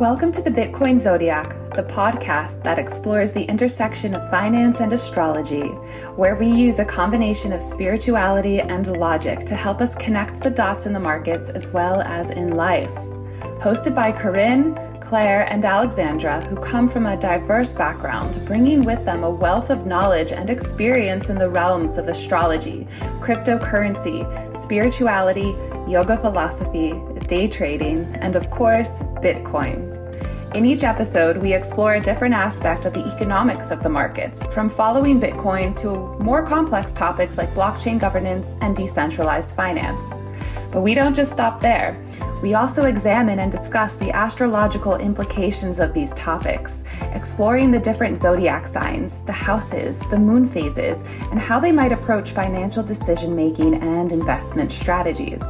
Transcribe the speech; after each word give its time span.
Welcome 0.00 0.30
to 0.32 0.42
the 0.42 0.50
Bitcoin 0.50 1.00
Zodiac, 1.00 1.56
the 1.74 1.82
podcast 1.82 2.62
that 2.64 2.78
explores 2.78 3.32
the 3.32 3.44
intersection 3.44 4.14
of 4.14 4.30
finance 4.30 4.80
and 4.80 4.92
astrology, 4.92 5.68
where 6.16 6.36
we 6.36 6.48
use 6.48 6.78
a 6.78 6.84
combination 6.84 7.50
of 7.50 7.62
spirituality 7.62 8.60
and 8.60 8.94
logic 8.98 9.46
to 9.46 9.56
help 9.56 9.80
us 9.80 9.94
connect 9.94 10.42
the 10.42 10.50
dots 10.50 10.84
in 10.84 10.92
the 10.92 11.00
markets 11.00 11.48
as 11.48 11.68
well 11.68 12.02
as 12.02 12.28
in 12.28 12.56
life. 12.56 12.90
Hosted 13.58 13.94
by 13.94 14.12
Corinne, 14.12 14.74
Claire, 15.00 15.50
and 15.50 15.64
Alexandra, 15.64 16.44
who 16.44 16.56
come 16.56 16.90
from 16.90 17.06
a 17.06 17.16
diverse 17.16 17.72
background, 17.72 18.38
bringing 18.44 18.82
with 18.82 19.02
them 19.06 19.24
a 19.24 19.30
wealth 19.30 19.70
of 19.70 19.86
knowledge 19.86 20.30
and 20.30 20.50
experience 20.50 21.30
in 21.30 21.38
the 21.38 21.48
realms 21.48 21.96
of 21.96 22.08
astrology, 22.08 22.86
cryptocurrency, 23.20 24.26
spirituality, 24.60 25.54
yoga 25.88 26.18
philosophy, 26.18 26.90
day 27.26 27.48
trading, 27.48 28.04
and 28.20 28.36
of 28.36 28.50
course, 28.50 29.02
Bitcoin. 29.22 29.92
In 30.54 30.64
each 30.64 30.84
episode, 30.84 31.36
we 31.36 31.52
explore 31.52 31.94
a 31.94 32.00
different 32.00 32.34
aspect 32.34 32.86
of 32.86 32.94
the 32.94 33.04
economics 33.04 33.70
of 33.70 33.82
the 33.82 33.88
markets, 33.88 34.42
from 34.46 34.70
following 34.70 35.20
Bitcoin 35.20 35.76
to 35.80 36.22
more 36.24 36.46
complex 36.46 36.92
topics 36.92 37.36
like 37.36 37.50
blockchain 37.50 38.00
governance 38.00 38.54
and 38.62 38.74
decentralized 38.74 39.54
finance. 39.54 40.14
But 40.72 40.80
we 40.80 40.94
don't 40.94 41.14
just 41.14 41.32
stop 41.32 41.60
there. 41.60 41.96
We 42.42 42.54
also 42.54 42.84
examine 42.84 43.38
and 43.40 43.50
discuss 43.50 43.96
the 43.96 44.12
astrological 44.12 44.96
implications 44.96 45.80
of 45.80 45.92
these 45.92 46.14
topics, 46.14 46.84
exploring 47.12 47.70
the 47.70 47.78
different 47.78 48.16
zodiac 48.16 48.66
signs, 48.66 49.20
the 49.20 49.32
houses, 49.32 50.00
the 50.10 50.18
moon 50.18 50.46
phases, 50.46 51.02
and 51.30 51.40
how 51.40 51.58
they 51.58 51.72
might 51.72 51.92
approach 51.92 52.30
financial 52.30 52.82
decision 52.82 53.34
making 53.34 53.82
and 53.82 54.12
investment 54.12 54.70
strategies. 54.70 55.42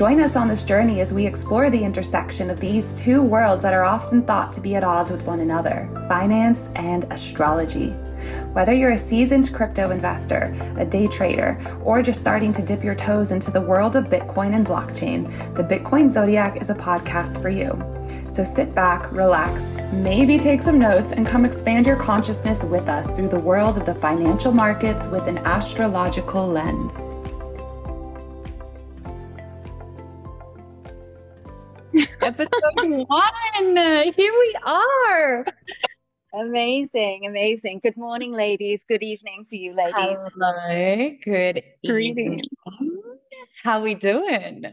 Join 0.00 0.18
us 0.20 0.34
on 0.34 0.48
this 0.48 0.62
journey 0.62 1.02
as 1.02 1.12
we 1.12 1.26
explore 1.26 1.68
the 1.68 1.84
intersection 1.84 2.48
of 2.48 2.58
these 2.58 2.94
two 2.94 3.20
worlds 3.20 3.62
that 3.62 3.74
are 3.74 3.84
often 3.84 4.22
thought 4.22 4.50
to 4.54 4.60
be 4.62 4.74
at 4.74 4.82
odds 4.82 5.10
with 5.10 5.26
one 5.26 5.40
another 5.40 5.90
finance 6.08 6.70
and 6.74 7.04
astrology. 7.12 7.90
Whether 8.54 8.72
you're 8.72 8.92
a 8.92 8.98
seasoned 8.98 9.52
crypto 9.52 9.90
investor, 9.90 10.56
a 10.78 10.86
day 10.86 11.06
trader, 11.06 11.60
or 11.84 12.00
just 12.00 12.18
starting 12.18 12.50
to 12.54 12.62
dip 12.62 12.82
your 12.82 12.94
toes 12.94 13.30
into 13.30 13.50
the 13.50 13.60
world 13.60 13.94
of 13.94 14.04
Bitcoin 14.06 14.54
and 14.54 14.66
blockchain, 14.66 15.26
the 15.54 15.62
Bitcoin 15.62 16.08
Zodiac 16.08 16.62
is 16.62 16.70
a 16.70 16.74
podcast 16.74 17.38
for 17.42 17.50
you. 17.50 17.78
So 18.30 18.42
sit 18.42 18.74
back, 18.74 19.12
relax, 19.12 19.68
maybe 19.92 20.38
take 20.38 20.62
some 20.62 20.78
notes, 20.78 21.12
and 21.12 21.26
come 21.26 21.44
expand 21.44 21.84
your 21.84 21.96
consciousness 21.96 22.64
with 22.64 22.88
us 22.88 23.12
through 23.12 23.28
the 23.28 23.38
world 23.38 23.76
of 23.76 23.84
the 23.84 23.94
financial 23.96 24.52
markets 24.52 25.06
with 25.08 25.26
an 25.26 25.36
astrological 25.40 26.46
lens. 26.46 27.19
Episode 32.22 32.50
one. 33.08 33.76
Here 33.76 34.32
we 34.32 34.54
are. 34.64 35.44
Amazing, 36.34 37.26
amazing. 37.26 37.80
Good 37.82 37.96
morning, 37.96 38.32
ladies. 38.32 38.84
Good 38.88 39.02
evening 39.02 39.46
for 39.48 39.54
you, 39.54 39.72
ladies. 39.74 40.18
Hello. 40.34 41.10
Good 41.24 41.62
Greetings. 41.84 42.42
evening. 42.66 43.00
How 43.62 43.82
we 43.82 43.94
doing? 43.94 44.64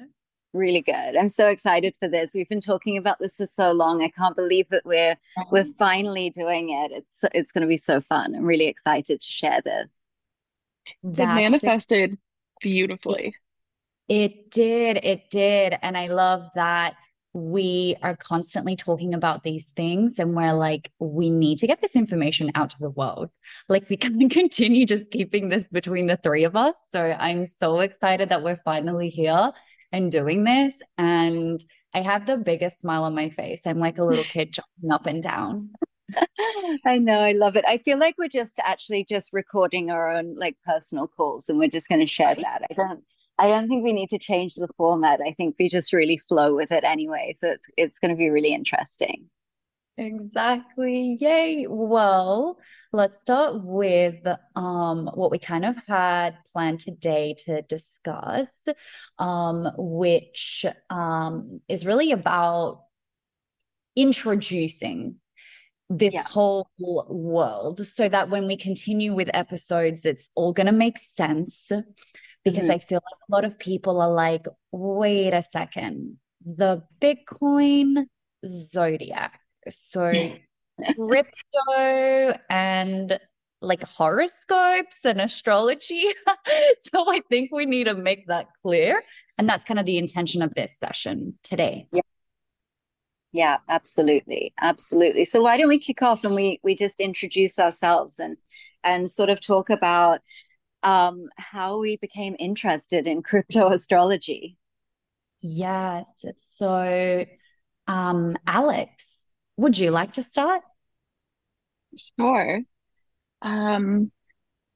Really 0.53 0.81
good. 0.81 1.15
I'm 1.15 1.29
so 1.29 1.47
excited 1.47 1.93
for 2.01 2.07
this. 2.07 2.31
We've 2.33 2.49
been 2.49 2.61
talking 2.61 2.97
about 2.97 3.19
this 3.19 3.37
for 3.37 3.47
so 3.47 3.71
long. 3.71 4.03
I 4.03 4.09
can't 4.09 4.35
believe 4.35 4.67
that 4.69 4.85
we're 4.85 5.15
we're 5.51 5.65
finally 5.79 6.29
doing 6.29 6.69
it. 6.69 6.91
It's 6.91 7.23
it's 7.33 7.51
going 7.51 7.61
to 7.61 7.67
be 7.67 7.77
so 7.77 8.01
fun. 8.01 8.35
I'm 8.35 8.45
really 8.45 8.67
excited 8.67 9.21
to 9.21 9.27
share 9.27 9.61
this. 9.63 9.87
It 10.85 10.95
That's 11.03 11.35
manifested 11.35 12.17
beautifully. 12.61 13.35
It 14.07 14.51
did. 14.51 14.97
It 15.03 15.29
did. 15.29 15.77
And 15.81 15.97
I 15.97 16.07
love 16.07 16.49
that 16.55 16.95
we 17.37 17.95
are 18.01 18.15
constantly 18.15 18.75
talking 18.75 19.13
about 19.13 19.43
these 19.43 19.65
things 19.75 20.17
and 20.17 20.35
we're 20.35 20.53
like, 20.53 20.91
we 20.97 21.29
need 21.29 21.59
to 21.59 21.67
get 21.67 21.81
this 21.81 21.95
information 21.95 22.51
out 22.55 22.71
to 22.71 22.79
the 22.79 22.89
world. 22.89 23.29
Like, 23.69 23.87
we 23.89 23.97
can't 23.97 24.31
continue 24.31 24.85
just 24.85 25.11
keeping 25.11 25.49
this 25.49 25.67
between 25.67 26.07
the 26.07 26.17
three 26.17 26.45
of 26.45 26.55
us. 26.55 26.75
So 26.91 27.01
I'm 27.01 27.45
so 27.45 27.79
excited 27.79 28.29
that 28.29 28.43
we're 28.43 28.59
finally 28.65 29.09
here 29.09 29.51
and 29.91 30.11
doing 30.11 30.43
this. 30.43 30.73
And 30.97 31.63
I 31.93 32.01
have 32.01 32.25
the 32.25 32.37
biggest 32.37 32.81
smile 32.81 33.03
on 33.03 33.13
my 33.13 33.29
face. 33.29 33.61
I'm 33.65 33.79
like 33.79 33.99
a 33.99 34.03
little 34.03 34.23
kid 34.35 34.53
jumping 34.53 34.91
up 34.91 35.05
and 35.05 35.21
down. 35.21 35.69
I 36.85 36.97
know, 36.97 37.19
I 37.19 37.33
love 37.33 37.55
it. 37.55 37.65
I 37.67 37.77
feel 37.77 37.99
like 37.99 38.15
we're 38.17 38.29
just 38.29 38.59
actually 38.63 39.03
just 39.03 39.29
recording 39.31 39.91
our 39.91 40.09
own 40.11 40.35
like 40.35 40.55
personal 40.65 41.07
calls 41.07 41.49
and 41.49 41.59
we're 41.59 41.69
just 41.69 41.89
going 41.89 42.01
to 42.01 42.07
share 42.07 42.33
that. 42.33 42.61
I 42.69 42.73
don't 42.73 43.03
I 43.37 43.47
don't 43.47 43.67
think 43.67 43.83
we 43.83 43.93
need 43.93 44.09
to 44.09 44.19
change 44.19 44.55
the 44.55 44.67
format. 44.77 45.21
I 45.25 45.31
think 45.31 45.55
we 45.59 45.69
just 45.69 45.93
really 45.93 46.17
flow 46.17 46.55
with 46.55 46.71
it 46.71 46.83
anyway. 46.83 47.35
So 47.37 47.49
it's 47.51 47.67
it's 47.77 47.99
going 47.99 48.11
to 48.11 48.17
be 48.17 48.29
really 48.29 48.53
interesting. 48.53 49.29
Exactly. 49.99 51.17
Yay. 51.19 51.65
Well, 51.67 52.59
let's 52.93 53.19
start 53.19 53.63
with 53.63 54.15
um, 54.55 55.09
what 55.15 55.31
we 55.31 55.39
kind 55.39 55.65
of 55.65 55.75
had 55.87 56.37
planned 56.53 56.81
today 56.81 57.35
to 57.45 57.63
discuss, 57.63 58.51
um, 59.17 59.67
which 59.75 60.67
um, 60.91 61.61
is 61.67 61.83
really 61.83 62.11
about 62.11 62.83
introducing 63.95 65.15
this 65.89 66.13
Yeah. 66.13 66.23
whole 66.23 66.69
world 66.77 67.87
so 67.87 68.07
that 68.07 68.29
when 68.29 68.45
we 68.45 68.55
continue 68.55 69.15
with 69.15 69.31
episodes, 69.33 70.05
it's 70.05 70.29
all 70.35 70.53
going 70.53 70.67
to 70.67 70.71
make 70.73 70.97
sense. 71.15 71.71
Because 72.47 72.69
Mhm. 72.69 72.71
I 72.71 72.79
feel 72.79 72.97
like 73.03 73.19
a 73.29 73.31
lot 73.31 73.45
of 73.45 73.59
people 73.59 74.01
are 74.01 74.11
like, 74.11 74.45
wait 74.71 75.33
a 75.33 75.41
second, 75.43 76.17
the 76.45 76.83
Bitcoin 77.01 78.07
zodiac. 78.45 79.39
So 79.69 80.39
crypto 80.97 82.39
and 82.49 83.19
like 83.61 83.83
horoscopes 83.83 84.97
and 85.03 85.21
astrology. 85.21 86.05
So 86.93 87.11
I 87.11 87.21
think 87.29 87.51
we 87.51 87.65
need 87.65 87.85
to 87.85 87.95
make 87.95 88.27
that 88.27 88.47
clear. 88.61 89.03
And 89.37 89.47
that's 89.49 89.65
kind 89.65 89.79
of 89.79 89.85
the 89.85 89.97
intention 89.97 90.41
of 90.41 90.53
this 90.55 90.77
session 90.79 91.37
today. 91.43 91.87
Yeah. 91.91 92.01
Yeah, 93.33 93.57
absolutely. 93.69 94.53
Absolutely. 94.61 95.25
So 95.25 95.41
why 95.43 95.57
don't 95.57 95.67
we 95.67 95.79
kick 95.79 96.01
off 96.01 96.23
and 96.23 96.33
we 96.35 96.59
we 96.63 96.75
just 96.75 96.99
introduce 96.99 97.59
ourselves 97.59 98.19
and 98.19 98.37
and 98.83 99.09
sort 99.09 99.29
of 99.29 99.41
talk 99.41 99.69
about 99.69 100.21
um 100.87 101.27
how 101.37 101.79
we 101.79 101.97
became 101.97 102.35
interested 102.39 103.07
in 103.07 103.21
crypto 103.21 103.67
astrology. 103.77 104.57
Yes. 105.41 106.09
So, 106.37 107.25
um, 107.87 108.35
Alex, 108.45 109.19
would 109.57 109.77
you 109.77 109.91
like 109.91 110.13
to 110.13 110.23
start? 110.23 110.63
Sure. 112.19 112.61
Um, 113.41 114.11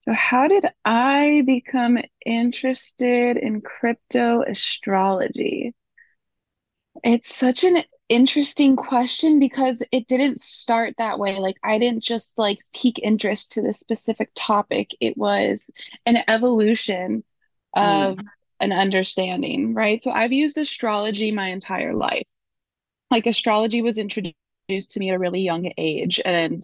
so 0.01 0.13
how 0.13 0.47
did 0.47 0.65
I 0.85 1.43
become 1.45 1.99
interested 2.25 3.37
in 3.37 3.61
crypto 3.61 4.43
astrology? 4.43 5.73
It's 7.03 7.35
such 7.35 7.63
an 7.63 7.83
interesting 8.11 8.75
question 8.75 9.39
because 9.39 9.81
it 9.91 10.05
didn't 10.07 10.41
start 10.41 10.95
that 10.97 11.17
way. 11.17 11.39
Like 11.39 11.55
I 11.63 11.79
didn't 11.79 12.03
just 12.03 12.37
like 12.37 12.59
pique 12.75 12.99
interest 12.99 13.53
to 13.53 13.61
this 13.61 13.79
specific 13.79 14.29
topic. 14.35 14.91
It 14.99 15.17
was 15.17 15.71
an 16.05 16.17
evolution 16.27 17.23
of 17.73 18.17
mm. 18.17 18.25
an 18.59 18.73
understanding, 18.73 19.73
right? 19.73 20.03
So 20.03 20.11
I've 20.11 20.33
used 20.33 20.57
astrology 20.57 21.31
my 21.31 21.47
entire 21.47 21.93
life. 21.93 22.27
Like 23.09 23.27
astrology 23.27 23.81
was 23.81 23.97
introduced 23.97 24.35
to 24.91 24.99
me 24.99 25.09
at 25.09 25.15
a 25.15 25.19
really 25.19 25.41
young 25.41 25.71
age, 25.77 26.19
and 26.23 26.61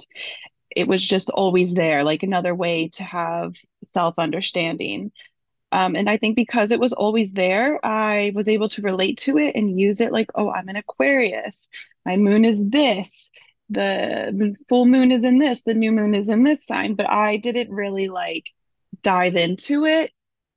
it 0.75 0.87
was 0.87 1.05
just 1.05 1.29
always 1.29 1.73
there, 1.73 2.03
like 2.03 2.23
another 2.23 2.53
way 2.53 2.89
to 2.89 3.03
have 3.03 3.55
self-understanding. 3.83 5.11
Um, 5.71 5.95
and 5.95 6.09
I 6.09 6.17
think 6.17 6.35
because 6.35 6.71
it 6.71 6.79
was 6.79 6.93
always 6.93 7.33
there, 7.33 7.83
I 7.85 8.31
was 8.33 8.47
able 8.47 8.69
to 8.69 8.81
relate 8.81 9.17
to 9.19 9.37
it 9.37 9.55
and 9.55 9.79
use 9.79 9.99
it 9.99 10.11
like, 10.11 10.31
oh, 10.35 10.49
I'm 10.51 10.69
an 10.69 10.77
Aquarius. 10.77 11.67
My 12.05 12.15
moon 12.15 12.45
is 12.45 12.67
this. 12.69 13.31
The 13.69 14.55
full 14.69 14.85
moon 14.85 15.11
is 15.11 15.23
in 15.23 15.39
this. 15.39 15.63
The 15.63 15.73
new 15.73 15.91
moon 15.91 16.15
is 16.15 16.29
in 16.29 16.43
this 16.43 16.65
sign. 16.65 16.95
But 16.95 17.09
I 17.09 17.37
didn't 17.37 17.69
really 17.69 18.07
like 18.07 18.49
dive 19.01 19.35
into 19.35 19.85
it 19.85 20.11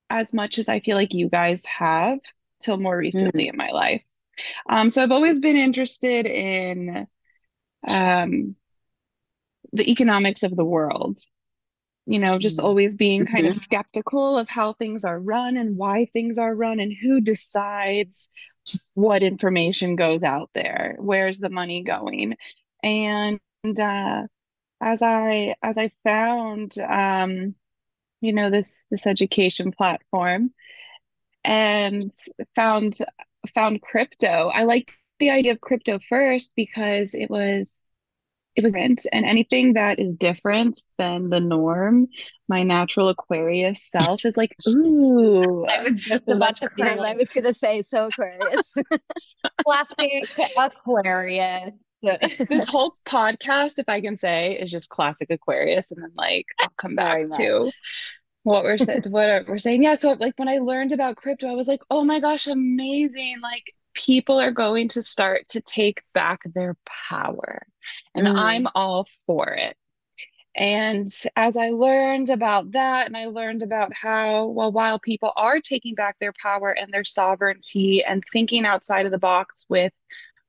as 0.08 0.32
much 0.32 0.58
as 0.58 0.68
I 0.68 0.80
feel 0.80 0.96
like 0.96 1.12
you 1.12 1.28
guys 1.28 1.64
have 1.66 2.18
till 2.60 2.76
more 2.76 2.96
recently 2.96 3.48
in 3.48 3.56
my 3.56 3.70
life. 3.70 4.02
Um, 4.68 4.90
so 4.90 5.02
I've 5.02 5.12
always 5.12 5.40
been 5.40 5.56
interested 5.56 6.26
in 6.26 7.06
um, 7.86 8.54
the 9.72 9.90
economics 9.90 10.42
of 10.42 10.54
the 10.54 10.64
world 10.64 11.18
you 12.06 12.18
know, 12.18 12.38
just 12.38 12.58
Mm. 12.58 12.60
always 12.60 12.96
being 12.96 13.24
kind 13.26 13.46
of 13.46 13.54
skeptical 13.54 14.38
of 14.38 14.48
how 14.48 14.72
things 14.74 15.04
are 15.04 15.18
run 15.18 15.56
and 15.56 15.76
why 15.76 16.06
things 16.06 16.38
are 16.38 16.54
run 16.54 16.80
and 16.80 16.92
who 16.92 17.20
decides 17.20 18.28
what 18.94 19.22
information 19.22 19.96
goes 19.96 20.22
out 20.24 20.50
there, 20.54 20.96
where's 20.98 21.38
the 21.40 21.50
money 21.50 21.82
going. 21.82 22.36
And 22.82 23.40
uh, 23.78 24.24
as 24.80 25.02
I 25.02 25.54
as 25.62 25.78
I 25.78 25.92
found 26.04 26.78
um, 26.78 27.54
you 28.20 28.32
know, 28.32 28.50
this 28.50 28.86
this 28.90 29.06
education 29.06 29.72
platform 29.72 30.52
and 31.44 32.12
found 32.54 32.98
found 33.54 33.82
crypto, 33.82 34.50
I 34.54 34.64
like 34.64 34.92
the 35.18 35.30
idea 35.30 35.52
of 35.52 35.60
crypto 35.60 35.98
first 36.08 36.52
because 36.56 37.14
it 37.14 37.30
was 37.30 37.84
it 38.56 38.64
was 38.64 38.72
different 38.72 39.06
and 39.12 39.24
anything 39.24 39.74
that 39.74 39.98
is 39.98 40.12
different 40.12 40.80
than 40.98 41.28
the 41.30 41.40
norm 41.40 42.06
my 42.48 42.62
natural 42.62 43.08
aquarius 43.08 43.88
self 43.88 44.24
is 44.24 44.36
like 44.36 44.54
ooh 44.68 45.64
i 45.68 45.82
was 45.82 45.94
just 45.94 46.28
about 46.28 46.56
to 46.56 46.68
I 46.82 47.14
was 47.14 47.28
gonna 47.28 47.54
say 47.54 47.84
so 47.90 48.06
aquarius. 48.06 48.72
Classic 49.64 50.28
aquarius. 50.58 51.74
This 52.02 52.68
whole 52.68 52.96
podcast 53.06 53.78
if 53.78 53.88
i 53.88 54.00
can 54.00 54.16
say 54.16 54.54
is 54.54 54.70
just 54.70 54.88
classic 54.88 55.30
aquarius 55.30 55.90
and 55.90 56.02
then 56.02 56.12
like 56.14 56.46
i'll 56.60 56.72
come 56.76 56.94
back 56.94 57.30
to 57.36 57.70
what 58.42 58.64
we're 58.64 58.78
saying 58.78 59.02
what 59.10 59.46
we're 59.48 59.58
saying. 59.58 59.82
Yeah 59.82 59.94
so 59.94 60.12
like 60.12 60.34
when 60.36 60.48
i 60.48 60.58
learned 60.58 60.92
about 60.92 61.16
crypto 61.16 61.48
i 61.48 61.54
was 61.54 61.68
like 61.68 61.82
oh 61.90 62.04
my 62.04 62.20
gosh 62.20 62.46
amazing 62.46 63.36
like 63.42 63.74
people 63.94 64.40
are 64.40 64.52
going 64.52 64.88
to 64.88 65.02
start 65.02 65.46
to 65.48 65.60
take 65.60 66.02
back 66.14 66.40
their 66.54 66.76
power 66.86 67.66
and 68.14 68.26
mm. 68.26 68.36
i'm 68.36 68.66
all 68.74 69.06
for 69.26 69.48
it 69.48 69.76
and 70.54 71.08
as 71.36 71.56
i 71.56 71.68
learned 71.70 72.30
about 72.30 72.72
that 72.72 73.06
and 73.06 73.16
i 73.16 73.26
learned 73.26 73.62
about 73.62 73.92
how 73.92 74.46
well 74.46 74.72
while 74.72 74.98
people 74.98 75.32
are 75.36 75.60
taking 75.60 75.94
back 75.94 76.16
their 76.18 76.34
power 76.42 76.70
and 76.70 76.92
their 76.92 77.04
sovereignty 77.04 78.04
and 78.04 78.24
thinking 78.32 78.64
outside 78.64 79.06
of 79.06 79.12
the 79.12 79.18
box 79.18 79.66
with 79.68 79.92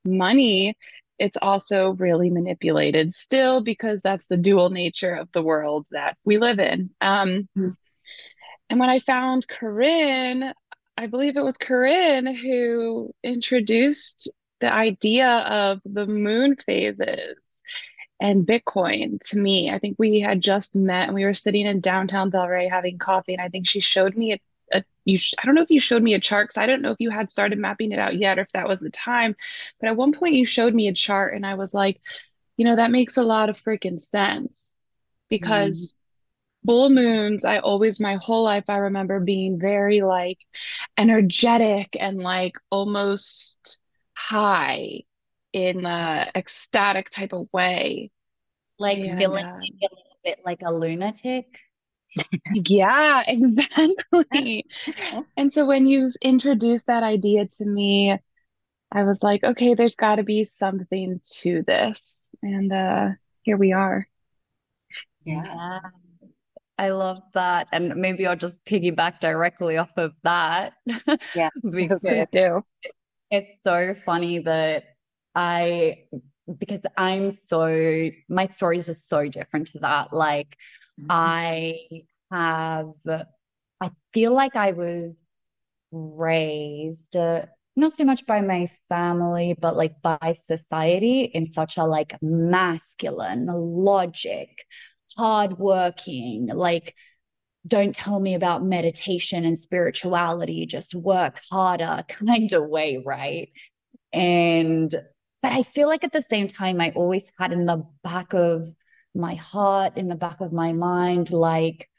money 0.03 0.75
it's 1.19 1.37
also 1.39 1.91
really 1.91 2.31
manipulated 2.31 3.11
still 3.13 3.61
because 3.61 4.01
that's 4.01 4.25
the 4.25 4.37
dual 4.37 4.71
nature 4.71 5.13
of 5.13 5.31
the 5.33 5.41
world 5.43 5.87
that 5.91 6.17
we 6.25 6.37
live 6.37 6.59
in 6.59 6.89
um, 7.01 7.47
mm. 7.57 7.75
And 8.71 8.79
when 8.79 8.89
I 8.89 8.99
found 8.99 9.49
Corinne, 9.49 10.53
I 10.97 11.07
believe 11.07 11.35
it 11.35 11.43
was 11.43 11.57
Corinne 11.57 12.33
who 12.33 13.13
introduced 13.21 14.31
the 14.61 14.71
idea 14.71 15.27
of 15.27 15.81
the 15.85 16.05
moon 16.05 16.55
phases 16.55 17.61
and 18.19 18.45
Bitcoin 18.45 19.19
to 19.29 19.37
me. 19.37 19.71
I 19.71 19.79
think 19.79 19.97
we 19.97 20.19
had 20.19 20.41
just 20.41 20.75
met 20.75 21.07
and 21.07 21.15
we 21.15 21.25
were 21.25 21.33
sitting 21.33 21.65
in 21.65 21.81
downtown 21.81 22.31
Delray 22.31 22.69
having 22.69 22.99
coffee. 22.99 23.33
And 23.33 23.41
I 23.41 23.49
think 23.49 23.67
she 23.67 23.79
showed 23.79 24.15
me 24.15 24.33
a, 24.33 24.39
a 24.71 24.83
you 25.05 25.17
sh- 25.17 25.33
I 25.41 25.45
don't 25.45 25.55
know 25.55 25.63
if 25.63 25.71
you 25.71 25.79
showed 25.79 26.03
me 26.03 26.13
a 26.13 26.19
chart 26.19 26.47
because 26.47 26.61
I 26.61 26.67
don't 26.67 26.83
know 26.83 26.91
if 26.91 26.99
you 26.99 27.09
had 27.09 27.31
started 27.31 27.57
mapping 27.57 27.91
it 27.91 27.99
out 27.99 28.15
yet 28.15 28.37
or 28.37 28.43
if 28.43 28.51
that 28.53 28.69
was 28.69 28.79
the 28.79 28.91
time. 28.91 29.35
But 29.79 29.89
at 29.89 29.97
one 29.97 30.13
point 30.13 30.35
you 30.35 30.45
showed 30.45 30.75
me 30.75 30.87
a 30.87 30.93
chart 30.93 31.33
and 31.33 31.45
I 31.45 31.55
was 31.55 31.73
like, 31.73 31.99
you 32.57 32.65
know, 32.65 32.75
that 32.75 32.91
makes 32.91 33.17
a 33.17 33.23
lot 33.23 33.49
of 33.49 33.59
freaking 33.59 33.99
sense 33.99 34.81
because 35.31 35.93
mm. 35.93 36.67
bull 36.67 36.89
moons 36.91 37.43
i 37.43 37.57
always 37.57 37.99
my 37.99 38.17
whole 38.17 38.43
life 38.43 38.65
i 38.69 38.77
remember 38.77 39.19
being 39.19 39.57
very 39.57 40.01
like 40.01 40.37
energetic 40.97 41.97
and 41.99 42.17
like 42.17 42.53
almost 42.69 43.80
high 44.29 45.01
in 45.53 45.85
a 45.85 46.31
ecstatic 46.35 47.09
type 47.09 47.33
of 47.33 47.47
way 47.51 48.11
like 48.79 48.99
and, 48.99 49.19
feeling 49.19 49.45
uh, 49.45 49.57
like 49.57 49.73
a 49.81 49.95
little 49.95 50.17
bit 50.23 50.39
like 50.45 50.61
a 50.63 50.71
lunatic 50.71 51.59
yeah 52.53 53.23
exactly 53.27 54.65
and 55.37 55.51
so 55.51 55.65
when 55.65 55.87
you 55.87 56.09
introduced 56.21 56.87
that 56.87 57.03
idea 57.03 57.45
to 57.47 57.65
me 57.65 58.17
i 58.91 59.03
was 59.03 59.23
like 59.23 59.43
okay 59.43 59.73
there's 59.73 59.95
got 59.95 60.15
to 60.15 60.23
be 60.23 60.43
something 60.43 61.19
to 61.23 61.63
this 61.63 62.33
and 62.41 62.71
uh 62.71 63.09
here 63.43 63.57
we 63.57 63.73
are 63.73 64.07
yeah 65.25 65.79
I 66.81 66.89
love 66.89 67.21
that. 67.35 67.67
And 67.71 67.95
maybe 67.95 68.25
I'll 68.25 68.35
just 68.35 68.63
piggyback 68.65 69.19
directly 69.19 69.77
off 69.77 69.95
of 69.97 70.13
that. 70.23 70.73
Yeah. 71.35 71.49
because 71.71 71.99
do. 72.31 72.65
It's 73.31 73.49
so 73.63 73.93
funny 73.93 74.39
that 74.39 74.83
I 75.33 76.05
because 76.57 76.81
I'm 76.97 77.31
so 77.31 78.09
my 78.29 78.47
story 78.47 78.77
is 78.77 78.87
just 78.87 79.07
so 79.07 79.27
different 79.27 79.67
to 79.67 79.79
that. 79.79 80.13
Like 80.13 80.57
mm-hmm. 80.99 81.07
I 81.09 81.77
have 82.31 82.91
I 83.81 83.91
feel 84.13 84.33
like 84.33 84.55
I 84.55 84.71
was 84.73 85.43
raised 85.91 87.15
uh, 87.15 87.45
not 87.75 87.93
so 87.93 88.03
much 88.05 88.25
by 88.25 88.41
my 88.41 88.69
family 88.89 89.55
but 89.59 89.75
like 89.75 90.01
by 90.01 90.33
society 90.33 91.21
in 91.21 91.51
such 91.51 91.77
a 91.77 91.83
like 91.83 92.15
masculine 92.21 93.47
logic 93.47 94.49
hardworking, 95.17 96.47
like, 96.47 96.95
don't 97.67 97.93
tell 97.93 98.19
me 98.19 98.33
about 98.33 98.63
meditation 98.63 99.45
and 99.45 99.57
spirituality, 99.57 100.65
just 100.65 100.95
work 100.95 101.41
harder 101.49 102.03
kind 102.09 102.51
of 102.53 102.67
way, 102.67 103.01
right? 103.05 103.49
And, 104.13 104.93
but 105.41 105.51
I 105.51 105.63
feel 105.63 105.87
like 105.87 106.03
at 106.03 106.11
the 106.11 106.21
same 106.21 106.47
time, 106.47 106.81
I 106.81 106.91
always 106.95 107.25
had 107.39 107.51
in 107.51 107.65
the 107.65 107.85
back 108.03 108.33
of 108.33 108.67
my 109.13 109.35
heart, 109.35 109.97
in 109.97 110.07
the 110.07 110.15
back 110.15 110.41
of 110.41 110.53
my 110.53 110.73
mind, 110.73 111.31
like, 111.31 111.89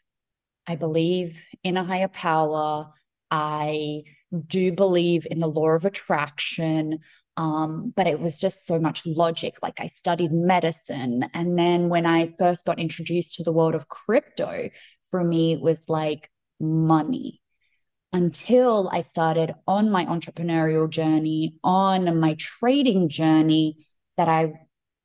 I 0.67 0.77
believe 0.77 1.41
in 1.65 1.77
a 1.77 1.85
higher 1.85 2.09
power. 2.09 2.93
I 3.31 4.05
do 4.47 4.73
believe 4.73 5.27
in 5.31 5.41
the 5.41 5.49
law 5.49 5.71
of 5.71 5.85
attraction. 5.85 7.01
Um, 7.37 7.93
but 7.97 8.07
it 8.07 8.21
was 8.21 8.39
just 8.39 8.67
so 8.67 8.79
much 8.79 9.05
logic. 9.07 9.55
Like 9.63 9.81
I 9.81 9.87
studied 9.87 10.33
medicine. 10.33 11.25
And 11.35 11.59
then 11.59 11.89
when 11.89 12.05
I 12.07 12.35
first 12.39 12.65
got 12.65 12.79
introduced 12.79 13.37
to 13.37 13.43
the 13.43 13.53
world 13.53 13.75
of 13.75 13.89
crypto, 13.89 14.69
for 15.13 15.23
me, 15.23 15.57
was 15.57 15.89
like 15.89 16.29
money 16.59 17.41
until 18.13 18.91
I 18.93 19.01
started 19.01 19.55
on 19.67 19.91
my 19.91 20.05
entrepreneurial 20.07 20.91
journey, 20.91 21.59
on 21.63 22.19
my 22.19 22.35
trading 22.39 23.09
journey, 23.09 23.77
that 24.17 24.29
I 24.29 24.53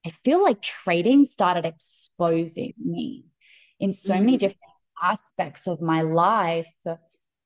I 0.06 0.10
feel 0.10 0.42
like 0.42 0.62
trading 0.62 1.26
started 1.26 1.66
exposing 1.66 2.74
me 2.84 3.26
in 3.80 3.92
so 3.94 4.14
mm-hmm. 4.14 4.26
many 4.26 4.38
different 4.38 4.62
aspects 5.02 5.68
of 5.68 5.82
my 5.82 6.02
life. 6.02 6.72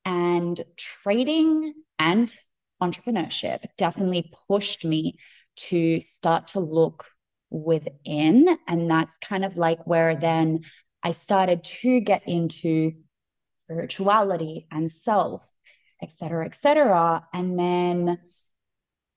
And 0.06 0.60
trading 0.78 1.74
and 2.00 2.36
entrepreneurship 2.82 3.60
definitely 3.78 4.32
pushed 4.48 4.84
me 4.84 5.18
to 5.56 6.00
start 6.00 6.48
to 6.48 6.60
look 6.60 7.06
within. 7.52 8.58
And 8.68 8.90
that's 8.90 9.18
kind 9.18 9.46
of 9.46 9.58
like 9.58 9.86
where 9.86 10.16
then 10.16 10.62
I 11.04 11.12
started 11.12 11.64
to 11.64 12.00
get 12.00 12.28
into 12.28 12.94
spirituality 13.58 14.68
and 14.72 14.92
self, 14.92 15.44
et 16.02 16.12
cetera, 16.12 16.46
et 16.46 16.56
cetera. 16.56 17.26
And 17.34 17.58
then 17.58 18.20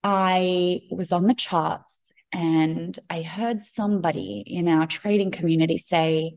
I 0.03 0.81
was 0.91 1.13
on 1.13 1.27
the 1.27 1.35
charts 1.35 1.93
and 2.33 2.99
I 3.09 3.23
heard 3.23 3.63
somebody 3.63 4.45
in 4.47 4.69
our 4.69 4.87
trading 4.87 5.31
community 5.31 5.79
say 5.79 6.37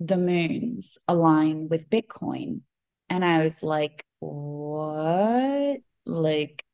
the 0.00 0.16
moons 0.16 0.98
align 1.08 1.68
with 1.68 1.90
Bitcoin. 1.90 2.60
And 3.08 3.24
I 3.24 3.44
was 3.44 3.62
like, 3.62 4.04
what? 4.20 5.80
like 6.06 6.64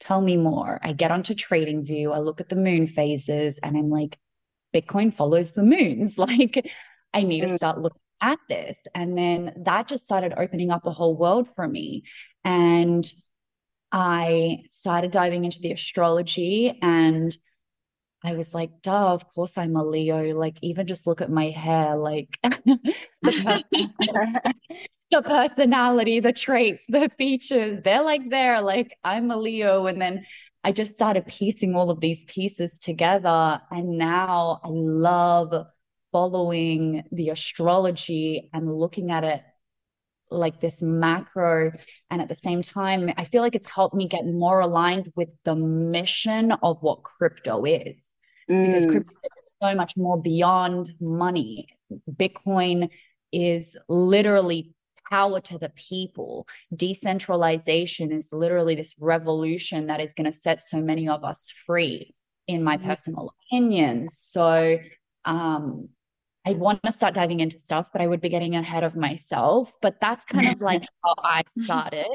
tell 0.00 0.20
me 0.20 0.36
more 0.36 0.78
i 0.82 0.92
get 0.92 1.10
onto 1.10 1.34
trading 1.34 1.84
view 1.84 2.12
i 2.12 2.18
look 2.18 2.40
at 2.40 2.48
the 2.48 2.56
moon 2.56 2.86
phases 2.86 3.58
and 3.62 3.76
i'm 3.76 3.90
like 3.90 4.18
bitcoin 4.74 5.12
follows 5.12 5.52
the 5.52 5.62
moons 5.62 6.18
like 6.18 6.70
i 7.14 7.22
need 7.22 7.42
to 7.42 7.46
mm. 7.46 7.56
start 7.56 7.80
looking 7.80 8.00
at 8.22 8.38
this 8.48 8.78
and 8.94 9.16
then 9.16 9.52
that 9.64 9.88
just 9.88 10.04
started 10.04 10.34
opening 10.36 10.70
up 10.70 10.84
a 10.84 10.90
whole 10.90 11.16
world 11.16 11.48
for 11.54 11.66
me 11.66 12.02
and 12.44 13.12
i 13.92 14.58
started 14.66 15.10
diving 15.10 15.44
into 15.44 15.60
the 15.60 15.72
astrology 15.72 16.78
and 16.82 17.36
I 18.22 18.34
was 18.34 18.52
like, 18.52 18.82
duh, 18.82 19.14
of 19.14 19.26
course 19.28 19.56
I'm 19.56 19.76
a 19.76 19.84
Leo. 19.84 20.38
Like, 20.38 20.58
even 20.62 20.86
just 20.86 21.06
look 21.06 21.20
at 21.20 21.30
my 21.30 21.48
hair, 21.48 21.96
like 21.96 22.38
the 22.42 22.94
person, 23.22 23.94
the 25.10 25.22
personality, 25.22 26.20
the 26.20 26.32
traits, 26.32 26.84
the 26.88 27.08
features, 27.16 27.80
they're 27.82 28.02
like 28.02 28.28
there, 28.28 28.60
like 28.60 28.96
I'm 29.02 29.30
a 29.30 29.36
Leo. 29.36 29.86
And 29.86 30.00
then 30.00 30.26
I 30.62 30.72
just 30.72 30.94
started 30.94 31.26
piecing 31.26 31.74
all 31.74 31.90
of 31.90 32.00
these 32.00 32.24
pieces 32.24 32.70
together. 32.80 33.60
And 33.70 33.96
now 33.96 34.60
I 34.62 34.68
love 34.68 35.66
following 36.12 37.04
the 37.12 37.30
astrology 37.30 38.50
and 38.52 38.74
looking 38.74 39.10
at 39.10 39.24
it 39.24 39.42
like 40.30 40.60
this 40.60 40.80
macro. 40.80 41.72
And 42.10 42.20
at 42.20 42.28
the 42.28 42.34
same 42.34 42.62
time, 42.62 43.10
I 43.16 43.24
feel 43.24 43.42
like 43.42 43.54
it's 43.54 43.70
helped 43.70 43.94
me 43.94 44.08
get 44.08 44.24
more 44.26 44.60
aligned 44.60 45.12
with 45.16 45.28
the 45.44 45.56
mission 45.56 46.52
of 46.52 46.78
what 46.82 47.02
crypto 47.02 47.64
is. 47.64 48.08
Mm. 48.50 48.66
Because 48.66 48.86
crypto 48.86 49.14
is 49.24 49.52
so 49.62 49.74
much 49.74 49.96
more 49.96 50.20
beyond 50.20 50.92
money. 51.00 51.68
Bitcoin 52.10 52.88
is 53.32 53.76
literally 53.88 54.74
power 55.10 55.40
to 55.40 55.58
the 55.58 55.70
people. 55.70 56.46
Decentralization 56.74 58.12
is 58.12 58.28
literally 58.32 58.76
this 58.76 58.94
revolution 58.98 59.86
that 59.88 60.00
is 60.00 60.14
going 60.14 60.30
to 60.30 60.36
set 60.36 60.60
so 60.60 60.80
many 60.80 61.08
of 61.08 61.24
us 61.24 61.52
free, 61.66 62.14
in 62.46 62.62
my 62.62 62.76
mm-hmm. 62.76 62.88
personal 62.88 63.34
opinion. 63.46 64.08
So, 64.08 64.78
um, 65.24 65.88
I 66.46 66.52
want 66.52 66.82
to 66.84 66.92
start 66.92 67.14
diving 67.14 67.40
into 67.40 67.58
stuff, 67.58 67.90
but 67.92 68.00
I 68.00 68.06
would 68.06 68.20
be 68.20 68.28
getting 68.28 68.56
ahead 68.56 68.82
of 68.82 68.96
myself. 68.96 69.72
But 69.82 70.00
that's 70.00 70.24
kind 70.24 70.48
of 70.48 70.60
like 70.60 70.82
how 71.04 71.14
I 71.18 71.42
started. 71.46 72.08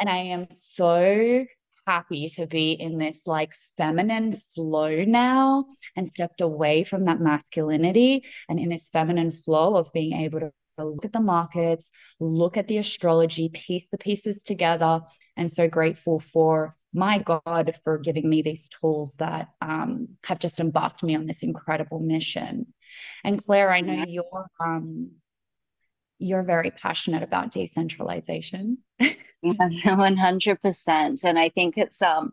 And 0.00 0.08
I 0.08 0.18
am 0.18 0.46
so 0.50 1.44
happy 1.86 2.28
to 2.28 2.46
be 2.46 2.72
in 2.72 2.98
this 2.98 3.20
like 3.26 3.54
feminine 3.76 4.36
flow 4.54 5.04
now 5.04 5.64
and 5.96 6.06
stepped 6.06 6.40
away 6.40 6.84
from 6.84 7.06
that 7.06 7.20
masculinity 7.20 8.24
and 8.48 8.60
in 8.60 8.68
this 8.68 8.88
feminine 8.88 9.30
flow 9.30 9.76
of 9.76 9.92
being 9.92 10.12
able 10.12 10.40
to 10.40 10.52
look 10.78 11.04
at 11.04 11.12
the 11.12 11.20
markets, 11.20 11.90
look 12.20 12.56
at 12.56 12.68
the 12.68 12.78
astrology, 12.78 13.48
piece 13.48 13.88
the 13.90 13.98
pieces 13.98 14.42
together. 14.42 15.00
And 15.36 15.50
so 15.50 15.68
grateful 15.68 16.18
for 16.18 16.76
my 16.92 17.18
God 17.18 17.74
for 17.84 17.98
giving 17.98 18.28
me 18.28 18.42
these 18.42 18.68
tools 18.68 19.14
that 19.14 19.48
um, 19.60 20.08
have 20.24 20.38
just 20.38 20.60
embarked 20.60 21.02
me 21.02 21.14
on 21.14 21.26
this 21.26 21.42
incredible 21.42 22.00
mission. 22.00 22.72
And 23.24 23.42
Claire, 23.42 23.70
I 23.70 23.80
know 23.80 24.04
you're 24.06 24.46
um, 24.60 25.10
you're 26.18 26.42
very 26.42 26.70
passionate 26.70 27.22
about 27.22 27.50
decentralization. 27.50 28.78
One 29.40 30.16
hundred 30.16 30.60
percent, 30.60 31.22
and 31.24 31.38
I 31.38 31.48
think 31.48 31.78
it's 31.78 32.02
um, 32.02 32.32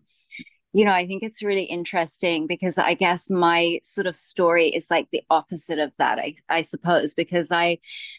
you 0.73 0.83
know, 0.83 0.91
I 0.91 1.07
think 1.07 1.23
it's 1.23 1.41
really 1.41 1.63
interesting 1.63 2.47
because 2.47 2.77
I 2.77 2.95
guess 2.95 3.29
my 3.29 3.79
sort 3.83 4.07
of 4.07 4.15
story 4.15 4.67
is 4.67 4.87
like 4.91 5.07
the 5.11 5.23
opposite 5.29 5.79
of 5.79 5.95
that. 5.97 6.19
I 6.19 6.35
I 6.49 6.63
suppose 6.63 7.13
because 7.13 7.51
I, 7.51 7.77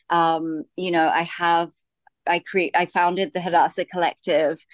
um, 0.08 0.64
you 0.76 0.90
know, 0.90 1.08
I 1.08 1.22
have 1.22 1.72
I 2.26 2.38
create 2.38 2.74
I 2.74 2.86
founded 2.86 3.32
the 3.34 3.40
Hadassah 3.40 3.84
Collective 3.84 4.64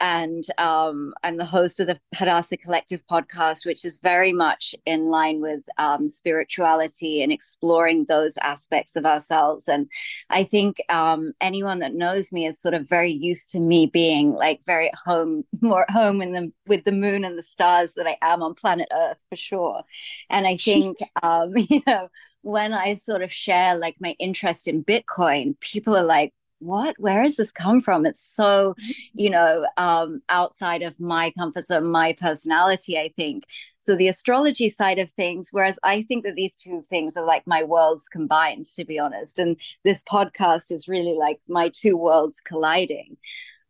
and 0.00 0.44
um, 0.58 1.14
I'm 1.22 1.36
the 1.36 1.44
host 1.44 1.80
of 1.80 1.86
the 1.86 1.98
Hadassah 2.14 2.56
Collective 2.56 3.02
podcast, 3.10 3.64
which 3.64 3.84
is 3.84 3.98
very 3.98 4.32
much 4.32 4.74
in 4.86 5.06
line 5.06 5.40
with 5.40 5.66
um, 5.78 6.08
spirituality 6.08 7.22
and 7.22 7.32
exploring 7.32 8.04
those 8.04 8.36
aspects 8.38 8.96
of 8.96 9.06
ourselves. 9.06 9.68
And 9.68 9.88
I 10.30 10.44
think 10.44 10.82
um, 10.88 11.32
anyone 11.40 11.78
that 11.78 11.94
knows 11.94 12.32
me 12.32 12.46
is 12.46 12.60
sort 12.60 12.74
of 12.74 12.88
very 12.88 13.10
used 13.10 13.50
to 13.50 13.60
me 13.60 13.86
being 13.86 14.32
like 14.32 14.60
very 14.66 14.88
at 14.88 14.94
home, 14.94 15.44
more 15.60 15.82
at 15.82 15.90
home 15.90 16.20
in 16.22 16.32
the 16.32 16.52
with 16.66 16.84
the 16.84 16.92
moon 16.92 17.24
and 17.24 17.38
the 17.38 17.42
stars 17.42 17.94
that 17.94 18.06
I 18.06 18.16
am 18.22 18.42
on 18.42 18.54
planet 18.54 18.88
Earth 18.92 19.22
for 19.28 19.36
sure. 19.36 19.82
And 20.30 20.46
I 20.46 20.56
think 20.64 20.98
um, 21.22 21.52
you 21.56 21.82
know 21.86 22.08
when 22.42 22.74
I 22.74 22.94
sort 22.96 23.22
of 23.22 23.32
share 23.32 23.74
like 23.74 23.96
my 24.00 24.14
interest 24.18 24.68
in 24.68 24.84
Bitcoin, 24.84 25.58
people 25.60 25.96
are 25.96 26.04
like, 26.04 26.34
what? 26.58 26.96
Where 26.98 27.22
has 27.22 27.36
this 27.36 27.52
come 27.52 27.80
from? 27.80 28.06
It's 28.06 28.22
so 28.22 28.74
you 29.12 29.30
know 29.30 29.66
um 29.76 30.22
outside 30.28 30.82
of 30.82 30.98
my 30.98 31.32
comfort 31.38 31.64
zone 31.64 31.90
my 31.90 32.14
personality 32.18 32.98
i 32.98 33.10
think. 33.16 33.44
So 33.78 33.96
the 33.96 34.08
astrology 34.08 34.68
side 34.68 34.98
of 34.98 35.10
things 35.10 35.48
whereas 35.50 35.78
i 35.82 36.02
think 36.02 36.24
that 36.24 36.34
these 36.34 36.56
two 36.56 36.84
things 36.88 37.16
are 37.16 37.26
like 37.26 37.46
my 37.46 37.62
worlds 37.62 38.08
combined 38.08 38.64
to 38.76 38.84
be 38.84 38.98
honest. 38.98 39.38
And 39.38 39.56
this 39.84 40.02
podcast 40.02 40.70
is 40.72 40.88
really 40.88 41.14
like 41.14 41.40
my 41.48 41.70
two 41.70 41.96
worlds 41.96 42.40
colliding. 42.40 43.16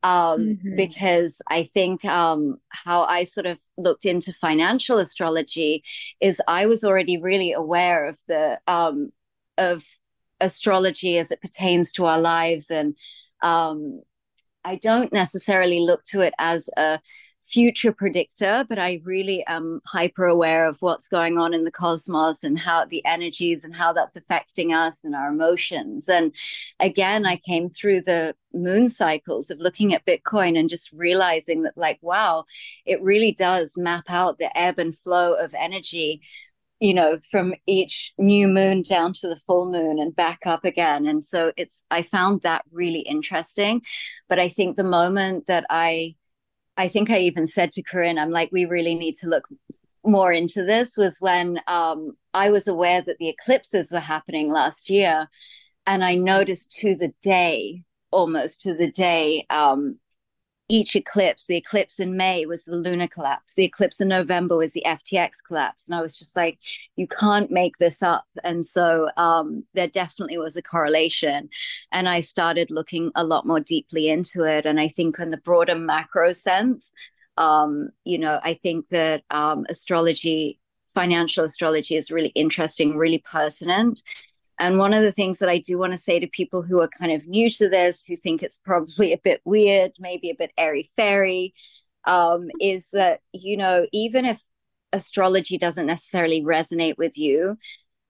Um, 0.03 0.41
mm-hmm. 0.41 0.77
because 0.77 1.41
I 1.49 1.63
think 1.63 2.05
um, 2.05 2.59
how 2.69 3.05
I 3.05 3.25
sort 3.25 3.47
of 3.47 3.59
looked 3.79 4.05
into 4.05 4.35
financial 4.35 4.99
astrology 4.99 5.83
is 6.21 6.43
I 6.47 6.67
was 6.67 6.85
already 6.85 7.17
really 7.17 7.53
aware 7.53 8.05
of 8.05 8.19
the 8.29 8.61
um, 8.67 9.13
of 9.57 9.83
astrology 10.45 11.19
as 11.19 11.31
it 11.31 11.41
pertains 11.41 11.91
to 11.93 12.05
our 12.07 12.21
lives. 12.21 12.71
And 12.71 12.95
um, 13.43 14.03
i 14.65 14.75
don't 14.77 15.13
necessarily 15.13 15.81
look 15.81 16.05
to 16.05 16.21
it 16.21 16.35
as 16.39 16.69
a 16.77 16.99
future 17.45 17.93
predictor 17.93 18.65
but 18.67 18.79
i 18.79 19.03
really 19.05 19.45
am 19.47 19.81
hyper 19.87 20.25
aware 20.25 20.67
of 20.67 20.81
what's 20.81 21.09
going 21.09 21.37
on 21.37 21.53
in 21.53 21.65
the 21.65 21.71
cosmos 21.71 22.43
and 22.43 22.59
how 22.59 22.87
the 22.87 23.05
energies 23.05 23.65
and 23.65 23.77
how 23.77 23.93
that's 23.93 24.17
affecting 24.17 24.73
us 24.73 25.05
and 25.05 25.15
our 25.15 25.29
emotions. 25.29 26.09
And 26.09 26.33
again 26.81 27.27
i 27.27 27.37
came 27.37 27.69
through 27.69 28.01
the 28.01 28.35
moon 28.55 28.89
cycles 28.89 29.51
of 29.51 29.59
looking 29.59 29.93
at 29.93 30.07
bitcoin 30.07 30.59
and 30.59 30.71
just 30.71 30.91
realizing 30.93 31.63
that 31.65 31.77
like 31.77 31.99
wow 32.01 32.45
it 32.87 33.03
really 33.03 33.33
does 33.33 33.77
map 33.77 34.05
out 34.09 34.39
the 34.39 34.57
ebb 34.57 34.79
and 34.79 34.97
flow 34.97 35.35
of 35.35 35.55
energy 35.59 36.23
you 36.85 36.93
know 36.93 37.19
from 37.31 37.55
each 37.67 38.13
new 38.19 38.47
moon 38.47 38.83
down 38.83 39.15
to 39.15 39.27
the 39.27 39.41
full 39.47 39.65
moon 39.71 39.99
and 39.99 40.15
back 40.15 40.41
up 40.45 40.67
again. 40.67 41.07
And 41.07 41.25
so 41.25 41.51
it's 41.57 41.83
i 41.91 42.03
found 42.03 42.43
that 42.43 42.63
really 42.71 43.01
interesting. 43.01 43.81
But 44.29 44.39
i 44.39 44.51
think 44.51 44.77
the 44.77 44.85
moment 44.85 45.47
that 45.47 45.65
i 45.71 46.15
i 46.77 46.87
think 46.89 47.09
i 47.09 47.19
even 47.19 47.47
said 47.47 47.73
to 47.73 47.83
corinne 47.83 48.19
i'm 48.19 48.31
like 48.31 48.51
we 48.53 48.67
really 48.67 48.95
need 48.95 49.15
to 49.23 49.29
look 49.29 49.47
more 50.05 50.33
into 50.33 50.63
this 50.63 50.97
was 50.99 51.17
when 51.21 51.59
um, 51.67 52.17
i 52.35 52.51
was 52.51 52.69
aware 52.69 53.01
that 53.01 53.17
the 53.19 53.31
eclipses 53.31 53.91
were 53.91 54.07
happening 54.15 54.51
last 54.51 54.91
year. 54.91 55.29
And 55.87 56.05
i 56.05 56.15
noticed 56.17 56.71
to 56.83 56.95
the 56.95 57.13
day 57.23 57.85
almost 58.11 58.61
to 58.63 58.75
the 58.75 58.91
day 58.91 59.47
um, 59.49 59.99
each 60.69 60.97
eclipse. 60.97 61.47
The 61.47 61.57
eclipse 61.57 62.01
in 62.01 62.17
May 62.17 62.47
was 62.47 62.65
the 62.65 62.77
Luna 62.77 63.09
collapse. 63.09 63.55
The 63.55 63.65
eclipse 63.65 64.01
in 64.01 64.09
November 64.09 64.57
was 64.57 64.73
the 64.73 64.85
FTX 64.87 65.37
collapse. 65.47 65.87
And 65.87 65.95
I 65.95 66.01
was 66.01 66.19
just 66.19 66.35
like, 66.37 66.59
you 66.97 67.07
can't 67.07 67.51
make 67.51 67.77
this 67.79 68.03
up. 68.03 68.25
And 68.43 68.65
so 68.65 69.11
um, 69.17 69.65
there 69.75 69.89
definitely 69.89 70.39
was 70.39 70.57
a 70.57 70.63
correlation. 70.63 71.51
And 71.93 72.09
I 72.09 72.21
started 72.21 72.71
looking 72.71 73.11
a 73.15 73.25
lot 73.25 73.47
more 73.47 73.61
deeply 73.61 74.09
into 74.09 74.45
it. 74.45 74.65
And 74.65 74.81
I 74.81 74.89
think 74.89 75.19
in 75.19 75.31
the 75.31 75.37
broader 75.39 75.77
macro 75.77 76.33
sense, 76.33 76.93
um, 77.37 77.91
you 78.05 78.19
know, 78.19 78.41
I 78.43 78.55
think 78.55 78.89
that 78.89 79.25
um, 79.31 79.67
astrology, 79.69 80.61
financial 80.95 81.45
astrology 81.45 81.97
is 81.97 82.11
really 82.11 82.29
interesting, 82.29 82.97
really 82.97 83.19
pertinent. 83.19 84.03
And 84.59 84.79
one 84.79 84.95
of 84.95 85.03
the 85.03 85.13
things 85.13 85.39
that 85.41 85.49
I 85.49 85.59
do 85.59 85.79
want 85.79 85.93
to 85.93 85.99
say 85.99 86.21
to 86.21 86.27
people 86.27 86.63
who 86.63 86.81
are 86.81 86.89
kind 86.89 87.13
of 87.13 87.27
new 87.27 87.51
to 87.51 87.69
this, 87.69 88.05
who 88.05 88.17
think 88.17 88.43
it's 88.43 88.59
probably 88.59 89.13
a 89.13 89.19
bit 89.19 89.41
weird, 89.45 89.93
maybe 89.99 90.31
a 90.31 90.35
bit 90.35 90.53
airy 90.57 90.89
fairy, 90.97 91.55
um, 92.05 92.49
is 92.61 92.91
that, 92.93 93.21
you 93.33 93.57
know, 93.57 93.87
even 93.93 94.25
if 94.25 94.41
astrology 94.93 95.59
doesn't 95.59 95.87
necessarily 95.87 96.43
resonate 96.43 96.97
with 96.99 97.19
you, 97.19 97.59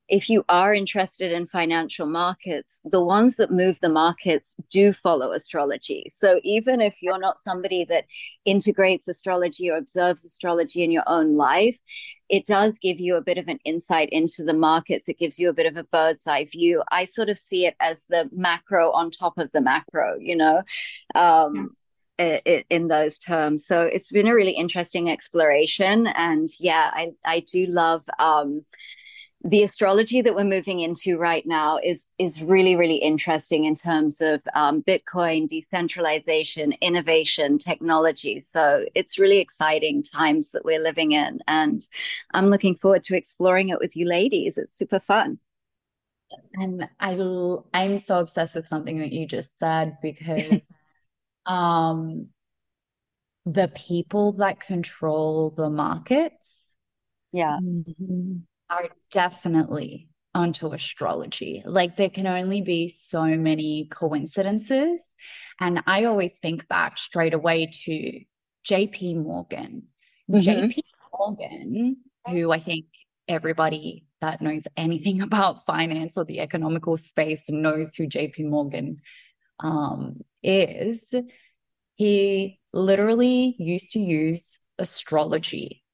if 0.08 0.28
you 0.28 0.44
are 0.48 0.74
interested 0.74 1.32
in 1.32 1.46
financial 1.46 2.06
markets, 2.06 2.80
the 2.84 3.02
ones 3.02 3.36
that 3.36 3.50
move 3.50 3.80
the 3.80 3.88
markets 3.88 4.54
do 4.70 4.92
follow 4.92 5.32
astrology. 5.32 6.06
So 6.10 6.40
even 6.44 6.80
if 6.80 6.94
you're 7.00 7.18
not 7.18 7.38
somebody 7.38 7.84
that 7.86 8.04
integrates 8.44 9.08
astrology 9.08 9.70
or 9.70 9.76
observes 9.76 10.24
astrology 10.24 10.84
in 10.84 10.90
your 10.90 11.04
own 11.06 11.36
life, 11.36 11.78
it 12.28 12.46
does 12.46 12.78
give 12.78 13.00
you 13.00 13.16
a 13.16 13.22
bit 13.22 13.38
of 13.38 13.48
an 13.48 13.58
insight 13.64 14.08
into 14.10 14.44
the 14.44 14.54
markets. 14.54 15.08
It 15.08 15.18
gives 15.18 15.38
you 15.38 15.48
a 15.48 15.54
bit 15.54 15.66
of 15.66 15.76
a 15.76 15.84
bird's 15.84 16.26
eye 16.26 16.44
view. 16.44 16.82
I 16.90 17.04
sort 17.06 17.30
of 17.30 17.38
see 17.38 17.66
it 17.66 17.76
as 17.80 18.06
the 18.08 18.28
macro 18.32 18.90
on 18.92 19.10
top 19.10 19.38
of 19.38 19.52
the 19.52 19.60
macro, 19.60 20.16
you 20.18 20.36
know. 20.36 20.62
Um, 21.14 21.70
yes 21.72 21.90
in 22.16 22.88
those 22.88 23.18
terms. 23.18 23.66
So 23.66 23.82
it's 23.82 24.12
been 24.12 24.28
a 24.28 24.34
really 24.34 24.52
interesting 24.52 25.10
exploration. 25.10 26.06
And 26.06 26.48
yeah, 26.60 26.90
I, 26.92 27.10
I 27.24 27.40
do 27.40 27.66
love 27.66 28.04
um, 28.20 28.64
the 29.46 29.62
astrology 29.62 30.22
that 30.22 30.34
we're 30.34 30.42
moving 30.42 30.80
into 30.80 31.18
right 31.18 31.46
now 31.46 31.78
is 31.84 32.10
is 32.18 32.42
really 32.42 32.76
really 32.76 32.96
interesting 32.96 33.66
in 33.66 33.74
terms 33.74 34.22
of 34.22 34.42
um, 34.54 34.82
Bitcoin, 34.82 35.46
decentralization, 35.46 36.72
innovation, 36.80 37.58
technology. 37.58 38.40
So 38.40 38.86
it's 38.94 39.18
really 39.18 39.38
exciting 39.38 40.02
times 40.02 40.52
that 40.52 40.64
we're 40.64 40.80
living 40.80 41.12
in, 41.12 41.40
and 41.46 41.86
I'm 42.32 42.46
looking 42.46 42.74
forward 42.74 43.04
to 43.04 43.16
exploring 43.16 43.68
it 43.68 43.78
with 43.78 43.94
you 43.96 44.06
ladies. 44.06 44.56
It's 44.56 44.76
super 44.78 44.98
fun. 44.98 45.38
And 46.54 46.88
I 46.98 47.12
I'm 47.74 47.98
so 47.98 48.20
obsessed 48.20 48.54
with 48.54 48.66
something 48.66 48.98
that 48.98 49.12
you 49.12 49.26
just 49.26 49.58
said 49.58 49.98
because 50.02 50.60
um 51.46 52.28
the 53.44 53.70
people 53.74 54.32
that 54.32 54.58
control 54.58 55.50
the 55.50 55.68
markets 55.68 56.60
yeah 57.30 57.58
mm-hmm 57.62 58.36
are 58.82 58.88
definitely 59.10 60.08
onto 60.34 60.72
astrology. 60.72 61.62
Like 61.64 61.96
there 61.96 62.10
can 62.10 62.26
only 62.26 62.60
be 62.60 62.88
so 62.88 63.24
many 63.24 63.88
coincidences. 63.90 65.02
And 65.60 65.82
I 65.86 66.04
always 66.04 66.34
think 66.34 66.66
back 66.68 66.98
straight 66.98 67.34
away 67.34 67.70
to 67.84 68.20
JP 68.66 69.22
Morgan. 69.22 69.84
Mm-hmm. 70.30 70.66
JP 70.66 70.80
Morgan, 71.16 71.96
who 72.26 72.50
I 72.50 72.58
think 72.58 72.86
everybody 73.28 74.06
that 74.20 74.42
knows 74.42 74.66
anything 74.76 75.20
about 75.28 75.64
finance 75.64 76.16
or 76.16 76.24
the 76.24 76.40
economical 76.40 76.96
space 76.96 77.48
knows 77.48 77.94
who 77.94 78.06
JP 78.08 78.46
Morgan 78.46 79.00
um, 79.60 80.20
is, 80.42 81.02
he 81.94 82.58
literally 82.72 83.54
used 83.58 83.92
to 83.92 84.00
use 84.00 84.58
astrology 84.78 85.84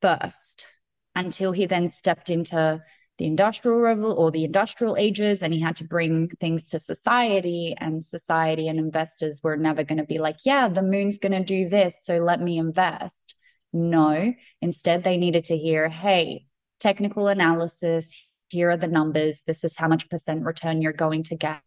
first 0.00 0.66
until 1.14 1.52
he 1.52 1.66
then 1.66 1.90
stepped 1.90 2.30
into 2.30 2.82
the 3.18 3.26
industrial 3.26 3.78
revolution 3.78 4.18
or 4.18 4.30
the 4.30 4.44
industrial 4.44 4.96
ages 4.96 5.42
and 5.42 5.52
he 5.52 5.60
had 5.60 5.76
to 5.76 5.84
bring 5.84 6.28
things 6.40 6.70
to 6.70 6.78
society 6.78 7.74
and 7.78 8.02
society 8.02 8.68
and 8.68 8.78
investors 8.78 9.40
were 9.42 9.56
never 9.56 9.84
going 9.84 9.98
to 9.98 10.04
be 10.04 10.18
like 10.18 10.36
yeah 10.44 10.68
the 10.68 10.82
moon's 10.82 11.18
going 11.18 11.32
to 11.32 11.44
do 11.44 11.68
this 11.68 11.98
so 12.02 12.18
let 12.18 12.40
me 12.40 12.58
invest. 12.58 13.34
No 13.72 14.32
instead 14.60 15.04
they 15.04 15.16
needed 15.16 15.46
to 15.46 15.56
hear 15.56 15.88
hey 15.88 16.46
technical 16.80 17.28
analysis 17.28 18.28
here 18.48 18.70
are 18.70 18.76
the 18.76 18.86
numbers 18.86 19.40
this 19.46 19.64
is 19.64 19.76
how 19.76 19.88
much 19.88 20.10
percent 20.10 20.44
return 20.44 20.82
you're 20.82 20.92
going 20.92 21.22
to 21.24 21.36
get. 21.36 21.62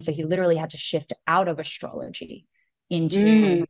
So 0.00 0.12
he 0.12 0.24
literally 0.24 0.56
had 0.56 0.70
to 0.70 0.76
shift 0.76 1.12
out 1.26 1.48
of 1.48 1.58
astrology 1.58 2.46
into 2.90 3.18
mm 3.18 3.64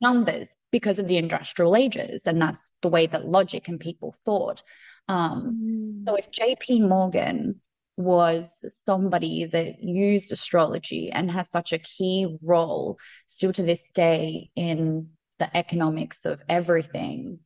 numbers 0.00 0.56
because 0.70 0.98
of 0.98 1.08
the 1.08 1.16
industrial 1.16 1.76
ages. 1.76 2.26
And 2.26 2.40
that's 2.40 2.70
the 2.82 2.88
way 2.88 3.06
that 3.06 3.26
logic 3.26 3.68
and 3.68 3.80
people 3.80 4.14
thought. 4.24 4.62
Um, 5.08 6.04
mm. 6.04 6.08
So 6.08 6.14
if 6.14 6.30
JP 6.30 6.88
Morgan 6.88 7.60
was 7.96 8.60
somebody 8.86 9.44
that 9.46 9.82
used 9.82 10.30
astrology 10.30 11.10
and 11.10 11.30
has 11.30 11.50
such 11.50 11.72
a 11.72 11.78
key 11.78 12.38
role 12.42 12.98
still 13.26 13.52
to 13.52 13.62
this 13.62 13.82
day 13.94 14.50
in 14.54 15.08
the 15.38 15.56
economics 15.56 16.24
of 16.24 16.40
everything, 16.48 17.40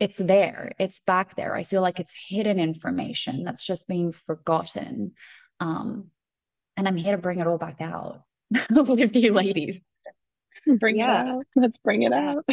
it's 0.00 0.18
there, 0.18 0.72
it's 0.80 1.00
back 1.06 1.36
there. 1.36 1.54
I 1.54 1.62
feel 1.62 1.82
like 1.82 2.00
it's 2.00 2.14
hidden 2.28 2.58
information 2.58 3.44
that's 3.44 3.64
just 3.64 3.86
being 3.86 4.12
forgotten. 4.12 5.12
Um, 5.60 6.08
and 6.76 6.88
I'm 6.88 6.96
here 6.96 7.14
to 7.14 7.22
bring 7.22 7.38
it 7.38 7.46
all 7.46 7.58
back 7.58 7.80
out 7.80 8.22
with 8.70 9.14
you 9.14 9.32
ladies. 9.32 9.80
Bring 10.78 10.96
yeah. 10.96 11.22
it 11.22 11.28
out. 11.28 11.46
Let's 11.56 11.78
bring 11.78 12.02
it 12.02 12.12
out. 12.12 12.44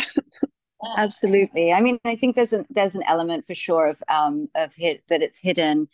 Absolutely. 0.98 1.74
I 1.74 1.82
mean, 1.82 2.00
I 2.06 2.16
think 2.16 2.36
there's 2.36 2.54
an 2.54 2.66
there's 2.70 2.96
an 2.96 3.04
element 3.06 3.46
for 3.46 3.54
sure 3.54 3.88
of 3.88 4.02
um 4.08 4.50
of 4.56 4.74
hit 4.76 5.04
that 5.10 5.22
it's 5.22 5.40
hidden. 5.40 5.90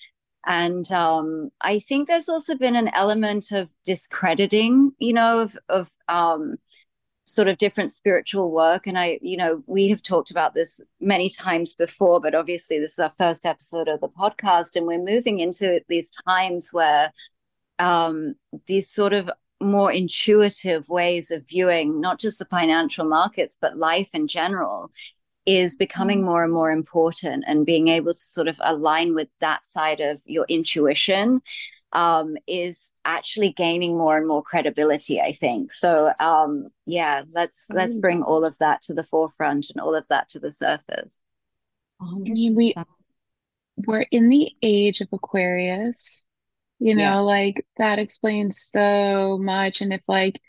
And 0.45 0.91
um, 0.91 1.49
I 1.61 1.79
think 1.79 2.07
there's 2.07 2.29
also 2.29 2.55
been 2.55 2.75
an 2.75 2.91
element 2.93 3.51
of 3.51 3.69
discrediting, 3.83 4.93
you 4.99 5.13
know, 5.13 5.41
of 5.41 5.57
of 5.69 5.89
um, 6.07 6.57
sort 7.25 7.47
of 7.47 7.57
different 7.57 7.91
spiritual 7.91 8.51
work. 8.51 8.85
And 8.87 8.97
I, 8.97 9.19
you 9.21 9.37
know, 9.37 9.63
we 9.65 9.89
have 9.89 10.03
talked 10.03 10.31
about 10.31 10.53
this 10.53 10.79
many 10.99 11.29
times 11.29 11.73
before, 11.75 12.21
but 12.21 12.35
obviously 12.35 12.79
this 12.79 12.93
is 12.93 12.99
our 12.99 13.13
first 13.17 13.45
episode 13.45 13.87
of 13.87 14.01
the 14.01 14.09
podcast, 14.09 14.75
and 14.75 14.85
we're 14.85 15.03
moving 15.03 15.39
into 15.39 15.81
these 15.89 16.11
times 16.27 16.69
where 16.71 17.11
um, 17.79 18.35
these 18.67 18.89
sort 18.89 19.13
of 19.13 19.29
more 19.61 19.91
intuitive 19.91 20.89
ways 20.89 21.31
of 21.31 21.47
viewing 21.47 22.01
not 22.01 22.19
just 22.19 22.39
the 22.39 22.45
financial 22.45 23.05
markets 23.05 23.57
but 23.59 23.77
life 23.77 24.09
in 24.13 24.27
general 24.27 24.91
is 25.45 25.75
becoming 25.75 26.21
mm. 26.21 26.25
more 26.25 26.43
and 26.43 26.51
more 26.51 26.71
important 26.71 27.43
and 27.47 27.65
being 27.65 27.87
able 27.87 28.11
to 28.11 28.19
sort 28.19 28.47
of 28.47 28.59
align 28.61 29.13
with 29.13 29.29
that 29.39 29.65
side 29.65 29.99
of 29.99 30.21
your 30.25 30.45
intuition 30.49 31.41
um, 31.93 32.35
is 32.47 32.91
actually 33.05 33.53
gaining 33.53 33.97
more 33.97 34.17
and 34.17 34.27
more 34.27 34.43
credibility 34.43 35.21
i 35.21 35.31
think. 35.31 35.71
So 35.71 36.11
um, 36.19 36.67
yeah 36.85 37.21
let's 37.31 37.67
let's 37.69 37.97
bring 37.97 38.23
all 38.23 38.43
of 38.43 38.57
that 38.57 38.81
to 38.83 38.93
the 38.93 39.03
forefront 39.03 39.69
and 39.69 39.79
all 39.79 39.95
of 39.95 40.07
that 40.09 40.29
to 40.29 40.39
the 40.39 40.51
surface. 40.51 41.23
I 42.01 42.13
mean 42.15 42.55
we 42.55 42.73
we're 43.87 44.05
in 44.11 44.29
the 44.29 44.51
age 44.61 44.99
of 45.01 45.07
aquarius 45.13 46.25
you 46.79 46.95
know 46.95 47.03
yeah. 47.03 47.19
like 47.19 47.65
that 47.77 47.99
explains 47.99 48.61
so 48.61 49.37
much 49.41 49.81
and 49.81 49.93
if 49.93 50.01
like 50.07 50.41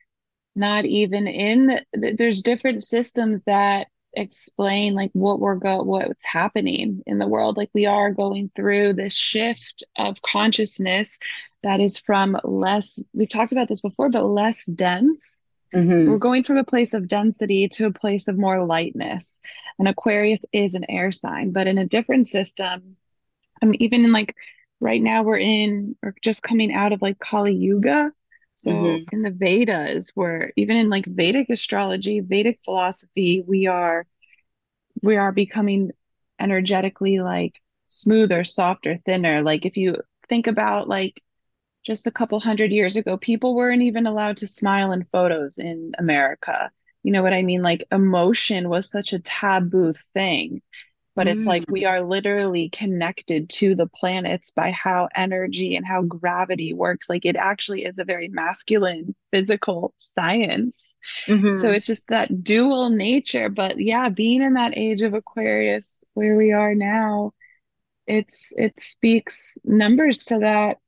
not 0.54 0.86
even 0.86 1.26
in 1.26 1.80
the, 1.92 2.14
there's 2.16 2.42
different 2.42 2.82
systems 2.82 3.40
that 3.46 3.88
explain 4.14 4.94
like 4.94 5.10
what 5.12 5.38
we're 5.38 5.56
go 5.56 5.82
what's 5.82 6.24
happening 6.24 7.02
in 7.06 7.18
the 7.18 7.26
world 7.26 7.56
like 7.58 7.70
we 7.74 7.84
are 7.84 8.10
going 8.12 8.50
through 8.56 8.94
this 8.94 9.14
shift 9.14 9.84
of 9.98 10.20
consciousness 10.22 11.18
that 11.62 11.80
is 11.80 11.98
from 11.98 12.36
less 12.42 13.08
we've 13.12 13.28
talked 13.28 13.52
about 13.52 13.68
this 13.68 13.82
before 13.82 14.08
but 14.08 14.24
less 14.24 14.64
dense 14.64 15.44
mm-hmm. 15.74 16.10
we're 16.10 16.16
going 16.16 16.42
from 16.42 16.56
a 16.56 16.64
place 16.64 16.94
of 16.94 17.08
density 17.08 17.68
to 17.68 17.86
a 17.86 17.92
place 17.92 18.26
of 18.26 18.38
more 18.38 18.64
lightness 18.64 19.38
and 19.78 19.86
aquarius 19.86 20.40
is 20.50 20.74
an 20.74 20.86
air 20.88 21.12
sign 21.12 21.52
but 21.52 21.66
in 21.66 21.76
a 21.76 21.86
different 21.86 22.26
system 22.26 22.96
i 23.62 23.66
mean 23.66 23.82
even 23.82 24.02
in 24.02 24.12
like 24.12 24.34
right 24.80 25.02
now 25.02 25.22
we're 25.22 25.38
in 25.38 25.96
or 26.02 26.14
just 26.22 26.42
coming 26.42 26.72
out 26.72 26.92
of 26.92 27.02
like 27.02 27.18
Kali 27.18 27.54
Yuga. 27.54 28.12
So 28.54 28.70
mm-hmm. 28.70 29.14
in 29.14 29.22
the 29.22 29.30
Vedas, 29.30 30.12
where 30.14 30.52
even 30.56 30.76
in 30.76 30.88
like 30.88 31.04
Vedic 31.06 31.50
astrology, 31.50 32.20
Vedic 32.20 32.60
philosophy, 32.64 33.42
we 33.46 33.66
are 33.66 34.06
we 35.02 35.16
are 35.16 35.32
becoming 35.32 35.90
energetically 36.40 37.20
like 37.20 37.60
smoother, 37.86 38.44
softer, 38.44 38.98
thinner. 39.04 39.42
Like 39.42 39.66
if 39.66 39.76
you 39.76 39.96
think 40.28 40.46
about 40.46 40.88
like 40.88 41.22
just 41.84 42.06
a 42.06 42.10
couple 42.10 42.40
hundred 42.40 42.72
years 42.72 42.96
ago, 42.96 43.16
people 43.16 43.54
weren't 43.54 43.82
even 43.82 44.06
allowed 44.06 44.38
to 44.38 44.46
smile 44.46 44.92
in 44.92 45.06
photos 45.12 45.58
in 45.58 45.92
America. 45.98 46.70
You 47.02 47.12
know 47.12 47.22
what 47.22 47.34
I 47.34 47.42
mean? 47.42 47.62
Like 47.62 47.86
emotion 47.92 48.68
was 48.68 48.90
such 48.90 49.12
a 49.12 49.20
taboo 49.20 49.92
thing 50.14 50.62
but 51.16 51.26
it's 51.26 51.46
like 51.46 51.64
we 51.68 51.84
mm. 51.84 51.88
are 51.88 52.02
literally 52.02 52.68
connected 52.68 53.48
to 53.48 53.74
the 53.74 53.86
planets 53.86 54.50
by 54.50 54.70
how 54.70 55.08
energy 55.16 55.74
and 55.74 55.86
how 55.86 56.02
gravity 56.02 56.74
works. 56.74 57.08
Like 57.08 57.24
it 57.24 57.36
actually 57.36 57.86
is 57.86 57.98
a 57.98 58.04
very 58.04 58.28
masculine 58.28 59.14
physical 59.32 59.94
science. 59.96 60.96
Mm-hmm. 61.26 61.56
so 61.62 61.70
it's 61.70 61.86
just 61.86 62.06
that 62.08 62.44
dual 62.44 62.90
nature. 62.90 63.48
But 63.48 63.80
yeah 63.80 64.10
being 64.10 64.42
in 64.42 64.54
that 64.54 64.76
age 64.76 65.00
of 65.02 65.14
aquarius 65.14 66.04
where 66.14 66.36
we 66.36 66.52
are 66.52 66.74
now 66.74 67.32
it's 68.06 68.52
it 68.56 68.80
speaks 68.80 69.58
numbers 69.64 70.18
to 70.26 70.40
that. 70.40 70.78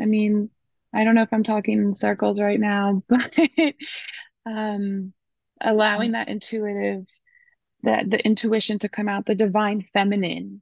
I 0.00 0.06
mean 0.06 0.50
i 0.94 1.04
don't 1.04 1.14
know 1.14 1.22
if 1.22 1.32
i'm 1.32 1.44
talking 1.44 1.78
in 1.78 1.94
circles 1.94 2.40
right 2.40 2.58
now 2.58 3.02
but 3.08 3.30
um 4.46 5.12
allowing 5.60 6.12
that 6.12 6.28
intuitive 6.28 7.04
that 7.82 8.10
the 8.10 8.18
intuition 8.24 8.78
to 8.80 8.88
come 8.88 9.08
out, 9.08 9.26
the 9.26 9.34
divine 9.34 9.82
feminine 9.92 10.60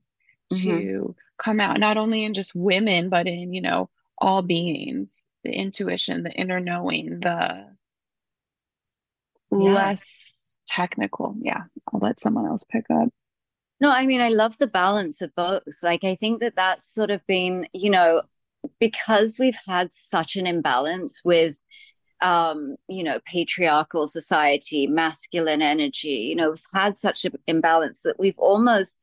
mm-hmm. 0.52 0.68
to 0.68 1.14
come 1.38 1.60
out, 1.60 1.80
not 1.80 1.96
only 1.96 2.24
in 2.24 2.34
just 2.34 2.54
women, 2.54 3.08
but 3.08 3.26
in, 3.26 3.52
you 3.52 3.60
know, 3.60 3.88
all 4.18 4.42
beings, 4.42 5.24
the 5.44 5.52
intuition, 5.52 6.22
the 6.22 6.32
inner 6.32 6.60
knowing, 6.60 7.20
the 7.20 7.66
yeah. 9.52 9.58
less 9.58 10.60
technical. 10.66 11.36
Yeah. 11.40 11.62
I'll 11.92 12.00
let 12.00 12.20
someone 12.20 12.46
else 12.46 12.64
pick 12.64 12.84
up. 12.90 13.08
No, 13.80 13.90
I 13.90 14.06
mean, 14.06 14.20
I 14.20 14.28
love 14.28 14.56
the 14.56 14.66
balance 14.66 15.20
of 15.20 15.34
both. 15.34 15.62
Like, 15.82 16.02
I 16.02 16.14
think 16.14 16.40
that 16.40 16.56
that's 16.56 16.92
sort 16.92 17.10
of 17.10 17.26
been, 17.26 17.68
you 17.74 17.90
know, 17.90 18.22
because 18.80 19.38
we've 19.38 19.58
had 19.66 19.92
such 19.92 20.36
an 20.36 20.46
imbalance 20.46 21.20
with 21.24 21.62
um, 22.20 22.76
you 22.88 23.02
know, 23.02 23.18
patriarchal 23.26 24.08
society, 24.08 24.86
masculine 24.86 25.62
energy. 25.62 26.26
You 26.28 26.36
know, 26.36 26.50
we've 26.50 26.62
had 26.74 26.98
such 26.98 27.24
an 27.24 27.32
imbalance 27.46 28.02
that 28.02 28.18
we've 28.18 28.38
almost 28.38 28.98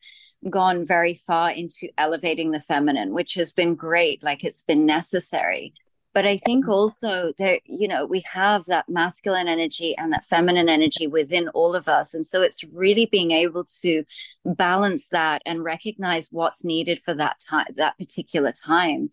gone 0.50 0.86
very 0.86 1.16
far 1.16 1.52
into 1.52 1.90
elevating 1.98 2.52
the 2.52 2.60
feminine, 2.60 3.14
which 3.14 3.36
has 3.36 3.52
been 3.52 3.76
great. 3.76 4.24
Like 4.24 4.44
it's 4.44 4.62
been 4.62 4.86
necessary. 4.86 5.74
But 6.14 6.28
I 6.28 6.38
think 6.38 6.68
also 6.68 7.34
that, 7.40 7.62
you 7.66 7.88
know, 7.88 8.06
we 8.06 8.24
have 8.32 8.66
that 8.66 8.88
masculine 8.88 9.48
energy 9.48 9.98
and 9.98 10.14
that 10.14 10.26
feminine 10.26 10.70
energy 10.70 11.08
within 11.08 11.48
all 11.50 11.74
of 11.74 11.88
us. 11.88 12.14
And 12.14 12.26
so 12.26 12.44
it's 12.44 12.64
really 12.66 13.08
being 13.08 13.32
able 13.32 13.66
to 13.82 14.04
balance 14.46 15.10
that 15.10 15.42
and 15.46 15.64
recognize 15.64 16.30
what's 16.32 16.64
needed 16.64 17.00
for 17.00 17.16
that 17.16 17.38
time, 17.40 17.66
that 17.78 17.98
particular 17.98 18.52
time. 18.52 19.10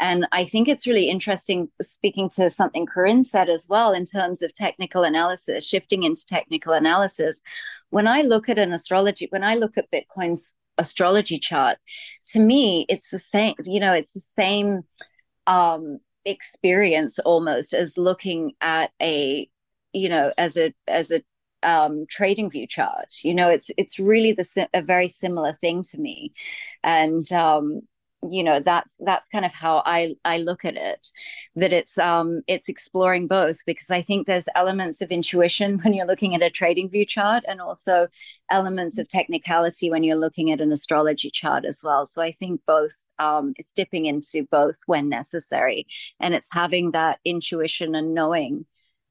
And 0.00 0.26
I 0.32 0.46
think 0.46 0.66
it's 0.66 0.86
really 0.86 1.10
interesting 1.10 1.68
speaking 1.82 2.30
to 2.30 2.50
something 2.50 2.86
Corinne 2.86 3.22
said 3.22 3.50
as 3.50 3.68
well 3.68 3.92
in 3.92 4.06
terms 4.06 4.40
of 4.40 4.54
technical 4.54 5.02
analysis, 5.04 5.64
shifting 5.64 6.04
into 6.04 6.24
technical 6.24 6.72
analysis. 6.72 7.42
When 7.90 8.08
I 8.08 8.22
look 8.22 8.48
at 8.48 8.58
an 8.58 8.72
astrology, 8.72 9.26
when 9.28 9.44
I 9.44 9.56
look 9.56 9.76
at 9.76 9.90
Bitcoin's 9.90 10.54
astrology 10.78 11.38
chart, 11.38 11.76
to 12.28 12.40
me, 12.40 12.86
it's 12.88 13.10
the 13.10 13.18
same, 13.18 13.54
you 13.66 13.78
know, 13.78 13.92
it's 13.92 14.14
the 14.14 14.20
same 14.20 14.84
um, 15.46 15.98
experience 16.24 17.18
almost 17.18 17.74
as 17.74 17.98
looking 17.98 18.52
at 18.62 18.92
a, 19.02 19.50
you 19.92 20.08
know, 20.08 20.32
as 20.38 20.56
a, 20.56 20.72
as 20.88 21.10
a, 21.10 21.22
um, 21.62 22.06
trading 22.08 22.48
view 22.48 22.66
chart 22.66 23.08
you 23.20 23.34
know 23.34 23.50
it's 23.50 23.70
it's 23.76 23.98
really 23.98 24.32
the 24.32 24.66
a 24.72 24.80
very 24.80 25.08
similar 25.08 25.52
thing 25.52 25.82
to 25.82 25.98
me 25.98 26.32
and 26.82 27.30
um, 27.32 27.82
you 28.28 28.42
know 28.42 28.60
that's 28.60 28.96
that's 29.00 29.26
kind 29.28 29.46
of 29.46 29.52
how 29.54 29.82
i 29.86 30.14
i 30.26 30.36
look 30.36 30.64
at 30.64 30.76
it 30.76 31.10
that 31.56 31.72
it's 31.72 31.96
um 31.96 32.42
it's 32.46 32.68
exploring 32.68 33.26
both 33.26 33.64
because 33.64 33.90
i 33.90 34.02
think 34.02 34.26
there's 34.26 34.48
elements 34.54 35.00
of 35.00 35.10
intuition 35.10 35.78
when 35.82 35.94
you're 35.94 36.06
looking 36.06 36.34
at 36.34 36.42
a 36.42 36.50
trading 36.50 36.90
view 36.90 37.06
chart 37.06 37.42
and 37.48 37.60
also 37.60 38.08
elements 38.50 38.98
of 38.98 39.08
technicality 39.08 39.90
when 39.90 40.02
you're 40.02 40.16
looking 40.16 40.50
at 40.50 40.60
an 40.60 40.72
astrology 40.72 41.30
chart 41.30 41.64
as 41.64 41.82
well. 41.82 42.04
So 42.04 42.20
i 42.20 42.32
think 42.32 42.60
both 42.66 42.96
um 43.18 43.54
it's 43.56 43.72
dipping 43.72 44.06
into 44.06 44.46
both 44.50 44.78
when 44.86 45.08
necessary 45.08 45.86
and 46.18 46.34
it's 46.34 46.48
having 46.52 46.90
that 46.90 47.20
intuition 47.24 47.94
and 47.94 48.12
knowing 48.12 48.66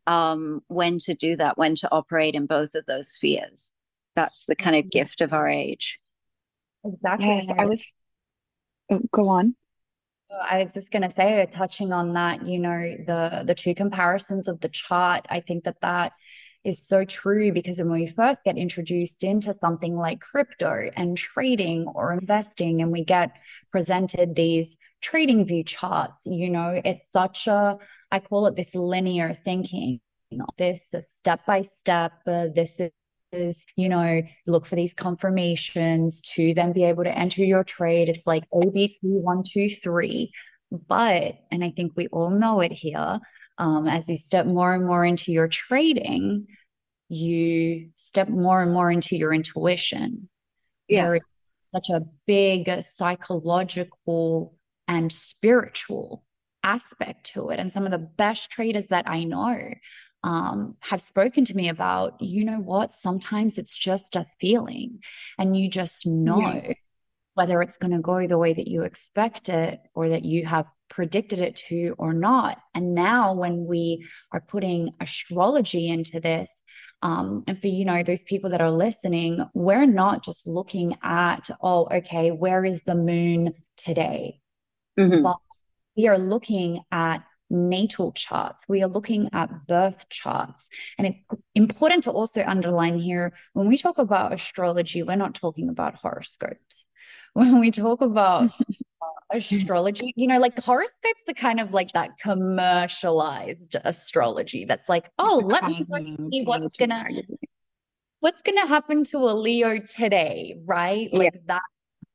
um 0.08 0.62
when 0.68 1.00
to 1.00 1.14
do 1.14 1.36
that 1.38 1.58
when 1.58 1.76
to 1.76 1.90
operate 1.92 2.36
in 2.36 2.46
both 2.46 2.76
of 2.76 2.86
those 2.86 3.10
spheres. 3.10 3.72
That's 4.16 4.46
the 4.46 4.56
kind 4.56 4.76
of 4.76 4.84
mm-hmm. 4.84 5.00
gift 5.00 5.22
of 5.22 5.34
our 5.34 5.48
age. 5.48 6.00
Exactly. 6.84 7.28
Yes, 7.28 7.52
i 7.58 7.66
was 7.66 7.86
Oh, 8.90 9.02
go 9.12 9.30
on. 9.30 9.56
I 10.32 10.60
was 10.60 10.74
just 10.74 10.92
going 10.92 11.02
to 11.10 11.16
say, 11.16 11.48
touching 11.52 11.92
on 11.92 12.14
that, 12.14 12.46
you 12.46 12.60
know, 12.60 12.96
the 13.08 13.44
the 13.46 13.56
two 13.56 13.74
comparisons 13.74 14.48
of 14.48 14.60
the 14.62 14.70
chart. 14.70 15.26
I 15.30 15.42
think 15.42 15.64
that 15.64 15.82
that 15.82 16.14
is 16.64 16.84
so 16.86 17.06
true 17.06 17.52
because 17.52 17.80
when 17.80 17.90
we 17.92 18.06
first 18.08 18.44
get 18.44 18.58
introduced 18.58 19.24
into 19.24 19.56
something 19.60 19.96
like 19.96 20.20
crypto 20.20 20.92
and 20.96 21.18
trading 21.18 21.88
or 21.88 22.14
investing, 22.14 22.82
and 22.82 22.92
we 22.92 23.04
get 23.04 23.32
presented 23.72 24.36
these 24.36 24.78
trading 25.02 25.46
view 25.46 25.64
charts, 25.64 26.26
you 26.26 26.50
know, 26.50 26.80
it's 26.86 27.12
such 27.12 27.48
a 27.48 27.78
I 28.12 28.20
call 28.20 28.48
it 28.48 28.56
this 28.56 28.76
linear 28.76 29.34
thinking. 29.34 30.00
This 30.60 30.88
step 31.06 31.44
by 31.48 31.64
step. 31.64 32.14
Uh, 32.28 32.48
this 32.54 32.80
is 32.80 32.92
you 33.32 33.90
know, 33.90 34.22
look 34.48 34.66
for 34.66 34.76
these 34.76 34.94
confirmations 34.94 36.22
to 36.22 36.54
then 36.54 36.74
be 36.74 36.84
able 36.84 37.04
to 37.04 37.18
enter 37.18 37.44
your 37.44 37.64
trade. 37.64 38.10
It's 38.10 38.26
like 38.26 38.44
ABC 38.54 38.96
one, 39.02 39.44
two, 39.44 39.70
three. 39.70 40.32
But, 40.72 41.36
and 41.52 41.64
I 41.64 41.72
think 41.72 41.94
we 41.96 42.08
all 42.08 42.30
know 42.30 42.62
it 42.62 42.72
here, 42.72 43.20
um, 43.58 43.88
as 43.88 44.08
you 44.10 44.18
step 44.18 44.46
more 44.46 44.74
and 44.74 44.86
more 44.86 45.06
into 45.06 45.32
your 45.32 45.48
trading, 45.48 46.48
you 47.10 47.90
step 47.96 48.30
more 48.30 48.62
and 48.62 48.72
more 48.72 48.92
into 48.92 49.16
your 49.16 49.34
intuition. 49.34 50.30
Yeah. 50.88 51.06
There 51.06 51.16
is 51.16 51.22
such 51.74 51.90
a 51.90 52.04
big 52.26 52.70
psychological 52.82 54.56
and 54.88 55.12
spiritual 55.12 56.24
aspect 56.64 57.32
to 57.34 57.50
it. 57.50 57.60
And 57.60 57.72
some 57.72 57.86
of 57.86 57.92
the 57.92 57.98
best 57.98 58.50
traders 58.50 58.88
that 58.88 59.08
I 59.08 59.24
know 59.24 59.60
um, 60.24 60.76
have 60.82 61.02
spoken 61.02 61.46
to 61.46 61.56
me 61.56 61.70
about, 61.70 62.22
you 62.22 62.44
know 62.44 62.60
what, 62.60 62.94
sometimes 62.94 63.58
it's 63.58 63.78
just 63.78 64.16
a 64.16 64.26
feeling 64.40 65.00
and 65.38 65.56
you 65.56 65.70
just 65.70 66.06
know 66.06 66.54
yes. 66.54 66.88
whether 67.36 67.62
it's 67.62 67.78
going 67.78 67.92
to 67.92 68.00
go 68.00 68.28
the 68.28 68.38
way 68.38 68.54
that 68.54 68.68
you 68.68 68.84
expect 68.84 69.50
it 69.50 69.80
or 69.94 70.10
that 70.10 70.26
you 70.26 70.46
have 70.46 70.66
predicted 70.90 71.40
it 71.40 71.56
to 71.56 71.96
or 71.98 72.14
not. 72.14 72.58
And 72.74 72.94
now, 72.94 73.34
when 73.34 73.66
we 73.66 74.06
are 74.32 74.42
putting 74.42 74.90
astrology 75.00 75.88
into 75.88 76.20
this, 76.20 76.52
um, 77.02 77.44
and 77.48 77.62
for 77.62 77.68
you 77.68 77.86
know 77.86 78.04
those 78.04 78.24
people 78.24 78.50
that 78.50 78.62
are 78.62 78.72
listening, 78.72 79.46
we're 79.54 79.86
not 79.86 80.24
just 80.24 80.48
looking 80.48 80.98
at 81.02 81.50
oh, 81.62 81.88
okay, 81.92 82.32
where 82.32 82.66
is 82.66 82.82
the 82.82 82.96
moon 82.96 83.54
today? 83.78 84.42
Mm-hmm. 85.00 85.24
But 85.24 85.38
we 85.96 86.08
are 86.08 86.18
looking 86.18 86.82
at 86.92 87.24
natal 87.50 88.12
charts. 88.12 88.66
We 88.68 88.84
are 88.84 88.88
looking 88.88 89.30
at 89.34 89.68
birth 89.68 90.10
charts. 90.10 90.70
And 90.98 91.08
it's 91.08 91.42
important 91.56 92.04
to 92.04 92.12
also 92.12 92.44
underline 92.46 93.00
here 93.00 93.34
when 93.54 93.68
we 93.68 93.78
talk 93.78 93.98
about 93.98 94.34
astrology, 94.34 95.04
we're 95.04 95.16
not 95.16 95.36
talking 95.36 95.70
about 95.70 95.96
horoscopes. 95.96 96.88
When 97.34 97.60
we 97.60 97.70
talk 97.70 98.02
about 98.02 98.50
astrology, 99.32 100.14
you 100.16 100.28
know, 100.28 100.40
like 100.40 100.62
horoscopes 100.62 101.22
are 101.28 101.34
kind 101.34 101.60
of 101.60 101.74
like 101.74 101.92
that 101.94 102.18
commercialized 102.18 103.76
astrology 103.84 104.66
that's 104.66 104.90
like, 104.90 105.12
oh, 105.20 105.42
let 105.46 105.64
me 105.64 105.82
see 105.84 106.44
what's 106.44 106.76
gonna 106.78 107.06
what's 108.20 108.42
gonna 108.42 108.68
happen 108.68 109.04
to 109.06 109.18
a 109.18 109.34
Leo 109.34 109.80
today, 109.80 110.60
right? 110.66 111.14
Like 111.14 111.34
yeah. 111.34 111.40
that's 111.46 111.66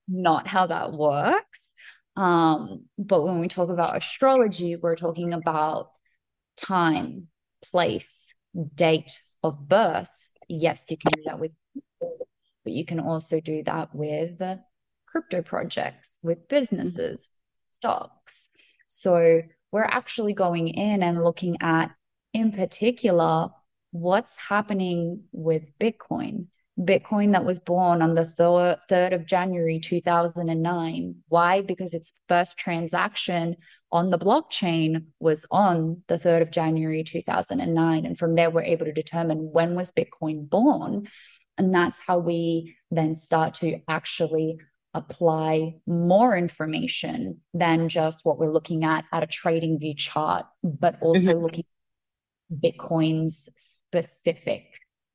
not 0.09 0.47
how 0.47 0.66
that 0.66 0.92
works. 0.92 1.63
Um, 2.16 2.85
but 2.96 3.22
when 3.22 3.40
we 3.40 3.48
talk 3.48 3.70
about 3.70 3.96
astrology, 3.96 4.77
we're 4.77 4.96
talking 4.96 5.33
about 5.35 5.90
time, 6.57 7.29
place, 7.62 8.27
date 8.74 9.20
of 9.42 9.68
birth. 9.68 10.12
Yes, 10.48 10.85
you 10.88 10.96
can 10.96 11.12
do 11.16 11.22
that 11.27 11.40
with, 11.40 11.53
but 12.00 12.72
you 12.72 12.85
can 12.85 13.00
also 13.00 13.40
do 13.40 13.62
that 13.64 13.94
with 13.94 14.40
crypto 15.07 15.42
projects, 15.42 16.16
with 16.22 16.48
businesses, 16.48 17.29
stocks. 17.53 18.48
So 18.87 19.42
we're 19.72 19.85
actually 19.85 20.35
going 20.35 20.68
in 20.68 21.03
and 21.03 21.22
looking 21.22 21.57
at, 21.61 21.90
in 22.33 22.53
particular, 22.53 23.48
what's 23.90 24.37
happening 24.37 25.24
with 25.33 25.64
Bitcoin 25.79 26.46
Bitcoin 26.78 27.32
that 27.32 27.44
was 27.44 27.60
born 27.60 28.02
on 28.02 28.14
the 28.14 28.22
3rd 28.90 29.14
of 29.14 29.26
January 29.26 29.78
2009. 29.78 31.14
Why? 31.28 31.60
Because 31.60 31.94
its 31.94 32.12
first 32.28 32.58
transaction 32.58 33.56
on 33.92 34.10
the 34.10 34.18
blockchain 34.18 35.06
was 35.20 35.46
on 35.52 36.02
the 36.08 36.18
3rd 36.18 36.42
of 36.42 36.50
January 36.50 37.04
2009. 37.04 38.04
And 38.04 38.18
from 38.18 38.34
there, 38.34 38.50
we're 38.50 38.62
able 38.62 38.87
to 38.87 38.92
determine 38.92 39.52
when 39.52 39.76
was 39.76 39.92
Bitcoin 39.92 40.48
born. 40.48 41.08
And 41.56 41.72
that's 41.72 42.00
how 42.04 42.18
we 42.18 42.76
then 42.90 43.14
start 43.14 43.54
to 43.54 43.78
actually 43.88 44.58
apply 44.94 45.76
more 45.87 46.37
information 46.37 47.40
than 47.52 47.88
just 47.88 48.24
what 48.24 48.38
we're 48.38 48.52
looking 48.52 48.82
at 48.82 49.04
at 49.12 49.22
a 49.22 49.28
trading 49.28 49.78
view 49.78 49.94
chart, 49.94 50.44
but 50.64 50.98
also 51.00 51.30
mm-hmm. 51.30 51.42
looking 51.42 51.64
Bitcoin's 52.52 53.48
specific 53.56 54.64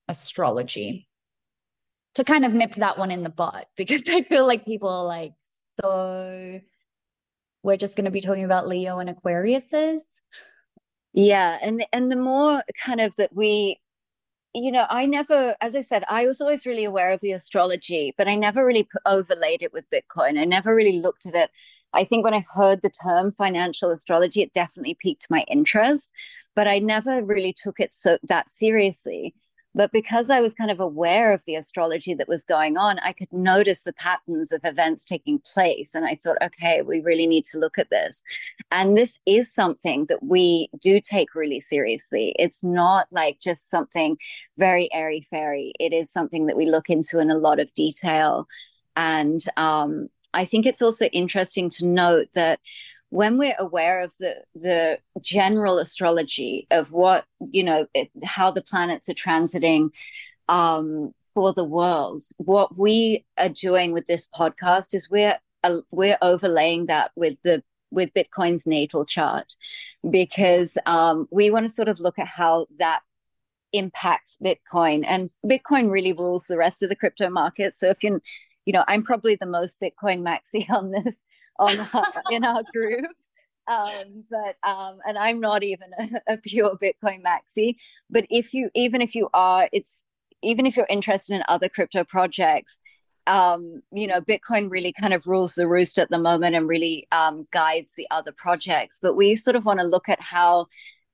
astrology 0.07 1.08
to 2.15 2.23
kind 2.23 2.45
of 2.45 2.53
nip 2.53 2.75
that 2.75 2.97
one 2.97 3.11
in 3.11 3.23
the 3.23 3.29
bud 3.29 3.65
because 3.77 4.03
I 4.09 4.23
feel 4.23 4.45
like 4.45 4.65
people 4.65 4.89
are 4.89 5.05
like, 5.05 5.33
so 5.81 6.59
we're 7.63 7.77
just 7.77 7.95
going 7.95 8.05
to 8.05 8.11
be 8.11 8.21
talking 8.21 8.45
about 8.45 8.67
Leo 8.67 8.99
and 8.99 9.09
Aquariuses. 9.09 10.01
Yeah, 11.13 11.57
and 11.61 11.85
and 11.91 12.11
the 12.11 12.15
more 12.15 12.63
kind 12.85 13.01
of 13.01 13.15
that 13.15 13.35
we 13.35 13.79
you 14.53 14.71
know, 14.71 14.85
I 14.89 15.05
never, 15.05 15.55
as 15.61 15.75
I 15.75 15.81
said, 15.81 16.03
I 16.09 16.25
was 16.25 16.41
always 16.41 16.65
really 16.65 16.83
aware 16.83 17.11
of 17.11 17.21
the 17.21 17.33
astrology, 17.33 18.13
but 18.17 18.27
I 18.27 18.35
never 18.35 18.65
really 18.65 18.87
overlaid 19.05 19.61
it 19.61 19.71
with 19.73 19.85
Bitcoin. 19.91 20.39
I 20.39 20.45
never 20.45 20.73
really 20.75 20.99
looked 20.99 21.25
at 21.27 21.35
it. 21.35 21.51
I 21.93 22.03
think 22.03 22.23
when 22.23 22.33
I 22.33 22.45
heard 22.53 22.81
the 22.81 22.89
term 22.89 23.31
financial 23.31 23.91
astrology, 23.91 24.41
it 24.41 24.53
definitely 24.53 24.97
piqued 24.99 25.27
my 25.29 25.43
interest, 25.47 26.11
but 26.55 26.67
I 26.67 26.79
never 26.79 27.23
really 27.23 27.53
took 27.53 27.79
it 27.79 27.93
so 27.93 28.17
that 28.27 28.49
seriously. 28.49 29.35
But 29.79 29.93
because 29.93 30.29
I 30.29 30.41
was 30.41 30.53
kind 30.53 30.71
of 30.71 30.81
aware 30.81 31.31
of 31.31 31.45
the 31.45 31.55
astrology 31.55 32.13
that 32.13 32.27
was 32.27 32.43
going 32.43 32.77
on, 32.77 32.99
I 32.99 33.13
could 33.13 33.31
notice 33.31 33.83
the 33.83 33.93
patterns 33.93 34.51
of 34.51 34.59
events 34.65 35.05
taking 35.05 35.39
place. 35.39 35.95
And 35.95 36.05
I 36.05 36.15
thought, 36.15 36.35
okay, 36.41 36.81
we 36.81 36.99
really 36.99 37.25
need 37.25 37.45
to 37.45 37.57
look 37.57 37.79
at 37.79 37.89
this. 37.89 38.21
And 38.71 38.97
this 38.97 39.19
is 39.25 39.49
something 39.53 40.07
that 40.07 40.21
we 40.21 40.67
do 40.81 40.99
take 40.99 41.33
really 41.33 41.61
seriously. 41.61 42.35
It's 42.37 42.61
not 42.61 43.07
like 43.09 43.39
just 43.39 43.69
something 43.69 44.17
very 44.57 44.93
airy 44.93 45.25
fairy, 45.29 45.71
it 45.79 45.93
is 45.93 46.11
something 46.11 46.47
that 46.47 46.57
we 46.57 46.65
look 46.65 46.89
into 46.89 47.19
in 47.19 47.31
a 47.31 47.37
lot 47.37 47.61
of 47.61 47.73
detail. 47.73 48.49
And 48.97 49.39
um, 49.55 50.09
I 50.33 50.43
think 50.43 50.65
it's 50.65 50.81
also 50.81 51.05
interesting 51.05 51.69
to 51.77 51.85
note 51.85 52.27
that 52.33 52.59
when 53.09 53.37
we're 53.37 53.55
aware 53.59 54.01
of 54.01 54.13
the 54.19 54.43
the 54.55 54.99
general 55.21 55.79
astrology 55.79 56.67
of 56.71 56.91
what 56.91 57.25
you 57.51 57.63
know 57.63 57.87
it, 57.93 58.09
how 58.23 58.51
the 58.51 58.61
planets 58.61 59.09
are 59.09 59.13
transiting 59.13 59.89
um, 60.47 61.13
for 61.33 61.53
the 61.53 61.63
world 61.63 62.23
what 62.37 62.77
we 62.77 63.25
are 63.37 63.49
doing 63.49 63.91
with 63.91 64.05
this 64.05 64.27
podcast 64.35 64.93
is 64.93 65.09
we're 65.09 65.37
uh, 65.63 65.79
we're 65.91 66.17
overlaying 66.21 66.85
that 66.87 67.11
with 67.15 67.41
the 67.43 67.63
with 67.91 68.13
bitcoin's 68.13 68.67
natal 68.67 69.05
chart 69.05 69.55
because 70.09 70.77
um, 70.85 71.27
we 71.31 71.49
want 71.49 71.67
to 71.67 71.73
sort 71.73 71.89
of 71.89 71.99
look 71.99 72.19
at 72.19 72.27
how 72.27 72.67
that 72.77 73.01
impacts 73.71 74.35
bitcoin. 74.43 75.05
And 75.07 75.29
bitcoin 75.45 75.91
really 75.91 76.11
rules 76.11 76.45
the 76.45 76.57
rest 76.57 76.81
of 76.81 76.89
the 76.89 76.95
crypto 76.95 77.29
market. 77.29 77.75
So 77.75 77.89
if 77.89 78.03
you 78.03 78.19
you 78.69 78.73
know 78.73 78.83
i'm 78.87 79.01
probably 79.01 79.35
the 79.35 79.47
most 79.47 79.77
bitcoin 79.81 80.21
maxi 80.21 80.69
on 80.69 80.91
this 80.91 81.23
on 81.59 81.77
in 82.31 82.43
our 82.43 82.63
group. 82.73 83.11
Um, 83.67 84.23
but 84.31 84.55
um, 84.67 84.97
and 85.07 85.17
I'm 85.17 85.39
not 85.39 85.63
even 85.63 85.89
a, 85.99 86.21
a, 86.33 86.37
pure 86.37 86.75
Bitcoin 86.77 87.21
maxi. 87.23 87.75
But 88.09 88.25
if 88.29 88.53
you 88.53 88.71
even 88.73 89.01
if 89.01 89.13
you 89.13 89.29
are, 89.33 89.69
it's 89.71 90.05
even 90.41 90.65
if 90.65 90.75
you're 90.75 90.87
interested 90.89 91.35
in 91.35 91.43
other 91.47 91.69
crypto 91.69 92.03
projects, 92.03 92.79
um, 93.27 93.83
you 93.91 94.07
know, 94.07 94.21
Bitcoin 94.21 94.71
really 94.71 94.91
kind 94.91 95.13
of 95.13 95.27
rules 95.27 95.53
the 95.53 95.67
roost 95.67 95.99
at 95.99 96.09
the 96.09 96.17
moment 96.17 96.55
and 96.55 96.67
really 96.67 97.07
um, 97.11 97.47
guides 97.51 97.93
the 97.95 98.07
other 98.09 98.31
projects. 98.31 98.97
But 98.99 99.15
we 99.15 99.35
sort 99.35 99.55
of 99.55 99.65
want 99.65 99.79
to 99.79 99.85
look 99.85 100.09
at 100.09 100.21
how 100.21 100.65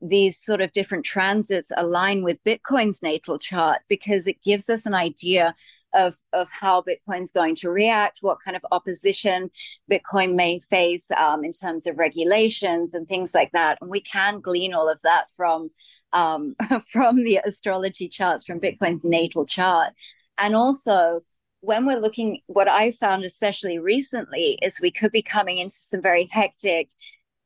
these 0.01 0.37
sort 0.37 0.61
of 0.61 0.71
different 0.71 1.03
transits 1.03 1.71
align 1.75 2.23
with 2.23 2.43
Bitcoin's 2.43 3.01
natal 3.01 3.37
chart 3.37 3.81
because 3.89 4.27
it 4.27 4.41
gives 4.43 4.69
us 4.69 4.85
an 4.85 4.93
idea 4.93 5.55
of, 5.95 6.17
of 6.33 6.49
how 6.51 6.81
Bitcoin's 6.81 7.31
going 7.31 7.55
to 7.55 7.69
react, 7.69 8.19
what 8.21 8.37
kind 8.43 8.55
of 8.55 8.65
opposition 8.71 9.49
Bitcoin 9.91 10.35
may 10.35 10.59
face 10.59 11.09
um, 11.11 11.43
in 11.43 11.51
terms 11.51 11.87
of 11.87 11.97
regulations 11.97 12.93
and 12.93 13.07
things 13.07 13.33
like 13.33 13.51
that. 13.53 13.77
And 13.81 13.89
we 13.89 14.01
can 14.01 14.41
glean 14.41 14.73
all 14.73 14.89
of 14.89 15.01
that 15.01 15.25
from 15.35 15.71
um, 16.13 16.55
from 16.91 17.23
the 17.23 17.39
astrology 17.45 18.07
charts, 18.07 18.45
from 18.45 18.59
Bitcoin's 18.59 19.03
natal 19.03 19.45
chart. 19.45 19.93
And 20.37 20.55
also, 20.55 21.21
when 21.61 21.85
we're 21.85 21.99
looking, 21.99 22.41
what 22.47 22.67
I 22.67 22.91
found 22.91 23.23
especially 23.23 23.79
recently 23.79 24.59
is 24.61 24.79
we 24.79 24.91
could 24.91 25.11
be 25.11 25.23
coming 25.23 25.57
into 25.57 25.75
some 25.75 26.01
very 26.01 26.25
hectic 26.31 26.89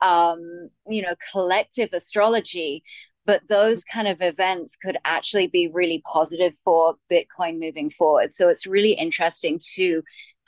um, 0.01 0.69
you 0.87 1.01
know, 1.01 1.15
collective 1.31 1.89
astrology 1.93 2.83
but 3.29 3.47
those 3.47 3.83
kind 3.83 4.07
of 4.07 4.23
events 4.23 4.75
could 4.75 4.97
actually 5.05 5.45
be 5.45 5.69
really 5.71 6.01
positive 6.11 6.55
for 6.63 6.95
bitcoin 7.11 7.59
moving 7.59 7.91
forward 7.91 8.33
so 8.33 8.49
it's 8.49 8.65
really 8.65 8.93
interesting 8.93 9.59
to 9.75 10.01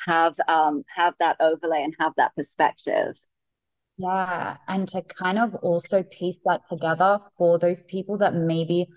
have 0.08 0.36
um, 0.48 0.84
have 0.96 1.14
that 1.20 1.36
overlay 1.40 1.84
and 1.84 1.94
have 2.00 2.14
that 2.18 2.36
perspective 2.36 3.20
yeah 3.98 4.58
and 4.68 4.88
to 4.88 5.04
kind 5.04 5.38
of 5.38 5.54
also 5.56 6.02
piece 6.02 6.40
that 6.46 6.62
together 6.68 7.20
for 7.38 7.60
those 7.60 7.86
people 7.86 8.18
that 8.18 8.34
maybe 8.34 8.88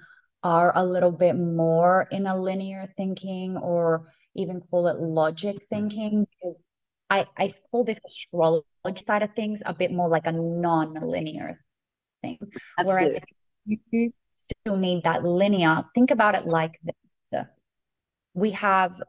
are 0.42 0.72
a 0.76 0.84
little 0.84 1.12
bit 1.12 1.34
more 1.34 2.08
in 2.10 2.26
a 2.26 2.40
linear 2.40 2.88
thinking 2.96 3.58
or 3.58 4.08
even 4.34 4.62
call 4.70 4.86
it 4.86 4.98
logic 4.98 5.56
thinking 5.68 6.26
because 6.30 6.56
I, 7.10 7.26
I 7.36 7.50
call 7.70 7.84
this 7.84 8.00
astrology 8.06 9.04
side 9.06 9.22
of 9.22 9.34
things 9.36 9.62
a 9.66 9.74
bit 9.74 9.92
more 9.92 10.08
like 10.08 10.26
a 10.26 10.32
non-linear 10.32 11.58
thing. 12.22 12.38
Absolutely. 12.78 13.08
Whereas 13.08 13.22
you 13.66 14.12
still 14.34 14.76
need 14.76 15.04
that 15.04 15.24
linear. 15.24 15.84
Think 15.94 16.10
about 16.10 16.34
it 16.34 16.46
like 16.46 16.78
this. 16.82 17.42
We 18.34 18.50
have 18.52 19.00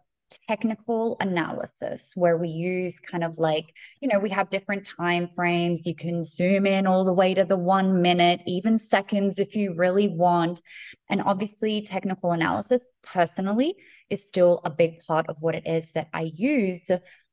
technical 0.50 1.18
analysis 1.20 2.12
where 2.16 2.38
we 2.38 2.48
use 2.50 3.00
kind 3.00 3.24
of 3.24 3.38
like 3.38 3.72
you 4.02 4.08
know 4.08 4.20
we 4.20 4.30
have 4.30 4.50
different 4.50 4.86
time 4.86 5.30
frames. 5.36 5.86
You 5.88 5.96
can 5.96 6.24
zoom 6.26 6.66
in 6.66 6.88
all 6.88 7.06
the 7.06 7.14
way 7.14 7.34
to 7.34 7.46
the 7.46 7.58
1 7.58 8.02
minute 8.02 8.42
even 8.46 8.80
seconds 8.80 9.40
if 9.40 9.56
you 9.56 9.74
really 9.76 10.08
want. 10.10 10.62
And 11.10 11.22
obviously 11.22 11.82
technical 11.82 12.32
analysis 12.32 12.86
personally 13.04 13.76
is 14.10 14.28
still 14.28 14.62
a 14.64 14.70
big 14.70 15.00
part 15.08 15.28
of 15.28 15.38
what 15.40 15.56
it 15.56 15.66
is 15.66 15.92
that 15.94 16.10
I 16.14 16.32
use 16.34 16.90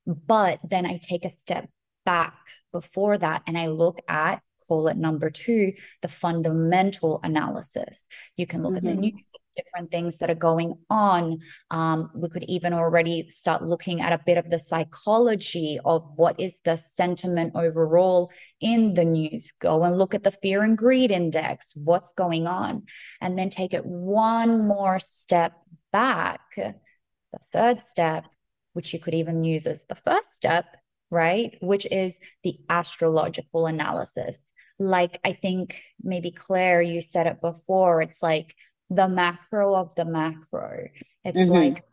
but 0.07 0.59
then 0.69 0.87
I 0.87 0.99
take 1.01 1.25
a 1.25 1.31
step 1.31 1.69
back 2.05 2.35
before 2.73 3.19
that 3.19 3.43
and 3.47 3.57
I 3.57 3.69
look 3.69 4.01
at 4.09 4.43
call 4.67 4.89
it 4.89 4.97
number 4.97 5.31
2 5.31 5.73
the 6.01 6.09
fundamental 6.09 7.21
analysis 7.23 8.09
you 8.37 8.47
can 8.47 8.63
look 8.63 8.75
mm-hmm. 8.75 8.89
at 8.89 8.95
the 8.95 9.01
new 9.01 9.13
different 9.57 9.91
things 9.91 10.19
that 10.19 10.31
are 10.31 10.35
going 10.35 10.75
on. 10.91 11.41
Um, 11.71 12.11
we 12.15 12.29
could 12.29 12.45
even 12.45 12.73
already 12.73 13.29
start 13.31 13.63
looking 13.63 14.01
at 14.01 14.13
a 14.13 14.23
bit 14.25 14.39
of 14.39 14.51
the 14.51 14.59
psychology 14.59 15.79
of 15.85 16.05
what 16.17 16.39
is 16.41 16.59
the 16.65 16.77
sentiment 16.77 17.53
overall 17.55 18.31
in 18.61 18.95
the 18.95 19.05
news. 19.05 19.53
Go 19.61 19.83
and 19.85 19.97
look 19.97 20.15
at 20.15 20.23
the 20.23 20.31
fear 20.31 20.63
and 20.63 20.77
greed 20.77 21.11
index, 21.11 21.73
what's 21.77 22.13
going 22.13 22.47
on, 22.47 22.85
and 23.21 23.39
then 23.39 23.51
take 23.51 23.75
it 23.75 23.85
one 23.85 24.67
more 24.67 24.99
step 24.99 25.53
back. 25.93 26.41
The 26.57 27.39
third 27.53 27.83
step, 27.83 28.25
which 28.73 28.93
you 28.93 28.99
could 28.99 29.15
even 29.15 29.45
use 29.45 29.67
as 29.67 29.85
the 29.85 29.95
first 29.95 30.35
step, 30.35 30.65
right? 31.11 31.57
Which 31.61 31.87
is 31.87 32.19
the 32.43 32.59
astrological 32.69 33.67
analysis. 33.67 34.39
Like 34.83 35.21
I 35.25 35.33
think 35.33 35.81
maybe 36.03 36.31
Claire, 36.31 36.83
you 36.83 37.01
said 37.01 37.27
it 37.27 37.41
before, 37.41 38.03
it's 38.03 38.23
like 38.23 38.55
the 38.91 39.09
macro 39.09 39.75
of 39.75 39.95
the 39.97 40.05
macro. 40.05 40.89
It's 41.25 41.41
mm-hmm. 41.41 41.53
like 41.53 41.85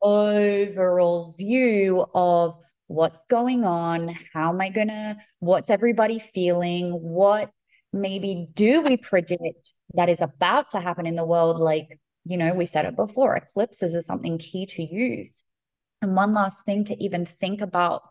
overall 0.00 1.34
view 1.36 2.06
of 2.14 2.56
what's 2.86 3.22
going 3.28 3.64
on, 3.64 4.16
how 4.32 4.50
am 4.50 4.60
I 4.60 4.70
gonna, 4.70 5.18
what's 5.40 5.70
everybody 5.70 6.18
feeling, 6.18 6.92
what 6.92 7.50
maybe 7.92 8.48
do 8.54 8.82
we 8.82 8.96
predict 8.96 9.72
that 9.94 10.08
is 10.08 10.20
about 10.20 10.70
to 10.70 10.80
happen 10.80 11.06
in 11.06 11.16
the 11.16 11.24
world? 11.24 11.58
Like, 11.58 11.98
you 12.24 12.36
know, 12.36 12.54
we 12.54 12.64
said 12.64 12.86
it 12.86 12.96
before, 12.96 13.36
eclipses 13.36 13.94
is 13.94 14.06
something 14.06 14.38
key 14.38 14.66
to 14.66 14.82
use. 14.82 15.42
And 16.00 16.14
one 16.14 16.32
last 16.32 16.64
thing 16.64 16.84
to 16.84 17.02
even 17.02 17.26
think 17.26 17.60
about 17.60 18.02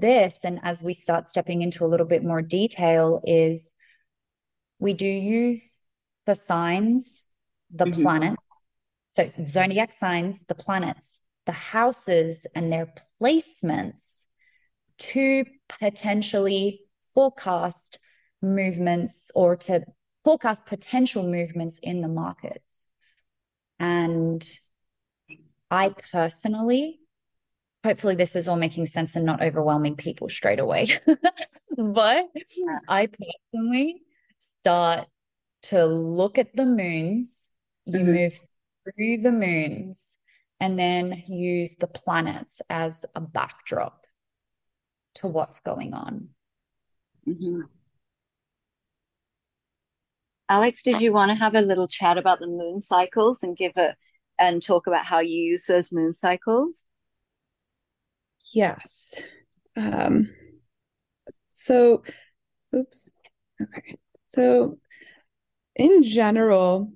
this, 0.00 0.40
and 0.44 0.60
as 0.62 0.82
we 0.82 0.94
start 0.94 1.28
stepping 1.28 1.62
into 1.62 1.84
a 1.84 1.88
little 1.88 2.06
bit 2.06 2.24
more 2.24 2.42
detail, 2.42 3.22
is 3.24 3.72
we 4.78 4.92
do 4.92 5.06
use 5.06 5.78
the 6.26 6.34
signs 6.34 7.26
the 7.74 7.86
mm-hmm. 7.86 8.02
planets. 8.02 8.48
So, 9.10 9.30
zodiac 9.46 9.92
signs, 9.92 10.40
the 10.48 10.54
planets, 10.54 11.20
the 11.46 11.52
houses, 11.52 12.46
and 12.54 12.72
their 12.72 12.92
placements 13.20 14.26
to 14.98 15.44
potentially 15.68 16.80
forecast 17.14 17.98
movements 18.40 19.30
or 19.34 19.56
to 19.56 19.84
forecast 20.24 20.66
potential 20.66 21.22
movements 21.22 21.78
in 21.82 22.00
the 22.00 22.08
markets. 22.08 22.86
And 23.78 24.46
I 25.70 25.94
personally, 26.12 27.00
hopefully, 27.84 28.14
this 28.14 28.34
is 28.34 28.48
all 28.48 28.56
making 28.56 28.86
sense 28.86 29.14
and 29.14 29.26
not 29.26 29.42
overwhelming 29.42 29.94
people 29.94 30.28
straight 30.28 30.58
away. 30.58 30.88
but 31.76 32.26
I 32.88 33.08
personally 33.52 34.02
start 34.60 35.06
to 35.62 35.84
look 35.84 36.38
at 36.38 36.56
the 36.56 36.66
moons 36.66 37.48
you 37.86 38.00
mm-hmm. 38.00 38.12
move 38.12 38.40
through 38.96 39.18
the 39.18 39.32
moons 39.32 40.02
and 40.60 40.78
then 40.78 41.22
use 41.26 41.74
the 41.74 41.86
planets 41.86 42.62
as 42.70 43.04
a 43.14 43.20
backdrop 43.20 44.06
to 45.16 45.26
what's 45.26 45.60
going 45.60 45.92
on. 45.92 46.28
Mm-hmm. 47.28 47.60
Alex, 50.48 50.82
did 50.82 51.00
you 51.00 51.12
want 51.12 51.30
to 51.30 51.34
have 51.34 51.54
a 51.54 51.60
little 51.60 51.88
chat 51.88 52.18
about 52.18 52.38
the 52.38 52.46
moon 52.46 52.80
cycles 52.80 53.42
and 53.42 53.56
give 53.56 53.72
a 53.76 53.94
and 54.38 54.62
talk 54.62 54.86
about 54.86 55.04
how 55.04 55.20
you 55.20 55.36
use 55.36 55.64
those 55.66 55.92
moon 55.92 56.12
cycles? 56.12 56.84
Yes. 58.52 59.14
Um, 59.76 60.30
so, 61.52 62.02
oops. 62.74 63.12
Okay. 63.62 63.96
So, 64.26 64.78
in 65.76 66.02
general, 66.02 66.92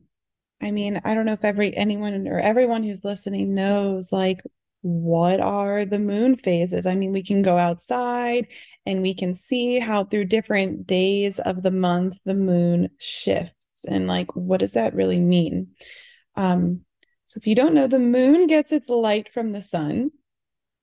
I 0.62 0.70
mean, 0.72 1.00
I 1.04 1.14
don't 1.14 1.26
know 1.26 1.34
if 1.34 1.44
every 1.44 1.76
anyone 1.76 2.28
or 2.28 2.40
everyone 2.40 2.84
who's 2.84 3.04
listening 3.04 3.54
knows 3.54 4.12
like 4.12 4.40
what 4.82 5.40
are 5.40 5.84
the 5.84 5.98
moon 5.98 6.36
phases? 6.36 6.86
I 6.86 6.94
mean, 6.96 7.12
we 7.12 7.22
can 7.24 7.42
go 7.42 7.58
outside 7.58 8.48
and 8.86 9.02
we 9.02 9.14
can 9.14 9.34
see 9.34 9.78
how 9.80 10.04
through 10.04 10.26
different 10.26 10.86
days 10.86 11.38
of 11.40 11.62
the 11.62 11.70
month 11.72 12.18
the 12.24 12.34
moon 12.34 12.90
shifts 12.98 13.54
and 13.88 14.06
like 14.08 14.34
what 14.36 14.60
does 14.60 14.72
that 14.72 14.94
really 14.94 15.20
mean? 15.20 15.68
Um 16.36 16.82
so 17.26 17.38
if 17.38 17.46
you 17.46 17.54
don't 17.56 17.74
know 17.74 17.88
the 17.88 17.98
moon 17.98 18.46
gets 18.48 18.72
its 18.72 18.88
light 18.88 19.32
from 19.34 19.52
the 19.52 19.62
sun. 19.62 20.12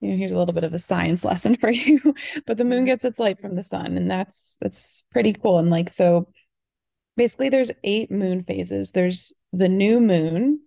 You 0.06 0.12
know, 0.12 0.18
here's 0.18 0.32
a 0.32 0.38
little 0.38 0.54
bit 0.54 0.64
of 0.64 0.74
a 0.74 0.78
science 0.78 1.24
lesson 1.30 1.56
for 1.56 1.70
you, 1.70 2.14
but 2.46 2.56
the 2.56 2.64
moon 2.64 2.80
mm-hmm. 2.80 2.86
gets 2.86 3.04
its 3.04 3.18
light 3.18 3.40
from 3.40 3.56
the 3.56 3.62
sun 3.62 3.96
and 3.96 4.10
that's 4.10 4.56
that's 4.60 5.04
pretty 5.10 5.32
cool 5.32 5.58
and 5.58 5.70
like 5.70 5.88
so 5.88 6.28
basically 7.16 7.48
there's 7.48 7.72
eight 7.82 8.10
moon 8.10 8.44
phases. 8.44 8.92
There's 8.92 9.32
the 9.52 9.68
new 9.68 10.00
moon, 10.00 10.60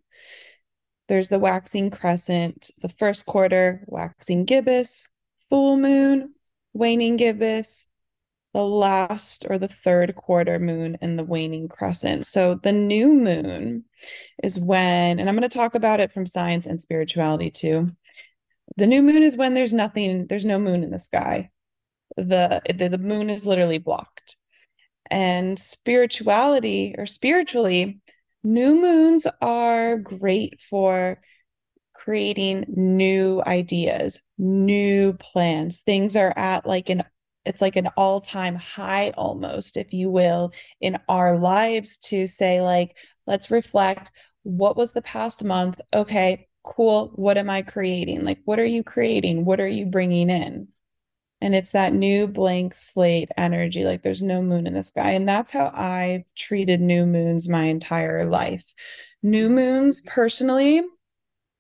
there's 1.08 1.30
the 1.30 1.40
waxing 1.40 1.90
crescent, 1.90 2.72
the 2.82 2.90
first 2.90 3.26
quarter, 3.26 3.84
waxing 3.88 4.46
gibbous, 4.46 5.08
full 5.50 5.78
moon, 5.78 6.34
waning 6.74 7.18
gibbous, 7.18 7.88
the 8.54 8.64
last 8.64 9.46
or 9.50 9.58
the 9.58 9.68
third 9.68 10.16
quarter 10.16 10.60
moon, 10.60 10.98
and 11.02 11.18
the 11.18 11.24
waning 11.24 11.68
crescent. 11.68 12.26
So 12.26 12.56
the 12.56 12.72
new 12.72 13.14
moon 13.14 13.86
is 14.44 14.60
when, 14.60 15.20
and 15.20 15.30
I'm 15.30 15.36
going 15.36 15.48
to 15.48 15.56
talk 15.56 15.76
about 15.76 16.00
it 16.00 16.12
from 16.12 16.26
science 16.26 16.66
and 16.66 16.82
spirituality 16.82 17.52
too. 17.52 17.92
The 18.78 18.88
new 18.88 19.02
moon 19.02 19.24
is 19.24 19.38
when 19.38 19.54
there's 19.54 19.74
nothing, 19.74 20.28
there's 20.28 20.46
no 20.46 20.60
moon 20.60 20.84
in 20.84 20.92
the 20.92 21.00
sky. 21.00 21.50
The, 22.16 22.62
the, 22.74 22.90
the 22.90 22.98
moon 22.98 23.30
is 23.30 23.48
literally 23.48 23.78
blocked. 23.78 24.36
And 25.12 25.58
spirituality 25.58 26.96
or 26.98 27.06
spiritually, 27.06 28.02
New 28.44 28.80
moons 28.80 29.28
are 29.42 29.98
great 29.98 30.62
for 30.62 31.22
creating 31.94 32.66
new 32.70 33.44
ideas, 33.46 34.22
new 34.38 35.14
plans. 35.14 35.82
Things 35.82 36.16
are 36.16 36.34
at 36.38 36.66
like 36.66 36.90
an 36.90 37.04
it's 37.46 37.62
like 37.62 37.78
an 37.78 37.88
all-time 37.98 38.56
high 38.56 39.12
almost 39.12 39.78
if 39.78 39.94
you 39.94 40.12
will 40.12 40.52
in 40.82 41.00
our 41.08 41.40
lives 41.40 41.98
to 41.98 42.28
say 42.28 42.62
like 42.62 42.96
let's 43.26 43.50
reflect 43.50 44.12
what 44.44 44.76
was 44.76 44.92
the 44.92 45.02
past 45.02 45.44
month 45.44 45.80
okay 45.94 46.49
cool 46.64 47.12
what 47.16 47.38
am 47.38 47.50
i 47.50 47.62
creating? 47.62 48.24
Like 48.24 48.40
what 48.46 48.60
are 48.60 48.66
you 48.66 48.84
creating? 48.84 49.46
What 49.46 49.60
are 49.60 49.68
you 49.68 49.86
bringing 49.86 50.30
in? 50.30 50.70
And 51.42 51.56
it's 51.56 51.72
that 51.72 51.94
new 51.94 52.28
blank 52.28 52.74
slate 52.74 53.30
energy 53.38 53.86
like 53.86 54.02
there's 54.02 54.22
no 54.22 54.42
moon 54.42 54.68
in 54.68 54.74
the 54.74 54.84
sky. 54.84 55.12
And 55.12 55.28
that's 55.28 55.52
how 55.52 55.72
i've 55.74 56.24
treated 56.36 56.82
new 56.82 57.06
moons 57.06 57.50
my 57.50 57.66
entire 57.66 58.26
life. 58.26 58.74
New 59.24 59.50
moons 59.50 60.02
personally 60.02 60.82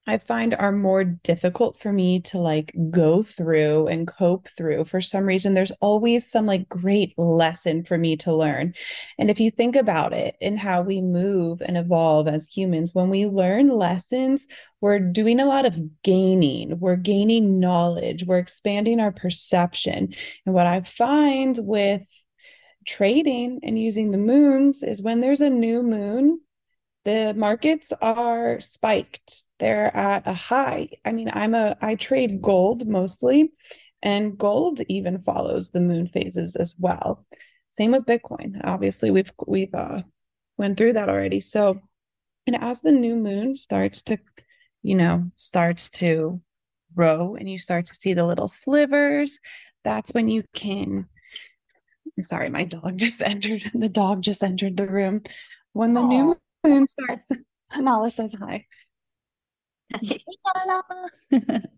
I 0.07 0.17
find 0.17 0.55
are 0.55 0.71
more 0.71 1.03
difficult 1.03 1.79
for 1.79 1.93
me 1.93 2.19
to 2.21 2.39
like 2.39 2.75
go 2.89 3.21
through 3.21 3.87
and 3.87 4.07
cope 4.07 4.47
through. 4.57 4.85
For 4.85 5.01
some 5.01 5.25
reason, 5.25 5.53
there's 5.53 5.71
always 5.81 6.29
some 6.29 6.47
like 6.47 6.67
great 6.67 7.13
lesson 7.17 7.83
for 7.83 7.95
me 7.95 8.17
to 8.17 8.35
learn. 8.35 8.73
And 9.19 9.29
if 9.29 9.39
you 9.39 9.51
think 9.51 9.75
about 9.75 10.13
it 10.13 10.35
and 10.41 10.57
how 10.57 10.81
we 10.81 10.99
move 10.99 11.61
and 11.61 11.77
evolve 11.77 12.27
as 12.27 12.47
humans, 12.47 12.95
when 12.95 13.09
we 13.09 13.27
learn 13.27 13.69
lessons, 13.69 14.47
we're 14.81 14.97
doing 14.97 15.39
a 15.39 15.45
lot 15.45 15.65
of 15.65 15.79
gaining. 16.01 16.79
We're 16.79 16.95
gaining 16.95 17.59
knowledge, 17.59 18.25
we're 18.25 18.39
expanding 18.39 18.99
our 18.99 19.11
perception. 19.11 20.15
And 20.45 20.55
what 20.55 20.65
I 20.65 20.81
find 20.81 21.55
with 21.61 22.01
trading 22.87 23.59
and 23.61 23.77
using 23.77 24.09
the 24.09 24.17
moons 24.17 24.81
is 24.81 25.03
when 25.03 25.19
there's 25.19 25.41
a 25.41 25.51
new 25.51 25.83
moon, 25.83 26.39
the 27.09 27.33
markets 27.33 27.91
are 28.03 28.59
spiked. 28.59 29.43
They're 29.57 29.95
at 29.95 30.27
a 30.27 30.33
high. 30.33 30.89
I 31.03 31.11
mean 31.11 31.31
i'm 31.33 31.55
a 31.55 31.75
i 31.81 31.95
trade 31.95 32.39
gold 32.41 32.87
mostly 32.87 33.51
and 34.03 34.37
gold 34.37 34.81
even 34.87 35.23
follows 35.23 35.69
the 35.69 35.81
moon 35.81 36.07
phases 36.07 36.55
as 36.55 36.75
well. 36.77 37.25
Same 37.71 37.91
with 37.93 38.05
bitcoin. 38.05 38.61
Obviously 38.63 39.09
we've 39.09 39.31
we've 39.47 39.73
uh 39.73 40.03
went 40.57 40.77
through 40.77 40.93
that 40.93 41.09
already. 41.09 41.39
So 41.39 41.81
and 42.45 42.55
as 42.61 42.81
the 42.81 42.91
new 42.91 43.15
moon 43.15 43.55
starts 43.55 44.03
to 44.03 44.17
you 44.83 44.95
know 44.95 45.31
starts 45.35 45.89
to 46.01 46.39
grow 46.95 47.35
and 47.35 47.49
you 47.49 47.57
start 47.57 47.85
to 47.87 47.95
see 47.95 48.13
the 48.13 48.25
little 48.25 48.47
slivers 48.47 49.39
that's 49.83 50.11
when 50.11 50.27
you 50.27 50.43
can 50.53 51.07
I'm 52.15 52.23
sorry 52.23 52.49
my 52.49 52.65
dog 52.65 52.97
just 53.05 53.23
entered 53.23 53.63
the 53.73 53.89
dog 53.89 54.21
just 54.21 54.43
entered 54.43 54.77
the 54.77 54.87
room. 54.87 55.23
When 55.73 55.93
the 55.93 56.01
Aww. 56.01 56.09
new 56.09 56.37
moon 56.63 56.87
starts 56.87 57.27
Nala 57.77 58.11
says 58.11 58.35
hi 58.39 58.65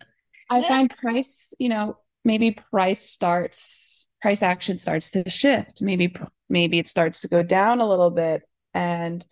I 0.50 0.64
find 0.64 0.90
price, 0.90 1.54
you 1.60 1.70
know, 1.70 1.98
maybe 2.26 2.52
price 2.52 3.00
starts, 3.00 4.08
price 4.22 4.44
action 4.44 4.80
starts 4.80 5.12
to 5.12 5.30
shift. 5.30 5.82
Maybe, 5.82 6.14
maybe 6.50 6.78
it 6.78 6.88
starts 6.88 7.22
to 7.22 7.30
go 7.30 7.42
down 7.42 7.80
a 7.80 7.88
little 7.88 8.12
bit. 8.12 8.44
And 8.74 9.26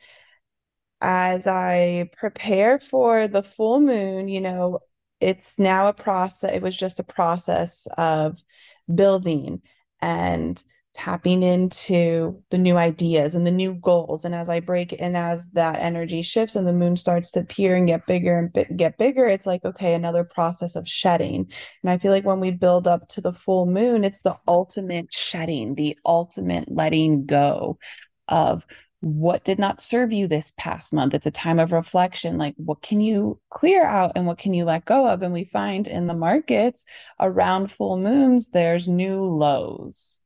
as 1.02 1.46
I 1.46 2.10
prepare 2.18 2.80
for 2.80 3.28
the 3.28 3.44
full 3.44 3.82
moon, 3.82 4.30
you 4.30 4.42
know, 4.42 4.80
it's 5.20 5.60
now 5.60 5.88
a 5.88 5.94
process. 5.94 6.54
It 6.54 6.62
was 6.62 6.76
just 6.76 7.00
a 7.00 7.04
process 7.04 7.86
of 7.98 8.42
building 8.94 9.62
and 10.02 10.62
tapping 11.00 11.44
into 11.44 12.38
the 12.50 12.58
new 12.58 12.76
ideas 12.76 13.34
and 13.34 13.48
the 13.48 13.52
new 13.52 13.74
goals. 13.76 14.26
And 14.26 14.36
as 14.36 14.50
I 14.50 14.60
break 14.60 14.94
and 15.00 15.16
as 15.16 15.48
that 15.52 15.80
energy 15.80 16.22
shifts 16.22 16.58
and 16.58 16.68
the 16.68 16.74
moon 16.74 16.98
starts 16.98 17.32
to 17.32 17.40
appear 17.40 17.78
and 17.78 17.88
get 17.88 18.06
bigger 18.06 18.38
and 18.38 18.52
bi- 18.52 18.68
get 18.76 18.98
bigger, 18.98 19.26
it's 19.26 19.46
like, 19.46 19.64
okay, 19.64 19.94
another 19.94 20.26
process 20.26 20.76
of 20.76 20.90
shedding. 20.90 21.50
And 21.84 21.90
I 21.90 22.00
feel 22.00 22.12
like 22.12 22.26
when 22.26 22.42
we 22.42 22.52
build 22.52 22.86
up 22.86 23.08
to 23.10 23.22
the 23.22 23.32
full 23.32 23.66
moon, 23.66 24.04
it's 24.04 24.24
the 24.24 24.36
ultimate 24.46 25.14
shedding, 25.14 25.76
the 25.76 25.98
ultimate 26.06 26.70
letting 26.70 27.26
go 27.26 27.80
of 28.28 28.66
what 29.00 29.46
did 29.46 29.58
not 29.58 29.80
serve 29.80 30.12
you 30.12 30.28
this 30.28 30.52
past 30.58 30.92
month 30.92 31.14
it's 31.14 31.26
a 31.26 31.32
time 31.32 31.58
of 31.58 31.72
reflection 31.72 32.38
like 32.38 32.54
what 32.58 32.82
can 32.82 33.00
you 33.00 33.40
clear 33.50 33.86
out 33.86 34.12
and 34.18 34.26
what 34.26 34.38
can 34.38 34.54
you 34.54 34.66
let 34.66 34.84
go 34.84 35.08
of 35.08 35.22
and 35.22 35.32
we 35.32 35.46
find 35.46 35.88
in 35.88 36.06
the 36.06 36.14
markets 36.14 36.84
around 37.18 37.72
full 37.72 37.96
moons 37.96 38.50
there's 38.50 38.90
new 38.90 39.24
lows 39.24 40.20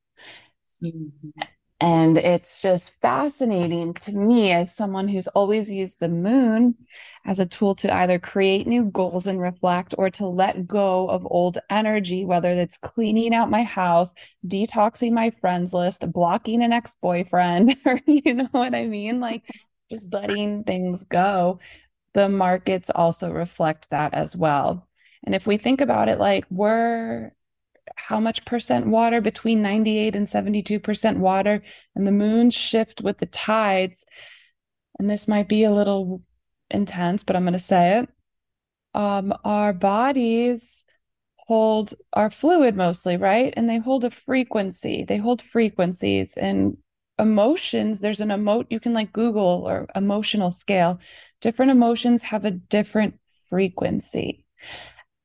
mm-hmm. 0.84 1.41
And 1.84 2.17
it's 2.17 2.62
just 2.62 2.93
fascinating 3.02 3.93
to 3.96 4.13
me 4.13 4.54
as 4.54 4.74
someone 4.74 5.10
who's 5.10 5.28
always 5.28 5.69
used 5.69 6.00
the 6.00 6.08
moon 6.08 6.76
as 7.26 7.39
a 7.41 7.46
tool 7.46 7.76
to 7.76 7.93
either 7.93 8.19
create 8.19 8.67
new 8.67 8.86
goals 8.86 9.28
and 9.28 9.38
reflect 9.38 9.93
or 9.98 10.10
to 10.12 10.26
let 10.26 10.65
go 10.65 11.10
of 11.10 11.28
old 11.30 11.58
energy, 11.69 12.24
whether 12.24 12.52
it's 12.52 12.78
cleaning 12.78 13.36
out 13.36 13.50
my 13.50 13.63
house, 13.63 14.13
detoxing 14.48 15.12
my 15.12 15.32
friends 15.41 15.74
list, 15.74 16.10
blocking 16.10 16.63
an 16.63 16.72
ex 16.72 16.96
boyfriend, 17.02 17.76
or 17.86 18.00
you 18.06 18.34
know 18.34 18.48
what 18.52 18.74
I 18.74 18.86
mean? 18.86 19.19
Like 19.19 19.43
just 19.91 20.13
letting 20.13 20.63
things 20.63 21.04
go. 21.04 21.60
The 22.13 22.30
markets 22.30 22.91
also 22.91 23.30
reflect 23.30 23.89
that 23.89 24.13
as 24.13 24.38
well. 24.38 24.88
And 25.26 25.36
if 25.36 25.46
we 25.46 25.58
think 25.58 25.82
about 25.82 26.08
it, 26.08 26.17
like 26.17 26.46
we're 26.50 27.34
how 27.95 28.19
much 28.19 28.45
percent 28.45 28.88
water? 28.88 29.21
Between 29.21 29.62
98 29.62 30.15
and 30.15 30.27
72% 30.27 31.17
water 31.17 31.62
and 31.95 32.08
the 32.08 32.12
moons 32.12 32.53
shift 32.53 33.01
with 33.01 33.17
the 33.17 33.25
tides. 33.25 34.06
And 34.99 35.10
this 35.10 35.27
might 35.27 35.47
be 35.47 35.63
a 35.63 35.71
little 35.71 36.21
intense 36.69 37.23
but 37.23 37.36
i'm 37.36 37.43
going 37.43 37.53
to 37.53 37.60
say 37.60 37.99
it. 37.99 38.10
Um, 38.95 39.34
our 39.43 39.73
bodies 39.73 40.86
hold 41.38 41.93
our 42.13 42.29
fluid 42.29 42.75
mostly 42.75 43.17
right? 43.17 43.53
And 43.56 43.69
they 43.69 43.77
hold 43.77 44.06
a 44.06 44.10
frequency. 44.10 45.03
They 45.08 45.17
hold 45.17 45.41
frequencies 45.41 46.36
and 46.36 46.77
emotions. 47.19 47.99
There's 47.99 48.21
an 48.21 48.29
emote 48.29 48.67
you 48.69 48.79
can 48.79 48.93
like 48.93 49.13
google 49.13 49.63
or 49.67 49.88
emotional 49.95 50.51
scale. 50.51 50.99
Different 51.41 51.71
emotions 51.71 52.23
have 52.23 52.45
a 52.45 52.51
different 52.51 53.19
frequency 53.49 54.45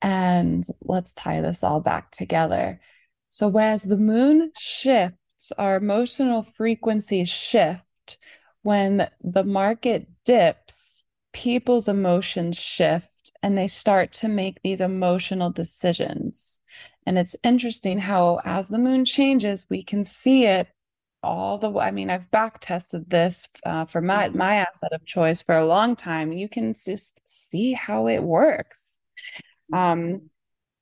and 0.02 0.66
let's 0.82 1.14
tie 1.14 1.40
this 1.40 1.62
all 1.62 1.80
back 1.80 2.10
together. 2.10 2.80
So, 3.30 3.48
whereas 3.48 3.82
the 3.82 3.96
moon 3.96 4.52
shifts, 4.58 5.52
our 5.58 5.76
emotional 5.76 6.46
frequencies 6.56 7.28
shift. 7.28 7.82
When 8.62 9.08
the 9.22 9.44
market 9.44 10.08
dips, 10.24 11.04
people's 11.32 11.88
emotions 11.88 12.56
shift 12.58 13.32
and 13.42 13.56
they 13.56 13.68
start 13.68 14.12
to 14.12 14.28
make 14.28 14.60
these 14.62 14.80
emotional 14.80 15.50
decisions. 15.50 16.60
And 17.06 17.18
it's 17.18 17.36
interesting 17.42 17.98
how, 17.98 18.40
as 18.44 18.68
the 18.68 18.78
moon 18.78 19.04
changes, 19.04 19.64
we 19.70 19.82
can 19.82 20.04
see 20.04 20.44
it 20.44 20.68
all 21.22 21.58
the 21.58 21.70
way. 21.70 21.86
I 21.86 21.90
mean, 21.90 22.10
I've 22.10 22.30
back 22.30 22.60
tested 22.60 23.08
this 23.08 23.48
uh, 23.64 23.86
for 23.86 24.00
my 24.00 24.28
my 24.30 24.56
asset 24.56 24.92
of 24.92 25.04
choice 25.04 25.42
for 25.42 25.56
a 25.56 25.66
long 25.66 25.96
time. 25.96 26.32
You 26.32 26.48
can 26.48 26.74
just 26.74 27.20
see 27.26 27.72
how 27.72 28.08
it 28.08 28.22
works 28.22 29.02
um, 29.72 30.30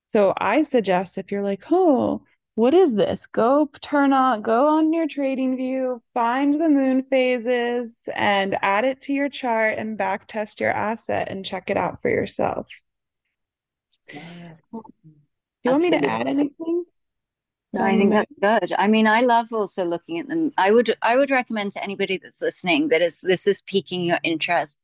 so 0.07 0.33
I 0.37 0.63
suggest 0.63 1.19
if 1.19 1.33
you're 1.33 1.43
like, 1.43 1.65
oh, 1.71 2.23
what 2.55 2.73
is 2.73 2.95
this? 2.95 3.27
Go 3.27 3.69
turn 3.83 4.13
on, 4.13 4.41
go 4.41 4.67
on 4.67 4.93
your 4.93 5.07
TradingView, 5.07 6.01
find 6.15 6.55
the 6.55 6.71
moon 6.71 7.05
phases 7.11 7.97
and 8.15 8.57
add 8.63 8.85
it 8.85 9.03
to 9.03 9.13
your 9.13 9.29
chart 9.29 9.79
and 9.79 9.99
back 9.99 10.27
test 10.27 10.61
your 10.61 10.71
asset 10.71 11.29
and 11.29 11.45
check 11.45 11.69
it 11.69 11.77
out 11.77 12.01
for 12.01 12.09
yourself. 12.09 12.67
Yes. 14.13 14.63
Do 14.73 14.81
you 15.65 15.73
Absolutely. 15.73 15.73
want 15.73 15.83
me 15.83 15.91
to 15.91 16.13
add 16.13 16.27
anything? 16.27 16.85
No, 17.73 17.83
I 17.83 17.99
think 17.99 18.13
that's 18.13 18.33
good. 18.41 18.73
I 18.79 18.89
mean, 18.89 19.07
I 19.07 19.21
love 19.21 19.53
also 19.53 19.85
looking 19.85 20.19
at 20.19 20.29
them. 20.29 20.53
I 20.57 20.71
would 20.71 20.97
I 21.03 21.17
would 21.17 21.31
recommend 21.31 21.73
to 21.73 21.83
anybody 21.85 22.17
that's 22.17 22.41
listening 22.41 22.89
that 22.89 23.03
is 23.03 23.21
this 23.21 23.47
is 23.47 23.61
piquing 23.63 24.03
your 24.03 24.19
interest 24.23 24.79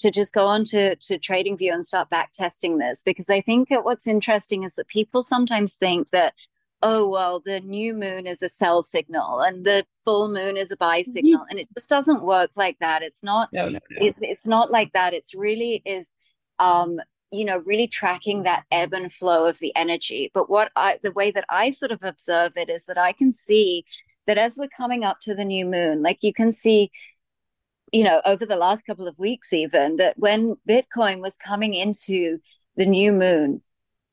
to 0.00 0.10
just 0.10 0.32
go 0.32 0.46
on 0.46 0.64
to, 0.64 0.96
to 0.96 1.18
TradingView 1.18 1.72
and 1.72 1.86
start 1.86 2.10
back 2.10 2.32
testing 2.32 2.78
this 2.78 3.02
because 3.02 3.30
I 3.30 3.40
think 3.40 3.68
what's 3.70 4.06
interesting 4.06 4.64
is 4.64 4.74
that 4.74 4.88
people 4.88 5.22
sometimes 5.22 5.74
think 5.74 6.10
that 6.10 6.34
oh 6.82 7.08
well 7.08 7.40
the 7.44 7.60
new 7.60 7.94
moon 7.94 8.26
is 8.26 8.42
a 8.42 8.48
sell 8.48 8.82
signal 8.82 9.40
and 9.40 9.64
the 9.64 9.84
full 10.04 10.28
moon 10.28 10.56
is 10.56 10.70
a 10.70 10.76
buy 10.76 11.00
mm-hmm. 11.00 11.10
signal 11.10 11.44
and 11.50 11.58
it 11.58 11.68
just 11.76 11.88
doesn't 11.88 12.22
work 12.22 12.50
like 12.56 12.78
that 12.80 13.02
it's 13.02 13.22
not 13.22 13.52
no, 13.52 13.68
no, 13.68 13.78
no. 13.90 14.06
It's, 14.06 14.22
it's 14.22 14.46
not 14.46 14.70
like 14.70 14.92
that 14.92 15.12
it's 15.12 15.34
really 15.34 15.82
is 15.84 16.14
um 16.58 17.00
you 17.30 17.44
know 17.44 17.58
really 17.58 17.86
tracking 17.86 18.44
that 18.44 18.64
ebb 18.70 18.94
and 18.94 19.12
flow 19.12 19.46
of 19.46 19.58
the 19.58 19.74
energy 19.76 20.30
but 20.32 20.48
what 20.48 20.72
i 20.74 20.98
the 21.02 21.12
way 21.12 21.30
that 21.30 21.44
i 21.48 21.70
sort 21.70 21.92
of 21.92 22.02
observe 22.02 22.52
it 22.56 22.70
is 22.70 22.86
that 22.86 22.98
i 22.98 23.12
can 23.12 23.30
see 23.30 23.84
that 24.26 24.38
as 24.38 24.56
we're 24.56 24.68
coming 24.68 25.04
up 25.04 25.20
to 25.20 25.34
the 25.34 25.44
new 25.44 25.66
moon 25.66 26.02
like 26.02 26.22
you 26.22 26.32
can 26.32 26.50
see 26.50 26.90
you 27.92 28.04
know, 28.04 28.20
over 28.24 28.46
the 28.46 28.56
last 28.56 28.86
couple 28.86 29.06
of 29.06 29.18
weeks, 29.18 29.52
even 29.52 29.96
that 29.96 30.18
when 30.18 30.56
Bitcoin 30.68 31.20
was 31.20 31.36
coming 31.36 31.74
into 31.74 32.38
the 32.76 32.86
new 32.86 33.12
moon, 33.12 33.62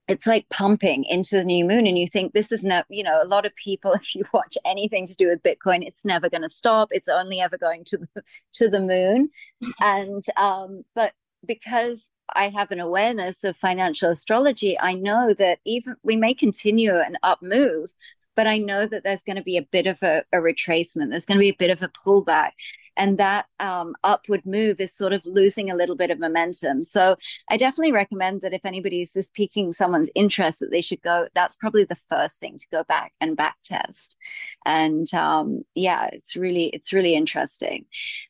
it's 0.08 0.26
like 0.26 0.48
pumping 0.50 1.04
into 1.04 1.36
the 1.36 1.44
new 1.44 1.66
moon 1.66 1.86
and 1.86 1.98
you 1.98 2.08
think 2.08 2.34
this 2.34 2.52
is 2.52 2.63
not 2.63 2.86
you 2.90 3.04
know 3.04 3.22
a 3.22 3.28
lot 3.28 3.46
of 3.46 3.56
people 3.56 3.92
if 3.94 4.16
you 4.16 4.24
watch 4.34 4.58
anything 4.66 5.06
to 5.06 5.16
do 5.16 5.28
with 5.28 5.44
bitcoin 5.44 5.86
it's 5.86 6.06
never 6.06 6.30
going 6.30 6.42
to 6.42 6.50
stop 6.50 6.90
it's 6.92 7.08
only 7.08 7.40
ever 7.40 7.58
going 7.58 7.84
to 7.86 7.98
the 7.98 8.24
to 8.54 8.70
the 8.70 8.82
moon. 8.82 9.30
And 9.82 10.24
um 10.38 10.84
but 10.96 11.13
because 11.46 12.10
i 12.36 12.50
have 12.50 12.72
an 12.72 12.80
awareness 12.80 13.44
of 13.44 13.58
financial 13.58 14.10
astrology 14.10 14.80
i 14.80 14.94
know 14.94 15.34
that 15.34 15.60
even 15.66 15.96
we 16.04 16.16
may 16.16 16.34
continue 16.34 16.96
an 16.96 17.18
up 17.24 17.42
move 17.42 17.90
but 18.36 18.48
i 18.48 18.58
know 18.58 18.86
that 18.86 19.04
there's 19.04 19.24
going 19.24 19.36
to 19.36 19.44
be 19.44 19.58
a 19.58 19.62
bit 19.62 19.88
of 19.88 20.02
a, 20.04 20.24
a 20.32 20.38
retracement 20.38 21.10
there's 21.10 21.26
going 21.26 21.38
to 21.38 21.44
be 21.44 21.50
a 21.50 21.56
bit 21.56 21.72
of 21.72 21.82
a 21.82 21.92
pullback 22.06 22.52
and 22.98 23.18
that 23.18 23.46
um, 23.60 23.96
upward 24.04 24.46
move 24.46 24.80
is 24.82 24.94
sort 24.94 25.14
of 25.14 25.22
losing 25.26 25.70
a 25.70 25.76
little 25.76 25.96
bit 25.96 26.12
of 26.12 26.20
momentum. 26.20 26.84
So 26.84 27.16
I 27.50 27.58
definitely 27.58 27.92
recommend 27.92 28.42
that 28.42 28.54
if 28.54 28.66
anybody's 28.66 29.14
just 29.14 29.34
piquing 29.34 29.72
someone's 29.74 30.10
interest, 30.16 30.60
that 30.60 30.72
they 30.72 30.82
should 30.82 31.02
go. 31.02 31.28
That's 31.34 31.56
probably 31.56 31.84
the 31.84 31.96
first 32.10 32.40
thing 32.40 32.58
to 32.58 32.68
go 32.72 32.84
back 32.84 33.14
and 33.22 33.38
back 33.38 33.58
test. 33.64 34.18
And 34.66 35.12
um, 35.14 35.64
yeah, 35.76 36.10
it's 36.12 36.36
really 36.36 36.68
it's 36.68 36.92
really 36.92 37.16
interesting. 37.16 37.86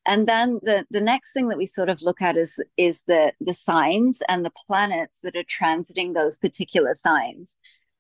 And 0.06 0.28
then 0.28 0.60
the 0.62 0.86
the 0.92 1.02
next 1.02 1.34
thing 1.34 1.48
that 1.48 1.58
we 1.58 1.66
sort 1.66 1.90
of 1.90 2.02
look 2.02 2.22
at 2.22 2.38
is 2.38 2.60
is 2.76 3.04
the 3.08 3.34
the 3.40 3.54
signs 3.54 4.22
and 4.28 4.46
the 4.46 4.52
planets 4.68 5.20
that 5.24 5.36
are 5.36 5.44
transiting 5.44 6.14
those 6.14 6.38
particular 6.38 6.94
signs. 6.94 7.56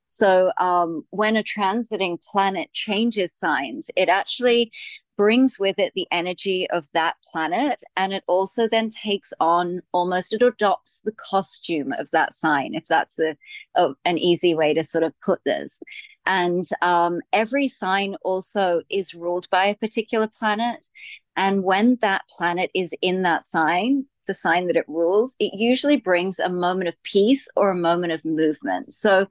So 0.10 0.52
um, 0.60 1.06
when 1.10 1.36
a 1.36 1.44
transiting 1.44 2.22
planet 2.22 2.72
changes 2.74 3.34
signs, 3.34 3.90
it 3.96 4.10
actually 4.10 4.72
brings 5.18 5.60
with 5.60 5.78
it 5.80 5.92
the 5.96 6.08
energy 6.12 6.70
of 6.70 6.88
that 6.94 7.16
planet 7.32 7.82
and 7.96 8.14
it 8.14 8.24
also 8.28 8.68
then 8.68 8.90
takes 8.90 9.34
on 9.40 9.82
almost 9.92 10.32
it 10.32 10.42
adopts 10.42 11.02
the 11.04 11.12
costume 11.12 11.92
of 11.94 12.10
that 12.12 12.34
sign 12.34 12.74
if 12.74 12.86
that's 12.86 13.20
a, 13.20 13.36
a 13.76 13.94
an 14.06 14.18
easy 14.18 14.56
way 14.56 14.74
to 14.74 14.84
sort 14.84 15.04
of 15.04 15.13
put 15.22 15.44
this 15.44 15.80
and 16.26 16.65
um, 16.82 17.22
every 17.34 17.68
sign 17.68 18.15
also 18.22 18.82
is 18.90 19.13
ruled 19.13 19.50
by 19.50 19.65
a 19.65 19.76
particular 19.76 20.28
planet 20.28 20.88
and 21.36 21.63
when 21.63 21.98
that 22.02 22.22
planet 22.38 22.70
is 22.74 22.94
in 23.02 23.24
that 23.24 23.44
sign 23.44 24.06
the 24.28 24.34
sign 24.34 24.68
that 24.68 24.76
it 24.76 24.88
rules, 24.88 25.36
it 25.40 25.54
usually 25.58 25.96
brings 25.96 26.38
a 26.38 26.50
moment 26.50 26.90
of 26.90 27.04
peace 27.04 27.48
or 27.56 27.72
a 27.72 27.76
moment 27.76 28.13
of 28.13 28.24
movement. 28.26 28.94
So 28.94 29.28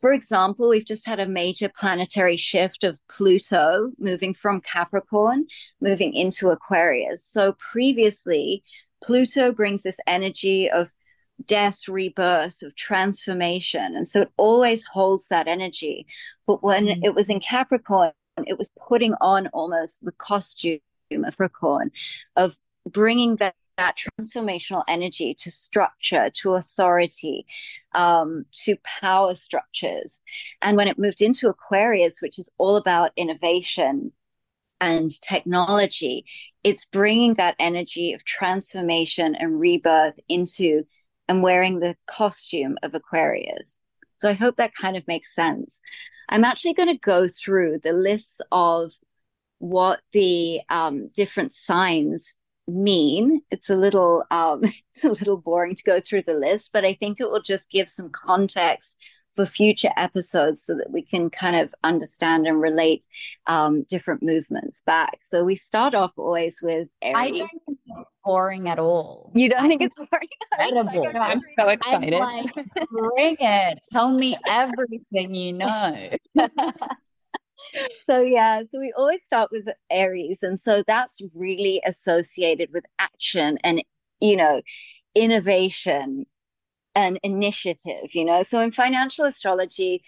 for 0.00 0.12
example, 0.12 0.68
we've 0.68 0.84
just 0.84 1.06
had 1.06 1.20
a 1.20 1.26
major 1.26 1.68
planetary 1.68 2.36
shift 2.36 2.84
of 2.84 3.00
Pluto 3.08 3.90
moving 3.98 4.32
from 4.34 4.60
Capricorn, 4.60 5.46
moving 5.80 6.14
into 6.14 6.50
Aquarius. 6.50 7.24
So 7.24 7.56
previously, 7.58 8.62
Pluto 9.02 9.52
brings 9.52 9.82
this 9.82 9.98
energy 10.06 10.70
of 10.70 10.92
death, 11.44 11.88
rebirth, 11.88 12.62
of 12.62 12.74
transformation. 12.74 13.94
And 13.96 14.08
so 14.08 14.22
it 14.22 14.30
always 14.36 14.84
holds 14.84 15.28
that 15.28 15.48
energy. 15.48 16.06
But 16.46 16.62
when 16.62 16.86
mm-hmm. 16.86 17.04
it 17.04 17.14
was 17.14 17.28
in 17.28 17.40
Capricorn, 17.40 18.12
it 18.46 18.58
was 18.58 18.70
putting 18.88 19.14
on 19.20 19.48
almost 19.48 20.04
the 20.04 20.12
costume 20.12 20.80
of 21.10 21.36
Capricorn, 21.36 21.90
of 22.36 22.56
bringing 22.86 23.36
that 23.36 23.54
that 23.78 23.96
transformational 23.96 24.84
energy 24.88 25.34
to 25.38 25.50
structure, 25.50 26.30
to 26.42 26.54
authority, 26.54 27.46
um, 27.94 28.44
to 28.52 28.76
power 28.84 29.34
structures. 29.34 30.20
And 30.60 30.76
when 30.76 30.88
it 30.88 30.98
moved 30.98 31.22
into 31.22 31.48
Aquarius, 31.48 32.20
which 32.20 32.38
is 32.38 32.50
all 32.58 32.76
about 32.76 33.12
innovation 33.16 34.12
and 34.80 35.10
technology, 35.22 36.26
it's 36.62 36.84
bringing 36.84 37.34
that 37.34 37.56
energy 37.58 38.12
of 38.12 38.24
transformation 38.24 39.34
and 39.36 39.58
rebirth 39.58 40.20
into 40.28 40.84
and 41.28 41.42
wearing 41.42 41.78
the 41.78 41.96
costume 42.06 42.76
of 42.82 42.94
Aquarius. 42.94 43.80
So 44.14 44.28
I 44.28 44.34
hope 44.34 44.56
that 44.56 44.74
kind 44.74 44.96
of 44.96 45.06
makes 45.06 45.34
sense. 45.34 45.80
I'm 46.28 46.44
actually 46.44 46.74
going 46.74 46.88
to 46.88 46.98
go 46.98 47.28
through 47.28 47.78
the 47.78 47.92
lists 47.92 48.40
of 48.50 48.92
what 49.58 50.00
the 50.12 50.60
um, 50.68 51.08
different 51.14 51.52
signs 51.52 52.34
mean. 52.68 53.42
It's 53.50 53.70
a 53.70 53.76
little 53.76 54.24
um, 54.30 54.62
it's 54.94 55.04
a 55.04 55.08
little 55.08 55.38
boring 55.38 55.74
to 55.74 55.82
go 55.82 56.00
through 56.00 56.22
the 56.22 56.34
list, 56.34 56.70
but 56.72 56.84
I 56.84 56.94
think 56.94 57.20
it 57.20 57.30
will 57.30 57.42
just 57.42 57.70
give 57.70 57.88
some 57.88 58.10
context 58.10 58.98
for 59.38 59.46
future 59.46 59.92
episodes 59.96 60.64
so 60.64 60.74
that 60.74 60.90
we 60.90 61.00
can 61.00 61.30
kind 61.30 61.54
of 61.54 61.72
understand 61.84 62.48
and 62.48 62.60
relate 62.60 63.06
um, 63.46 63.84
different 63.84 64.20
movements 64.20 64.82
back. 64.84 65.18
So 65.22 65.44
we 65.44 65.54
start 65.54 65.94
off 65.94 66.10
always 66.16 66.58
with 66.60 66.88
Aries. 67.00 67.16
I 67.16 67.30
don't 67.30 67.62
think 67.64 67.78
it's 67.86 68.10
boring 68.24 68.68
at 68.68 68.80
all. 68.80 69.30
You 69.36 69.50
don't 69.50 69.64
I 69.64 69.68
think 69.68 69.82
it's 69.82 69.94
boring? 70.10 70.28
Incredible. 70.58 71.04
Like, 71.04 71.14
I'm 71.14 71.40
so 71.40 71.68
excited. 71.68 72.14
I'm 72.14 72.20
like, 72.20 72.52
bring 72.90 73.36
it. 73.38 73.78
Tell 73.92 74.10
me 74.10 74.36
everything 74.48 75.34
you 75.36 75.52
know. 75.52 76.16
So 78.08 78.20
yeah 78.20 78.62
so 78.70 78.78
we 78.78 78.92
always 78.96 79.20
start 79.24 79.50
with 79.50 79.68
aries 79.90 80.42
and 80.42 80.58
so 80.58 80.82
that's 80.86 81.20
really 81.34 81.80
associated 81.84 82.68
with 82.72 82.84
action 82.98 83.58
and 83.64 83.82
you 84.20 84.36
know 84.36 84.60
innovation 85.14 86.24
and 86.94 87.18
initiative 87.22 88.14
you 88.14 88.24
know? 88.24 88.42
So 88.42 88.60
in 88.60 88.72
financial 88.72 89.24
astrology 89.24 90.02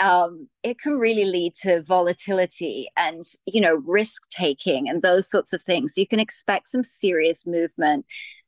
um, 0.00 0.48
it 0.62 0.80
can 0.80 0.94
really 0.94 1.26
lead 1.26 1.54
to 1.62 1.82
volatility 1.82 2.88
and 2.96 3.24
you 3.46 3.60
know 3.60 3.74
risk 3.86 4.22
taking 4.30 4.88
and 4.88 5.02
those 5.02 5.28
sorts 5.30 5.52
of 5.52 5.62
things. 5.62 5.96
You 5.96 6.06
can 6.06 6.18
expect 6.18 6.68
some 6.68 6.82
serious 6.82 7.46
movement 7.46 8.06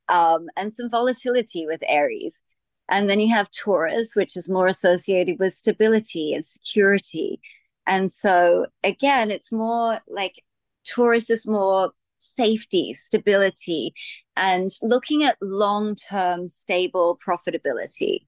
um, 0.08 0.46
and 0.56 0.72
some 0.72 0.90
volatility 0.90 1.66
with 1.66 1.82
aries. 1.86 2.40
And 2.88 3.08
then 3.08 3.20
you 3.20 3.32
have 3.34 3.50
taurus 3.52 4.16
which 4.16 4.36
is 4.36 4.48
more 4.48 4.66
associated 4.66 5.38
with 5.38 5.52
stability 5.52 6.32
and 6.32 6.44
security 6.44 7.40
and 7.86 8.10
so 8.10 8.66
again, 8.84 9.30
it's 9.30 9.52
more 9.52 10.00
like 10.08 10.42
Taurus 10.86 11.30
is 11.30 11.46
more 11.46 11.92
safety, 12.18 12.94
stability, 12.94 13.94
and 14.36 14.70
looking 14.82 15.24
at 15.24 15.36
long 15.40 15.96
term 15.96 16.48
stable 16.48 17.18
profitability. 17.26 18.26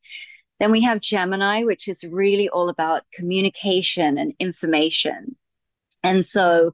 Then 0.60 0.70
we 0.70 0.82
have 0.82 1.00
Gemini, 1.00 1.64
which 1.64 1.88
is 1.88 2.04
really 2.04 2.48
all 2.48 2.68
about 2.68 3.02
communication 3.12 4.18
and 4.18 4.34
information. 4.38 5.36
And 6.02 6.24
so, 6.24 6.72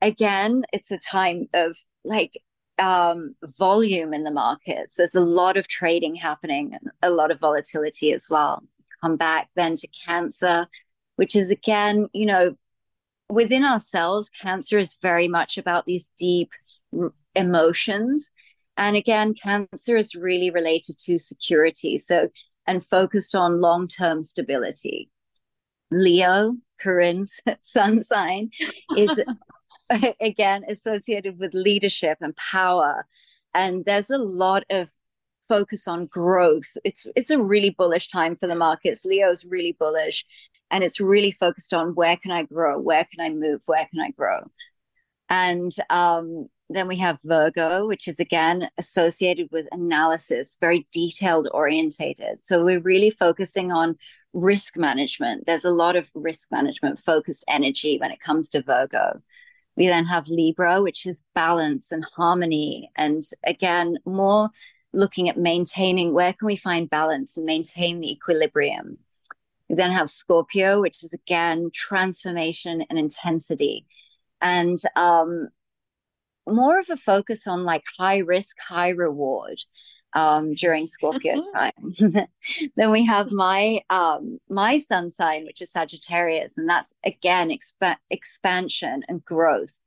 again, 0.00 0.64
it's 0.72 0.90
a 0.90 0.98
time 0.98 1.48
of 1.52 1.76
like 2.04 2.40
um, 2.78 3.34
volume 3.58 4.14
in 4.14 4.24
the 4.24 4.30
markets. 4.30 4.94
There's 4.94 5.14
a 5.14 5.20
lot 5.20 5.56
of 5.56 5.68
trading 5.68 6.14
happening 6.14 6.72
and 6.72 6.90
a 7.02 7.10
lot 7.10 7.30
of 7.30 7.40
volatility 7.40 8.12
as 8.12 8.28
well. 8.30 8.62
Come 9.00 9.16
back 9.16 9.48
then 9.56 9.76
to 9.76 9.88
Cancer, 10.06 10.66
which 11.18 11.34
is 11.34 11.50
again, 11.50 12.06
you 12.12 12.24
know, 12.24 12.54
within 13.28 13.64
ourselves, 13.64 14.30
cancer 14.30 14.78
is 14.78 14.98
very 15.02 15.26
much 15.26 15.58
about 15.58 15.84
these 15.84 16.10
deep 16.16 16.52
r- 16.96 17.12
emotions. 17.34 18.30
And 18.76 18.94
again, 18.94 19.34
cancer 19.34 19.96
is 19.96 20.14
really 20.14 20.50
related 20.50 20.96
to 21.06 21.18
security. 21.18 21.98
So, 21.98 22.28
and 22.68 22.86
focused 22.86 23.34
on 23.34 23.60
long 23.60 23.88
term 23.88 24.22
stability. 24.22 25.10
Leo, 25.90 26.54
Corinne's 26.80 27.40
sun 27.62 28.00
sign, 28.00 28.50
is 28.96 29.20
again 30.20 30.62
associated 30.68 31.40
with 31.40 31.52
leadership 31.52 32.18
and 32.20 32.36
power. 32.36 33.06
And 33.54 33.84
there's 33.84 34.10
a 34.10 34.18
lot 34.18 34.62
of 34.70 34.88
focus 35.48 35.88
on 35.88 36.06
growth. 36.06 36.76
It's 36.84 37.08
it's 37.16 37.30
a 37.30 37.42
really 37.42 37.70
bullish 37.70 38.06
time 38.06 38.36
for 38.36 38.46
the 38.46 38.54
markets. 38.54 39.04
Leo's 39.04 39.44
really 39.44 39.76
bullish 39.80 40.24
and 40.70 40.84
it's 40.84 41.00
really 41.00 41.30
focused 41.30 41.72
on 41.72 41.94
where 41.94 42.16
can 42.16 42.30
I 42.30 42.42
grow, 42.42 42.78
where 42.78 43.04
can 43.04 43.24
I 43.24 43.30
move, 43.34 43.62
where 43.66 43.86
can 43.90 44.00
I 44.00 44.10
grow, 44.10 44.50
and 45.28 45.72
um, 45.90 46.48
then 46.70 46.88
we 46.88 46.96
have 46.96 47.18
Virgo, 47.24 47.86
which 47.86 48.08
is 48.08 48.20
again 48.20 48.68
associated 48.76 49.48
with 49.50 49.66
analysis, 49.72 50.56
very 50.60 50.86
detailed 50.92 51.48
orientated. 51.52 52.44
So 52.44 52.64
we're 52.64 52.80
really 52.80 53.10
focusing 53.10 53.72
on 53.72 53.96
risk 54.32 54.76
management. 54.76 55.46
There's 55.46 55.64
a 55.64 55.70
lot 55.70 55.96
of 55.96 56.10
risk 56.14 56.48
management 56.50 56.98
focused 56.98 57.44
energy 57.48 57.98
when 57.98 58.10
it 58.10 58.20
comes 58.20 58.48
to 58.50 58.62
Virgo. 58.62 59.22
We 59.76 59.86
then 59.86 60.06
have 60.06 60.28
Libra, 60.28 60.82
which 60.82 61.06
is 61.06 61.22
balance 61.34 61.92
and 61.92 62.04
harmony. 62.16 62.90
And 62.96 63.22
again, 63.44 63.98
more 64.04 64.50
looking 64.92 65.28
at 65.28 65.38
maintaining 65.38 66.12
where 66.12 66.32
can 66.32 66.46
we 66.46 66.56
find 66.56 66.90
balance 66.90 67.36
and 67.36 67.46
maintain 67.46 68.00
the 68.00 68.10
equilibrium. 68.10 68.98
We 69.68 69.76
then 69.76 69.92
have 69.92 70.10
Scorpio, 70.10 70.80
which 70.80 71.04
is 71.04 71.12
again 71.12 71.70
transformation 71.74 72.84
and 72.88 72.98
intensity, 72.98 73.86
and 74.40 74.78
um, 74.96 75.48
more 76.46 76.78
of 76.78 76.90
a 76.90 76.96
focus 76.96 77.46
on 77.46 77.64
like 77.64 77.84
high 77.98 78.18
risk, 78.18 78.56
high 78.60 78.90
reward 78.90 79.60
um, 80.14 80.54
during 80.54 80.86
Scorpio 80.86 81.36
mm-hmm. 81.36 82.10
time. 82.10 82.28
then 82.76 82.90
we 82.90 83.04
have 83.04 83.30
my 83.30 83.80
um, 83.90 84.38
my 84.48 84.78
sun 84.78 85.10
sign, 85.10 85.44
which 85.44 85.60
is 85.60 85.70
Sagittarius, 85.70 86.56
and 86.56 86.68
that's 86.68 86.94
again 87.04 87.50
exp- 87.50 87.96
expansion 88.10 89.02
and 89.08 89.24
growth. 89.24 89.78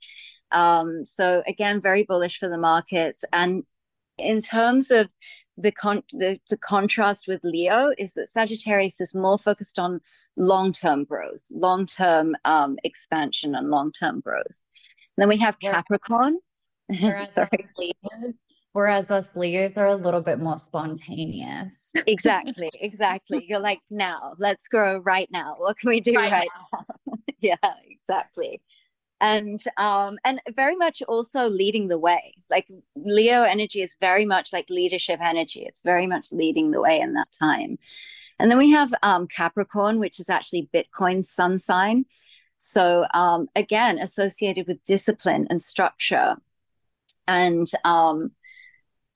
Um, 0.51 1.05
so 1.05 1.43
again, 1.47 1.81
very 1.81 2.03
bullish 2.03 2.37
for 2.37 2.49
the 2.49 2.57
markets. 2.57 3.23
And 3.31 3.63
in 4.17 4.41
terms 4.41 4.91
of 4.91 5.09
the, 5.61 5.71
con- 5.71 6.03
the, 6.11 6.39
the 6.49 6.57
contrast 6.57 7.27
with 7.27 7.41
Leo 7.43 7.91
is 7.97 8.13
that 8.13 8.29
Sagittarius 8.29 8.99
is 9.01 9.15
more 9.15 9.37
focused 9.37 9.79
on 9.79 10.01
long 10.37 10.71
term 10.71 11.03
growth, 11.03 11.47
long 11.51 11.85
term 11.85 12.35
um, 12.45 12.77
expansion, 12.83 13.55
and 13.55 13.69
long 13.69 13.91
term 13.91 14.19
growth. 14.19 14.45
And 14.47 15.23
then 15.23 15.29
we 15.29 15.37
have 15.37 15.59
Capricorn. 15.59 16.39
Whereas 16.99 17.33
Sorry. 17.33 17.49
Leos, 17.77 18.33
whereas 18.73 19.09
us 19.09 19.27
Leos 19.35 19.77
are 19.77 19.87
a 19.87 19.95
little 19.95 20.19
bit 20.19 20.39
more 20.39 20.57
spontaneous. 20.57 21.91
exactly, 22.05 22.69
exactly. 22.73 23.45
You're 23.47 23.59
like, 23.59 23.79
now, 23.89 24.33
let's 24.39 24.67
grow 24.67 24.99
right 24.99 25.29
now. 25.31 25.55
What 25.57 25.77
can 25.79 25.89
we 25.89 26.01
do 26.01 26.13
right, 26.15 26.31
right 26.31 26.49
now? 26.73 26.85
now? 27.07 27.13
yeah, 27.39 27.73
exactly 27.89 28.61
and 29.21 29.63
um 29.77 30.17
and 30.25 30.41
very 30.55 30.75
much 30.75 31.01
also 31.03 31.47
leading 31.47 31.87
the 31.87 31.97
way 31.97 32.33
like 32.49 32.67
leo 33.03 33.43
energy 33.43 33.81
is 33.81 33.95
very 33.99 34.25
much 34.25 34.53
like 34.53 34.69
leadership 34.69 35.19
energy. 35.21 35.63
It's 35.65 35.81
very 35.81 36.07
much 36.07 36.31
leading 36.31 36.71
the 36.71 36.81
way 36.81 36.99
in 36.99 37.13
that 37.13 37.31
time. 37.37 37.77
And 38.39 38.49
then 38.49 38.57
we 38.57 38.71
have 38.71 38.93
um 39.03 39.27
capricorn 39.27 39.99
which 39.99 40.19
is 40.19 40.29
actually 40.29 40.69
bitcoin 40.73 41.25
sun 41.25 41.59
sign. 41.59 42.05
So 42.57 43.05
um 43.13 43.47
again 43.55 43.99
associated 43.99 44.67
with 44.67 44.83
discipline 44.83 45.47
and 45.49 45.61
structure 45.61 46.35
and 47.27 47.69
um 47.83 48.31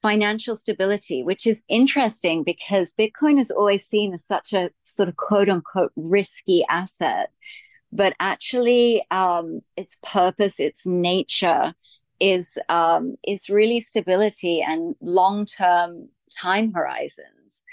financial 0.02 0.56
stability 0.56 1.24
which 1.24 1.48
is 1.48 1.64
interesting 1.68 2.44
because 2.44 2.94
bitcoin 3.00 3.40
is 3.40 3.50
always 3.50 3.84
seen 3.86 4.14
as 4.14 4.24
such 4.24 4.54
a 4.54 4.70
sort 4.86 5.10
of 5.10 5.16
quote 5.16 5.50
unquote 5.50 5.92
risky 5.96 6.64
asset. 6.70 7.32
But 7.92 8.14
actually 8.20 9.04
um, 9.10 9.62
its 9.78 9.96
purpose, 10.04 10.60
its 10.60 10.86
nature 10.86 11.74
is 12.20 12.58
um, 12.70 13.16
is 13.28 13.50
really 13.50 13.80
stability 13.80 14.62
and 14.62 14.96
long 15.02 15.46
term 15.46 16.10
time 16.32 16.74
horizons. 16.74 17.64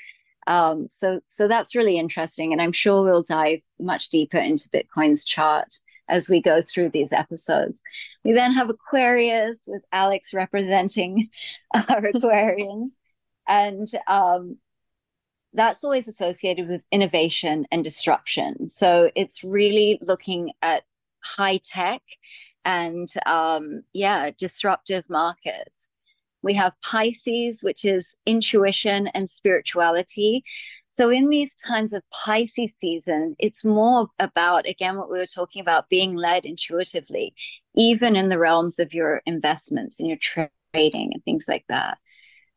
Um, 0.47 0.88
so 0.90 1.20
so 1.28 1.49
that's 1.49 1.74
really 1.74 1.99
interesting, 1.99 2.53
and 2.53 2.61
I'm 2.61 2.72
sure 2.72 3.05
we'll 3.05 3.22
dive 3.22 3.61
much 3.78 4.09
deeper 4.09 4.38
into 4.38 4.68
Bitcoin's 4.70 5.24
chart 5.24 5.80
as 6.09 6.28
we 6.28 6.43
go 6.43 6.61
through 6.61 6.90
these 6.90 7.12
episodes. 7.12 7.80
We 8.24 8.32
then 8.32 8.53
have 8.53 8.68
Aquarius 8.68 9.64
with 9.66 9.82
Alex 9.93 10.34
representing 10.34 11.30
our 11.74 12.03
Aquarians, 12.03 12.90
and 13.47 13.88
um, 14.09 14.59
that's 15.53 15.84
always 15.84 16.09
associated 16.09 16.68
with 16.68 16.86
innovation 16.90 17.66
and 17.70 17.84
disruption. 17.84 18.68
So 18.68 19.11
it's 19.14 19.45
really 19.45 19.99
looking 20.03 20.53
at 20.62 20.82
high 21.24 21.61
tech 21.62 22.03
and 22.65 23.09
um, 23.27 23.83
yeah, 23.93 24.31
disruptive 24.39 25.05
markets. 25.09 25.89
We 26.43 26.55
have 26.55 26.73
Pisces, 26.83 27.63
which 27.63 27.85
is 27.85 28.15
intuition 28.27 29.09
and 29.09 29.31
spirituality. 29.31 30.45
So, 30.89 31.11
in 31.11 31.29
these 31.31 31.55
times 31.55 31.93
of 31.93 32.03
Pisces 32.13 32.75
season, 32.77 33.37
it's 33.39 33.65
more 33.65 34.09
about, 34.19 34.69
again, 34.69 34.97
what 34.97 35.11
we 35.11 35.19
were 35.19 35.27
talking 35.27 35.61
about 35.63 35.89
being 35.89 36.17
led 36.17 36.45
intuitively, 36.45 37.35
even 37.77 38.17
in 38.17 38.29
the 38.29 38.39
realms 38.39 38.79
of 38.79 38.93
your 38.93 39.23
investments 39.27 40.01
and 40.01 40.09
your 40.09 40.19
trading 40.19 41.13
and 41.15 41.25
things 41.25 41.47
like 41.49 41.65
that. 41.69 41.99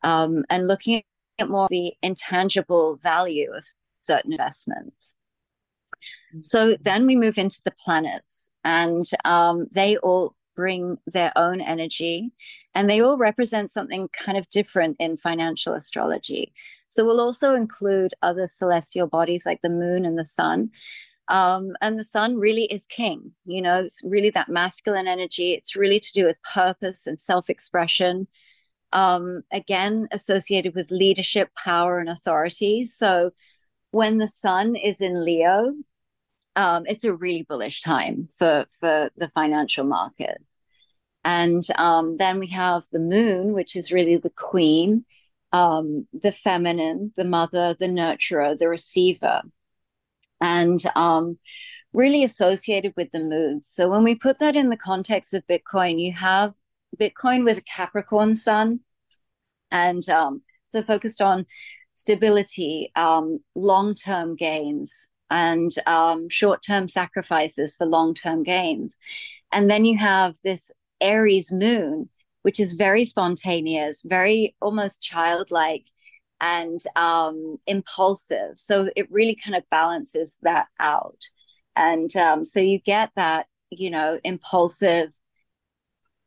um, 0.02 0.44
and 0.50 0.66
looking 0.68 1.02
at 1.38 1.48
more 1.48 1.68
the 1.70 1.94
intangible 2.02 2.96
value 2.96 3.52
of 3.54 3.66
certain 4.02 4.32
investments. 4.32 5.14
Mm-hmm. 6.32 6.40
So 6.40 6.76
then 6.80 7.06
we 7.06 7.16
move 7.16 7.38
into 7.38 7.60
the 7.64 7.74
planets, 7.84 8.48
and 8.66 9.08
um, 9.24 9.68
they 9.72 9.96
all 9.98 10.34
bring 10.56 10.98
their 11.06 11.32
own 11.36 11.60
energy 11.60 12.32
and 12.74 12.90
they 12.90 13.00
all 13.00 13.16
represent 13.16 13.70
something 13.70 14.08
kind 14.08 14.36
of 14.36 14.48
different 14.50 14.96
in 14.98 15.16
financial 15.16 15.72
astrology. 15.72 16.52
So 16.88 17.04
we'll 17.04 17.20
also 17.20 17.54
include 17.54 18.14
other 18.22 18.48
celestial 18.48 19.06
bodies 19.06 19.44
like 19.46 19.60
the 19.62 19.70
moon 19.70 20.04
and 20.04 20.18
the 20.18 20.24
sun. 20.24 20.70
Um, 21.28 21.76
and 21.80 21.96
the 21.96 22.04
sun 22.04 22.38
really 22.38 22.64
is 22.64 22.86
king. 22.86 23.32
You 23.44 23.62
know, 23.62 23.78
it's 23.84 24.00
really 24.02 24.30
that 24.30 24.48
masculine 24.48 25.06
energy. 25.06 25.52
It's 25.52 25.76
really 25.76 26.00
to 26.00 26.12
do 26.12 26.24
with 26.24 26.42
purpose 26.42 27.06
and 27.06 27.20
self 27.20 27.48
expression. 27.48 28.26
Um, 28.92 29.42
again, 29.52 30.08
associated 30.10 30.74
with 30.74 30.90
leadership, 30.90 31.50
power, 31.56 31.98
and 31.98 32.08
authority. 32.08 32.84
So 32.84 33.30
when 33.92 34.18
the 34.18 34.28
sun 34.28 34.74
is 34.74 35.00
in 35.00 35.24
Leo, 35.24 35.72
um, 36.56 36.84
it's 36.86 37.04
a 37.04 37.14
really 37.14 37.42
bullish 37.42 37.82
time 37.82 38.28
for, 38.38 38.66
for 38.80 39.10
the 39.16 39.28
financial 39.34 39.84
markets. 39.84 40.58
And 41.24 41.64
um, 41.76 42.16
then 42.16 42.38
we 42.38 42.48
have 42.48 42.84
the 42.92 42.98
moon, 42.98 43.52
which 43.52 43.76
is 43.76 43.92
really 43.92 44.16
the 44.16 44.30
queen, 44.30 45.04
um, 45.52 46.06
the 46.12 46.32
feminine, 46.32 47.12
the 47.16 47.24
mother, 47.24 47.76
the 47.78 47.86
nurturer, 47.86 48.56
the 48.56 48.68
receiver 48.68 49.42
and 50.40 50.82
um, 50.94 51.38
really 51.92 52.22
associated 52.24 52.92
with 52.96 53.10
the 53.12 53.20
moods. 53.20 53.68
So 53.68 53.88
when 53.88 54.04
we 54.04 54.14
put 54.14 54.38
that 54.38 54.56
in 54.56 54.70
the 54.70 54.76
context 54.76 55.34
of 55.34 55.46
Bitcoin, 55.46 56.00
you 56.00 56.12
have 56.12 56.54
Bitcoin 56.98 57.44
with 57.44 57.58
a 57.58 57.62
Capricorn 57.62 58.34
sun, 58.34 58.80
and 59.70 60.08
um, 60.08 60.42
so 60.66 60.82
focused 60.82 61.20
on 61.20 61.46
stability, 61.94 62.92
um, 62.96 63.40
long 63.54 63.94
term 63.94 64.36
gains, 64.36 65.08
and 65.30 65.72
um, 65.86 66.28
short 66.28 66.62
term 66.62 66.88
sacrifices 66.88 67.76
for 67.76 67.86
long 67.86 68.14
term 68.14 68.42
gains. 68.42 68.96
And 69.52 69.70
then 69.70 69.84
you 69.84 69.98
have 69.98 70.36
this 70.42 70.70
Aries 71.00 71.52
moon, 71.52 72.08
which 72.42 72.60
is 72.60 72.74
very 72.74 73.04
spontaneous, 73.04 74.02
very 74.04 74.54
almost 74.60 75.02
childlike, 75.02 75.86
and 76.40 76.80
um, 76.96 77.56
impulsive. 77.66 78.52
So 78.56 78.88
it 78.96 79.10
really 79.10 79.36
kind 79.36 79.56
of 79.56 79.68
balances 79.70 80.36
that 80.42 80.66
out. 80.78 81.20
And 81.74 82.14
um, 82.16 82.44
so 82.44 82.60
you 82.60 82.78
get 82.78 83.10
that, 83.16 83.46
you 83.70 83.90
know, 83.90 84.18
impulsive 84.24 85.12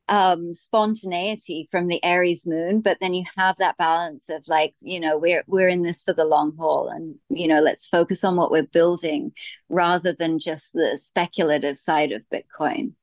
um, 0.09 0.53
spontaneity 0.53 1.67
from 1.71 1.87
the 1.87 2.03
Aries 2.03 2.45
moon, 2.45 2.81
but 2.81 2.97
then 2.99 3.13
you 3.13 3.23
have 3.37 3.57
that 3.57 3.77
balance 3.77 4.27
of 4.27 4.43
like, 4.47 4.73
you 4.81 4.99
know, 4.99 5.17
we're 5.17 5.43
we're 5.47 5.69
in 5.69 5.83
this 5.83 6.01
for 6.01 6.13
the 6.13 6.25
long 6.25 6.55
haul, 6.57 6.89
and 6.89 7.15
you 7.29 7.47
know, 7.47 7.61
let's 7.61 7.85
focus 7.85 8.23
on 8.23 8.35
what 8.35 8.51
we're 8.51 8.63
building 8.63 9.31
rather 9.69 10.11
than 10.11 10.39
just 10.39 10.73
the 10.73 10.97
speculative 10.97 11.77
side 11.77 12.11
of 12.11 12.23
Bitcoin. 12.33 12.93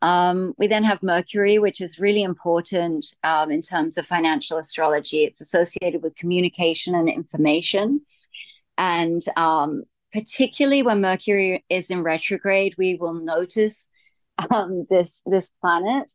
Um, 0.00 0.54
we 0.58 0.66
then 0.66 0.82
have 0.82 1.02
Mercury, 1.02 1.60
which 1.60 1.80
is 1.80 2.00
really 2.00 2.24
important 2.24 3.14
um, 3.22 3.52
in 3.52 3.62
terms 3.62 3.96
of 3.96 4.06
financial 4.06 4.58
astrology. 4.58 5.24
It's 5.24 5.40
associated 5.40 6.02
with 6.02 6.16
communication 6.16 6.94
and 6.96 7.08
information. 7.08 8.00
And 8.76 9.22
um, 9.36 9.84
particularly 10.12 10.82
when 10.82 11.00
Mercury 11.00 11.64
is 11.68 11.88
in 11.88 12.02
retrograde, 12.02 12.74
we 12.76 12.96
will 12.96 13.14
notice 13.14 13.90
um, 14.50 14.84
this, 14.88 15.22
this 15.26 15.50
planet 15.60 16.12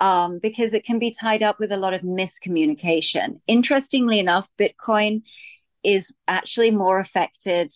um, 0.00 0.38
because 0.38 0.74
it 0.74 0.84
can 0.84 0.98
be 0.98 1.10
tied 1.10 1.42
up 1.42 1.58
with 1.58 1.72
a 1.72 1.76
lot 1.76 1.94
of 1.94 2.02
miscommunication. 2.02 3.40
Interestingly 3.46 4.18
enough, 4.18 4.48
Bitcoin 4.58 5.22
is 5.82 6.12
actually 6.26 6.70
more 6.70 6.98
affected 6.98 7.72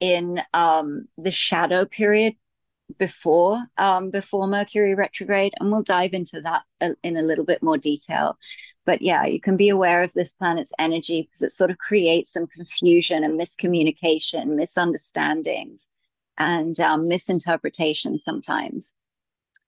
in 0.00 0.42
um, 0.52 1.08
the 1.16 1.30
shadow 1.30 1.84
period 1.84 2.34
before 2.98 3.64
um, 3.78 4.10
before 4.10 4.46
Mercury 4.46 4.94
retrograde, 4.94 5.54
and 5.58 5.72
we'll 5.72 5.82
dive 5.82 6.12
into 6.12 6.40
that 6.42 6.62
in 7.02 7.16
a 7.16 7.22
little 7.22 7.44
bit 7.44 7.62
more 7.62 7.78
detail. 7.78 8.36
But 8.84 9.00
yeah, 9.00 9.24
you 9.24 9.40
can 9.40 9.56
be 9.56 9.70
aware 9.70 10.02
of 10.02 10.12
this 10.12 10.32
planet's 10.34 10.72
energy 10.78 11.22
because 11.22 11.42
it 11.42 11.52
sort 11.52 11.70
of 11.70 11.78
creates 11.78 12.32
some 12.32 12.46
confusion 12.46 13.24
and 13.24 13.40
miscommunication, 13.40 14.48
misunderstandings, 14.48 15.88
and 16.36 16.78
um, 16.80 17.08
misinterpretation 17.08 18.18
sometimes, 18.18 18.92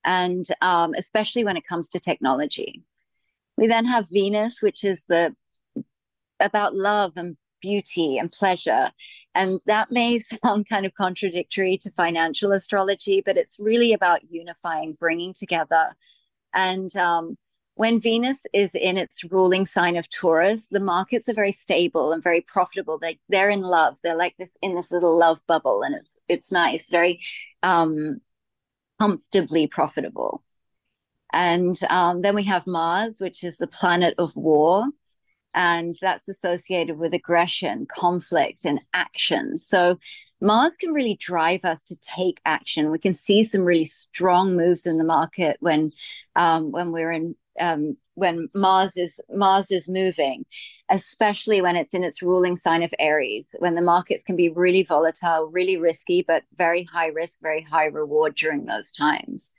and 0.06 0.46
um, 0.62 0.94
especially 0.96 1.44
when 1.44 1.58
it 1.58 1.66
comes 1.66 1.90
to 1.90 2.00
technology. 2.00 2.82
We 3.58 3.66
then 3.66 3.84
have 3.84 4.08
Venus, 4.10 4.62
which 4.62 4.84
is 4.84 5.04
the 5.04 5.36
about 6.40 6.74
love 6.74 7.12
and 7.16 7.36
beauty 7.60 8.18
and 8.18 8.32
pleasure 8.32 8.92
and 9.36 9.60
that 9.66 9.92
may 9.92 10.18
sound 10.44 10.68
kind 10.68 10.86
of 10.86 10.94
contradictory 10.94 11.78
to 11.78 11.90
financial 11.92 12.52
astrology, 12.52 13.22
but 13.24 13.36
it's 13.36 13.60
really 13.60 13.92
about 13.92 14.28
unifying, 14.30 14.96
bringing 14.98 15.34
together. 15.34 15.94
And 16.54 16.96
um, 16.96 17.36
when 17.74 18.00
Venus 18.00 18.46
is 18.54 18.74
in 18.74 18.96
its 18.96 19.22
ruling 19.30 19.66
sign 19.66 19.96
of 19.96 20.08
Taurus, 20.08 20.68
the 20.68 20.80
markets 20.80 21.28
are 21.28 21.34
very 21.34 21.52
stable 21.52 22.12
and 22.12 22.22
very 22.22 22.40
profitable. 22.40 22.98
They 22.98 23.18
they're 23.28 23.50
in 23.50 23.60
love. 23.60 23.98
They're 24.02 24.16
like 24.16 24.36
this 24.38 24.52
in 24.62 24.74
this 24.74 24.90
little 24.90 25.16
love 25.16 25.40
bubble, 25.46 25.82
and 25.82 25.94
it's 25.94 26.10
it's 26.28 26.50
nice, 26.50 26.88
very 26.88 27.20
um, 27.62 28.22
comfortably 29.00 29.66
profitable. 29.66 30.42
And 31.32 31.78
um, 31.90 32.22
then 32.22 32.34
we 32.34 32.44
have 32.44 32.66
Mars, 32.66 33.20
which 33.20 33.44
is 33.44 33.56
the 33.56 33.66
planet 33.66 34.14
of 34.18 34.34
war 34.36 34.86
and 35.56 35.94
that's 36.02 36.28
associated 36.28 36.98
with 36.98 37.14
aggression, 37.14 37.86
conflict, 37.86 38.66
and 38.66 38.78
action. 38.92 39.56
So 39.56 39.98
Mars 40.40 40.74
can 40.78 40.92
really 40.92 41.16
drive 41.16 41.64
us 41.64 41.82
to 41.84 41.96
take 41.96 42.40
action. 42.44 42.90
We 42.90 42.98
can 42.98 43.14
see 43.14 43.42
some 43.42 43.62
really 43.62 43.86
strong 43.86 44.54
moves 44.54 44.86
in 44.86 44.98
the 44.98 45.04
market 45.04 45.56
when 45.60 45.92
um, 46.36 46.70
when 46.70 46.92
we're 46.92 47.10
in 47.10 47.34
um, 47.60 47.96
when 48.14 48.48
Mars 48.54 48.96
is 48.96 49.20
Mars 49.30 49.70
is 49.70 49.88
moving, 49.88 50.44
especially 50.90 51.60
when 51.60 51.76
it's 51.76 51.94
in 51.94 52.04
its 52.04 52.22
ruling 52.22 52.56
sign 52.56 52.82
of 52.82 52.94
Aries, 52.98 53.54
when 53.58 53.74
the 53.74 53.82
markets 53.82 54.22
can 54.22 54.36
be 54.36 54.48
really 54.50 54.82
volatile, 54.82 55.48
really 55.52 55.76
risky, 55.76 56.22
but 56.26 56.44
very 56.56 56.84
high 56.84 57.08
risk, 57.08 57.38
very 57.42 57.62
high 57.62 57.86
reward 57.86 58.34
during 58.34 58.66
those 58.66 58.90
times. 58.92 59.52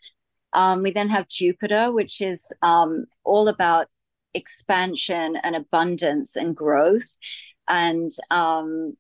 Um, 0.54 0.84
we 0.84 0.92
then 0.92 1.10
have 1.10 1.28
Jupiter, 1.28 1.92
which 1.92 2.22
is 2.22 2.46
um, 2.62 3.06
all 3.24 3.48
about 3.48 3.88
expansion 4.34 5.38
and 5.38 5.56
abundance 5.56 6.36
and 6.36 6.56
growth 6.56 7.10
and 7.68 8.12
um, 8.32 8.96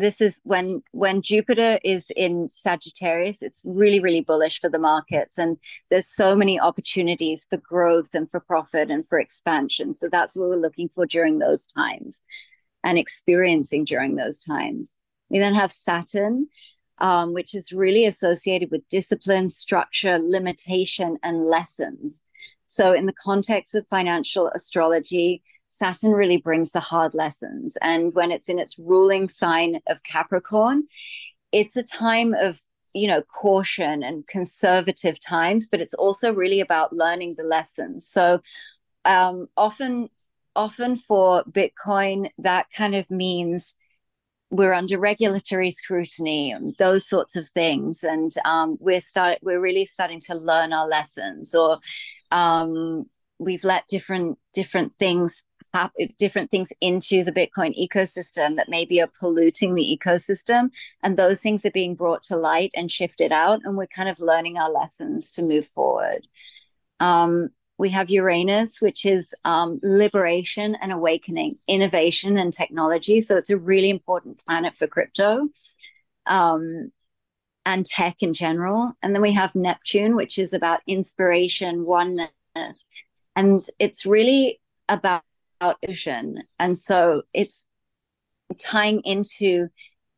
this 0.00 0.20
is 0.20 0.40
when 0.44 0.82
when 0.92 1.22
jupiter 1.22 1.78
is 1.84 2.10
in 2.16 2.48
sagittarius 2.54 3.42
it's 3.42 3.62
really 3.64 4.00
really 4.00 4.20
bullish 4.20 4.60
for 4.60 4.68
the 4.68 4.78
markets 4.78 5.38
and 5.38 5.56
there's 5.90 6.06
so 6.06 6.36
many 6.36 6.58
opportunities 6.58 7.46
for 7.48 7.56
growth 7.58 8.14
and 8.14 8.30
for 8.30 8.40
profit 8.40 8.90
and 8.90 9.06
for 9.06 9.18
expansion. 9.18 9.94
So 9.94 10.08
that's 10.08 10.36
what 10.36 10.48
we're 10.48 10.56
looking 10.56 10.88
for 10.88 11.06
during 11.06 11.38
those 11.38 11.66
times 11.66 12.20
and 12.84 12.98
experiencing 12.98 13.84
during 13.84 14.14
those 14.14 14.42
times. 14.42 14.96
We 15.28 15.38
then 15.38 15.54
have 15.54 15.72
saturn 15.72 16.48
um, 17.00 17.32
which 17.32 17.54
is 17.54 17.72
really 17.72 18.04
associated 18.04 18.70
with 18.70 18.86
discipline 18.88 19.48
structure 19.48 20.18
limitation 20.18 21.16
and 21.22 21.46
lessons. 21.46 22.22
So, 22.66 22.92
in 22.92 23.06
the 23.06 23.14
context 23.14 23.74
of 23.74 23.88
financial 23.88 24.48
astrology, 24.48 25.42
Saturn 25.70 26.12
really 26.12 26.36
brings 26.36 26.72
the 26.72 26.80
hard 26.80 27.14
lessons. 27.14 27.78
And 27.80 28.14
when 28.14 28.30
it's 28.30 28.48
in 28.48 28.58
its 28.58 28.78
ruling 28.78 29.28
sign 29.28 29.80
of 29.88 30.02
Capricorn, 30.02 30.84
it's 31.52 31.76
a 31.76 31.82
time 31.82 32.34
of 32.34 32.60
you 32.92 33.06
know 33.06 33.22
caution 33.22 34.02
and 34.02 34.26
conservative 34.26 35.18
times 35.20 35.68
but 35.68 35.80
it's 35.80 35.94
also 35.94 36.34
really 36.34 36.60
about 36.60 36.92
learning 36.92 37.36
the 37.36 37.44
lessons 37.44 38.08
so 38.08 38.40
um, 39.04 39.46
often 39.56 40.08
often 40.56 40.96
for 40.96 41.44
bitcoin 41.44 42.30
that 42.38 42.66
kind 42.76 42.96
of 42.96 43.08
means 43.08 43.74
we're 44.50 44.72
under 44.72 44.98
regulatory 44.98 45.70
scrutiny 45.70 46.50
and 46.50 46.74
those 46.78 47.08
sorts 47.08 47.36
of 47.36 47.48
things 47.48 48.02
and 48.02 48.32
um, 48.44 48.76
we're 48.80 49.00
start 49.00 49.38
we're 49.42 49.60
really 49.60 49.84
starting 49.84 50.20
to 50.20 50.34
learn 50.34 50.72
our 50.72 50.88
lessons 50.88 51.54
or 51.54 51.78
um, 52.32 53.06
we've 53.38 53.64
let 53.64 53.86
different 53.86 54.36
different 54.52 54.92
things 54.98 55.44
different 56.18 56.50
things 56.50 56.72
into 56.80 57.22
the 57.22 57.32
bitcoin 57.32 57.74
ecosystem 57.78 58.56
that 58.56 58.68
maybe 58.68 59.00
are 59.00 59.10
polluting 59.18 59.74
the 59.74 59.98
ecosystem 59.98 60.70
and 61.02 61.16
those 61.16 61.40
things 61.40 61.64
are 61.64 61.70
being 61.70 61.94
brought 61.94 62.22
to 62.22 62.36
light 62.36 62.70
and 62.74 62.90
shifted 62.90 63.32
out 63.32 63.60
and 63.64 63.76
we're 63.76 63.86
kind 63.86 64.08
of 64.08 64.18
learning 64.20 64.58
our 64.58 64.70
lessons 64.70 65.30
to 65.30 65.42
move 65.42 65.66
forward 65.66 66.26
um, 67.00 67.50
we 67.80 67.88
have 67.88 68.10
Uranus, 68.10 68.82
which 68.82 69.06
is 69.06 69.34
um, 69.46 69.80
liberation 69.82 70.76
and 70.82 70.92
awakening, 70.92 71.56
innovation 71.66 72.36
and 72.36 72.52
technology. 72.52 73.22
So 73.22 73.38
it's 73.38 73.48
a 73.48 73.56
really 73.56 73.88
important 73.88 74.44
planet 74.44 74.74
for 74.76 74.86
crypto 74.86 75.48
um, 76.26 76.92
and 77.64 77.86
tech 77.86 78.16
in 78.20 78.34
general. 78.34 78.92
And 79.02 79.14
then 79.14 79.22
we 79.22 79.32
have 79.32 79.54
Neptune, 79.54 80.14
which 80.14 80.38
is 80.38 80.52
about 80.52 80.82
inspiration, 80.86 81.86
oneness. 81.86 82.84
And 83.34 83.62
it's 83.78 84.04
really 84.04 84.60
about 84.86 85.22
illusion. 85.60 86.42
And 86.58 86.76
so 86.78 87.22
it's 87.32 87.66
tying 88.58 89.00
into 89.04 89.68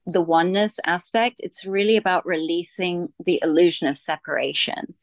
the 0.07 0.23
oneness 0.23 0.79
aspect. 0.85 1.41
It's 1.43 1.65
really 1.65 1.97
about 1.97 2.27
releasing 2.27 3.09
the 3.25 3.41
illusion 3.43 3.89
of 3.89 3.97
separation. 3.97 4.95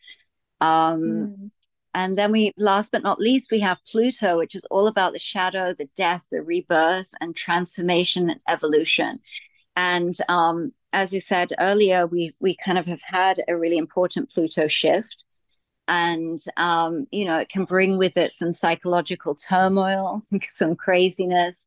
Um, 0.62 1.02
mm. 1.02 1.52
And 1.94 2.18
then 2.18 2.32
we, 2.32 2.54
last 2.58 2.92
but 2.92 3.04
not 3.04 3.20
least, 3.20 3.52
we 3.52 3.60
have 3.62 3.78
Pluto, 3.90 4.38
which 4.38 4.56
is 4.56 4.66
all 4.66 4.88
about 4.88 5.14
the 5.14 5.20
shadow, 5.20 5.74
the 5.74 5.90
death, 5.96 6.28
the 6.32 6.42
rebirth, 6.42 7.10
and 7.20 7.36
transformation 7.36 8.30
and 8.30 8.40
evolution. 8.48 9.20
And 9.76 10.16
um, 10.28 10.74
as 10.94 11.14
I 11.14 11.20
said 11.20 11.54
earlier, 11.60 12.06
we 12.06 12.36
we 12.40 12.56
kind 12.56 12.78
of 12.78 12.86
have 12.86 13.02
had 13.02 13.42
a 13.48 13.58
really 13.58 13.78
important 13.78 14.30
Pluto 14.30 14.68
shift, 14.68 15.26
and 15.90 16.40
um, 16.56 17.08
you 17.12 17.26
know 17.26 17.40
it 17.40 17.50
can 17.50 17.66
bring 17.66 17.98
with 17.98 18.16
it 18.16 18.32
some 18.32 18.54
psychological 18.54 19.36
turmoil, 19.36 20.24
some 20.50 20.76
craziness, 20.76 21.66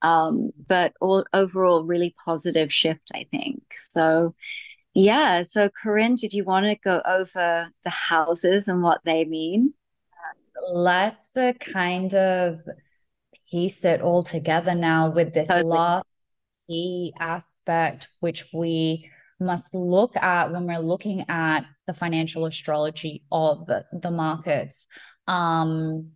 um, 0.00 0.52
but 0.68 0.94
all 1.00 1.26
overall 1.34 1.84
really 1.84 2.14
positive 2.24 2.72
shift, 2.72 3.10
I 3.12 3.26
think. 3.30 3.62
So 3.90 4.34
yeah. 4.94 5.42
So, 5.42 5.68
Corinne, 5.68 6.14
did 6.14 6.32
you 6.32 6.44
want 6.44 6.66
to 6.66 6.76
go 6.76 7.02
over 7.04 7.68
the 7.82 7.90
houses 7.90 8.68
and 8.68 8.80
what 8.80 9.00
they 9.04 9.24
mean? 9.24 9.74
Let's 10.72 11.36
uh, 11.36 11.52
kind 11.60 12.14
of 12.14 12.60
piece 13.50 13.84
it 13.84 14.00
all 14.00 14.22
together 14.22 14.74
now 14.74 15.10
with 15.10 15.34
this 15.34 15.48
totally. 15.48 15.68
last 15.68 16.06
key 16.68 17.12
aspect, 17.18 18.08
which 18.20 18.46
we 18.54 19.10
must 19.40 19.74
look 19.74 20.16
at 20.16 20.52
when 20.52 20.66
we're 20.66 20.78
looking 20.78 21.24
at 21.28 21.64
the 21.86 21.94
financial 21.94 22.46
astrology 22.46 23.24
of 23.30 23.66
the 23.66 24.10
markets. 24.10 24.86
Um, 25.26 26.12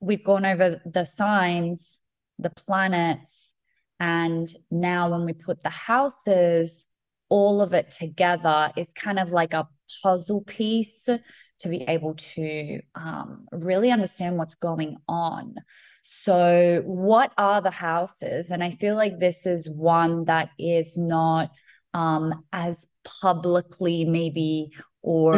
we've 0.00 0.24
gone 0.24 0.44
over 0.44 0.80
the 0.84 1.04
signs, 1.04 2.00
the 2.38 2.50
planets, 2.50 3.54
and 4.02 4.52
now, 4.68 5.10
when 5.10 5.24
we 5.24 5.32
put 5.32 5.62
the 5.62 5.70
houses, 5.70 6.88
all 7.28 7.62
of 7.62 7.72
it 7.72 7.88
together 7.92 8.72
is 8.76 8.92
kind 8.96 9.20
of 9.20 9.30
like 9.30 9.54
a 9.54 9.68
puzzle 10.02 10.40
piece 10.40 11.04
to 11.04 11.68
be 11.68 11.82
able 11.82 12.14
to 12.14 12.80
um, 12.96 13.46
really 13.52 13.92
understand 13.92 14.38
what's 14.38 14.56
going 14.56 14.96
on. 15.06 15.54
So, 16.02 16.82
what 16.84 17.32
are 17.38 17.60
the 17.60 17.70
houses? 17.70 18.50
And 18.50 18.62
I 18.62 18.70
feel 18.70 18.96
like 18.96 19.18
this 19.18 19.46
is 19.46 19.70
one 19.70 20.24
that 20.24 20.50
is 20.58 20.98
not 20.98 21.50
um, 21.94 22.44
as 22.52 22.86
publicly, 23.20 24.04
maybe, 24.04 24.72
or 25.00 25.34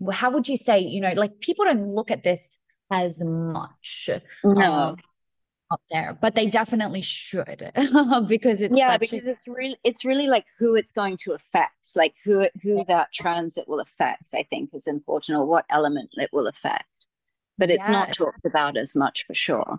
mm-hmm. 0.00 0.10
how 0.10 0.30
would 0.30 0.48
you 0.48 0.56
say, 0.56 0.78
you 0.78 1.00
know, 1.00 1.12
like 1.16 1.40
people 1.40 1.64
don't 1.64 1.86
look 1.86 2.10
at 2.10 2.22
this 2.22 2.46
as 2.90 3.20
much. 3.20 4.10
No. 4.44 4.62
Um, 4.62 4.96
up 5.70 5.80
there, 5.90 6.18
but 6.20 6.34
they 6.34 6.46
definitely 6.46 7.02
should 7.02 7.70
because 8.26 8.60
it's 8.60 8.76
yeah, 8.76 8.96
because 8.96 9.26
a- 9.26 9.30
it's 9.30 9.46
really 9.46 9.76
it's 9.84 10.04
really 10.04 10.26
like 10.26 10.44
who 10.58 10.74
it's 10.74 10.90
going 10.90 11.16
to 11.18 11.32
affect, 11.32 11.74
like 11.94 12.14
who 12.24 12.48
who 12.62 12.84
that 12.86 13.12
transit 13.12 13.66
will 13.68 13.80
affect. 13.80 14.34
I 14.34 14.44
think 14.50 14.70
is 14.74 14.88
important, 14.88 15.38
or 15.38 15.46
what 15.46 15.66
element 15.70 16.10
it 16.14 16.30
will 16.32 16.48
affect, 16.48 16.99
but 17.60 17.70
it's 17.70 17.86
yeah. 17.86 17.92
not 17.92 18.12
talked 18.14 18.44
about 18.44 18.76
as 18.76 18.96
much 18.96 19.24
for 19.26 19.34
sure. 19.34 19.78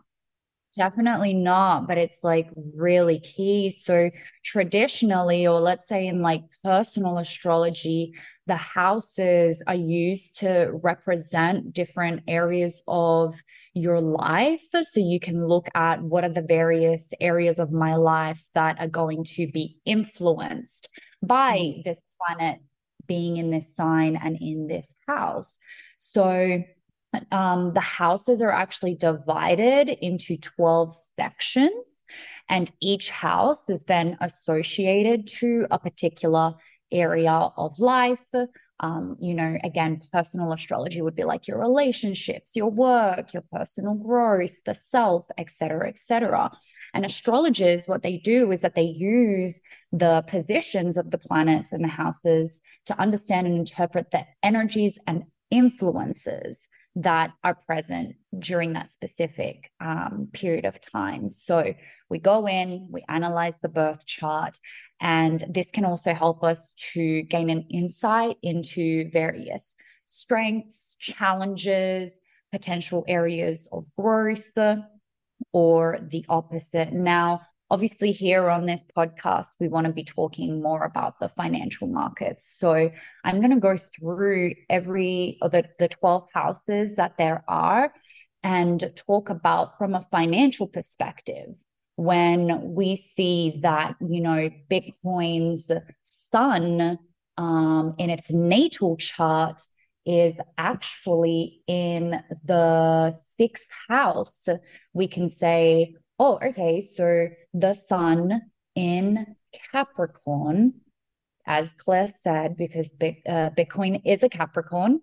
Definitely 0.73 1.33
not, 1.33 1.85
but 1.85 1.97
it's 1.97 2.19
like 2.23 2.49
really 2.75 3.19
key. 3.19 3.69
So, 3.71 4.09
traditionally, 4.45 5.45
or 5.45 5.59
let's 5.59 5.85
say 5.85 6.07
in 6.07 6.21
like 6.21 6.43
personal 6.63 7.17
astrology, 7.17 8.13
the 8.47 8.55
houses 8.55 9.61
are 9.67 9.75
used 9.75 10.39
to 10.39 10.71
represent 10.81 11.73
different 11.73 12.23
areas 12.29 12.81
of 12.87 13.35
your 13.73 13.99
life. 13.99 14.63
So, 14.71 15.01
you 15.01 15.19
can 15.19 15.45
look 15.45 15.67
at 15.75 16.01
what 16.01 16.23
are 16.23 16.29
the 16.29 16.41
various 16.41 17.11
areas 17.19 17.59
of 17.59 17.73
my 17.73 17.95
life 17.95 18.47
that 18.53 18.79
are 18.79 18.87
going 18.87 19.25
to 19.35 19.47
be 19.51 19.77
influenced 19.85 20.87
by 21.21 21.57
mm-hmm. 21.57 21.81
this 21.83 22.01
planet 22.17 22.61
being 23.07 23.35
in 23.35 23.51
this 23.51 23.75
sign 23.75 24.15
and 24.15 24.37
in 24.39 24.67
this 24.67 24.93
house. 25.05 25.57
So, 25.97 26.63
um, 27.31 27.73
the 27.73 27.81
houses 27.81 28.41
are 28.41 28.51
actually 28.51 28.95
divided 28.95 29.89
into 29.89 30.37
12 30.37 30.95
sections, 31.15 32.03
and 32.49 32.71
each 32.81 33.09
house 33.09 33.69
is 33.69 33.83
then 33.83 34.17
associated 34.21 35.27
to 35.27 35.67
a 35.71 35.79
particular 35.79 36.53
area 36.91 37.31
of 37.31 37.77
life. 37.79 38.23
Um, 38.79 39.15
you 39.19 39.35
know, 39.35 39.57
again, 39.63 40.01
personal 40.11 40.51
astrology 40.51 41.01
would 41.01 41.15
be 41.15 41.23
like 41.23 41.47
your 41.47 41.59
relationships, 41.59 42.55
your 42.55 42.71
work, 42.71 43.31
your 43.31 43.43
personal 43.51 43.93
growth, 43.93 44.55
the 44.65 44.73
self, 44.73 45.27
etc., 45.37 45.87
etc. 45.87 46.51
And 46.93 47.05
astrologers, 47.05 47.87
what 47.87 48.01
they 48.01 48.17
do 48.17 48.51
is 48.51 48.61
that 48.61 48.75
they 48.75 48.81
use 48.81 49.59
the 49.91 50.23
positions 50.27 50.97
of 50.97 51.11
the 51.11 51.19
planets 51.19 51.73
and 51.73 51.83
the 51.83 51.89
houses 51.89 52.61
to 52.85 52.99
understand 52.99 53.47
and 53.47 53.57
interpret 53.57 54.11
the 54.11 54.25
energies 54.41 54.97
and 55.05 55.25
influences 55.51 56.67
that 56.95 57.31
are 57.43 57.55
present 57.55 58.15
during 58.37 58.73
that 58.73 58.91
specific 58.91 59.71
um, 59.79 60.29
period 60.33 60.65
of 60.65 60.79
time. 60.81 61.29
So 61.29 61.73
we 62.09 62.19
go 62.19 62.47
in, 62.47 62.87
we 62.91 63.03
analyze 63.07 63.59
the 63.59 63.69
birth 63.69 64.05
chart, 64.05 64.57
and 64.99 65.43
this 65.49 65.71
can 65.71 65.85
also 65.85 66.13
help 66.13 66.43
us 66.43 66.61
to 66.93 67.23
gain 67.23 67.49
an 67.49 67.65
insight 67.69 68.37
into 68.43 69.09
various 69.09 69.75
strengths, 70.05 70.95
challenges, 70.99 72.17
potential 72.51 73.05
areas 73.07 73.67
of 73.71 73.85
growth, 73.97 74.57
or 75.53 75.99
the 76.01 76.25
opposite. 76.27 76.91
Now, 76.91 77.41
obviously 77.71 78.11
here 78.11 78.49
on 78.49 78.65
this 78.65 78.83
podcast 78.95 79.55
we 79.61 79.69
want 79.69 79.87
to 79.87 79.93
be 79.93 80.03
talking 80.03 80.61
more 80.61 80.83
about 80.83 81.17
the 81.21 81.29
financial 81.29 81.87
markets. 81.87 82.47
So 82.59 82.91
i'm 83.23 83.39
going 83.39 83.53
to 83.53 83.59
go 83.59 83.77
through 83.77 84.53
every 84.69 85.37
of 85.41 85.51
the, 85.51 85.63
the 85.79 85.87
12 85.87 86.27
houses 86.33 86.97
that 86.97 87.17
there 87.17 87.43
are 87.47 87.93
and 88.43 88.83
talk 88.95 89.29
about 89.29 89.77
from 89.77 89.95
a 89.95 90.01
financial 90.11 90.67
perspective 90.67 91.49
when 91.95 92.73
we 92.75 92.97
see 92.97 93.59
that 93.61 93.95
you 94.01 94.21
know 94.21 94.49
bitcoin's 94.69 95.71
sun 96.01 96.99
um, 97.37 97.95
in 97.97 98.09
its 98.09 98.31
natal 98.31 98.97
chart 98.97 99.61
is 100.05 100.35
actually 100.57 101.61
in 101.67 102.21
the 102.43 103.13
sixth 103.13 103.67
house 103.87 104.49
we 104.93 105.07
can 105.07 105.29
say 105.29 105.95
oh, 106.21 106.37
okay, 106.45 106.87
so 106.95 107.29
the 107.53 107.73
sun 107.73 108.41
in 108.75 109.35
Capricorn, 109.71 110.81
as 111.45 111.73
Claire 111.73 112.07
said, 112.23 112.55
because 112.57 112.93
uh, 113.01 113.49
Bitcoin 113.57 114.01
is 114.05 114.23
a 114.23 114.29
Capricorn, 114.29 115.01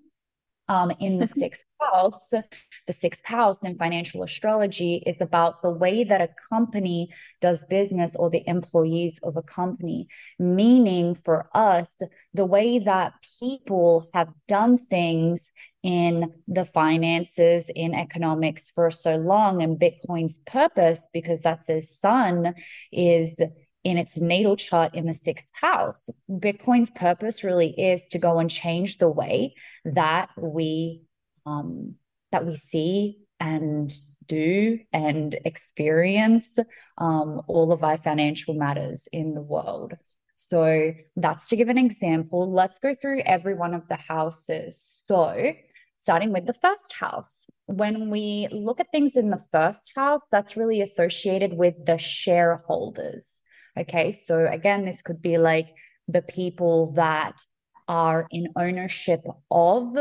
um, 0.68 0.92
in 1.00 1.18
the 1.18 1.26
sixth 1.42 1.64
house, 1.80 2.28
the 2.28 2.92
sixth 2.92 3.24
house 3.24 3.62
in 3.64 3.76
financial 3.76 4.22
astrology 4.22 5.02
is 5.06 5.20
about 5.20 5.62
the 5.62 5.70
way 5.70 6.04
that 6.04 6.20
a 6.20 6.30
company 6.48 7.08
does 7.40 7.64
business 7.64 8.14
or 8.14 8.30
the 8.30 8.46
employees 8.46 9.18
of 9.22 9.36
a 9.36 9.42
company. 9.42 10.08
Meaning 10.38 11.14
for 11.14 11.48
us, 11.54 11.96
the 12.34 12.46
way 12.46 12.78
that 12.80 13.14
people 13.40 14.04
have 14.14 14.28
done 14.46 14.78
things 14.78 15.50
in 15.88 16.30
the 16.46 16.66
finances, 16.66 17.70
in 17.74 17.94
economics 17.94 18.68
for 18.74 18.90
so 18.90 19.16
long. 19.16 19.62
And 19.62 19.80
Bitcoin's 19.80 20.36
purpose, 20.44 21.08
because 21.14 21.40
that's 21.40 21.68
his 21.68 21.98
sun, 21.98 22.54
is 22.92 23.40
in 23.84 23.96
its 23.96 24.18
natal 24.18 24.54
chart 24.54 24.94
in 24.94 25.06
the 25.06 25.14
sixth 25.14 25.48
house. 25.58 26.10
Bitcoin's 26.30 26.90
purpose 26.90 27.42
really 27.42 27.70
is 27.70 28.06
to 28.08 28.18
go 28.18 28.38
and 28.38 28.50
change 28.50 28.98
the 28.98 29.08
way 29.08 29.54
that 29.86 30.28
we 30.36 31.04
um, 31.46 31.94
that 32.32 32.44
we 32.44 32.54
see 32.54 33.20
and 33.40 33.90
do 34.26 34.78
and 34.92 35.38
experience 35.46 36.58
um, 36.98 37.40
all 37.48 37.72
of 37.72 37.82
our 37.82 37.96
financial 37.96 38.52
matters 38.52 39.08
in 39.10 39.32
the 39.32 39.40
world. 39.40 39.94
So 40.34 40.92
that's 41.16 41.48
to 41.48 41.56
give 41.56 41.70
an 41.70 41.78
example. 41.78 42.52
Let's 42.52 42.78
go 42.78 42.94
through 42.94 43.22
every 43.22 43.54
one 43.54 43.72
of 43.72 43.88
the 43.88 43.96
houses. 43.96 44.78
So 45.08 45.54
starting 46.00 46.32
with 46.32 46.46
the 46.46 46.52
first 46.52 46.92
house. 46.92 47.46
When 47.66 48.08
we 48.08 48.48
look 48.50 48.80
at 48.80 48.90
things 48.92 49.16
in 49.16 49.30
the 49.30 49.44
first 49.52 49.92
house, 49.94 50.22
that's 50.30 50.56
really 50.56 50.80
associated 50.80 51.52
with 51.54 51.74
the 51.84 51.98
shareholders. 51.98 53.42
Okay. 53.78 54.12
So 54.12 54.46
again, 54.46 54.84
this 54.84 55.02
could 55.02 55.20
be 55.20 55.38
like 55.38 55.68
the 56.06 56.22
people 56.22 56.92
that 56.92 57.44
are 57.88 58.26
in 58.30 58.48
ownership 58.56 59.22
of 59.50 59.94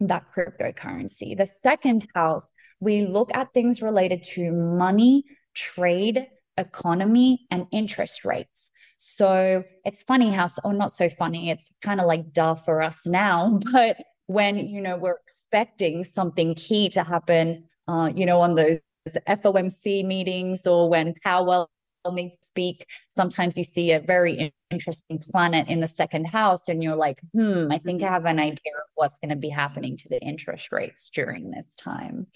that 0.00 0.24
cryptocurrency. 0.34 1.36
The 1.36 1.46
second 1.46 2.06
house, 2.14 2.50
we 2.80 3.06
look 3.06 3.30
at 3.34 3.52
things 3.52 3.82
related 3.82 4.22
to 4.34 4.52
money, 4.52 5.24
trade, 5.54 6.28
economy, 6.56 7.46
and 7.50 7.66
interest 7.72 8.24
rates. 8.24 8.70
So 8.98 9.64
it's 9.84 10.02
funny 10.02 10.30
how, 10.30 10.48
or 10.64 10.72
not 10.72 10.92
so 10.92 11.08
funny, 11.08 11.50
it's 11.50 11.70
kind 11.82 12.00
of 12.00 12.06
like 12.06 12.32
duh 12.32 12.54
for 12.54 12.82
us 12.82 13.00
now, 13.06 13.58
but 13.72 13.96
when 14.28 14.58
you 14.68 14.80
know 14.80 14.96
we're 14.96 15.18
expecting 15.24 16.04
something 16.04 16.54
key 16.54 16.88
to 16.90 17.02
happen 17.02 17.64
uh, 17.88 18.10
you 18.14 18.24
know 18.24 18.40
on 18.40 18.54
those 18.54 18.78
FOMC 19.26 20.04
meetings 20.04 20.66
or 20.66 20.88
when 20.88 21.14
Powell 21.24 21.68
needs 22.12 22.36
to 22.38 22.46
speak 22.46 22.86
sometimes 23.08 23.58
you 23.58 23.64
see 23.64 23.92
a 23.92 24.00
very 24.00 24.52
interesting 24.70 25.18
planet 25.18 25.68
in 25.68 25.80
the 25.80 25.86
second 25.86 26.24
house 26.24 26.68
and 26.68 26.82
you're 26.82 26.94
like 26.94 27.20
hmm 27.32 27.68
I 27.70 27.78
think 27.78 28.02
I 28.02 28.08
have 28.08 28.24
an 28.24 28.38
idea 28.38 28.72
of 28.76 28.88
what's 28.94 29.18
going 29.18 29.30
to 29.30 29.36
be 29.36 29.50
happening 29.50 29.96
to 29.98 30.08
the 30.08 30.20
interest 30.20 30.72
rates 30.72 31.10
during 31.10 31.50
this 31.50 31.74
time 31.76 32.26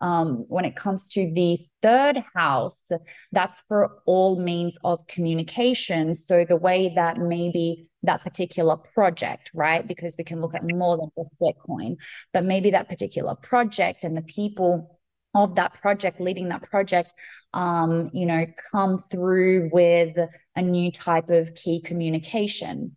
um, 0.00 0.46
when 0.48 0.64
it 0.64 0.76
comes 0.76 1.06
to 1.08 1.30
the 1.34 1.58
third 1.82 2.24
house, 2.34 2.90
that's 3.32 3.62
for 3.68 3.98
all 4.06 4.40
means 4.40 4.78
of 4.84 5.06
communication. 5.06 6.14
So 6.14 6.44
the 6.44 6.56
way 6.56 6.92
that 6.96 7.18
maybe 7.18 7.88
that 8.02 8.22
particular 8.22 8.76
project, 8.76 9.50
right? 9.54 9.86
Because 9.86 10.14
we 10.16 10.24
can 10.24 10.40
look 10.40 10.54
at 10.54 10.62
more 10.64 10.96
than 10.96 11.10
just 11.18 11.30
Bitcoin, 11.40 11.96
but 12.32 12.44
maybe 12.44 12.70
that 12.70 12.88
particular 12.88 13.34
project 13.34 14.04
and 14.04 14.16
the 14.16 14.22
people 14.22 15.00
of 15.34 15.54
that 15.54 15.74
project 15.74 16.20
leading 16.20 16.48
that 16.48 16.62
project 16.62 17.14
um, 17.54 18.10
you 18.12 18.26
know 18.26 18.44
come 18.72 18.98
through 18.98 19.70
with 19.72 20.16
a 20.56 20.62
new 20.62 20.90
type 20.90 21.30
of 21.30 21.54
key 21.54 21.80
communication 21.80 22.96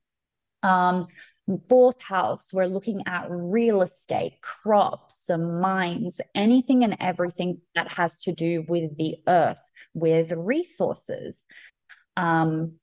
um, 0.64 1.08
Fourth 1.68 2.02
house, 2.02 2.54
we're 2.54 2.66
looking 2.66 3.04
at 3.06 3.26
real 3.30 3.82
estate, 3.82 4.40
crops, 4.42 5.30
and 5.30 5.60
mines, 5.60 6.22
anything 6.34 6.86
and 6.86 6.96
everything 7.02 7.60
that 7.76 7.90
has 7.90 8.16
to 8.22 8.32
do 8.32 8.64
with 8.70 8.96
the 8.98 9.18
earth, 9.28 9.60
with 9.94 10.32
resources. 10.32 11.42
Um, 12.16 12.76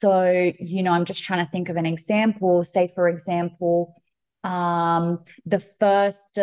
so, 0.00 0.52
you 0.58 0.82
know, 0.82 0.90
I'm 0.90 1.04
just 1.04 1.22
trying 1.22 1.44
to 1.46 1.50
think 1.50 1.68
of 1.68 1.76
an 1.76 1.86
example. 1.86 2.64
Say, 2.64 2.90
for 2.92 3.08
example, 3.08 3.94
um, 4.42 5.22
the 5.44 5.60
first 5.60 6.38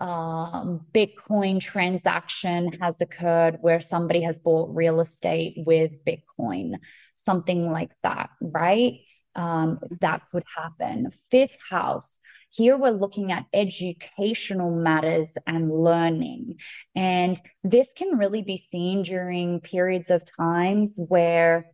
um, 0.00 0.86
Bitcoin 0.92 1.60
transaction 1.60 2.72
has 2.80 3.00
occurred 3.00 3.58
where 3.60 3.80
somebody 3.80 4.22
has 4.22 4.38
bought 4.38 4.74
real 4.74 5.00
estate 5.00 5.54
with 5.56 5.92
Bitcoin, 6.04 6.74
something 7.14 7.70
like 7.70 7.90
that, 8.02 8.30
right? 8.40 9.00
Um, 9.38 9.78
that 10.00 10.22
could 10.32 10.42
happen. 10.54 11.10
Fifth 11.30 11.56
house, 11.70 12.18
here 12.50 12.76
we're 12.76 12.90
looking 12.90 13.30
at 13.30 13.46
educational 13.54 14.72
matters 14.72 15.38
and 15.46 15.70
learning. 15.70 16.56
And 16.96 17.40
this 17.62 17.92
can 17.94 18.18
really 18.18 18.42
be 18.42 18.56
seen 18.56 19.02
during 19.02 19.60
periods 19.60 20.10
of 20.10 20.24
times 20.24 20.98
where 21.06 21.70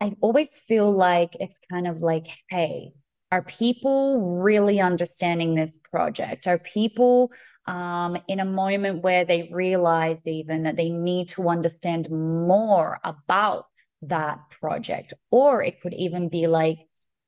I 0.00 0.14
always 0.20 0.60
feel 0.60 0.92
like 0.92 1.36
it's 1.40 1.58
kind 1.68 1.88
of 1.88 1.98
like, 1.98 2.28
hey, 2.50 2.92
are 3.32 3.42
people 3.42 4.38
really 4.40 4.80
understanding 4.80 5.56
this 5.56 5.78
project? 5.78 6.46
Are 6.46 6.58
people 6.58 7.32
um, 7.66 8.16
in 8.28 8.38
a 8.38 8.44
moment 8.44 9.02
where 9.02 9.24
they 9.24 9.48
realize 9.52 10.24
even 10.24 10.62
that 10.62 10.76
they 10.76 10.90
need 10.90 11.30
to 11.30 11.48
understand 11.48 12.08
more 12.10 13.00
about 13.02 13.66
that 14.02 14.38
project. 14.50 15.14
Or 15.30 15.62
it 15.62 15.80
could 15.80 15.94
even 15.94 16.28
be 16.28 16.46
like, 16.46 16.78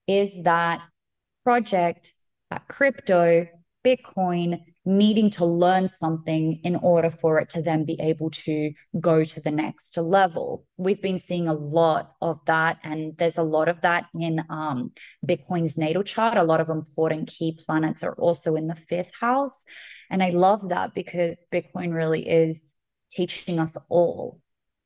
is 0.07 0.43
that 0.45 0.83
project, 1.45 2.12
that 2.51 2.66
crypto, 2.69 3.47
Bitcoin 3.85 4.61
needing 4.85 5.29
to 5.29 5.45
learn 5.45 5.87
something 5.87 6.61
in 6.64 6.75
order 6.77 7.11
for 7.11 7.39
it 7.39 7.51
to 7.51 7.61
then 7.61 7.85
be 7.85 7.99
able 8.01 8.31
to 8.31 8.73
go 8.99 9.23
to 9.23 9.41
the 9.41 9.51
next 9.51 9.97
level. 9.99 10.64
We've 10.79 11.01
been 11.01 11.19
seeing 11.19 11.47
a 11.47 11.53
lot 11.53 12.12
of 12.23 12.41
that, 12.47 12.79
and 12.83 13.16
there's 13.19 13.37
a 13.39 13.43
lot 13.43 13.69
of 13.69 13.81
that 13.83 14.07
in 14.19 14.43
um, 14.49 14.93
Bitcoin's 15.27 15.77
natal 15.77 16.03
chart. 16.03 16.39
A 16.39 16.43
lot 16.43 16.61
of 16.61 16.71
important 16.71 17.29
key 17.29 17.59
planets 17.66 18.03
are 18.03 18.14
also 18.14 18.57
in 18.57 18.66
the 18.66 18.75
fifth 18.75 19.12
house. 19.21 19.64
And 20.11 20.23
I 20.23 20.31
love 20.31 20.71
that 20.71 20.95
because 20.95 21.45
Bitcoin 21.53 21.95
really 21.95 22.27
is 22.27 22.61
teaching 23.11 23.59
us 23.59 23.77
all 23.91 24.41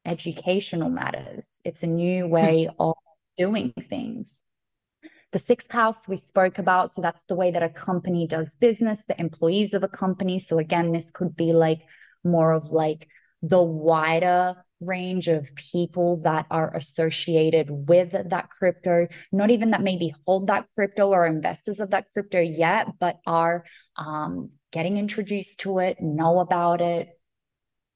educational 0.04 0.90
matters. 0.90 1.60
It's 1.64 1.82
a 1.82 1.86
new 1.86 2.24
hmm. 2.24 2.30
way 2.30 2.68
of 2.78 2.94
doing 3.36 3.72
things. 3.88 4.42
The 5.32 5.38
sixth 5.38 5.70
house 5.70 6.06
we 6.06 6.16
spoke 6.16 6.58
about. 6.58 6.90
So 6.90 7.00
that's 7.00 7.22
the 7.24 7.34
way 7.34 7.50
that 7.50 7.62
a 7.62 7.70
company 7.70 8.26
does 8.26 8.54
business, 8.54 9.02
the 9.08 9.18
employees 9.18 9.72
of 9.72 9.82
a 9.82 9.88
company. 9.88 10.38
So 10.38 10.58
again, 10.58 10.92
this 10.92 11.10
could 11.10 11.34
be 11.34 11.52
like 11.52 11.80
more 12.22 12.52
of 12.52 12.66
like 12.70 13.08
the 13.40 13.62
wider 13.62 14.56
range 14.80 15.28
of 15.28 15.54
people 15.54 16.20
that 16.22 16.46
are 16.50 16.74
associated 16.74 17.68
with 17.70 18.10
that 18.10 18.50
crypto, 18.50 19.06
not 19.30 19.50
even 19.50 19.70
that 19.70 19.80
maybe 19.80 20.14
hold 20.26 20.48
that 20.48 20.66
crypto 20.74 21.08
or 21.08 21.26
investors 21.26 21.80
of 21.80 21.90
that 21.90 22.06
crypto 22.12 22.40
yet, 22.40 22.88
but 22.98 23.18
are 23.26 23.64
um, 23.96 24.50
getting 24.70 24.98
introduced 24.98 25.58
to 25.60 25.78
it, 25.78 25.98
know 26.00 26.40
about 26.40 26.80
it, 26.80 27.08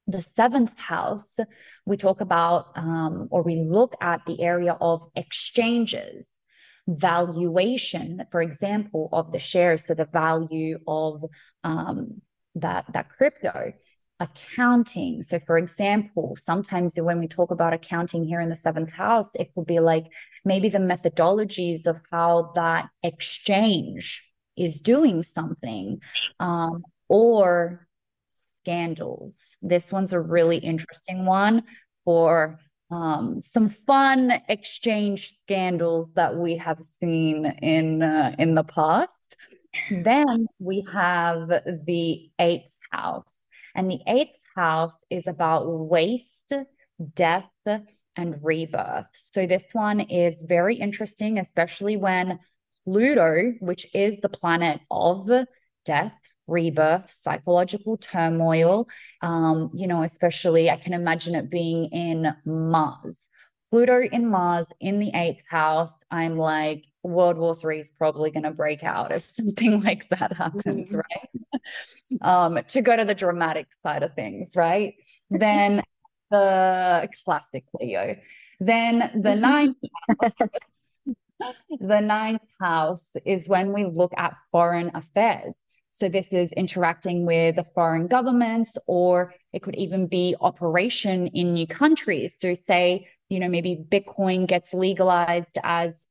the 0.07 0.21
seventh 0.21 0.77
house, 0.77 1.37
we 1.85 1.97
talk 1.97 2.21
about 2.21 2.71
um, 2.75 3.27
or 3.29 3.43
we 3.43 3.57
look 3.57 3.93
at 4.01 4.25
the 4.25 4.41
area 4.41 4.77
of 4.79 5.05
exchanges, 5.15 6.39
valuation, 6.87 8.25
for 8.31 8.41
example, 8.41 9.09
of 9.11 9.31
the 9.31 9.39
shares, 9.39 9.85
so 9.85 9.93
the 9.93 10.05
value 10.05 10.79
of 10.87 11.25
um, 11.63 12.21
that 12.55 12.85
that 12.93 13.09
crypto. 13.09 13.73
Accounting. 14.19 15.21
So, 15.21 15.39
for 15.45 15.59
example, 15.59 16.35
sometimes 16.43 16.95
when 16.95 17.19
we 17.19 17.27
talk 17.27 17.51
about 17.51 17.73
accounting 17.73 18.23
here 18.23 18.41
in 18.41 18.49
the 18.49 18.55
seventh 18.55 18.89
house, 18.89 19.35
it 19.35 19.53
could 19.53 19.67
be 19.67 19.79
like 19.79 20.05
maybe 20.43 20.69
the 20.69 20.79
methodologies 20.79 21.85
of 21.85 21.97
how 22.11 22.51
that 22.55 22.89
exchange 23.03 24.23
is 24.55 24.79
doing 24.79 25.21
something, 25.21 25.99
um, 26.39 26.83
or 27.07 27.86
scandals. 28.67 29.55
This 29.61 29.93
one's 29.93 30.11
a 30.11 30.19
really 30.19 30.57
interesting 30.57 31.25
one 31.25 31.63
for 32.03 32.59
um, 32.91 33.39
some 33.39 33.69
fun 33.69 34.41
exchange 34.49 35.37
scandals 35.37 36.13
that 36.13 36.35
we 36.35 36.57
have 36.57 36.83
seen 36.83 37.45
in 37.61 38.01
uh, 38.01 38.35
in 38.37 38.55
the 38.55 38.63
past. 38.63 39.37
Then 40.03 40.47
we 40.59 40.85
have 40.91 41.47
the 41.47 42.29
eighth 42.39 42.77
house, 42.91 43.45
and 43.73 43.89
the 43.89 44.01
eighth 44.05 44.37
house 44.53 44.97
is 45.09 45.27
about 45.27 45.65
waste, 45.67 46.51
death, 47.13 47.49
and 48.17 48.35
rebirth. 48.41 49.07
So 49.13 49.47
this 49.47 49.67
one 49.71 50.01
is 50.01 50.41
very 50.41 50.75
interesting, 50.75 51.39
especially 51.39 51.95
when 51.95 52.39
Pluto, 52.83 53.53
which 53.59 53.85
is 53.93 54.19
the 54.19 54.29
planet 54.29 54.81
of 54.91 55.29
death, 55.85 56.13
rebirth, 56.47 57.09
psychological 57.09 57.97
turmoil. 57.97 58.87
Um, 59.21 59.71
you 59.73 59.87
know, 59.87 60.03
especially 60.03 60.69
I 60.69 60.77
can 60.77 60.93
imagine 60.93 61.35
it 61.35 61.49
being 61.49 61.85
in 61.85 62.33
Mars. 62.45 63.29
Pluto 63.69 64.01
in 64.01 64.29
Mars 64.29 64.71
in 64.79 64.99
the 64.99 65.11
eighth 65.13 65.43
house, 65.49 65.93
I'm 66.09 66.37
like, 66.37 66.85
World 67.03 67.37
War 67.37 67.53
Three 67.53 67.79
is 67.79 67.91
probably 67.91 68.31
going 68.31 68.43
to 68.43 68.51
break 68.51 68.83
out 68.83 69.11
if 69.11 69.21
something 69.23 69.81
like 69.81 70.07
that 70.09 70.35
happens, 70.37 70.95
mm-hmm. 70.95 70.97
right? 70.97 71.47
um, 72.21 72.59
to 72.69 72.81
go 72.81 72.95
to 72.95 73.05
the 73.05 73.15
dramatic 73.15 73.67
side 73.81 74.03
of 74.03 74.13
things, 74.13 74.55
right? 74.55 74.95
then 75.29 75.83
the 76.31 77.09
classic 77.23 77.65
Leo. 77.73 78.15
Then 78.59 79.21
the 79.21 79.35
ninth 79.35 79.77
house, 80.21 80.35
the 81.79 81.99
ninth 81.99 82.41
house 82.59 83.09
is 83.25 83.47
when 83.47 83.73
we 83.73 83.85
look 83.85 84.13
at 84.17 84.35
foreign 84.51 84.91
affairs. 84.95 85.61
So 85.97 86.09
this 86.09 86.31
is 86.31 86.51
interacting 86.51 87.25
with 87.25 87.55
the 87.55 87.63
foreign 87.63 88.05
governments, 88.05 88.77
or 88.85 89.33
it 89.51 89.63
could 89.63 89.75
even 89.75 90.05
be 90.05 90.35
operation 90.39 91.25
in 91.25 91.55
new 91.55 91.65
countries. 91.65 92.35
So 92.37 92.53
say, 92.53 93.07
you 93.29 93.39
know, 93.39 93.49
maybe 93.49 93.83
Bitcoin 93.89 94.45
gets 94.45 94.75
legalized 94.75 95.57
as 95.63 96.05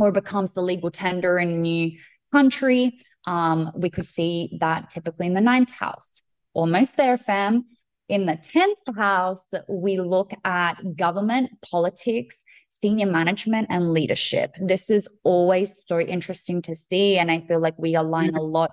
or 0.00 0.10
becomes 0.10 0.52
the 0.52 0.60
legal 0.60 0.90
tender 0.90 1.38
in 1.38 1.50
a 1.50 1.58
new 1.58 1.96
country. 2.32 2.98
Um, 3.28 3.70
we 3.76 3.90
could 3.90 4.08
see 4.08 4.58
that 4.60 4.90
typically 4.90 5.28
in 5.28 5.34
the 5.34 5.40
ninth 5.40 5.70
house. 5.70 6.20
Almost 6.52 6.96
there, 6.96 7.16
fam. 7.16 7.64
In 8.08 8.26
the 8.26 8.36
10th 8.36 8.96
house, 8.96 9.44
we 9.68 10.00
look 10.00 10.32
at 10.44 10.96
government, 10.96 11.50
politics, 11.70 12.36
senior 12.70 13.06
management, 13.06 13.68
and 13.70 13.92
leadership. 13.92 14.56
This 14.60 14.90
is 14.90 15.08
always 15.22 15.70
so 15.86 16.00
interesting 16.00 16.60
to 16.62 16.74
see. 16.74 17.18
And 17.18 17.30
I 17.30 17.40
feel 17.42 17.60
like 17.60 17.78
we 17.78 17.94
align 17.94 18.34
a 18.34 18.42
lot 18.42 18.72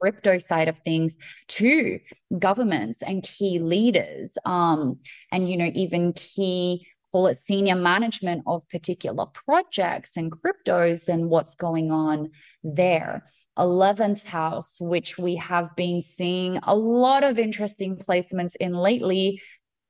crypto 0.00 0.38
side 0.38 0.68
of 0.68 0.78
things 0.78 1.16
to 1.48 1.98
governments 2.38 3.02
and 3.02 3.22
key 3.22 3.58
leaders 3.58 4.36
um, 4.44 4.98
and 5.32 5.50
you 5.50 5.56
know 5.56 5.70
even 5.74 6.12
key 6.12 6.86
call 7.12 7.28
it 7.28 7.36
senior 7.36 7.76
management 7.76 8.42
of 8.46 8.68
particular 8.68 9.26
projects 9.26 10.16
and 10.16 10.32
cryptos 10.32 11.08
and 11.08 11.30
what's 11.30 11.54
going 11.54 11.90
on 11.90 12.30
there. 12.62 13.24
11th 13.58 14.24
house 14.26 14.76
which 14.80 15.16
we 15.16 15.36
have 15.36 15.74
been 15.76 16.02
seeing 16.02 16.58
a 16.64 16.76
lot 16.76 17.24
of 17.24 17.38
interesting 17.38 17.96
placements 17.96 18.54
in 18.60 18.74
lately 18.74 19.40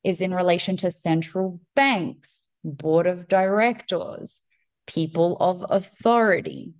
is 0.04 0.20
in 0.20 0.32
relation 0.32 0.76
to 0.76 0.88
central 0.88 1.60
banks 1.74 2.38
board 2.62 3.08
of 3.08 3.26
directors 3.26 4.40
people 4.86 5.36
of 5.40 5.66
authority. 5.68 6.74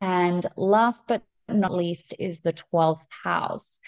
And 0.00 0.46
last 0.56 1.02
but 1.06 1.22
not 1.48 1.72
least 1.72 2.14
is 2.18 2.40
the 2.40 2.52
12th 2.52 3.06
house. 3.22 3.78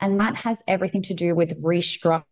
And 0.00 0.20
that 0.20 0.36
has 0.36 0.62
everything 0.66 1.02
to 1.02 1.14
do 1.14 1.34
with 1.34 1.62
restructure 1.62 2.24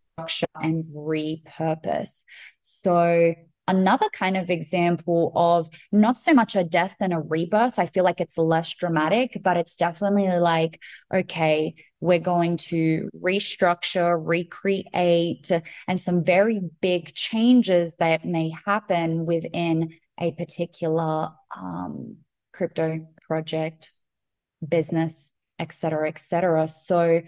and 0.60 0.84
repurpose. 0.94 2.24
So 2.60 3.34
another 3.68 4.08
kind 4.12 4.36
of 4.36 4.50
example 4.50 5.32
of 5.34 5.68
not 5.92 6.18
so 6.18 6.34
much 6.34 6.56
a 6.56 6.64
death 6.64 6.96
and 7.00 7.12
a 7.12 7.20
rebirth. 7.20 7.78
I 7.78 7.86
feel 7.86 8.04
like 8.04 8.20
it's 8.20 8.36
less 8.36 8.74
dramatic, 8.74 9.40
but 9.42 9.56
it's 9.56 9.76
definitely 9.76 10.28
like, 10.28 10.80
okay, 11.12 11.74
we're 12.00 12.18
going 12.18 12.56
to 12.56 13.08
restructure, 13.16 14.20
recreate, 14.20 15.50
and 15.86 16.00
some 16.00 16.24
very 16.24 16.60
big 16.80 17.14
changes 17.14 17.96
that 17.96 18.24
may 18.24 18.52
happen 18.66 19.24
within 19.24 19.90
a 20.20 20.32
particular 20.32 21.30
um, 21.56 22.16
crypto 22.52 23.06
project, 23.22 23.92
business, 24.66 25.30
et 25.58 25.72
cetera, 25.72 26.08
et 26.08 26.22
cetera. 26.28 26.68
So 26.68 27.22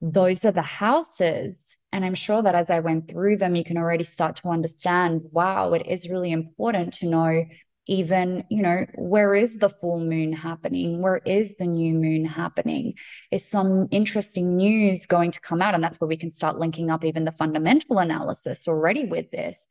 those 0.00 0.44
are 0.44 0.52
the 0.52 0.62
houses 0.62 1.56
and 1.92 2.04
I'm 2.04 2.14
sure 2.14 2.42
that 2.42 2.54
as 2.54 2.68
I 2.68 2.80
went 2.80 3.08
through 3.08 3.38
them, 3.38 3.54
you 3.54 3.64
can 3.64 3.78
already 3.78 4.04
start 4.04 4.36
to 4.36 4.48
understand 4.48 5.22
wow, 5.30 5.72
it 5.72 5.86
is 5.86 6.10
really 6.10 6.30
important 6.30 6.92
to 6.94 7.06
know 7.06 7.44
even, 7.88 8.44
you 8.50 8.62
know, 8.62 8.84
where 8.96 9.34
is 9.34 9.58
the 9.58 9.70
full 9.70 10.00
moon 10.00 10.32
happening? 10.32 11.00
Where 11.00 11.22
is 11.24 11.56
the 11.56 11.66
new 11.66 11.94
moon 11.94 12.24
happening? 12.24 12.94
Is 13.30 13.48
some 13.48 13.86
interesting 13.92 14.56
news 14.56 15.06
going 15.06 15.30
to 15.30 15.40
come 15.40 15.62
out? 15.62 15.74
And 15.74 15.82
that's 15.82 16.00
where 16.00 16.08
we 16.08 16.16
can 16.16 16.30
start 16.30 16.58
linking 16.58 16.90
up 16.90 17.04
even 17.04 17.24
the 17.24 17.32
fundamental 17.32 17.98
analysis 17.98 18.66
already 18.66 19.06
with 19.06 19.30
this 19.30 19.64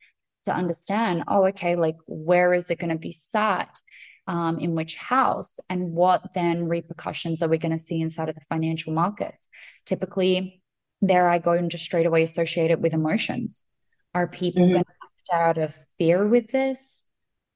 to 0.46 0.52
understand, 0.52 1.24
oh, 1.28 1.46
okay, 1.48 1.76
like 1.76 1.96
where 2.06 2.54
is 2.54 2.70
it 2.70 2.78
going 2.78 2.90
to 2.90 2.98
be 2.98 3.12
sat? 3.12 3.80
Um, 4.28 4.58
in 4.58 4.74
which 4.74 4.96
house 4.96 5.60
and 5.70 5.92
what 5.92 6.34
then 6.34 6.66
repercussions 6.66 7.42
are 7.42 7.48
we 7.48 7.58
going 7.58 7.70
to 7.70 7.78
see 7.78 8.00
inside 8.00 8.28
of 8.28 8.34
the 8.34 8.40
financial 8.48 8.92
markets 8.92 9.46
typically 9.84 10.60
there 11.02 11.28
I 11.28 11.38
go 11.38 11.52
and 11.52 11.70
just 11.70 11.84
straight 11.84 12.06
away 12.06 12.22
associate 12.22 12.70
it 12.70 12.80
with 12.80 12.94
emotions. 12.94 13.64
Are 14.14 14.26
people 14.26 14.62
mm-hmm. 14.62 14.72
going 14.72 14.84
to 14.84 14.90
act 15.02 15.28
out 15.32 15.58
of 15.58 15.76
fear 15.98 16.26
with 16.26 16.48
this? 16.48 17.04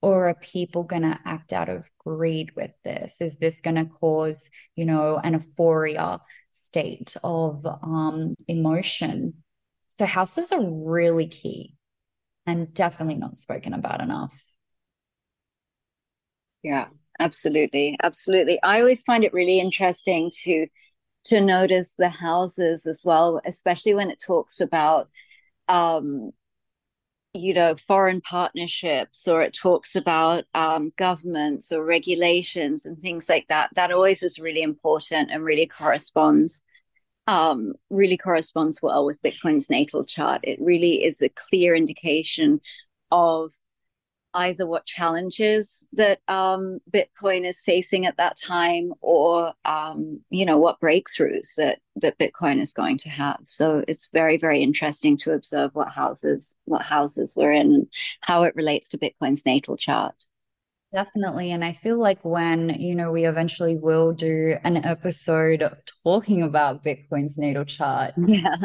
Or 0.02 0.30
are 0.30 0.34
people 0.34 0.82
going 0.82 1.02
to 1.02 1.18
act 1.26 1.52
out 1.52 1.68
of 1.68 1.90
greed 1.98 2.52
with 2.56 2.70
this? 2.84 3.20
Is 3.20 3.36
this 3.36 3.60
going 3.60 3.76
to 3.76 3.84
cause, 3.84 4.48
you 4.74 4.86
know, 4.86 5.20
an 5.22 5.34
euphoria 5.34 6.20
state 6.48 7.16
of 7.22 7.66
um, 7.66 8.34
emotion? 8.48 9.34
So, 9.88 10.06
houses 10.06 10.52
are 10.52 10.64
really 10.64 11.26
key 11.26 11.76
and 12.46 12.72
definitely 12.72 13.16
not 13.16 13.36
spoken 13.36 13.74
about 13.74 14.00
enough. 14.00 14.42
Yeah, 16.62 16.88
absolutely. 17.18 17.96
Absolutely. 18.02 18.58
I 18.62 18.80
always 18.80 19.02
find 19.02 19.24
it 19.24 19.32
really 19.32 19.60
interesting 19.60 20.30
to 20.44 20.66
to 21.24 21.40
notice 21.40 21.96
the 21.96 22.10
houses 22.10 22.86
as 22.86 23.02
well, 23.04 23.40
especially 23.46 23.94
when 23.94 24.10
it 24.10 24.20
talks 24.26 24.60
about, 24.60 25.08
um, 25.68 26.32
you 27.32 27.54
know, 27.54 27.76
foreign 27.76 28.20
partnerships 28.20 29.28
or 29.28 29.40
it 29.42 29.54
talks 29.54 29.94
about 29.94 30.44
um, 30.54 30.92
governments 30.96 31.70
or 31.70 31.84
regulations 31.84 32.84
and 32.84 32.98
things 32.98 33.28
like 33.28 33.46
that. 33.48 33.70
That 33.76 33.92
always 33.92 34.22
is 34.22 34.40
really 34.40 34.62
important 34.62 35.30
and 35.30 35.44
really 35.44 35.66
corresponds. 35.66 36.62
Um, 37.28 37.74
really 37.90 38.16
corresponds 38.18 38.82
well 38.82 39.06
with 39.06 39.22
Bitcoin's 39.22 39.70
natal 39.70 40.04
chart. 40.04 40.40
It 40.44 40.60
really 40.60 41.04
is 41.04 41.22
a 41.22 41.30
clear 41.30 41.74
indication 41.76 42.60
of 43.12 43.52
either 44.34 44.66
what 44.66 44.86
challenges 44.86 45.86
that 45.92 46.20
um, 46.28 46.80
Bitcoin 46.90 47.44
is 47.44 47.60
facing 47.60 48.06
at 48.06 48.16
that 48.16 48.36
time, 48.36 48.92
or 49.00 49.52
um, 49.64 50.20
you 50.30 50.44
know 50.44 50.58
what 50.58 50.80
breakthroughs 50.80 51.54
that 51.56 51.80
that 51.96 52.18
Bitcoin 52.18 52.60
is 52.60 52.72
going 52.72 52.98
to 52.98 53.08
have. 53.08 53.40
So 53.44 53.84
it's 53.88 54.08
very 54.12 54.36
very 54.36 54.62
interesting 54.62 55.16
to 55.18 55.32
observe 55.32 55.70
what 55.74 55.92
houses 55.92 56.54
what 56.64 56.82
houses 56.82 57.34
we're 57.36 57.52
in 57.52 57.72
and 57.72 57.86
how 58.20 58.44
it 58.44 58.56
relates 58.56 58.88
to 58.90 58.98
Bitcoin's 58.98 59.44
natal 59.46 59.76
chart. 59.76 60.14
Definitely. 60.92 61.52
And 61.52 61.64
I 61.64 61.72
feel 61.72 61.98
like 61.98 62.24
when, 62.24 62.70
you 62.80 62.96
know, 62.96 63.12
we 63.12 63.24
eventually 63.24 63.76
will 63.76 64.12
do 64.12 64.56
an 64.64 64.84
episode 64.84 65.62
talking 66.02 66.42
about 66.42 66.82
Bitcoin's 66.84 67.38
natal 67.38 67.64
chart. 67.64 68.14
Yeah. 68.18 68.56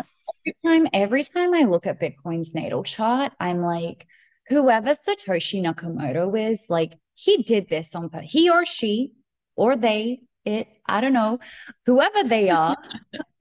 Every 0.47 0.53
time, 0.63 0.87
every 0.93 1.23
time 1.23 1.53
I 1.55 1.63
look 1.63 1.87
at 1.87 1.99
Bitcoin's 1.99 2.53
natal 2.53 2.83
chart, 2.83 3.31
I'm 3.39 3.61
like, 3.61 4.05
whoever 4.47 4.91
Satoshi 4.91 5.61
Nakamoto 5.61 6.51
is, 6.51 6.65
like 6.69 6.93
he 7.15 7.43
did 7.43 7.69
this 7.69 7.95
on. 7.95 8.09
He 8.23 8.49
or 8.49 8.65
she 8.65 9.13
or 9.55 9.75
they, 9.75 10.21
it, 10.43 10.67
I 10.85 11.01
don't 11.01 11.13
know, 11.13 11.39
whoever 11.85 12.23
they 12.23 12.49
are, 12.49 12.77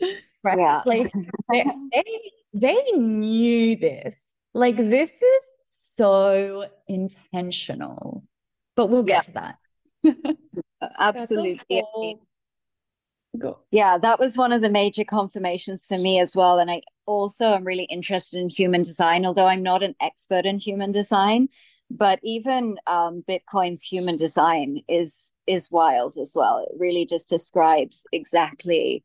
right? 0.44 0.58
Yeah. 0.58 0.82
Like 0.86 1.12
they, 1.50 1.64
they, 1.92 2.20
they 2.54 2.82
knew 2.92 3.76
this. 3.76 4.16
Like 4.54 4.76
this 4.76 5.10
is 5.10 5.52
so 5.64 6.66
intentional. 6.88 8.24
But 8.76 8.88
we'll 8.88 9.02
get 9.02 9.28
yeah. 9.28 9.44
to 9.44 9.54
that. 10.02 10.36
Absolutely. 10.98 11.82
Go. 13.38 13.58
Yeah, 13.72 13.98
that 13.98 14.20
was 14.20 14.36
one 14.36 14.52
of 14.52 14.62
the 14.62 14.70
major 14.70 15.04
confirmations 15.04 15.86
for 15.86 15.98
me 15.98 16.20
as 16.20 16.36
well. 16.36 16.58
And 16.58 16.70
I 16.70 16.82
also 17.06 17.46
am 17.54 17.64
really 17.64 17.84
interested 17.84 18.38
in 18.40 18.48
human 18.48 18.82
design, 18.82 19.26
although 19.26 19.46
I'm 19.46 19.62
not 19.62 19.82
an 19.82 19.94
expert 20.00 20.46
in 20.46 20.58
human 20.58 20.92
design. 20.92 21.48
But 21.90 22.18
even 22.22 22.76
um, 22.86 23.24
Bitcoin's 23.28 23.82
human 23.82 24.16
design 24.16 24.80
is 24.88 25.32
is 25.46 25.70
wild 25.70 26.16
as 26.16 26.32
well. 26.34 26.58
It 26.58 26.74
really 26.78 27.04
just 27.04 27.28
describes 27.28 28.04
exactly 28.12 29.04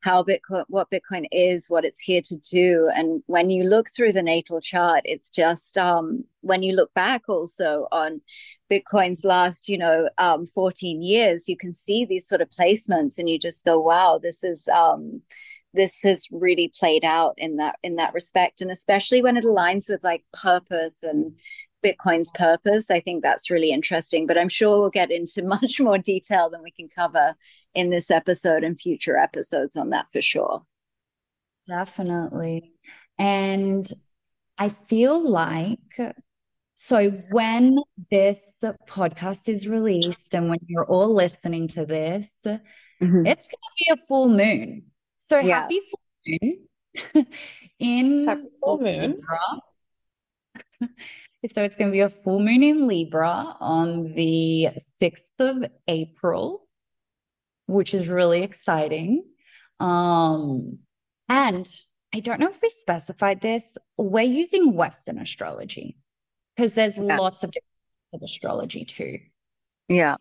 how 0.00 0.22
Bitcoin, 0.22 0.64
what 0.68 0.90
Bitcoin 0.90 1.26
is, 1.30 1.68
what 1.68 1.84
it's 1.84 2.00
here 2.00 2.22
to 2.22 2.36
do. 2.36 2.88
And 2.94 3.22
when 3.26 3.50
you 3.50 3.64
look 3.64 3.88
through 3.90 4.12
the 4.12 4.22
natal 4.22 4.60
chart, 4.60 5.02
it's 5.04 5.28
just 5.28 5.76
um, 5.76 6.24
when 6.40 6.62
you 6.62 6.74
look 6.74 6.92
back 6.94 7.28
also 7.28 7.86
on 7.92 8.20
Bitcoin's 8.70 9.24
last, 9.24 9.68
you 9.68 9.76
know, 9.76 10.08
um, 10.18 10.46
14 10.46 11.02
years, 11.02 11.48
you 11.48 11.56
can 11.56 11.74
see 11.74 12.04
these 12.04 12.26
sort 12.26 12.40
of 12.40 12.48
placements 12.50 13.18
and 13.18 13.28
you 13.28 13.38
just 13.38 13.64
go, 13.64 13.78
wow, 13.78 14.18
this 14.22 14.42
is 14.42 14.68
um, 14.68 15.20
this 15.74 16.02
has 16.02 16.26
really 16.30 16.72
played 16.78 17.04
out 17.04 17.34
in 17.36 17.56
that 17.56 17.76
in 17.82 17.96
that 17.96 18.14
respect. 18.14 18.60
And 18.60 18.70
especially 18.70 19.22
when 19.22 19.36
it 19.36 19.44
aligns 19.44 19.88
with 19.88 20.02
like 20.02 20.24
purpose 20.32 21.02
and 21.02 21.34
Bitcoin's 21.84 22.30
purpose, 22.34 22.90
I 22.90 23.00
think 23.00 23.22
that's 23.22 23.50
really 23.50 23.70
interesting. 23.70 24.26
But 24.26 24.38
I'm 24.38 24.48
sure 24.48 24.78
we'll 24.78 24.90
get 24.90 25.10
into 25.10 25.42
much 25.44 25.80
more 25.80 25.98
detail 25.98 26.50
than 26.50 26.62
we 26.62 26.70
can 26.70 26.88
cover 26.88 27.34
in 27.74 27.90
this 27.90 28.10
episode 28.10 28.64
and 28.64 28.80
future 28.80 29.16
episodes 29.16 29.76
on 29.76 29.90
that 29.90 30.06
for 30.12 30.20
sure. 30.20 30.62
Definitely. 31.66 32.72
And 33.18 33.90
I 34.58 34.70
feel 34.70 35.20
like 35.20 35.78
so 36.74 37.12
when 37.32 37.78
this 38.10 38.48
podcast 38.88 39.48
is 39.48 39.68
released 39.68 40.34
and 40.34 40.48
when 40.48 40.58
you're 40.66 40.86
all 40.86 41.14
listening 41.14 41.68
to 41.68 41.84
this, 41.84 42.34
mm-hmm. 42.44 43.26
it's 43.26 43.46
going 43.46 43.50
to 43.50 43.76
be 43.78 43.90
a 43.92 43.96
full 44.08 44.28
moon. 44.28 44.84
So 45.30 45.38
yeah. 45.38 45.60
happy 45.60 45.80
full 45.90 46.00
moon 46.26 47.26
in 47.78 48.26
happy 48.26 48.48
full 48.60 48.80
moon. 48.80 49.12
Libra. 49.12 49.38
so 51.54 51.62
it's 51.62 51.76
going 51.76 51.90
to 51.90 51.92
be 51.92 52.00
a 52.00 52.10
full 52.10 52.40
moon 52.40 52.64
in 52.64 52.88
Libra 52.88 53.56
on 53.60 54.12
the 54.14 54.70
6th 55.00 55.30
of 55.38 55.70
April 55.86 56.66
which 57.66 57.94
is 57.94 58.08
really 58.08 58.42
exciting. 58.42 59.22
Um, 59.78 60.80
and 61.28 61.68
I 62.12 62.18
don't 62.18 62.40
know 62.40 62.50
if 62.50 62.60
we 62.60 62.68
specified 62.68 63.40
this. 63.40 63.64
We're 63.96 64.22
using 64.22 64.74
Western 64.74 65.20
astrology 65.20 65.96
because 66.56 66.72
there's 66.72 66.98
yeah. 66.98 67.16
lots 67.16 67.44
of 67.44 67.52
different 67.52 68.24
astrology 68.24 68.84
too. 68.84 69.20
Yeah. 69.88 70.16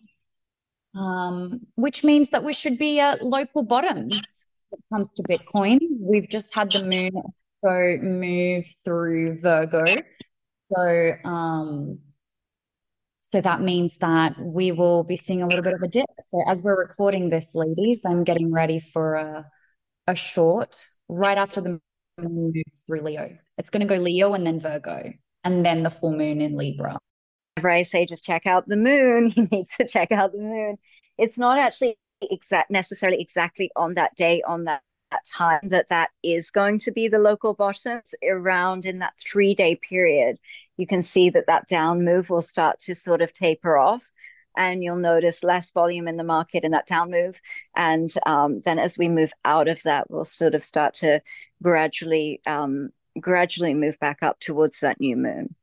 Um, 0.96 1.62
which 1.74 2.04
means 2.04 2.30
that 2.30 2.44
we 2.44 2.54
should 2.54 2.78
be 2.78 3.00
at 3.00 3.24
local 3.24 3.64
bottoms 3.64 4.39
when 4.70 4.80
it 4.80 4.86
comes 4.94 5.12
to 5.14 5.24
Bitcoin. 5.24 5.80
We've 6.00 6.28
just 6.28 6.54
had 6.54 6.72
the 6.72 6.88
moon 6.90 7.24
so 7.64 7.98
move 8.02 8.66
through 8.86 9.40
Virgo. 9.40 10.02
So 10.72 11.12
um 11.26 12.00
so 13.20 13.42
that 13.42 13.62
means 13.62 13.98
that 13.98 14.36
we 14.40 14.72
will 14.72 15.04
be 15.04 15.16
seeing 15.16 15.44
a 15.44 15.48
little 15.48 15.62
bit 15.62 15.74
of 15.74 15.84
a 15.84 15.88
dip. 15.88 16.08
So 16.18 16.42
as 16.48 16.64
we're 16.64 16.78
recording 16.78 17.30
this, 17.30 17.54
ladies, 17.54 18.02
I'm 18.04 18.24
getting 18.24 18.52
ready 18.52 18.80
for 18.80 19.16
a, 19.16 19.46
a 20.08 20.16
short 20.16 20.84
right 21.10 21.38
after 21.38 21.62
the 21.62 21.80
moon 22.18 22.52
moves 22.56 22.80
through 22.88 23.02
Leo. 23.02 23.32
It's 23.60 23.70
going 23.70 23.88
to 23.88 23.94
go 23.94 24.02
Leo 24.02 24.34
and 24.34 24.48
then 24.48 24.60
Virgo, 24.60 25.14
and 25.44 25.64
then 25.64 25.84
the 25.84 25.92
full 25.92 26.12
moon 26.12 26.42
in 26.42 26.56
Libra. 26.56 26.98
Whenever 27.56 27.70
I 27.70 27.84
say 27.84 28.08
just 28.08 28.26
check 28.26 28.48
out 28.48 28.68
the 28.68 28.78
moon, 28.78 29.30
he 29.36 29.44
needs 29.44 29.76
to 29.78 29.88
check 29.88 30.12
out 30.12 30.32
the 30.32 30.40
moon. 30.40 30.78
It's 31.20 31.38
not 31.38 31.60
actually 31.60 32.00
exact 32.22 32.70
necessarily 32.70 33.22
exactly 33.22 33.72
on 33.76 33.94
that 33.94 34.16
day 34.16 34.42
on 34.48 34.66
that 34.66 34.82
that 35.12 35.26
time 35.26 35.60
that 35.64 35.90
that 35.90 36.10
is 36.22 36.52
going 36.52 36.78
to 36.78 36.92
be 36.92 37.08
the 37.08 37.18
local 37.18 37.54
bottoms 37.56 38.14
around 38.30 38.86
in 38.86 39.00
that 39.00 39.14
three 39.20 39.56
day 39.56 39.76
period 39.76 40.38
you 40.78 40.86
can 40.86 41.02
see 41.02 41.30
that 41.30 41.48
that 41.48 41.68
down 41.68 42.06
move 42.06 42.30
will 42.30 42.42
start 42.42 42.80
to 42.80 42.94
sort 42.94 43.22
of 43.22 43.34
taper 43.34 43.78
off 43.78 44.12
and 44.58 44.84
you'll 44.84 44.98
notice 44.98 45.44
less 45.44 45.72
volume 45.72 46.08
in 46.08 46.18
the 46.18 46.24
market 46.24 46.64
in 46.64 46.72
that 46.72 46.88
down 46.88 47.12
move. 47.12 47.40
And 47.76 48.14
um, 48.26 48.62
then 48.66 48.80
as 48.80 48.98
we 48.98 49.08
move 49.08 49.32
out 49.46 49.68
of 49.68 49.82
that, 49.84 50.10
we'll 50.10 50.26
sort 50.26 50.56
of 50.56 50.64
start 50.64 50.96
to 50.96 51.22
gradually 51.62 52.42
um, 52.46 52.90
gradually 53.20 53.74
move 53.74 53.98
back 54.00 54.22
up 54.22 54.40
towards 54.40 54.80
that 54.82 55.00
new 55.00 55.16
moon. 55.16 55.56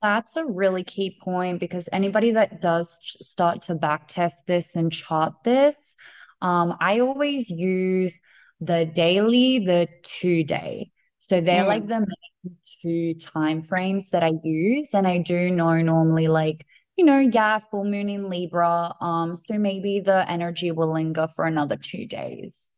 That's 0.00 0.36
a 0.36 0.44
really 0.44 0.84
key 0.84 1.18
point 1.20 1.58
because 1.58 1.88
anybody 1.92 2.30
that 2.32 2.60
does 2.60 2.98
start 3.02 3.62
to 3.62 3.74
backtest 3.74 4.34
this 4.46 4.76
and 4.76 4.92
chart 4.92 5.34
this, 5.44 5.96
um, 6.40 6.76
I 6.80 7.00
always 7.00 7.50
use 7.50 8.18
the 8.60 8.86
daily, 8.86 9.58
the 9.58 9.88
two 10.02 10.44
day. 10.44 10.92
So 11.18 11.40
they're 11.40 11.64
mm. 11.64 11.68
like 11.68 11.86
the 11.86 12.00
main 12.00 12.56
two 12.82 13.14
time 13.14 13.62
frames 13.62 14.10
that 14.10 14.22
I 14.22 14.32
use. 14.42 14.90
And 14.94 15.06
I 15.06 15.18
do 15.18 15.50
know 15.50 15.76
normally 15.82 16.28
like, 16.28 16.64
you 16.96 17.04
know, 17.04 17.18
yeah, 17.18 17.58
full 17.70 17.84
moon 17.84 18.08
in 18.08 18.28
Libra. 18.28 18.94
Um, 19.00 19.36
so 19.36 19.58
maybe 19.58 20.00
the 20.00 20.28
energy 20.30 20.70
will 20.70 20.92
linger 20.92 21.28
for 21.28 21.44
another 21.44 21.76
two 21.76 22.06
days. 22.06 22.70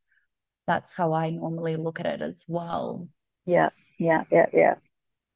That's 0.66 0.92
how 0.92 1.12
I 1.12 1.30
normally 1.30 1.76
look 1.76 2.00
at 2.00 2.06
it 2.06 2.22
as 2.22 2.44
well. 2.48 3.08
Yeah, 3.44 3.70
yeah, 3.98 4.24
yeah, 4.30 4.46
yeah. 4.52 4.74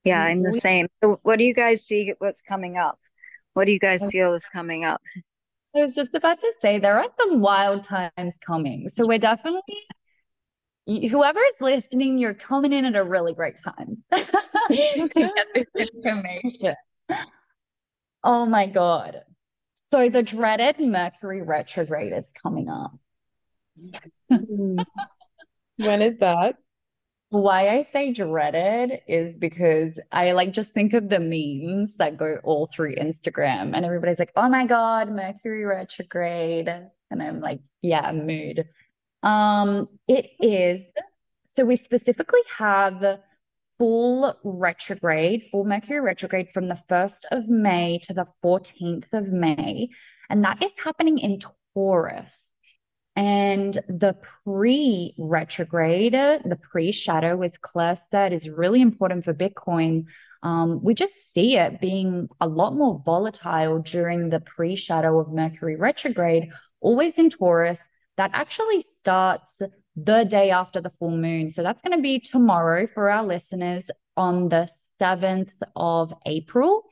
Yeah, 0.04 0.22
I'm 0.22 0.42
the 0.42 0.60
same. 0.60 0.86
So 1.02 1.18
what 1.22 1.38
do 1.38 1.44
you 1.44 1.54
guys 1.54 1.82
see 1.82 2.12
what's 2.18 2.42
coming 2.42 2.76
up? 2.76 2.98
What 3.54 3.64
do 3.64 3.72
you 3.72 3.78
guys 3.78 4.02
oh. 4.02 4.10
feel 4.10 4.34
is 4.34 4.44
coming 4.52 4.84
up? 4.84 5.00
I 5.74 5.80
was 5.80 5.94
just 5.94 6.14
about 6.14 6.40
to 6.40 6.52
say 6.60 6.78
there 6.78 6.98
are 6.98 7.08
some 7.18 7.40
wild 7.40 7.84
times 7.84 8.36
coming. 8.44 8.88
So 8.88 9.06
we're 9.06 9.18
definitely 9.18 9.62
whoever's 10.86 11.54
listening, 11.60 12.18
you're 12.18 12.34
coming 12.34 12.72
in 12.72 12.84
at 12.84 12.96
a 12.96 13.04
really 13.04 13.32
great 13.32 13.58
time 13.58 14.02
to 14.12 15.32
get 15.34 15.66
this 15.74 15.90
information. 16.04 16.74
Oh 18.22 18.46
my 18.46 18.66
God. 18.66 19.22
So 19.88 20.08
the 20.08 20.22
dreaded 20.22 20.78
Mercury 20.78 21.42
retrograde 21.42 22.12
is 22.12 22.32
coming 22.42 22.68
up. 22.68 22.92
Hmm. 24.30 24.78
when 25.76 26.02
is 26.02 26.18
that? 26.18 26.56
Why 27.34 27.68
I 27.70 27.82
say 27.82 28.12
dreaded 28.12 29.00
is 29.08 29.36
because 29.36 29.98
I 30.12 30.30
like 30.30 30.52
just 30.52 30.72
think 30.72 30.94
of 30.94 31.08
the 31.08 31.18
memes 31.18 31.96
that 31.96 32.16
go 32.16 32.36
all 32.44 32.66
through 32.66 32.94
Instagram 32.94 33.74
and 33.74 33.84
everybody's 33.84 34.20
like, 34.20 34.30
oh 34.36 34.48
my 34.48 34.64
God, 34.64 35.10
Mercury 35.10 35.64
retrograde. 35.64 36.68
And 36.68 37.20
I'm 37.20 37.40
like, 37.40 37.58
yeah, 37.82 38.12
mood. 38.12 38.68
Um, 39.24 39.88
it 40.06 40.30
is 40.38 40.86
so 41.44 41.64
we 41.64 41.74
specifically 41.74 42.42
have 42.56 43.18
full 43.78 44.38
retrograde, 44.44 45.42
full 45.50 45.64
Mercury 45.64 46.00
retrograde 46.00 46.50
from 46.50 46.68
the 46.68 46.80
1st 46.88 47.22
of 47.32 47.48
May 47.48 47.98
to 48.04 48.14
the 48.14 48.26
14th 48.44 49.12
of 49.12 49.26
May. 49.26 49.88
And 50.30 50.44
that 50.44 50.62
is 50.62 50.74
happening 50.78 51.18
in 51.18 51.40
Taurus. 51.74 52.53
And 53.16 53.74
the 53.88 54.16
pre 54.44 55.14
retrograde, 55.18 56.12
the 56.12 56.58
pre 56.60 56.90
shadow, 56.90 57.42
as 57.42 57.56
Claire 57.56 57.96
said, 57.96 58.32
is 58.32 58.48
really 58.48 58.82
important 58.82 59.24
for 59.24 59.32
Bitcoin. 59.32 60.06
Um, 60.42 60.82
we 60.82 60.94
just 60.94 61.32
see 61.32 61.56
it 61.56 61.80
being 61.80 62.28
a 62.40 62.48
lot 62.48 62.74
more 62.74 63.00
volatile 63.04 63.78
during 63.78 64.30
the 64.30 64.40
pre 64.40 64.74
shadow 64.74 65.20
of 65.20 65.32
Mercury 65.32 65.76
retrograde, 65.76 66.50
always 66.80 67.18
in 67.18 67.30
Taurus 67.30 67.80
that 68.16 68.30
actually 68.34 68.80
starts 68.80 69.60
the 69.96 70.24
day 70.24 70.50
after 70.50 70.80
the 70.80 70.90
full 70.90 71.16
moon. 71.16 71.50
So 71.50 71.62
that's 71.62 71.82
going 71.82 71.96
to 71.96 72.02
be 72.02 72.18
tomorrow 72.18 72.86
for 72.86 73.10
our 73.10 73.24
listeners 73.24 73.90
on 74.16 74.48
the 74.48 74.68
7th 75.00 75.54
of 75.76 76.14
April. 76.26 76.84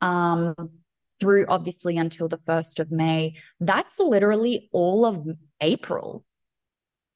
Um, 0.00 0.54
through 1.20 1.46
obviously 1.48 1.96
until 1.98 2.28
the 2.28 2.38
1st 2.38 2.80
of 2.80 2.90
May. 2.90 3.36
That's 3.60 3.98
literally 3.98 4.68
all 4.72 5.04
of 5.04 5.26
April. 5.60 6.24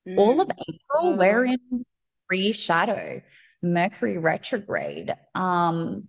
Mm. 0.09 0.18
All 0.18 0.40
of 0.40 0.51
April, 0.51 1.14
mm. 1.14 1.18
we're 1.18 1.44
in 1.44 1.84
pre 2.28 2.53
shadow, 2.53 3.22
Mercury 3.62 4.18
retrograde. 4.18 5.14
Um, 5.34 6.09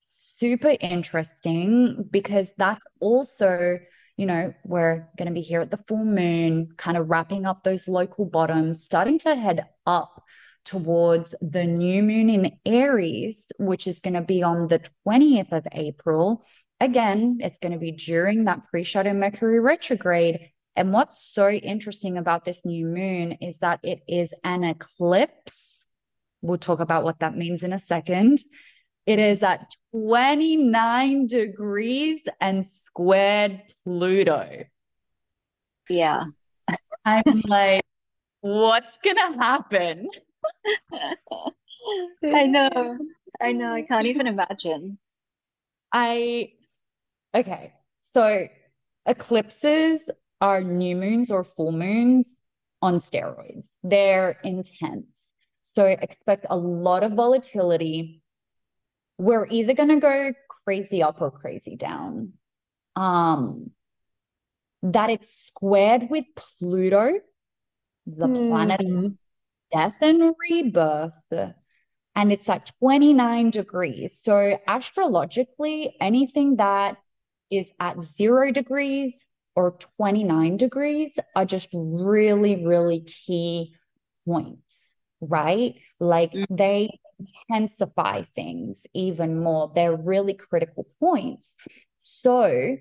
super 0.00 0.74
interesting 0.80 2.08
because 2.10 2.50
that's 2.56 2.86
also 3.00 3.78
you 4.16 4.26
know, 4.26 4.54
we're 4.64 5.08
going 5.18 5.26
to 5.26 5.34
be 5.34 5.40
here 5.40 5.60
at 5.60 5.70
the 5.70 5.84
full 5.88 6.04
moon, 6.04 6.68
kind 6.76 6.96
of 6.96 7.10
wrapping 7.10 7.46
up 7.46 7.64
those 7.64 7.88
local 7.88 8.24
bottoms, 8.24 8.84
starting 8.84 9.18
to 9.20 9.34
head 9.34 9.66
up 9.86 10.22
towards 10.64 11.34
the 11.42 11.64
new 11.64 12.02
moon 12.02 12.30
in 12.30 12.58
Aries, 12.64 13.44
which 13.58 13.86
is 13.86 14.00
going 14.00 14.14
to 14.14 14.22
be 14.22 14.42
on 14.42 14.68
the 14.68 14.80
20th 15.06 15.52
of 15.52 15.66
April. 15.72 16.44
Again, 16.84 17.38
it's 17.40 17.58
going 17.60 17.72
to 17.72 17.78
be 17.78 17.92
during 17.92 18.44
that 18.44 18.66
pre 18.66 18.84
shadow 18.84 19.14
Mercury 19.14 19.58
retrograde. 19.58 20.50
And 20.76 20.92
what's 20.92 21.32
so 21.32 21.48
interesting 21.48 22.18
about 22.18 22.44
this 22.44 22.62
new 22.66 22.84
moon 22.84 23.38
is 23.40 23.56
that 23.58 23.80
it 23.82 24.02
is 24.06 24.34
an 24.44 24.64
eclipse. 24.64 25.82
We'll 26.42 26.58
talk 26.58 26.80
about 26.80 27.02
what 27.02 27.20
that 27.20 27.38
means 27.38 27.62
in 27.62 27.72
a 27.72 27.78
second. 27.78 28.40
It 29.06 29.18
is 29.18 29.42
at 29.42 29.70
29 29.92 31.26
degrees 31.26 32.20
and 32.38 32.66
squared 32.66 33.62
Pluto. 33.82 34.64
Yeah. 35.88 36.24
I'm 37.06 37.22
like, 37.46 37.82
what's 38.42 38.98
going 38.98 39.16
to 39.16 39.38
happen? 39.38 40.10
I 42.22 42.46
know. 42.46 42.98
I 43.40 43.52
know. 43.52 43.72
I 43.72 43.80
can't 43.80 44.06
even 44.06 44.26
imagine. 44.26 44.98
I, 45.94 46.52
okay. 47.34 47.72
So 48.12 48.46
eclipses 49.06 50.02
are 50.40 50.62
new 50.62 50.96
moons 50.96 51.30
or 51.30 51.44
full 51.44 51.72
moons 51.72 52.28
on 52.82 52.98
steroids. 52.98 53.66
They're 53.82 54.36
intense. 54.44 55.32
So 55.62 55.84
expect 55.86 56.46
a 56.50 56.56
lot 56.56 57.02
of 57.02 57.12
volatility 57.12 58.22
we're 59.18 59.46
either 59.46 59.74
going 59.74 59.88
to 59.90 60.00
go 60.00 60.32
crazy 60.48 61.02
up 61.02 61.20
or 61.20 61.30
crazy 61.30 61.76
down. 61.76 62.32
Um, 62.96 63.70
that 64.82 65.10
it's 65.10 65.46
squared 65.46 66.08
with 66.10 66.24
Pluto, 66.36 67.20
the 68.06 68.26
mm. 68.26 68.48
planet 68.48 68.80
of 68.80 69.12
death 69.72 69.96
and 70.00 70.34
rebirth, 70.38 71.12
and 72.14 72.32
it's 72.32 72.48
at 72.48 72.70
29 72.80 73.50
degrees. 73.50 74.18
So, 74.22 74.58
astrologically, 74.68 75.96
anything 76.00 76.56
that 76.56 76.98
is 77.58 77.72
at 77.80 78.00
zero 78.02 78.50
degrees 78.50 79.24
or 79.56 79.76
29 79.98 80.56
degrees 80.56 81.18
are 81.36 81.44
just 81.44 81.68
really, 81.72 82.64
really 82.64 83.00
key 83.00 83.74
points, 84.26 84.94
right? 85.20 85.74
Like 86.00 86.32
mm. 86.32 86.46
they 86.50 86.98
intensify 87.18 88.22
things 88.22 88.86
even 88.94 89.40
more. 89.42 89.70
They're 89.74 89.96
really 89.96 90.34
critical 90.34 90.86
points. 90.98 91.52
So 91.96 92.76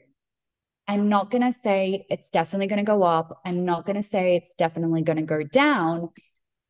I'm 0.88 1.10
not 1.10 1.32
going 1.32 1.44
to 1.44 1.58
say 1.58 2.06
it's 2.10 2.30
definitely 2.30 2.68
going 2.68 2.84
to 2.84 2.84
go 2.84 3.04
up. 3.04 3.42
I'm 3.46 3.66
not 3.66 3.86
going 3.86 3.96
to 3.96 4.08
say 4.08 4.36
it's 4.36 4.54
definitely 4.54 5.04
going 5.04 5.18
to 5.18 5.24
go 5.24 5.44
down. 5.44 6.10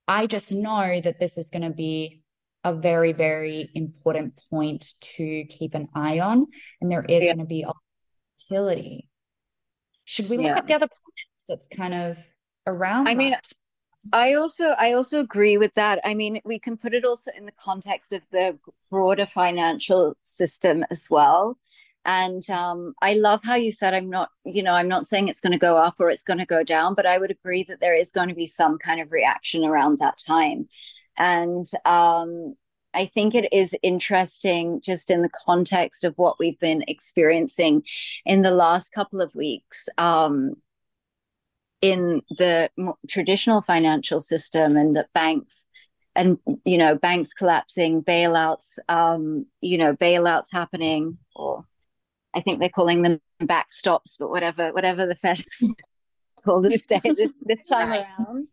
I 0.08 0.28
just 0.28 0.52
know 0.52 1.00
that 1.02 1.20
this 1.20 1.38
is 1.38 1.50
going 1.50 1.64
to 1.64 1.70
be 1.70 2.24
a 2.64 2.74
very, 2.74 3.12
very 3.12 3.70
important 3.74 4.40
point 4.50 4.94
to 5.02 5.44
keep 5.46 5.76
an 5.76 5.90
eye 5.96 6.20
on. 6.20 6.48
And 6.82 6.92
there 6.92 7.04
is 7.04 7.24
yeah. 7.24 7.34
going 7.34 7.46
to 7.46 7.50
be 7.50 7.66
volatility. 8.50 9.10
Should 10.06 10.30
we 10.30 10.38
look 10.38 10.48
yeah. 10.48 10.58
at 10.58 10.68
the 10.68 10.76
other 10.76 10.88
planets 10.88 11.38
that's 11.48 11.68
kind 11.68 11.94
of 11.94 12.18
around? 12.68 13.08
I 13.08 13.14
that? 13.14 13.18
mean, 13.18 13.36
I 14.12 14.34
also 14.34 14.70
I 14.78 14.94
also 14.94 15.20
agree 15.20 15.58
with 15.58 15.74
that. 15.76 16.00
I 16.04 16.14
mean, 16.14 16.42
we 16.44 16.60
can 16.60 16.78
put 16.78 16.94
it 16.94 17.06
also 17.06 17.32
in 17.38 17.46
the 17.46 17.54
context 17.54 18.12
of 18.12 18.22
the 18.32 18.58
broader 18.90 19.26
financial 19.26 20.18
system 20.24 20.86
as 20.92 21.10
well. 21.10 21.58
And 22.06 22.48
um, 22.50 22.96
I 23.02 23.14
love 23.14 23.40
how 23.46 23.56
you 23.56 23.72
said 23.72 23.94
I'm 23.94 24.10
not, 24.10 24.30
you 24.44 24.62
know, 24.62 24.74
I'm 24.74 24.90
not 24.90 25.08
saying 25.08 25.30
it's 25.30 25.40
going 25.40 25.54
to 25.54 25.58
go 25.58 25.78
up 25.78 25.96
or 26.00 26.10
it's 26.10 26.24
going 26.24 26.40
to 26.40 26.46
go 26.46 26.62
down, 26.62 26.96
but 26.96 27.06
I 27.06 27.18
would 27.18 27.32
agree 27.32 27.64
that 27.64 27.80
there 27.80 27.96
is 27.96 28.12
going 28.12 28.28
to 28.28 28.36
be 28.36 28.46
some 28.46 28.78
kind 28.78 29.00
of 29.00 29.14
reaction 29.14 29.64
around 29.64 30.00
that 30.00 30.18
time. 30.18 30.68
And 31.18 31.66
um, 31.86 32.56
I 32.94 33.06
think 33.06 33.36
it 33.36 33.52
is 33.52 33.76
interesting 33.82 34.82
just 34.82 35.10
in 35.10 35.22
the 35.22 35.30
context 35.30 36.04
of 36.04 36.14
what 36.18 36.40
we've 36.40 36.60
been 36.60 36.84
experiencing 36.88 37.84
in 38.26 38.42
the 38.42 38.52
last 38.52 38.92
couple 38.92 39.22
of 39.22 39.36
weeks. 39.36 39.88
Um, 39.98 40.56
in 41.84 42.22
the 42.38 42.70
traditional 43.10 43.62
financial 43.62 44.22
system 44.22 44.78
and 44.78 44.96
that 44.96 45.12
banks 45.14 45.68
and 46.16 46.38
you 46.64 46.78
know 46.78 46.96
banks 46.96 47.34
collapsing 47.34 48.02
bailouts 48.02 48.78
um 48.88 49.46
you 49.60 49.78
know 49.78 49.94
bailouts 49.94 50.48
happening 50.52 51.18
or 51.36 51.66
i 52.34 52.40
think 52.40 52.60
they're 52.60 52.70
calling 52.70 53.02
them 53.02 53.20
backstops 53.42 54.16
but 54.18 54.30
whatever 54.30 54.72
whatever 54.72 55.06
the 55.06 55.16
fed 55.16 55.42
call 56.46 56.62
this 56.62 56.86
day 56.86 57.02
this 57.04 57.38
this 57.42 57.66
time 57.66 57.92
around 57.92 58.48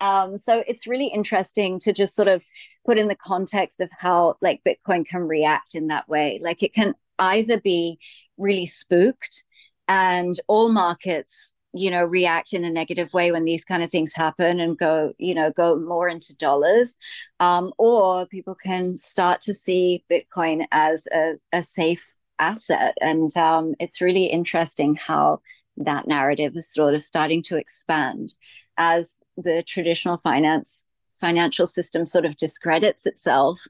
um 0.00 0.36
so 0.38 0.62
it's 0.66 0.86
really 0.86 1.06
interesting 1.08 1.80
to 1.80 1.92
just 1.92 2.14
sort 2.14 2.28
of 2.28 2.44
put 2.84 2.98
in 2.98 3.08
the 3.08 3.16
context 3.16 3.80
of 3.80 3.90
how 3.98 4.36
like 4.40 4.62
bitcoin 4.66 5.06
can 5.06 5.22
react 5.22 5.74
in 5.74 5.88
that 5.88 6.08
way. 6.08 6.38
Like 6.42 6.62
it 6.62 6.74
can 6.74 6.94
either 7.18 7.60
be 7.60 7.98
really 8.36 8.66
spooked 8.66 9.44
and 9.88 10.38
all 10.48 10.68
markets 10.70 11.54
you 11.72 11.90
know 11.90 12.04
react 12.04 12.52
in 12.52 12.64
a 12.64 12.70
negative 12.70 13.12
way 13.12 13.30
when 13.32 13.44
these 13.44 13.64
kind 13.64 13.82
of 13.82 13.90
things 13.90 14.12
happen 14.14 14.60
and 14.60 14.78
go 14.78 15.12
you 15.18 15.34
know 15.34 15.50
go 15.50 15.76
more 15.76 16.08
into 16.08 16.36
dollars. 16.36 16.96
Um, 17.40 17.72
or 17.78 18.26
people 18.26 18.54
can 18.54 18.98
start 18.98 19.40
to 19.42 19.54
see 19.54 20.04
bitcoin 20.10 20.66
as 20.72 21.06
a, 21.12 21.34
a 21.52 21.62
safe 21.62 22.16
asset. 22.38 22.96
And 23.00 23.34
um, 23.36 23.74
it's 23.80 24.00
really 24.00 24.26
interesting 24.26 24.94
how 24.94 25.40
that 25.78 26.06
narrative 26.06 26.52
is 26.56 26.72
sort 26.72 26.94
of 26.94 27.02
starting 27.02 27.42
to 27.44 27.56
expand 27.56 28.34
as 28.78 29.20
the 29.36 29.62
traditional 29.62 30.18
finance 30.18 30.84
financial 31.20 31.66
system 31.66 32.06
sort 32.06 32.24
of 32.24 32.36
discredits 32.36 33.06
itself 33.06 33.60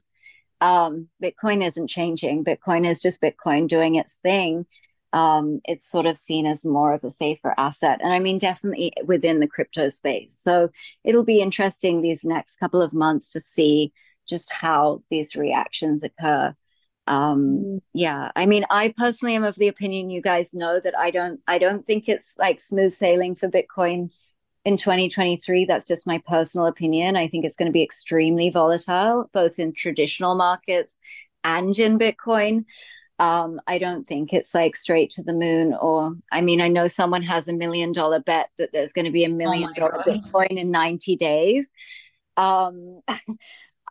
um, 0.61 1.07
bitcoin 1.23 1.63
isn't 1.63 1.87
changing 1.87 2.43
bitcoin 2.43 2.85
is 2.85 2.99
just 2.99 3.21
bitcoin 3.21 3.67
doing 3.67 3.95
its 3.95 4.15
thing 4.23 4.65
um, 5.13 5.61
it's 5.65 5.89
sort 5.89 6.05
of 6.05 6.17
seen 6.17 6.45
as 6.45 6.65
more 6.65 6.93
of 6.93 7.03
a 7.03 7.11
safer 7.11 7.53
asset. 7.57 7.99
And 8.03 8.13
I 8.13 8.19
mean, 8.19 8.37
definitely 8.37 8.91
within 9.05 9.39
the 9.39 9.47
crypto 9.47 9.89
space. 9.89 10.39
So 10.39 10.69
it'll 11.03 11.23
be 11.23 11.41
interesting 11.41 12.01
these 12.01 12.23
next 12.23 12.57
couple 12.57 12.81
of 12.81 12.93
months 12.93 13.31
to 13.31 13.41
see 13.41 13.93
just 14.27 14.51
how 14.51 15.03
these 15.09 15.35
reactions 15.35 16.03
occur. 16.03 16.53
Um, 17.07 17.63
mm. 17.63 17.81
yeah, 17.93 18.31
I 18.35 18.45
mean, 18.45 18.65
I 18.69 18.93
personally 18.97 19.35
am 19.35 19.45
of 19.45 19.55
the 19.55 19.69
opinion 19.69 20.09
you 20.09 20.21
guys 20.21 20.53
know 20.53 20.79
that 20.81 20.97
I 20.97 21.09
don't, 21.09 21.39
I 21.47 21.57
don't 21.57 21.85
think 21.85 22.09
it's 22.09 22.35
like 22.37 22.59
smooth 22.59 22.93
sailing 22.93 23.35
for 23.35 23.47
Bitcoin 23.47 24.09
in 24.67 24.77
2023. 24.77 25.65
That's 25.65 25.87
just 25.87 26.07
my 26.07 26.21
personal 26.27 26.67
opinion. 26.67 27.15
I 27.15 27.27
think 27.27 27.45
it's 27.45 27.55
going 27.55 27.67
to 27.67 27.73
be 27.73 27.83
extremely 27.83 28.49
volatile, 28.49 29.29
both 29.33 29.59
in 29.59 29.73
traditional 29.73 30.35
markets 30.35 30.97
and 31.43 31.77
in 31.77 31.97
Bitcoin 31.97 32.65
um, 33.19 33.59
I 33.65 33.77
don't 33.79 34.07
think 34.07 34.31
it's 34.31 34.53
like 34.53 34.75
straight 34.75 35.09
to 35.11 35.23
the 35.23 35.33
moon. 35.33 35.73
Or, 35.73 36.15
I 36.31 36.41
mean, 36.41 36.61
I 36.61 36.67
know 36.67 36.87
someone 36.87 37.23
has 37.23 37.47
a 37.47 37.53
million 37.53 37.91
dollar 37.91 38.19
bet 38.19 38.49
that 38.57 38.71
there's 38.73 38.93
going 38.93 39.05
to 39.05 39.11
be 39.11 39.25
a 39.25 39.29
oh 39.29 39.33
million 39.33 39.69
oh 39.75 39.79
dollar 39.79 40.03
Bitcoin 40.05 40.57
in 40.57 40.71
90 40.71 41.15
days. 41.15 41.71
Um, 42.35 43.01
I, 43.07 43.27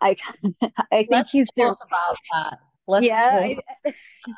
I 0.63 0.67
think 0.91 1.11
Let's 1.11 1.31
he's 1.31 1.51
doing 1.57 1.71
about 1.71 2.17
that. 2.33 2.59
Let's 2.87 3.07
yeah, 3.07 3.31
I, 3.33 3.59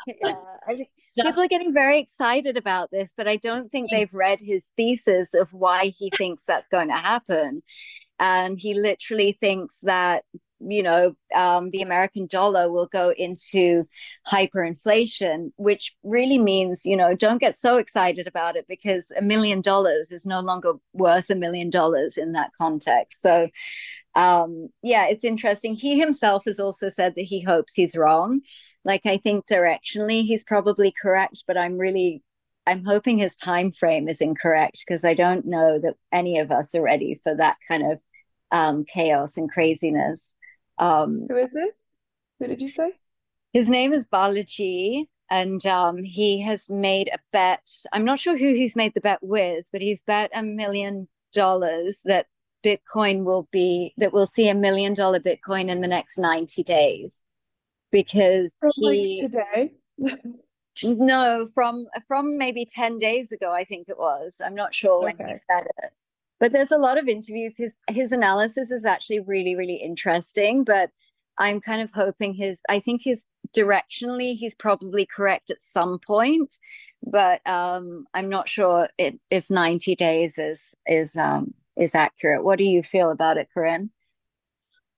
yeah. 0.06 0.34
I 0.66 0.86
people 1.24 1.42
are 1.42 1.48
getting 1.48 1.72
very 1.72 1.98
excited 1.98 2.56
about 2.56 2.90
this, 2.90 3.12
but 3.16 3.28
I 3.28 3.36
don't 3.36 3.70
think 3.70 3.90
they've 3.90 4.12
read 4.12 4.40
his 4.40 4.70
thesis 4.76 5.34
of 5.34 5.52
why 5.52 5.94
he 5.96 6.10
thinks 6.16 6.44
that's 6.44 6.68
going 6.68 6.88
to 6.88 6.94
happen. 6.94 7.62
And 8.18 8.58
he 8.58 8.74
literally 8.74 9.32
thinks 9.32 9.78
that 9.82 10.24
you 10.60 10.82
know, 10.82 11.14
um, 11.34 11.70
the 11.70 11.82
American 11.82 12.26
dollar 12.26 12.70
will 12.70 12.86
go 12.86 13.12
into 13.16 13.86
hyperinflation, 14.26 15.52
which 15.56 15.94
really 16.02 16.38
means, 16.38 16.84
you 16.84 16.96
know, 16.96 17.14
don't 17.14 17.40
get 17.40 17.54
so 17.54 17.76
excited 17.76 18.26
about 18.26 18.56
it 18.56 18.66
because 18.68 19.12
a 19.16 19.22
million 19.22 19.60
dollars 19.60 20.10
is 20.10 20.26
no 20.26 20.40
longer 20.40 20.74
worth 20.92 21.30
a 21.30 21.34
million 21.34 21.70
dollars 21.70 22.16
in 22.16 22.32
that 22.32 22.50
context. 22.58 23.22
So, 23.22 23.48
um, 24.14 24.68
yeah, 24.82 25.06
it's 25.06 25.24
interesting. 25.24 25.76
He 25.76 25.98
himself 25.98 26.44
has 26.46 26.58
also 26.58 26.88
said 26.88 27.14
that 27.14 27.22
he 27.22 27.40
hopes 27.40 27.74
he's 27.74 27.96
wrong. 27.96 28.40
Like, 28.88 29.04
I 29.04 29.18
think 29.18 29.46
directionally 29.46 30.24
he's 30.24 30.42
probably 30.42 30.94
correct, 31.02 31.44
but 31.46 31.58
I'm 31.58 31.76
really 31.76 32.22
I'm 32.66 32.86
hoping 32.86 33.18
his 33.18 33.36
time 33.36 33.70
frame 33.70 34.08
is 34.08 34.22
incorrect 34.22 34.82
because 34.86 35.04
I 35.04 35.12
don't 35.12 35.44
know 35.44 35.78
that 35.78 35.96
any 36.10 36.38
of 36.38 36.50
us 36.50 36.74
are 36.74 36.80
ready 36.80 37.20
for 37.22 37.34
that 37.34 37.58
kind 37.68 37.92
of 37.92 37.98
um, 38.50 38.86
chaos 38.86 39.36
and 39.36 39.50
craziness. 39.50 40.34
Um, 40.78 41.26
Who 41.28 41.36
is 41.36 41.52
this? 41.52 41.78
Who 42.38 42.46
did 42.46 42.62
you 42.62 42.70
say? 42.70 42.92
His 43.52 43.68
name 43.68 43.92
is 43.92 44.06
Balaji, 44.06 45.04
and 45.30 45.64
um, 45.66 46.02
he 46.02 46.40
has 46.40 46.70
made 46.70 47.08
a 47.08 47.18
bet. 47.30 47.68
I'm 47.92 48.06
not 48.06 48.20
sure 48.20 48.38
who 48.38 48.54
he's 48.54 48.74
made 48.74 48.94
the 48.94 49.02
bet 49.02 49.18
with, 49.20 49.66
but 49.70 49.82
he's 49.82 50.00
bet 50.00 50.30
a 50.34 50.42
million 50.42 51.08
dollars 51.34 52.00
that 52.06 52.26
Bitcoin 52.64 53.24
will 53.24 53.48
be 53.52 53.92
that 53.98 54.14
we'll 54.14 54.26
see 54.26 54.48
a 54.48 54.54
million 54.54 54.94
dollar 54.94 55.20
Bitcoin 55.20 55.68
in 55.68 55.82
the 55.82 55.88
next 55.88 56.16
90 56.16 56.62
days 56.62 57.22
because 57.90 58.54
from 58.58 58.70
he 58.74 59.20
like 59.20 59.32
today. 59.32 59.72
no, 60.84 61.48
from 61.54 61.86
from 62.06 62.38
maybe 62.38 62.66
10 62.66 62.98
days 62.98 63.32
ago, 63.32 63.52
I 63.52 63.64
think 63.64 63.88
it 63.88 63.98
was. 63.98 64.36
I'm 64.44 64.54
not 64.54 64.74
sure 64.74 65.02
when 65.02 65.16
he 65.16 65.34
said 65.50 65.66
it. 65.82 65.90
But 66.40 66.52
there's 66.52 66.70
a 66.70 66.78
lot 66.78 66.98
of 66.98 67.08
interviews. 67.08 67.54
His 67.56 67.76
his 67.88 68.12
analysis 68.12 68.70
is 68.70 68.84
actually 68.84 69.20
really 69.20 69.56
really 69.56 69.76
interesting 69.76 70.64
but 70.64 70.90
i'm 71.40 71.60
kind 71.60 71.80
of 71.80 71.90
hoping 71.92 72.34
his 72.34 72.60
i 72.68 72.80
think 72.80 73.00
his 73.04 73.24
directionally 73.56 74.36
he's 74.36 74.54
probably 74.54 75.06
correct 75.06 75.50
at 75.50 75.62
some 75.62 76.00
point 76.04 76.56
but 77.04 77.40
um 77.48 78.04
i'm 78.12 78.28
not 78.28 78.48
sure 78.48 78.88
it, 78.98 79.20
if 79.30 79.48
90 79.48 79.94
days 79.94 80.36
is 80.36 80.74
is 80.86 81.14
um 81.16 81.54
is 81.78 81.94
accurate. 81.94 82.44
What 82.44 82.58
do 82.58 82.64
you 82.64 82.82
feel 82.82 83.10
about 83.10 83.38
it 83.38 83.48
corinne? 83.54 83.90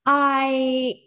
I 0.07 1.01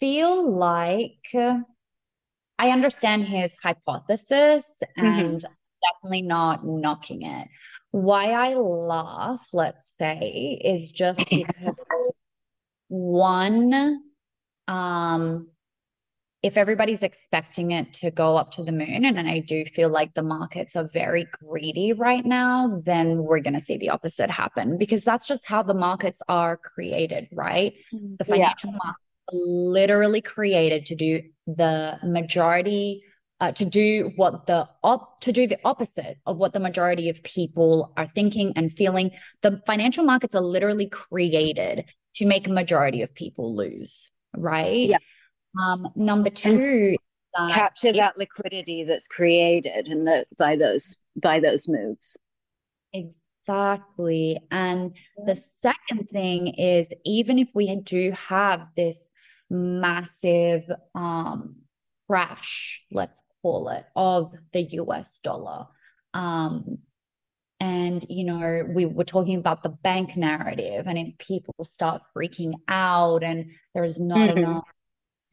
feel 0.00 0.50
like 0.50 1.30
i 1.34 2.70
understand 2.70 3.24
his 3.24 3.54
hypothesis 3.62 4.68
mm-hmm. 4.98 5.06
and 5.06 5.40
mm-hmm 5.40 5.52
definitely 5.94 6.22
not 6.22 6.64
knocking 6.64 7.22
it. 7.22 7.48
Why 7.90 8.32
I 8.32 8.54
laugh, 8.54 9.46
let's 9.52 9.96
say, 9.96 10.60
is 10.64 10.90
just 10.90 11.22
because 11.30 11.74
one, 12.88 14.02
um, 14.68 15.48
if 16.42 16.56
everybody's 16.56 17.02
expecting 17.02 17.72
it 17.72 17.92
to 17.92 18.10
go 18.10 18.36
up 18.36 18.50
to 18.52 18.64
the 18.64 18.72
moon, 18.72 19.04
and, 19.04 19.18
and 19.18 19.28
I 19.28 19.40
do 19.40 19.64
feel 19.66 19.90
like 19.90 20.14
the 20.14 20.22
markets 20.22 20.74
are 20.74 20.88
very 20.88 21.26
greedy 21.42 21.92
right 21.92 22.24
now, 22.24 22.80
then 22.82 23.18
we're 23.18 23.40
going 23.40 23.54
to 23.54 23.60
see 23.60 23.76
the 23.76 23.90
opposite 23.90 24.30
happen 24.30 24.78
because 24.78 25.04
that's 25.04 25.26
just 25.26 25.46
how 25.46 25.62
the 25.62 25.74
markets 25.74 26.22
are 26.28 26.56
created, 26.56 27.28
right? 27.32 27.74
Mm-hmm. 27.92 28.14
The 28.18 28.24
financial 28.24 28.70
yeah. 28.70 28.78
markets 28.82 29.09
literally 29.32 30.20
created 30.20 30.86
to 30.86 30.94
do 30.94 31.22
the 31.46 31.98
majority 32.02 33.02
uh, 33.40 33.52
to 33.52 33.64
do 33.64 34.12
what 34.16 34.46
the 34.46 34.68
op 34.82 35.20
to 35.22 35.32
do 35.32 35.46
the 35.46 35.58
opposite 35.64 36.18
of 36.26 36.36
what 36.36 36.52
the 36.52 36.60
majority 36.60 37.08
of 37.08 37.22
people 37.22 37.92
are 37.96 38.06
thinking 38.06 38.52
and 38.54 38.72
feeling. 38.72 39.10
The 39.42 39.62
financial 39.66 40.04
markets 40.04 40.34
are 40.34 40.42
literally 40.42 40.88
created 40.88 41.86
to 42.16 42.26
make 42.26 42.46
a 42.46 42.50
majority 42.50 43.02
of 43.02 43.14
people 43.14 43.56
lose, 43.56 44.10
right? 44.36 44.90
Yeah. 44.90 44.98
Um, 45.58 45.88
number 45.96 46.30
two, 46.30 46.96
that 47.34 47.50
capture 47.50 47.92
that 47.92 48.18
liquidity 48.18 48.84
that's 48.84 49.06
created 49.06 49.86
and 49.86 50.06
the 50.06 50.26
by 50.38 50.56
those 50.56 50.96
by 51.16 51.40
those 51.40 51.66
moves. 51.66 52.16
Exactly. 52.92 54.38
And 54.50 54.94
the 55.24 55.40
second 55.62 56.08
thing 56.08 56.48
is 56.48 56.88
even 57.04 57.38
if 57.38 57.48
we 57.54 57.74
do 57.76 58.12
have 58.12 58.66
this 58.76 59.00
massive 59.50 60.62
um 60.94 61.56
crash, 62.08 62.82
let's 62.90 63.22
call 63.42 63.68
it, 63.68 63.84
of 63.94 64.32
the 64.52 64.62
US 64.62 65.18
dollar. 65.22 65.66
Um, 66.12 66.78
and, 67.60 68.04
you 68.08 68.24
know, 68.24 68.64
we 68.68 68.86
were 68.86 69.04
talking 69.04 69.38
about 69.38 69.62
the 69.62 69.68
bank 69.68 70.16
narrative. 70.16 70.86
And 70.86 70.98
if 70.98 71.16
people 71.18 71.54
start 71.62 72.02
freaking 72.16 72.54
out 72.68 73.22
and 73.22 73.52
there's 73.74 74.00
not 74.00 74.30
mm-hmm. 74.30 74.38
enough 74.38 74.64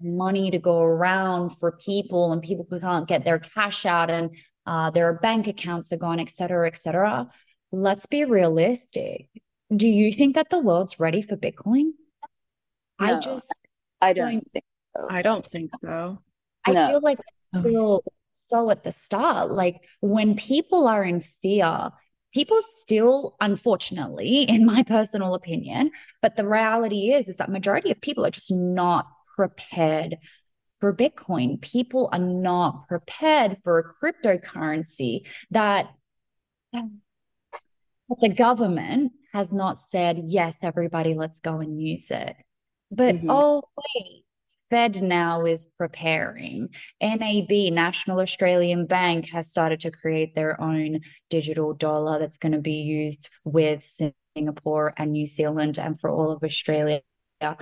money 0.02 0.52
to 0.52 0.60
go 0.60 0.82
around 0.82 1.58
for 1.58 1.72
people 1.72 2.32
and 2.32 2.42
people 2.42 2.66
can't 2.80 3.08
get 3.08 3.24
their 3.24 3.40
cash 3.40 3.86
out 3.86 4.10
and 4.10 4.36
uh, 4.66 4.92
their 4.92 5.14
bank 5.14 5.48
accounts 5.48 5.92
are 5.94 5.98
gone, 5.98 6.20
et 6.20 6.30
cetera, 6.30 6.68
et 6.68 6.78
cetera. 6.78 7.28
Let's 7.72 8.06
be 8.06 8.26
realistic. 8.26 9.30
Do 9.76 9.88
you 9.88 10.12
think 10.12 10.36
that 10.36 10.50
the 10.50 10.60
world's 10.60 11.00
ready 11.00 11.22
for 11.22 11.38
Bitcoin? 11.38 11.92
No, 13.00 13.16
I 13.16 13.20
just 13.20 13.54
I 14.02 14.14
don't, 14.14 14.32
don't 14.32 14.48
think 14.48 14.66
so. 14.90 15.08
I 15.10 15.22
don't 15.22 15.46
think 15.46 15.72
so. 15.80 16.20
I 16.66 16.72
no. 16.74 16.88
feel 16.88 17.02
like 17.02 17.20
still 17.48 18.04
so 18.48 18.70
at 18.70 18.84
the 18.84 18.92
start. 18.92 19.52
Like 19.52 19.82
when 20.02 20.36
people 20.36 20.88
are 20.88 21.04
in 21.04 21.22
fear, 21.42 21.92
people 22.34 22.62
still 22.62 23.36
unfortunately 23.42 24.42
in 24.48 24.66
my 24.66 24.84
personal 24.84 25.34
opinion 25.34 25.90
but 26.22 26.36
the 26.36 26.48
reality 26.48 27.12
is 27.12 27.30
is 27.30 27.38
that 27.38 27.50
majority 27.50 27.92
of 27.92 28.00
people 28.02 28.26
are 28.26 28.32
just 28.32 28.52
not 28.52 29.08
prepared 29.36 30.18
for 30.80 30.94
bitcoin 30.94 31.60
people 31.62 32.10
are 32.12 32.20
not 32.20 32.88
prepared 32.88 33.58
for 33.64 33.80
a 33.80 33.84
cryptocurrency 33.94 35.28
that 35.52 35.88
the 36.74 38.30
government 38.30 39.12
has 39.34 39.52
not 39.52 39.80
said 39.80 40.22
yes 40.26 40.58
everybody 40.62 41.14
let's 41.14 41.40
go 41.40 41.60
and 41.60 41.82
use 41.82 42.12
it 42.12 42.36
but 42.92 43.16
mm-hmm. 43.16 43.30
oh 43.30 43.64
wait 43.96 44.24
FedNow 44.72 45.50
is 45.50 45.68
preparing. 45.78 46.70
NAB, 47.02 47.72
National 47.72 48.20
Australian 48.20 48.86
Bank, 48.86 49.30
has 49.30 49.50
started 49.50 49.80
to 49.82 49.92
create 49.92 50.36
their 50.36 50.60
own 50.60 51.00
digital 51.30 51.74
dollar 51.74 52.20
that's 52.20 52.38
going 52.38 52.52
to 52.52 52.60
be 52.60 52.82
used 52.82 53.30
with 53.46 53.90
Singapore 54.36 54.94
and 54.98 55.14
New 55.14 55.26
Zealand 55.26 55.78
and 55.78 56.00
for 56.00 56.10
all 56.10 56.32
of 56.32 56.44
Australia. 56.44 57.02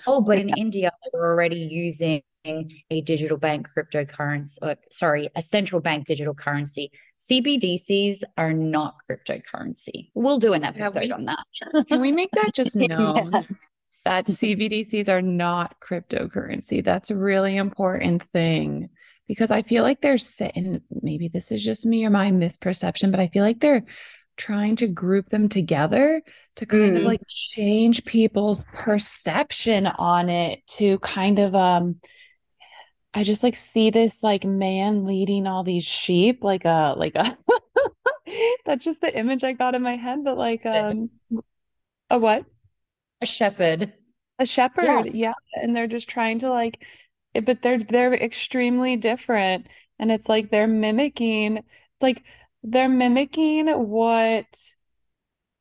Oh, 0.08 0.22
but 0.22 0.40
in 0.40 0.50
India, 0.58 0.92
they're 1.12 1.26
already 1.26 1.60
using 1.60 2.22
a 2.46 3.02
digital 3.02 3.38
bank 3.38 3.68
cryptocurrency, 3.76 4.58
or 4.62 4.76
sorry, 4.92 5.30
a 5.36 5.42
central 5.42 5.82
bank 5.82 6.06
digital 6.06 6.34
currency. 6.34 6.92
CBDCs 7.30 8.22
are 8.38 8.54
not 8.54 8.96
cryptocurrency. 9.10 10.10
We'll 10.14 10.38
do 10.38 10.54
an 10.54 10.64
episode 10.64 11.02
we, 11.02 11.12
on 11.12 11.26
that. 11.26 11.86
can 11.88 12.02
we 12.02 12.12
make 12.12 12.30
that 12.34 12.54
just 12.54 12.76
known 12.76 13.32
yeah. 13.32 13.42
That 14.06 14.28
CBDCs 14.28 15.10
are 15.10 15.22
not 15.22 15.80
cryptocurrency? 15.82 16.84
That's 16.84 17.12
a 17.12 17.18
really 17.18 17.58
important 17.58 18.24
thing 18.32 18.90
because 19.28 19.52
I 19.52 19.64
feel 19.64 19.84
like 19.84 20.02
they're 20.02 20.18
sitting, 20.18 20.82
maybe 21.02 21.28
this 21.28 21.52
is 21.52 21.64
just 21.64 21.86
me 21.86 22.06
or 22.06 22.10
my 22.10 22.30
misperception, 22.32 23.12
but 23.12 23.20
I 23.20 23.28
feel 23.28 23.44
like 23.44 23.60
they're 23.60 23.84
trying 24.38 24.76
to 24.78 24.88
group 24.88 25.30
them 25.30 25.50
together 25.50 26.22
to 26.58 26.66
kind 26.66 26.94
mm. 26.94 26.98
of 26.98 27.04
like 27.04 27.22
change 27.28 28.06
people's 28.06 28.66
perception 28.74 29.88
on 29.88 30.30
it 30.30 30.66
to 30.68 31.00
kind 31.00 31.40
of 31.40 31.56
um 31.56 31.96
I 33.14 33.24
just 33.24 33.44
like 33.44 33.56
see 33.56 33.92
this 33.92 34.22
like 34.22 34.44
man 34.44 35.06
leading 35.06 35.48
all 35.48 35.64
these 35.64 35.86
sheep 35.86 36.44
like 36.44 36.66
a 36.66 36.96
like 36.98 37.16
a 37.16 37.38
that's 38.66 38.84
just 38.84 39.00
the 39.00 39.18
image 39.18 39.44
I 39.44 39.54
got 39.54 39.76
in 39.76 39.82
my 39.82 39.96
head 39.96 40.24
but 40.24 40.38
like 40.38 40.66
um 40.66 41.10
a 42.10 42.20
what 42.20 42.46
a 43.22 43.26
shepherd 43.26 43.94
a 44.40 44.46
shepherd 44.46 44.84
yeah. 44.84 45.04
yeah 45.14 45.34
and 45.62 45.76
they're 45.76 45.88
just 45.88 46.08
trying 46.08 46.40
to 46.40 46.50
like 46.50 46.84
but 47.46 47.62
they're 47.62 47.80
they're 47.80 48.14
extremely 48.14 48.96
different 48.96 49.68
and 50.00 50.12
it's 50.12 50.30
like 50.30 50.52
they're 50.52 50.68
mimicking 50.68 51.58
it's 51.58 52.02
like 52.02 52.24
they're 52.64 52.90
mimicking 52.90 53.68
what 53.68 54.74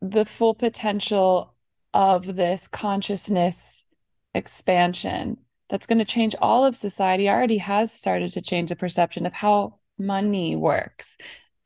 the 0.01 0.25
full 0.25 0.55
potential 0.55 1.55
of 1.93 2.37
this 2.37 2.69
consciousness 2.69 3.87
expansion 4.35 5.39
that's 5.69 5.87
going 5.87 5.99
to 5.99 6.05
change 6.05 6.35
all 6.41 6.65
of 6.65 6.77
society 6.77 7.29
already 7.29 7.59
has 7.59 7.93
started 7.93 8.31
to 8.33 8.43
change 8.43 8.69
the 8.69 8.77
perception 8.77 9.27
of 9.27 9.33
how 9.33 9.79
money 9.99 10.57
works 10.57 11.17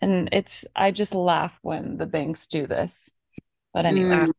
and 0.01 0.29
it's 0.33 0.65
i 0.77 0.91
just 0.91 1.15
laugh 1.15 1.59
when 1.63 1.97
the 1.97 2.07
banks 2.07 2.47
do 2.47 2.67
this 2.67 3.11
but 3.73 3.87
anyway 3.87 4.27
mm. 4.27 4.33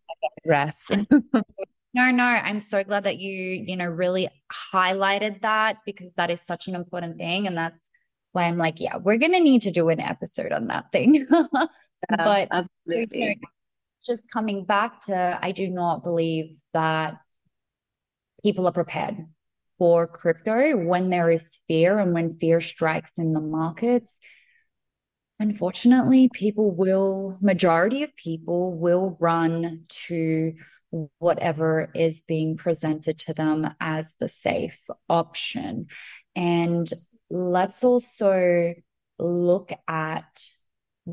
Rest 0.45 0.91
no 1.93 2.11
no 2.11 2.23
i'm 2.23 2.59
so 2.59 2.83
glad 2.83 3.03
that 3.03 3.17
you 3.17 3.31
you 3.65 3.75
know 3.75 3.85
really 3.85 4.29
highlighted 4.73 5.41
that 5.41 5.77
because 5.85 6.13
that 6.13 6.29
is 6.29 6.41
such 6.47 6.67
an 6.67 6.75
important 6.75 7.17
thing 7.17 7.47
and 7.47 7.57
that's 7.57 7.89
why 8.31 8.43
i'm 8.43 8.57
like 8.57 8.79
yeah 8.79 8.97
we're 8.97 9.17
gonna 9.17 9.39
need 9.39 9.61
to 9.61 9.71
do 9.71 9.89
an 9.89 9.99
episode 9.99 10.51
on 10.51 10.67
that 10.67 10.91
thing 10.91 11.15
yeah, 11.33 11.67
but 12.09 12.47
absolutely. 12.51 13.19
You 13.19 13.29
know, 13.29 13.35
just 14.05 14.29
coming 14.31 14.65
back 14.65 15.01
to 15.01 15.37
I 15.41 15.51
do 15.51 15.69
not 15.69 16.03
believe 16.03 16.57
that 16.73 17.19
people 18.43 18.67
are 18.67 18.71
prepared 18.71 19.17
for 19.77 20.07
crypto 20.07 20.77
when 20.77 21.09
there 21.09 21.31
is 21.31 21.59
fear 21.67 21.97
and 21.99 22.13
when 22.13 22.37
fear 22.37 22.61
strikes 22.61 23.17
in 23.17 23.33
the 23.33 23.41
markets. 23.41 24.19
Unfortunately, 25.39 26.29
people 26.33 26.71
will, 26.71 27.37
majority 27.41 28.03
of 28.03 28.15
people 28.15 28.77
will 28.77 29.17
run 29.19 29.85
to 29.87 30.53
whatever 31.19 31.89
is 31.95 32.21
being 32.27 32.57
presented 32.57 33.19
to 33.19 33.33
them 33.33 33.69
as 33.79 34.13
the 34.19 34.27
safe 34.27 34.87
option. 35.07 35.87
And 36.35 36.91
let's 37.29 37.83
also 37.83 38.73
look 39.17 39.71
at 39.87 40.51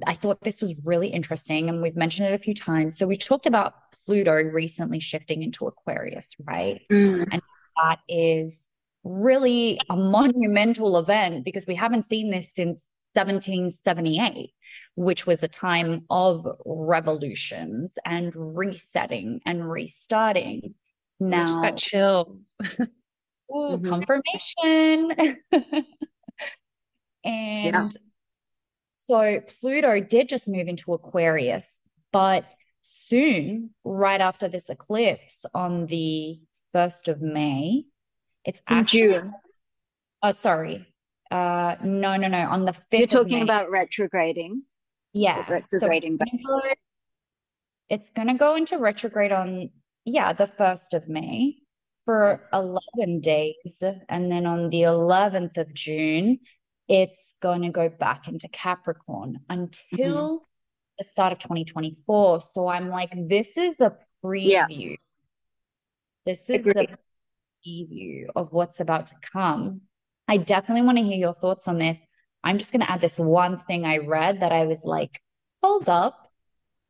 I 0.07 0.15
thought 0.15 0.43
this 0.43 0.61
was 0.61 0.74
really 0.85 1.09
interesting, 1.09 1.69
and 1.69 1.81
we've 1.81 1.97
mentioned 1.97 2.28
it 2.28 2.35
a 2.35 2.39
few 2.39 2.55
times. 2.55 2.98
So 2.98 3.07
we 3.07 3.16
talked 3.16 3.47
about 3.47 3.74
Pluto 4.05 4.35
recently 4.35 5.01
shifting 5.01 5.43
into 5.43 5.66
Aquarius, 5.66 6.35
right? 6.44 6.82
Mm. 6.90 7.27
And 7.32 7.43
that 7.77 7.98
is 8.09 8.66
really 9.05 9.78
a 9.89 9.97
monumental 9.97 10.98
event 10.98 11.44
because 11.44 11.66
we 11.66 11.74
haven't 11.74 12.05
seen 12.05 12.31
this 12.31 12.53
since 12.53 12.85
1778, 13.17 14.51
which 14.95 15.27
was 15.27 15.43
a 15.43 15.49
time 15.49 16.05
of 16.11 16.47
revolutions 16.65 17.99
and 18.05 18.33
resetting 18.37 19.41
and 19.47 19.69
restarting. 19.71 20.75
Now, 21.19 21.47
just 21.47 21.63
got 21.63 21.77
chills. 21.79 22.55
ooh, 23.51 23.79
mm-hmm. 23.79 23.87
confirmation. 23.87 25.39
and 27.25 27.75
yeah. 27.75 27.89
So 28.95 29.41
Pluto 29.61 30.01
did 30.01 30.29
just 30.29 30.49
move 30.49 30.69
into 30.69 30.93
Aquarius, 30.93 31.79
but 32.13 32.45
soon, 32.83 33.71
right 33.85 34.21
after 34.21 34.49
this 34.49 34.69
eclipse 34.69 35.47
on 35.55 35.87
the 35.87 36.41
1st 36.75 37.09
of 37.09 37.23
May, 37.23 37.85
it's 38.45 38.61
actually 38.69 39.01
June. 39.01 39.33
Oh, 40.23 40.33
sorry. 40.33 40.87
Uh 41.31 41.77
no, 41.82 42.16
no, 42.16 42.28
no. 42.28 42.48
On 42.48 42.65
the 42.65 42.73
5th. 42.73 42.81
You're 42.93 43.07
talking 43.07 43.43
about 43.43 43.70
retrograding. 43.70 44.62
Yeah. 45.12 45.44
Retrograding. 45.48 46.19
So 46.19 46.61
it's 47.89 48.11
going 48.11 48.28
to 48.28 48.35
go 48.35 48.57
into 48.57 48.78
retrograde 48.78 49.32
on 49.32 49.70
yeah, 50.05 50.32
the 50.32 50.47
1st 50.47 50.94
of 50.94 51.09
May 51.09 51.57
for 52.05 52.48
11 52.53 53.20
days 53.20 53.82
and 54.09 54.31
then 54.31 54.47
on 54.47 54.70
the 54.70 54.82
11th 54.82 55.59
of 55.59 55.74
June 55.74 56.39
it's 56.89 57.35
going 57.40 57.62
to 57.62 57.70
go 57.70 57.89
back 57.89 58.28
into 58.28 58.48
Capricorn 58.48 59.40
until 59.48 60.39
mm-hmm. 60.39 60.44
the 60.98 61.05
start 61.05 61.32
of 61.32 61.39
2024. 61.39 62.40
So 62.40 62.69
I'm 62.69 62.89
like, 62.89 63.11
this 63.28 63.57
is 63.57 63.81
a 63.81 63.97
preview. 64.24 64.48
Yeah. 64.70 64.97
This 66.24 66.48
is 66.48 66.61
Agreed. 66.61 66.90
a 66.90 67.69
preview 67.69 68.27
of 68.35 68.53
what's 68.53 68.81
about 68.81 69.09
to 69.09 69.15
come. 69.32 69.82
I 70.28 70.36
definitely 70.39 70.82
want 70.82 70.98
to 70.98 71.05
hear 71.05 71.16
your 71.16 71.35
thoughts 71.35 71.69
on 71.69 71.78
this. 71.78 72.01
I'm 72.43 72.59
just 72.59 72.73
going 72.73 72.81
to 72.81 72.90
add 72.90 73.01
this 73.01 73.19
one 73.19 73.59
thing 73.59 73.85
I 73.85 73.98
read 73.98 74.40
that 74.40 74.53
I 74.53 74.66
was 74.66 74.85
like, 74.85 75.20
hold 75.62 75.89
up. 75.89 76.15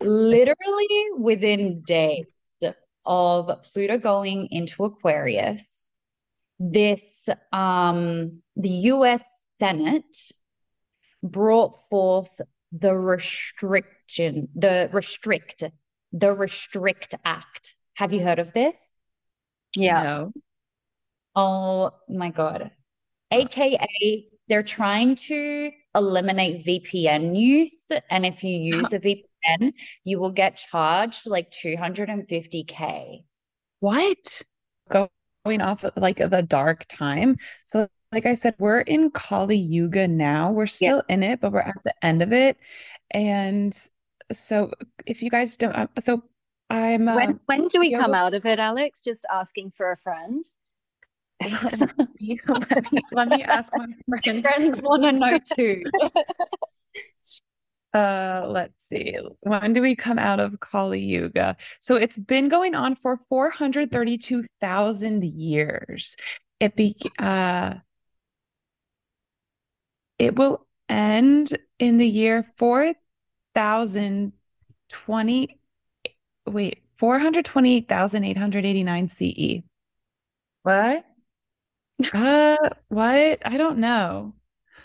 Literally 0.00 1.06
within 1.18 1.82
days 1.82 2.26
of 3.04 3.50
Pluto 3.62 3.98
going 3.98 4.48
into 4.50 4.84
Aquarius, 4.84 5.90
this 6.58 7.28
um 7.52 8.42
the 8.56 8.70
US 8.92 9.24
Senate 9.58 10.32
brought 11.22 11.74
forth 11.88 12.40
the 12.72 12.94
restriction, 12.94 14.48
the 14.54 14.90
restrict, 14.92 15.64
the 16.12 16.32
restrict 16.32 17.14
act. 17.24 17.74
Have 17.94 18.12
you 18.12 18.22
heard 18.22 18.38
of 18.38 18.52
this? 18.52 18.90
Yeah. 19.74 20.02
No. 20.02 20.32
Oh 21.34 21.90
my 22.08 22.30
God. 22.30 22.70
AKA, 23.31 24.28
they're 24.48 24.62
trying 24.62 25.15
to 25.16 25.70
eliminate 25.94 26.65
VPN 26.65 27.39
use. 27.39 27.90
And 28.11 28.24
if 28.24 28.44
you 28.44 28.57
use 28.57 28.93
a 28.93 29.01
VPN, 29.01 29.73
you 30.05 30.19
will 30.19 30.31
get 30.31 30.57
charged 30.57 31.27
like 31.27 31.51
250K. 31.51 33.24
What? 33.81 34.43
Going 34.89 35.61
off 35.61 35.85
of 35.85 35.93
like 35.97 36.20
of 36.20 36.32
a 36.32 36.43
dark 36.43 36.86
time. 36.89 37.36
So 37.65 37.89
like 38.12 38.27
I 38.27 38.35
said, 38.35 38.55
we're 38.59 38.81
in 38.81 39.11
Kali 39.11 39.59
Yuga 39.59 40.07
now. 40.07 40.53
We're 40.53 40.66
still 40.66 41.03
yeah. 41.09 41.15
in 41.15 41.23
it, 41.23 41.40
but 41.40 41.53
we're 41.53 41.61
at 41.61 41.82
the 41.85 41.94
end 42.05 42.23
of 42.23 42.32
it. 42.32 42.57
And 43.11 43.77
so 44.32 44.70
if 45.07 45.23
you 45.23 45.31
guys 45.31 45.57
don't, 45.57 45.74
uh, 45.74 45.86
so 46.01 46.23
I'm. 46.70 47.07
When, 47.07 47.31
um, 47.31 47.40
when 47.47 47.69
do 47.69 47.81
we 47.81 47.93
come 47.93 48.15
out 48.15 48.35
of 48.35 48.47
it, 48.47 48.59
Alex? 48.59 49.01
Just 49.05 49.24
asking 49.31 49.73
for 49.77 49.93
a 49.93 49.97
friend. 49.97 50.44
Let, 51.42 51.98
me, 52.20 52.40
let, 53.12 53.28
me, 53.28 53.42
ask 53.42 53.70
my 53.76 53.86
friend. 54.08 54.42
Friends 54.42 54.80
want 54.82 55.02
to 55.02 55.12
know 55.12 55.38
too. 55.54 55.82
Uh, 57.94 58.46
let's 58.48 58.82
see. 58.90 59.16
When 59.44 59.72
do 59.72 59.80
we 59.80 59.94
come 59.96 60.18
out 60.18 60.38
of 60.38 60.60
Kali 60.60 61.00
Yuga? 61.00 61.56
So 61.80 61.96
it's 61.96 62.18
been 62.18 62.50
going 62.50 62.74
on 62.74 62.94
for 62.94 63.18
432,000 63.30 65.24
years. 65.24 66.14
It 66.60 66.76
be 66.76 66.94
uh 67.18 67.76
it 70.18 70.36
will 70.36 70.66
end 70.90 71.56
in 71.78 71.96
the 71.96 72.06
year 72.06 72.44
4020 72.58 75.58
wait 76.46 76.82
428,889 76.98 79.08
CE. 79.08 79.62
What? 80.62 81.04
Uh 82.12 82.56
what? 82.89 83.40
I 83.44 83.56
don't 83.56 83.78
know. 83.78 84.35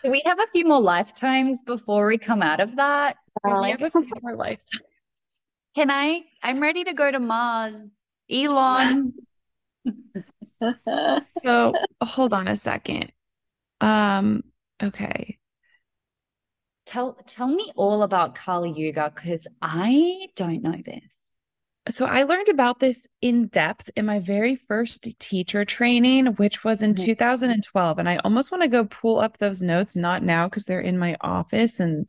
We 0.04 0.22
have 0.26 0.40
a 0.40 0.48
few 0.48 0.66
more 0.66 0.82
lifetimes 0.82 1.62
before 1.64 2.08
we 2.08 2.18
come 2.18 2.42
out 2.42 2.60
of 2.60 2.76
that. 2.78 3.18
we 3.44 3.52
like, 3.52 3.80
have 3.80 3.88
a 3.88 3.92
few 3.92 4.08
more 4.22 4.36
lifetimes. 4.36 4.86
Can 5.76 5.92
I? 5.92 6.22
I'm 6.42 6.62
ready 6.62 6.84
to 6.84 6.94
go 6.94 7.12
to 7.12 7.20
Mars. 7.20 7.82
Elon. 8.30 9.14
so 11.30 11.74
hold 12.02 12.34
on 12.34 12.48
a 12.48 12.56
second. 12.56 13.12
Um, 13.82 14.44
Okay. 14.82 15.38
Tell 16.86 17.14
tell 17.14 17.48
me 17.48 17.72
all 17.76 18.02
about 18.04 18.36
Kali 18.36 18.72
Yuga 18.72 19.12
because 19.14 19.46
I 19.62 20.28
don't 20.36 20.64
know 20.64 20.82
this. 20.84 21.20
So 21.90 22.06
I 22.06 22.24
learned 22.24 22.49
about 22.49 22.80
this 22.80 23.08
in 23.22 23.48
depth 23.48 23.90
in 23.95 24.06
my 24.06 24.20
very 24.20 24.56
first 24.56 25.08
teacher 25.20 25.66
training, 25.66 26.28
which 26.28 26.64
was 26.64 26.84
in 26.84 26.94
mm-hmm. 26.94 27.06
2012. 27.06 27.99
And 27.99 28.08
I 28.08 28.18
almost 28.18 28.52
want 28.52 28.62
to 28.64 28.70
go 28.70 28.86
pull 28.86 29.20
up 29.20 29.38
those 29.38 29.62
notes, 29.62 29.95
not 29.95 30.24
now 30.24 30.48
because 30.48 30.66
they're 30.66 30.80
in 30.80 30.98
my 30.98 31.18
office 31.22 31.80
and 31.80 32.08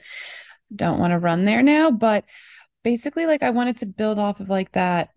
don't 0.75 0.99
want 0.99 1.13
to 1.13 1.19
run 1.19 1.47
there 1.47 1.63
now. 1.63 1.91
But 1.91 2.25
basically, 2.85 3.27
like 3.27 3.43
I 3.43 3.51
wanted 3.51 3.79
to 3.79 3.87
build 3.87 4.19
off 4.19 4.41
of 4.41 4.51
like 4.51 4.73
that 4.73 5.11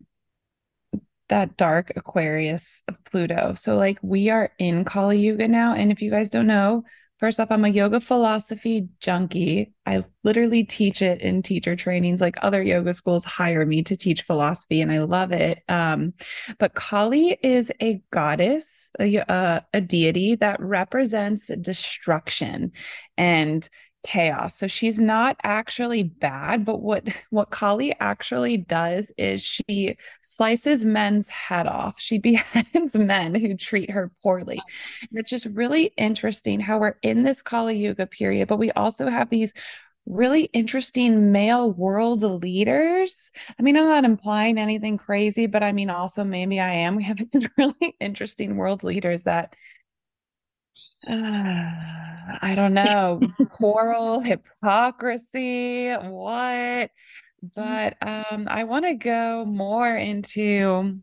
that 1.27 1.57
dark 1.57 1.91
Aquarius 1.95 2.81
of 2.87 2.95
Pluto. 3.03 3.55
So 3.55 3.75
like 3.77 3.99
we 4.01 4.29
are 4.29 4.51
in 4.57 4.85
Kali 4.85 5.19
Yuga 5.19 5.47
now. 5.47 5.73
And 5.73 5.91
if 5.91 6.01
you 6.01 6.11
guys 6.11 6.29
don't 6.29 6.47
know, 6.47 6.83
First 7.17 7.39
off, 7.39 7.49
I'm 7.49 7.63
a 7.63 7.69
yoga 7.69 8.01
philosophy 8.01 8.89
junkie. 8.99 9.73
I 9.85 10.03
literally 10.23 10.65
teach 10.65 11.01
it 11.01 11.21
in 11.21 11.41
teacher 11.41 11.75
trainings. 11.75 12.19
Like 12.19 12.35
other 12.41 12.61
yoga 12.61 12.93
schools 12.93 13.23
hire 13.23 13.65
me 13.65 13.83
to 13.83 13.95
teach 13.95 14.23
philosophy, 14.23 14.81
and 14.81 14.91
I 14.91 14.99
love 14.99 15.31
it. 15.31 15.59
Um, 15.69 16.13
but 16.59 16.73
Kali 16.73 17.37
is 17.41 17.71
a 17.81 18.01
goddess, 18.11 18.91
a, 18.99 19.19
uh, 19.31 19.61
a 19.73 19.79
deity 19.79 20.35
that 20.35 20.59
represents 20.59 21.47
destruction 21.47 22.73
and 23.17 23.67
chaos. 24.05 24.55
So 24.55 24.67
she's 24.67 24.99
not 24.99 25.35
actually 25.43 26.03
bad, 26.03 26.63
but 26.63 26.81
what 26.81 27.07
what 27.31 27.49
Kali 27.49 27.93
actually 27.99 28.55
does 28.55 29.11
is 29.17 29.41
she 29.41 29.97
slices 30.21 30.85
men's 30.85 31.27
head 31.27 31.65
off. 31.65 31.99
She 31.99 32.17
beheads 32.19 32.95
men 32.95 33.33
who 33.33 33.55
treat 33.55 33.89
her 33.89 34.11
poorly. 34.21 34.61
And 35.01 35.19
it's 35.19 35.29
just 35.29 35.47
really 35.47 35.85
interesting 35.97 36.59
how 36.59 36.77
we're 36.77 36.97
in 37.01 37.23
this 37.23 37.41
Kali 37.41 37.77
Yuga 37.77 38.05
period, 38.05 38.47
but 38.47 38.59
we 38.59 38.71
also 38.71 39.09
have 39.09 39.29
these 39.29 39.53
really 40.05 40.43
interesting 40.53 41.31
male 41.31 41.71
world 41.71 42.21
leaders. 42.21 43.31
I 43.57 43.63
mean, 43.63 43.75
I'm 43.75 43.85
not 43.85 44.05
implying 44.05 44.59
anything 44.59 44.99
crazy, 44.99 45.47
but 45.47 45.63
I 45.63 45.71
mean 45.71 45.89
also 45.89 46.23
maybe 46.23 46.59
I 46.59 46.73
am. 46.73 46.95
We 46.95 47.03
have 47.05 47.17
these 47.31 47.47
really 47.57 47.95
interesting 47.99 48.55
world 48.55 48.83
leaders 48.83 49.23
that 49.23 49.55
uh, 51.07 51.71
I 52.41 52.53
don't 52.55 52.73
know, 52.73 53.19
quarrel, 53.49 54.19
hypocrisy, 54.19 55.91
what? 55.93 56.89
But 57.55 57.97
um, 58.01 58.47
I 58.49 58.63
want 58.63 58.85
to 58.85 58.95
go 58.95 59.45
more 59.45 59.95
into 59.95 60.99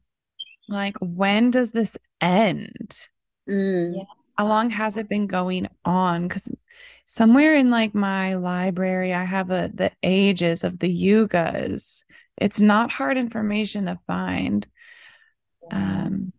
like, 0.68 0.96
when 1.00 1.50
does 1.50 1.72
this 1.72 1.96
end? 2.20 2.98
Mm. 3.48 4.06
How 4.36 4.46
long 4.46 4.70
has 4.70 4.96
it 4.96 5.08
been 5.08 5.26
going 5.26 5.68
on? 5.84 6.26
Because 6.26 6.50
somewhere 7.06 7.54
in 7.54 7.70
like 7.70 7.94
my 7.94 8.34
library, 8.34 9.12
I 9.12 9.24
have 9.24 9.50
a, 9.50 9.70
the 9.72 9.92
ages 10.02 10.64
of 10.64 10.78
the 10.78 10.88
yugas. 10.88 12.04
It's 12.38 12.60
not 12.60 12.90
hard 12.90 13.18
information 13.18 13.86
to 13.86 13.98
find. 14.06 14.66
Um, 15.70 16.32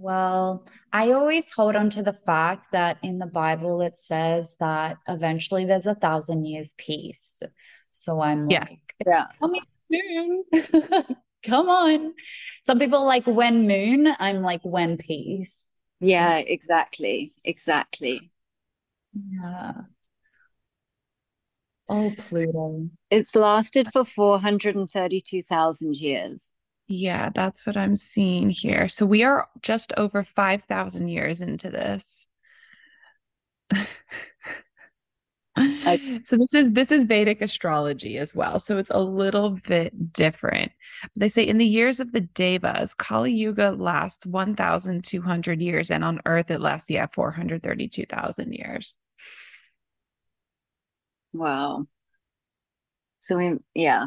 well, 0.00 0.66
I 0.92 1.12
always 1.12 1.52
hold 1.52 1.76
on 1.76 1.90
to 1.90 2.02
the 2.02 2.12
fact 2.12 2.72
that 2.72 2.98
in 3.02 3.18
the 3.18 3.26
Bible 3.26 3.80
it 3.82 3.94
says 3.98 4.56
that 4.60 4.98
eventually 5.08 5.64
there's 5.64 5.86
a 5.86 5.94
thousand 5.94 6.46
years 6.46 6.74
peace. 6.76 7.42
So 7.90 8.20
I'm 8.20 8.50
yes. 8.50 8.68
like, 8.68 8.94
yeah. 9.06 9.26
come 9.40 9.52
on, 9.54 11.16
come 11.44 11.68
on. 11.68 12.14
Some 12.66 12.78
people 12.78 13.04
like 13.04 13.26
when 13.26 13.66
moon. 13.66 14.08
I'm 14.18 14.42
like 14.42 14.62
when 14.62 14.98
peace. 14.98 15.68
Yeah, 16.00 16.38
exactly. 16.38 17.32
Exactly. 17.44 18.30
Yeah. 19.14 19.72
Oh, 21.88 22.12
Pluto. 22.18 22.90
It's 23.10 23.34
lasted 23.36 23.88
for 23.92 24.04
432,000 24.04 25.96
years. 25.96 26.52
Yeah, 26.88 27.30
that's 27.34 27.66
what 27.66 27.76
I'm 27.76 27.96
seeing 27.96 28.48
here. 28.48 28.86
So 28.88 29.06
we 29.06 29.24
are 29.24 29.48
just 29.60 29.92
over 29.96 30.22
5,000 30.22 31.08
years 31.08 31.40
into 31.40 31.68
this. 31.68 32.28
I, 35.56 36.20
so 36.24 36.36
this 36.36 36.54
is 36.54 36.72
this 36.72 36.92
is 36.92 37.06
Vedic 37.06 37.42
astrology 37.42 38.18
as 38.18 38.34
well. 38.34 38.60
So 38.60 38.78
it's 38.78 38.90
a 38.90 39.00
little 39.00 39.58
bit 39.66 40.12
different. 40.12 40.70
They 41.16 41.28
say 41.28 41.42
in 41.42 41.58
the 41.58 41.66
years 41.66 41.98
of 41.98 42.12
the 42.12 42.20
Devas, 42.20 42.94
Kali 42.94 43.32
Yuga 43.32 43.70
lasts 43.72 44.24
1,200 44.24 45.60
years, 45.60 45.90
and 45.90 46.04
on 46.04 46.20
Earth 46.24 46.50
it 46.52 46.60
lasts 46.60 46.88
yeah 46.88 47.06
432,000 47.12 48.52
years. 48.52 48.94
Wow. 51.32 51.86
So 53.18 53.36
we 53.38 53.58
yeah. 53.74 54.06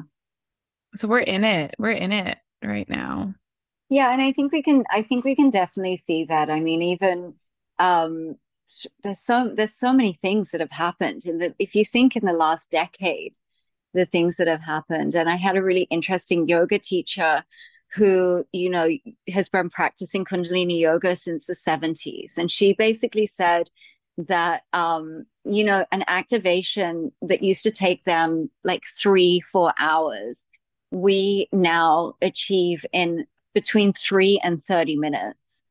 So 0.95 1.10
we're 1.10 1.19
in 1.19 1.43
it. 1.43 1.76
We're 1.77 1.91
in 1.91 2.14
it 2.14 2.38
right 2.64 2.90
now. 2.90 3.34
Yeah, 3.90 4.11
and 4.11 4.22
I 4.22 4.31
think 4.31 4.52
we 4.52 4.61
can 4.61 4.84
I 4.91 5.02
think 5.02 5.26
we 5.26 5.36
can 5.36 5.49
definitely 5.49 5.98
see 5.98 6.26
that. 6.26 6.49
I 6.49 6.60
mean, 6.60 6.81
even 6.81 7.36
um 7.80 8.36
there's 9.03 9.19
so 9.19 9.52
there's 9.56 9.73
so 9.73 9.94
many 9.94 10.14
things 10.14 10.52
that 10.52 10.61
have 10.61 10.72
happened 10.72 11.26
in 11.26 11.40
the 11.40 11.56
if 11.60 11.76
you 11.76 11.84
think 11.84 12.15
in 12.15 12.26
the 12.26 12.34
last 12.34 12.69
decade 12.69 13.36
the 13.94 14.06
things 14.06 14.38
that 14.38 14.48
have 14.48 14.61
happened 14.61 15.15
and 15.15 15.30
i 15.30 15.36
had 15.36 15.57
a 15.57 15.64
really 15.64 15.88
interesting 15.90 16.48
yoga 16.48 16.77
teacher 16.77 17.44
who 17.94 18.45
you 18.52 18.69
know 18.69 18.88
has 19.30 19.49
been 19.49 19.69
practicing 19.69 20.23
kundalini 20.23 20.80
yoga 20.80 21.15
since 21.15 21.48
the 21.48 21.56
70s 21.56 22.38
and 22.38 22.52
she 22.52 22.73
basically 22.73 23.26
said 23.26 23.69
that 24.18 24.64
um 24.73 25.26
you 25.45 25.64
know 25.64 25.86
an 25.91 26.03
activation 26.07 27.11
that 27.22 27.41
used 27.41 27.64
to 27.64 27.72
take 27.72 28.03
them 28.03 28.52
like 28.64 28.84
3 28.86 29.40
4 29.41 29.73
hours 29.80 30.45
we 30.91 31.48
now 31.52 32.14
achieve 32.22 32.86
in 32.91 33.26
between 33.53 33.94
3 33.94 34.40
and 34.44 34.64
30 34.64 34.95
minutes 34.95 35.64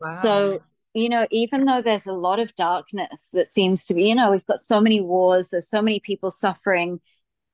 wow. 0.00 0.08
so 0.08 0.60
you 0.96 1.10
know, 1.10 1.26
even 1.30 1.66
though 1.66 1.82
there's 1.82 2.06
a 2.06 2.12
lot 2.12 2.40
of 2.40 2.54
darkness 2.54 3.28
that 3.34 3.50
seems 3.50 3.84
to 3.84 3.92
be, 3.92 4.08
you 4.08 4.14
know, 4.14 4.30
we've 4.30 4.46
got 4.46 4.58
so 4.58 4.80
many 4.80 4.98
wars, 4.98 5.50
there's 5.50 5.68
so 5.68 5.82
many 5.82 6.00
people 6.00 6.30
suffering 6.30 7.02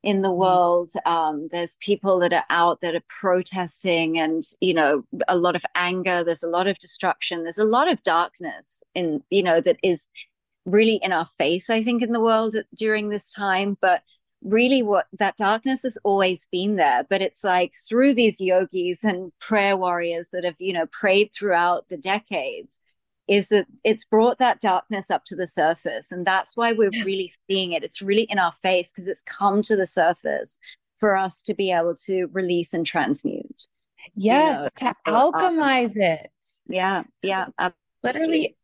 in 0.04 0.22
the 0.22 0.30
mm. 0.30 0.36
world. 0.36 0.92
Um, 1.06 1.48
there's 1.50 1.76
people 1.80 2.20
that 2.20 2.32
are 2.32 2.44
out 2.50 2.80
that 2.82 2.94
are 2.94 3.02
protesting 3.08 4.16
and, 4.16 4.44
you 4.60 4.74
know, 4.74 5.04
a 5.26 5.36
lot 5.36 5.56
of 5.56 5.64
anger. 5.74 6.22
There's 6.22 6.44
a 6.44 6.48
lot 6.48 6.68
of 6.68 6.78
destruction. 6.78 7.42
There's 7.42 7.58
a 7.58 7.64
lot 7.64 7.90
of 7.90 8.02
darkness 8.04 8.84
in, 8.94 9.24
you 9.30 9.42
know, 9.42 9.60
that 9.60 9.78
is 9.82 10.06
really 10.64 11.00
in 11.02 11.12
our 11.12 11.26
face, 11.26 11.68
I 11.68 11.82
think, 11.82 12.00
in 12.00 12.12
the 12.12 12.20
world 12.20 12.54
during 12.76 13.08
this 13.08 13.28
time. 13.28 13.76
But 13.80 14.02
really 14.44 14.82
what 14.82 15.06
that 15.12 15.36
darkness 15.36 15.82
has 15.82 15.96
always 16.02 16.48
been 16.50 16.76
there 16.76 17.06
but 17.08 17.22
it's 17.22 17.44
like 17.44 17.74
through 17.88 18.12
these 18.12 18.40
yogis 18.40 19.04
and 19.04 19.32
prayer 19.38 19.76
warriors 19.76 20.30
that 20.32 20.44
have 20.44 20.56
you 20.58 20.72
know 20.72 20.86
prayed 20.86 21.30
throughout 21.32 21.88
the 21.88 21.96
decades 21.96 22.80
is 23.28 23.48
that 23.48 23.66
it's 23.84 24.04
brought 24.04 24.38
that 24.38 24.60
darkness 24.60 25.10
up 25.10 25.24
to 25.24 25.36
the 25.36 25.46
surface. 25.46 26.10
And 26.10 26.26
that's 26.26 26.56
why 26.56 26.72
we're 26.72 26.90
really 26.90 27.32
seeing 27.48 27.72
it. 27.72 27.84
It's 27.84 28.02
really 28.02 28.24
in 28.24 28.38
our 28.38 28.52
face 28.62 28.92
because 28.92 29.08
it's 29.08 29.22
come 29.22 29.62
to 29.62 29.76
the 29.76 29.86
surface 29.86 30.58
for 30.98 31.16
us 31.16 31.42
to 31.42 31.54
be 31.54 31.72
able 31.72 31.94
to 32.06 32.26
release 32.32 32.74
and 32.74 32.84
transmute. 32.84 33.66
Yes, 34.14 34.70
you 34.80 34.86
know, 34.86 34.92
to 34.92 35.10
alchemize 35.10 35.96
it. 35.96 36.30
Yeah, 36.66 37.04
yeah. 37.22 37.46
Absolutely. 37.58 37.76
Literally 38.02 38.56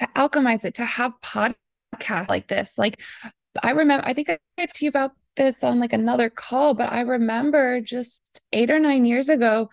to 0.00 0.08
alchemize 0.16 0.64
it, 0.64 0.74
to 0.74 0.84
have 0.84 1.12
podcasts 1.22 2.28
like 2.28 2.48
this. 2.48 2.76
Like 2.76 2.98
I 3.62 3.70
remember, 3.70 4.06
I 4.06 4.12
think 4.12 4.28
I 4.28 4.38
talked 4.58 4.76
to 4.76 4.84
you 4.84 4.88
about 4.88 5.12
this 5.36 5.62
on 5.64 5.80
like 5.80 5.92
another 5.92 6.30
call, 6.30 6.74
but 6.74 6.92
I 6.92 7.00
remember 7.00 7.80
just 7.80 8.22
eight 8.52 8.70
or 8.70 8.78
nine 8.78 9.04
years 9.04 9.28
ago 9.28 9.70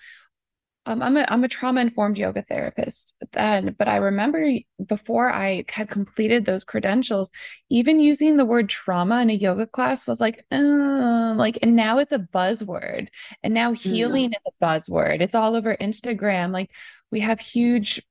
um, 0.87 1.01
I'm 1.01 1.17
a 1.17 1.25
I'm 1.27 1.43
a 1.43 1.49
trauma 1.49 1.81
informed 1.81 2.17
yoga 2.17 2.43
therapist 2.43 3.13
then, 3.33 3.75
but 3.77 3.89
I 3.89 3.97
remember 3.97 4.41
before 4.85 5.29
I 5.29 5.65
had 5.69 5.89
completed 5.89 6.45
those 6.45 6.63
credentials, 6.63 7.29
even 7.69 7.99
using 7.99 8.37
the 8.37 8.45
word 8.45 8.69
trauma 8.69 9.21
in 9.21 9.29
a 9.29 9.33
yoga 9.33 9.67
class 9.67 10.07
was 10.07 10.21
like, 10.21 10.45
uh, 10.49 11.33
like, 11.35 11.59
and 11.61 11.75
now 11.75 11.97
it's 11.97 12.13
a 12.13 12.19
buzzword, 12.19 13.09
and 13.43 13.53
now 13.53 13.73
mm. 13.73 13.77
healing 13.77 14.31
is 14.31 14.43
a 14.47 14.65
buzzword. 14.65 15.19
It's 15.21 15.35
all 15.35 15.57
over 15.57 15.75
Instagram. 15.75 16.53
Like 16.53 16.71
we 17.11 17.19
have 17.19 17.41
huge, 17.41 18.01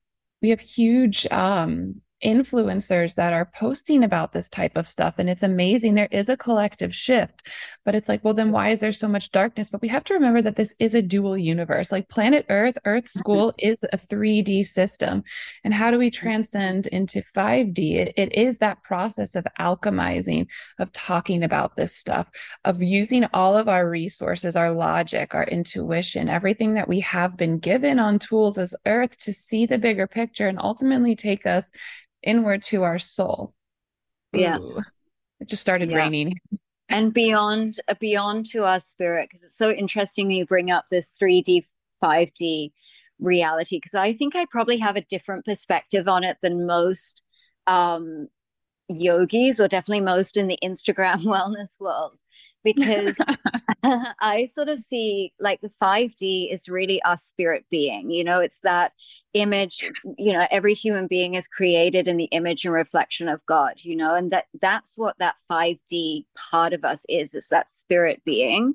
we 0.43 0.51
have 0.51 0.61
huge 0.61 1.27
um 1.29 2.03
influencers 2.25 3.15
that 3.15 3.35
are 3.35 3.51
posting 3.55 4.03
about 4.03 4.33
this 4.33 4.49
type 4.49 4.75
of 4.75 4.89
stuff 4.89 5.17
and 5.19 5.29
it's 5.29 5.43
amazing 5.43 5.95
there 5.95 6.09
is 6.11 6.31
a 6.31 6.37
collective 6.37 6.95
shift 6.95 7.47
but 7.85 7.95
it's 7.95 8.09
like 8.09 8.25
well 8.25 8.33
then 8.33 8.51
why 8.51 8.71
is 8.71 8.81
there 8.81 8.91
so 8.91 9.07
much 9.07 9.31
darkness 9.33 9.69
but 9.69 9.83
we 9.83 9.89
have 9.89 10.03
to 10.03 10.15
remember 10.15 10.41
that 10.41 10.57
this 10.57 10.75
is 10.79 10.95
a 10.95 11.03
dual 11.03 11.37
universe 11.37 11.93
like 11.93 12.09
planet 12.09 12.47
earth 12.49 12.79
earth 12.87 13.05
mm-hmm. 13.05 13.19
school 13.19 13.53
is 13.59 13.85
a 13.93 13.99
3d 13.99 14.65
system 14.65 15.23
and 15.63 15.75
how 15.75 15.91
do 15.91 15.99
we 15.99 16.11
mm-hmm. 16.11 16.27
transcend 16.27 16.87
into 16.87 17.23
5d 17.37 17.79
it, 17.97 18.15
it 18.17 18.33
is 18.35 18.59
that 18.59 18.83
process 18.83 19.35
of 19.37 19.47
alchemizing 19.61 20.47
of 20.79 20.91
talking 20.93 21.43
about 21.43 21.77
this 21.77 21.95
stuff 21.95 22.31
of 22.65 22.83
using 22.83 23.27
all 23.35 23.59
of 23.59 23.69
our 23.69 23.91
resources 23.91 24.57
our 24.57 24.73
logic 24.73 25.35
our 25.35 25.45
intuition 25.45 26.31
everything 26.31 26.73
that 26.75 26.89
we 26.89 27.01
have 27.01 27.37
been 27.37 27.59
given 27.59 27.99
on 27.99 28.19
tools 28.19 28.57
as 28.57 28.75
earth 28.87 29.19
to 29.19 29.35
see 29.35 29.67
the 29.67 29.77
bigger 29.77 30.07
picture 30.07 30.49
and 30.49 30.59
ultimately 30.59 31.15
take 31.15 31.45
us 31.45 31.71
inward 32.27 32.63
to 32.65 32.83
our 32.83 32.99
soul. 32.99 33.55
Yeah. 34.33 34.59
Ooh. 34.59 34.83
It 35.41 35.49
just 35.49 35.61
started 35.61 35.91
yeah. 35.91 35.99
raining. 35.99 36.35
and 36.89 37.13
beyond 37.13 37.81
beyond 38.01 38.47
to 38.47 38.65
our 38.65 38.81
spirit 38.81 39.29
because 39.29 39.45
it's 39.45 39.57
so 39.57 39.71
interesting 39.71 40.29
that 40.29 40.35
you 40.35 40.47
bring 40.47 40.71
up 40.71 40.85
this 40.91 41.11
3d 41.21 41.65
5d 42.03 42.73
reality 43.19 43.79
because 43.79 43.95
i 43.95 44.13
think 44.13 44.37
i 44.37 44.45
probably 44.51 44.77
have 44.77 44.97
a 44.97 45.01
different 45.01 45.45
perspective 45.45 46.07
on 46.07 46.23
it 46.23 46.37
than 46.43 46.67
most 46.67 47.23
um 47.67 48.29
yogis 48.89 49.59
or 49.59 49.67
definitely 49.67 50.05
most 50.05 50.37
in 50.37 50.47
the 50.47 50.59
instagram 50.63 51.23
wellness 51.25 51.81
world 51.81 52.21
because 52.67 53.17
I 54.21 54.49
sort 54.53 54.69
of 54.69 54.79
see 54.81 55.33
like 55.39 55.61
the 55.61 55.71
5D 55.83 56.53
is 56.53 56.69
really 56.69 57.03
our 57.05 57.17
spirit 57.17 57.65
being. 57.71 58.11
You 58.11 58.25
know, 58.25 58.41
it's 58.41 58.61
that 58.61 58.93
image, 59.33 59.85
you 60.19 60.33
know, 60.33 60.47
every 60.51 60.75
human 60.75 61.07
being 61.07 61.35
is 61.35 61.47
created 61.47 62.09
in 62.09 62.17
the 62.17 62.25
image 62.25 62.65
and 62.65 62.75
reflection 62.75 63.29
of 63.29 63.45
God, 63.47 63.75
you 63.79 63.97
know, 63.97 64.15
and 64.15 64.31
that 64.33 64.47
that's 64.61 64.99
what 64.99 65.17
that 65.19 65.37
5D 65.51 66.27
part 66.51 66.73
of 66.73 66.85
us 66.85 67.05
is, 67.09 67.35
is 67.35 67.49
that 67.49 67.71
spirit 67.71 68.23
being. 68.25 68.75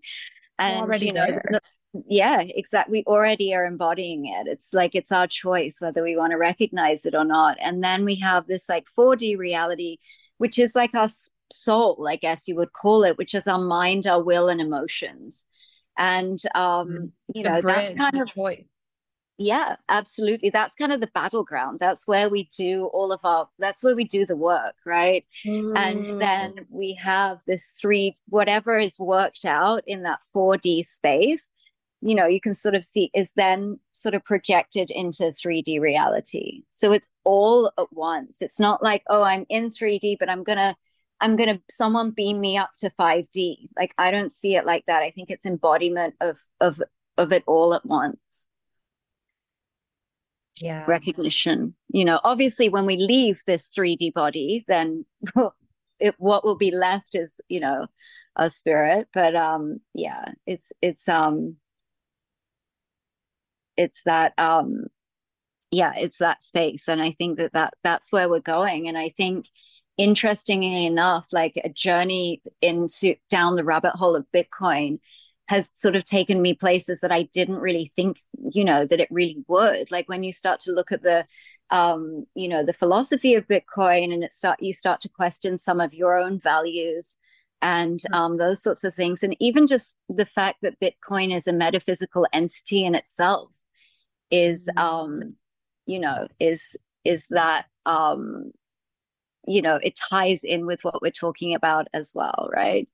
And 0.58 1.02
you 1.02 1.14
know, 1.14 1.26
the, 1.26 1.60
yeah, 2.08 2.42
exactly. 2.42 3.00
We 3.00 3.12
already 3.12 3.54
are 3.54 3.66
embodying 3.66 4.28
it. 4.28 4.48
It's 4.48 4.74
like 4.74 4.96
it's 4.96 5.12
our 5.12 5.28
choice 5.28 5.78
whether 5.80 6.04
we 6.04 6.16
want 6.16 6.32
to 6.32 6.38
recognize 6.38 7.06
it 7.06 7.16
or 7.16 7.26
not. 7.26 7.58
And 7.60 7.84
then 7.84 8.06
we 8.06 8.16
have 8.16 8.48
this 8.48 8.70
like 8.70 8.86
4D 8.98 9.38
reality, 9.38 9.98
which 10.38 10.58
is 10.58 10.76
like 10.76 10.96
our 10.96 11.10
soul, 11.52 12.08
I 12.08 12.16
guess 12.16 12.48
you 12.48 12.56
would 12.56 12.74
call 12.74 13.04
it, 13.04 13.18
which 13.18 13.34
is 13.34 13.48
our 13.48 13.60
mind, 13.60 14.08
our 14.08 14.22
will, 14.22 14.50
and 14.50 14.62
emotions. 14.62 15.46
And 15.98 16.42
um, 16.56 16.90
mm, 16.90 17.12
you 17.34 17.44
know, 17.44 17.62
that's 17.62 17.98
kind 17.98 18.22
of 18.22 18.28
choice. 18.28 18.66
Yeah, 19.38 19.78
absolutely. 19.90 20.52
That's 20.52 20.76
kind 20.76 20.92
of 20.92 21.02
the 21.02 21.10
battleground. 21.16 21.80
That's 21.80 22.06
where 22.06 22.30
we 22.30 22.48
do 22.56 22.86
all 22.94 23.12
of 23.12 23.22
our 23.24 23.50
that's 23.58 23.84
where 23.84 23.96
we 23.96 24.04
do 24.04 24.26
the 24.26 24.36
work, 24.36 24.76
right? 24.86 25.26
Mm. 25.46 25.74
And 25.76 26.22
then 26.22 26.68
we 26.70 26.94
have 27.02 27.40
this 27.48 27.74
three 27.80 28.16
whatever 28.30 28.78
is 28.78 29.00
worked 29.00 29.46
out 29.46 29.84
in 29.88 30.04
that 30.04 30.20
4D 30.36 30.86
space 30.86 31.50
you 32.02 32.16
know 32.16 32.28
you 32.28 32.42
can 32.42 32.54
sort 32.54 32.76
of 32.76 32.84
see 32.84 33.10
is 33.14 33.32
then 33.36 33.80
sort 33.92 34.16
of 34.16 34.26
projected 34.26 34.90
into 34.92 35.24
3d 35.24 35.80
reality 35.80 36.64
so 36.70 36.92
it's 36.92 37.10
all 37.24 37.72
at 37.78 37.92
once 37.94 38.42
it's 38.42 38.60
not 38.60 38.82
like 38.84 39.04
oh 39.10 39.22
i'm 39.24 39.46
in 39.50 39.70
3d 39.70 40.18
but 40.20 40.30
i'm 40.30 40.44
gonna 40.44 40.76
I'm 41.22 41.36
going 41.36 41.56
to 41.56 41.62
someone 41.70 42.12
beam 42.12 42.42
me 42.42 42.58
up 42.58 42.72
to 42.80 42.90
5D. 42.90 43.70
Like 43.78 43.94
I 43.98 44.12
don't 44.12 44.32
see 44.32 44.56
it 44.56 44.66
like 44.66 44.84
that. 44.88 45.04
I 45.04 45.12
think 45.12 45.30
it's 45.30 45.46
embodiment 45.46 46.16
of 46.20 46.38
of 46.60 46.82
of 47.18 47.32
it 47.32 47.44
all 47.48 47.74
at 47.74 47.86
once. 47.86 48.48
Yeah. 50.58 50.86
Recognition. 50.88 51.76
You 51.90 52.06
know, 52.06 52.20
obviously 52.24 52.70
when 52.70 52.86
we 52.86 52.98
leave 52.98 53.42
this 53.46 53.70
3D 53.76 54.14
body, 54.14 54.66
then 54.68 55.06
it 56.00 56.16
what 56.18 56.44
will 56.44 56.58
be 56.58 56.72
left 56.72 57.16
is, 57.16 57.40
you 57.48 57.60
know, 57.60 57.88
a 58.36 58.50
spirit, 58.50 59.08
but 59.14 59.36
um 59.36 59.80
yeah, 59.94 60.26
it's 60.48 60.74
it's 60.82 61.08
um 61.08 61.58
it's 63.78 64.04
that 64.04 64.34
um 64.38 64.88
yeah, 65.72 65.94
it's 65.96 66.18
that 66.18 66.42
space 66.42 66.88
and 66.88 67.02
I 67.02 67.12
think 67.12 67.38
that 67.38 67.54
that 67.54 67.74
that's 67.84 68.12
where 68.12 68.30
we're 68.30 68.40
going 68.40 68.88
and 68.88 68.98
I 68.98 69.10
think 69.10 69.46
interestingly 70.02 70.86
enough, 70.86 71.26
like 71.32 71.60
a 71.64 71.70
journey 71.70 72.42
into 72.62 73.16
down 73.30 73.56
the 73.56 73.64
rabbit 73.64 73.92
hole 73.92 74.16
of 74.16 74.26
Bitcoin 74.34 75.00
has 75.48 75.72
sort 75.74 75.96
of 75.96 76.06
taken 76.06 76.42
me 76.42 76.54
places 76.54 77.02
that 77.02 77.12
I 77.12 77.24
didn't 77.34 77.58
really 77.60 77.86
think, 77.86 78.18
you 78.52 78.64
know, 78.64 78.86
that 78.86 79.00
it 79.00 79.10
really 79.12 79.44
would. 79.48 79.92
Like 79.92 80.08
when 80.08 80.24
you 80.24 80.32
start 80.32 80.62
to 80.62 80.72
look 80.72 80.92
at 80.92 81.04
the 81.04 81.26
um, 81.72 82.26
you 82.36 82.50
know, 82.50 82.66
the 82.66 82.74
philosophy 82.74 83.36
of 83.36 83.48
Bitcoin 83.48 84.14
and 84.14 84.24
it 84.24 84.34
start 84.34 84.62
you 84.62 84.74
start 84.74 85.02
to 85.02 85.10
question 85.10 85.58
some 85.58 85.80
of 85.80 85.94
your 85.94 86.18
own 86.18 86.40
values 86.40 87.16
and 87.62 88.02
um, 88.12 88.38
those 88.38 88.62
sorts 88.62 88.84
of 88.84 88.94
things. 88.94 89.24
And 89.24 89.36
even 89.40 89.68
just 89.68 89.98
the 90.10 90.26
fact 90.26 90.58
that 90.64 90.80
Bitcoin 90.80 91.34
is 91.34 91.48
a 91.48 91.54
metaphysical 91.54 92.28
entity 92.34 92.84
in 92.84 92.96
itself 92.96 93.52
is 94.32 94.68
hmm. 94.76 94.78
um, 94.78 95.36
you 95.86 96.00
know, 96.00 96.28
is 96.40 96.76
is 97.04 97.28
that 97.30 97.66
um 97.86 98.52
you 99.48 99.62
know 99.62 99.80
it 99.82 100.00
ties 100.10 100.44
in 100.44 100.66
with 100.66 100.84
what 100.84 101.02
we're 101.02 101.12
talking 101.12 101.56
about 101.56 101.88
as 101.94 102.14
well 102.14 102.50
right 102.56 102.88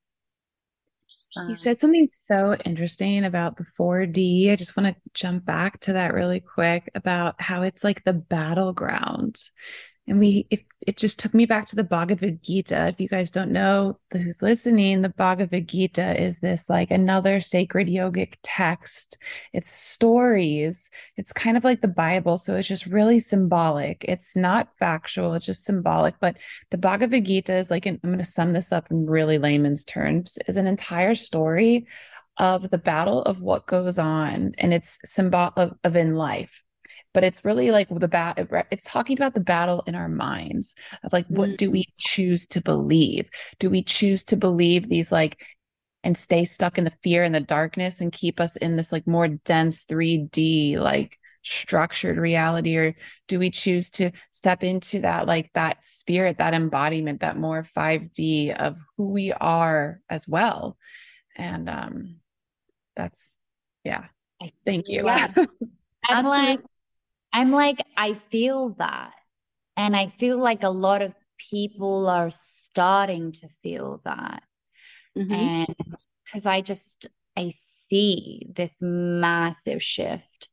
you 1.36 1.44
um, 1.44 1.56
said 1.56 1.78
something 1.78 2.10
so 2.10 2.56
interesting 2.66 3.24
about 3.24 3.58
the 3.58 3.66
4D. 3.78 4.52
I 4.52 4.56
just 4.56 4.76
want 4.76 4.96
to 4.96 5.02
jump 5.14 5.46
back 5.46 5.80
to 5.82 5.94
that 5.94 6.14
really 6.14 6.40
quick 6.40 6.90
about 6.96 7.40
how 7.40 7.62
it's 7.62 7.84
like 7.84 8.04
the 8.04 8.14
battleground 8.14 9.40
and 10.08 10.20
we 10.20 10.48
if 10.50 10.62
it 10.82 10.96
just 10.96 11.20
took 11.20 11.34
me 11.34 11.46
back 11.46 11.66
to 11.68 11.76
the 11.76 11.84
bhagavad 11.84 12.42
gita. 12.42 12.88
If 12.88 13.02
you 13.02 13.10
guys 13.10 13.30
don't 13.30 13.52
know 13.52 14.00
who's 14.12 14.42
listening 14.42 15.02
the 15.02 15.10
bhagavad 15.10 15.68
gita 15.68 16.22
is 16.22 16.40
this 16.40 16.70
like 16.70 16.92
another 16.92 17.42
sacred 17.42 17.88
yogic 17.88 18.36
text. 18.44 19.18
It's 19.54 19.70
stories. 19.70 20.90
It's 21.18 21.34
kind 21.34 21.58
of 21.58 21.64
like 21.64 21.82
the 21.82 21.88
bible 21.88 22.38
so 22.38 22.56
it's 22.56 22.68
just 22.68 22.86
really 22.86 23.20
symbolic. 23.20 24.06
It's 24.08 24.36
not 24.36 24.70
factual 24.80 25.34
it's 25.34 25.46
just 25.46 25.66
symbolic 25.66 26.16
but 26.20 26.38
the 26.72 26.78
bhagavad 26.78 27.26
gita 27.26 27.56
is 27.56 27.72
like 27.72 27.86
an, 27.86 28.00
i'm 28.04 28.10
going 28.10 28.20
to 28.20 28.26
sum 28.26 28.54
this 28.54 28.72
up 28.72 28.90
in 28.92 29.06
really 29.06 29.38
layman's 29.38 29.84
terms 29.84 30.38
is 30.48 30.58
an 30.58 30.68
entire 30.68 31.16
story 31.16 31.88
of 32.38 32.70
the 32.70 32.78
battle 32.78 33.22
of 33.24 33.42
what 33.42 33.66
goes 33.66 33.98
on 33.98 34.54
and 34.58 34.74
it's 34.74 35.00
symbol 35.06 35.52
of, 35.56 35.74
of 35.84 35.96
in 35.96 36.16
life 36.16 36.64
but 37.14 37.24
it's 37.24 37.46
really 37.46 37.72
like 37.72 37.88
the 37.90 38.08
bat 38.08 38.48
it's 38.72 38.86
talking 38.86 39.18
about 39.18 39.34
the 39.34 39.40
battle 39.40 39.84
in 39.88 39.96
our 39.96 40.10
minds 40.10 40.76
of 41.04 41.14
like 41.14 41.28
what 41.28 41.50
mm. 41.50 41.58
do 41.58 41.72
we 41.72 41.86
choose 41.98 42.48
to 42.48 42.62
believe? 42.62 43.30
Do 43.60 43.70
we 43.70 43.84
choose 43.84 44.24
to 44.26 44.38
believe 44.38 44.90
these 44.90 45.12
like 45.12 45.42
and 46.04 46.16
stay 46.16 46.46
stuck 46.46 46.78
in 46.78 46.84
the 46.84 46.94
fear 47.04 47.24
and 47.24 47.34
the 47.34 47.40
darkness 47.40 48.02
and 48.02 48.12
keep 48.12 48.40
us 48.40 48.56
in 48.56 48.76
this 48.76 48.92
like 48.92 49.08
more 49.08 49.28
dense 49.28 49.86
3d 49.86 50.78
like 50.78 51.18
structured 51.44 52.18
reality? 52.18 52.76
Or 52.78 52.96
do 53.28 53.40
we 53.40 53.50
choose 53.50 53.90
to 53.92 54.12
step 54.32 54.64
into 54.64 55.02
that 55.02 55.28
like 55.28 55.52
that 55.54 55.86
spirit 55.86 56.38
that 56.38 56.54
embodiment 56.54 57.22
that 57.22 57.38
more 57.38 57.64
5d 57.76 58.56
of 58.56 58.80
who 58.96 59.10
we 59.10 59.32
are 59.34 60.00
as 60.10 60.28
well? 60.28 60.78
And 61.36 61.70
um 61.70 62.18
that's 62.96 63.38
yeah. 63.84 64.06
Thank 64.66 64.88
you. 64.88 65.04
Yeah. 65.06 65.34
I'm 66.10 66.26
like 66.26 66.60
I'm 67.34 67.52
like, 67.52 67.84
I 67.96 68.14
feel 68.14 68.76
that. 68.80 69.14
And 69.76 69.96
I 69.96 70.08
feel 70.08 70.38
like 70.38 70.64
a 70.64 70.70
lot 70.70 71.02
of 71.02 71.14
people 71.52 72.08
are 72.08 72.30
starting 72.32 73.32
to 73.34 73.48
feel 73.62 74.02
that. 74.06 74.44
Mm-hmm. 75.18 75.34
And 75.34 75.76
because 76.26 76.46
I 76.46 76.62
just, 76.62 77.08
I 77.36 77.52
see 77.90 78.48
this 78.54 78.74
massive 78.82 79.82
shift 79.82 80.50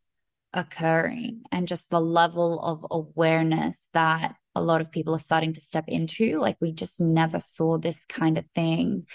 occurring 0.53 1.43
and 1.51 1.67
just 1.67 1.91
the 1.91 2.01
level 2.01 2.61
of 2.61 2.87
awareness 2.91 3.89
that 3.93 4.37
a 4.55 4.63
lot 4.63 4.81
of 4.81 4.93
people 4.93 5.15
are 5.15 5.19
starting 5.19 5.53
to 5.55 5.61
step 5.61 5.85
into. 5.89 6.39
Like 6.39 6.57
we 6.61 6.73
just 6.73 7.01
never 7.01 7.41
saw 7.41 7.79
this 7.79 8.05
kind 8.09 8.39
of 8.39 8.45
thing. 8.55 9.07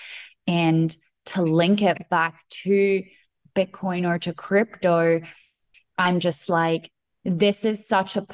And 0.48 0.95
to 1.27 1.41
link 1.41 1.81
it 1.81 2.10
back 2.10 2.41
to 2.64 3.03
Bitcoin 3.56 4.07
or 4.07 4.19
to 4.19 4.34
crypto, 4.34 5.22
I'm 5.98 6.19
just 6.19 6.49
like, 6.49 6.91
this 7.24 7.66
is 7.66 7.88
such 7.88 8.16
a 8.16 8.26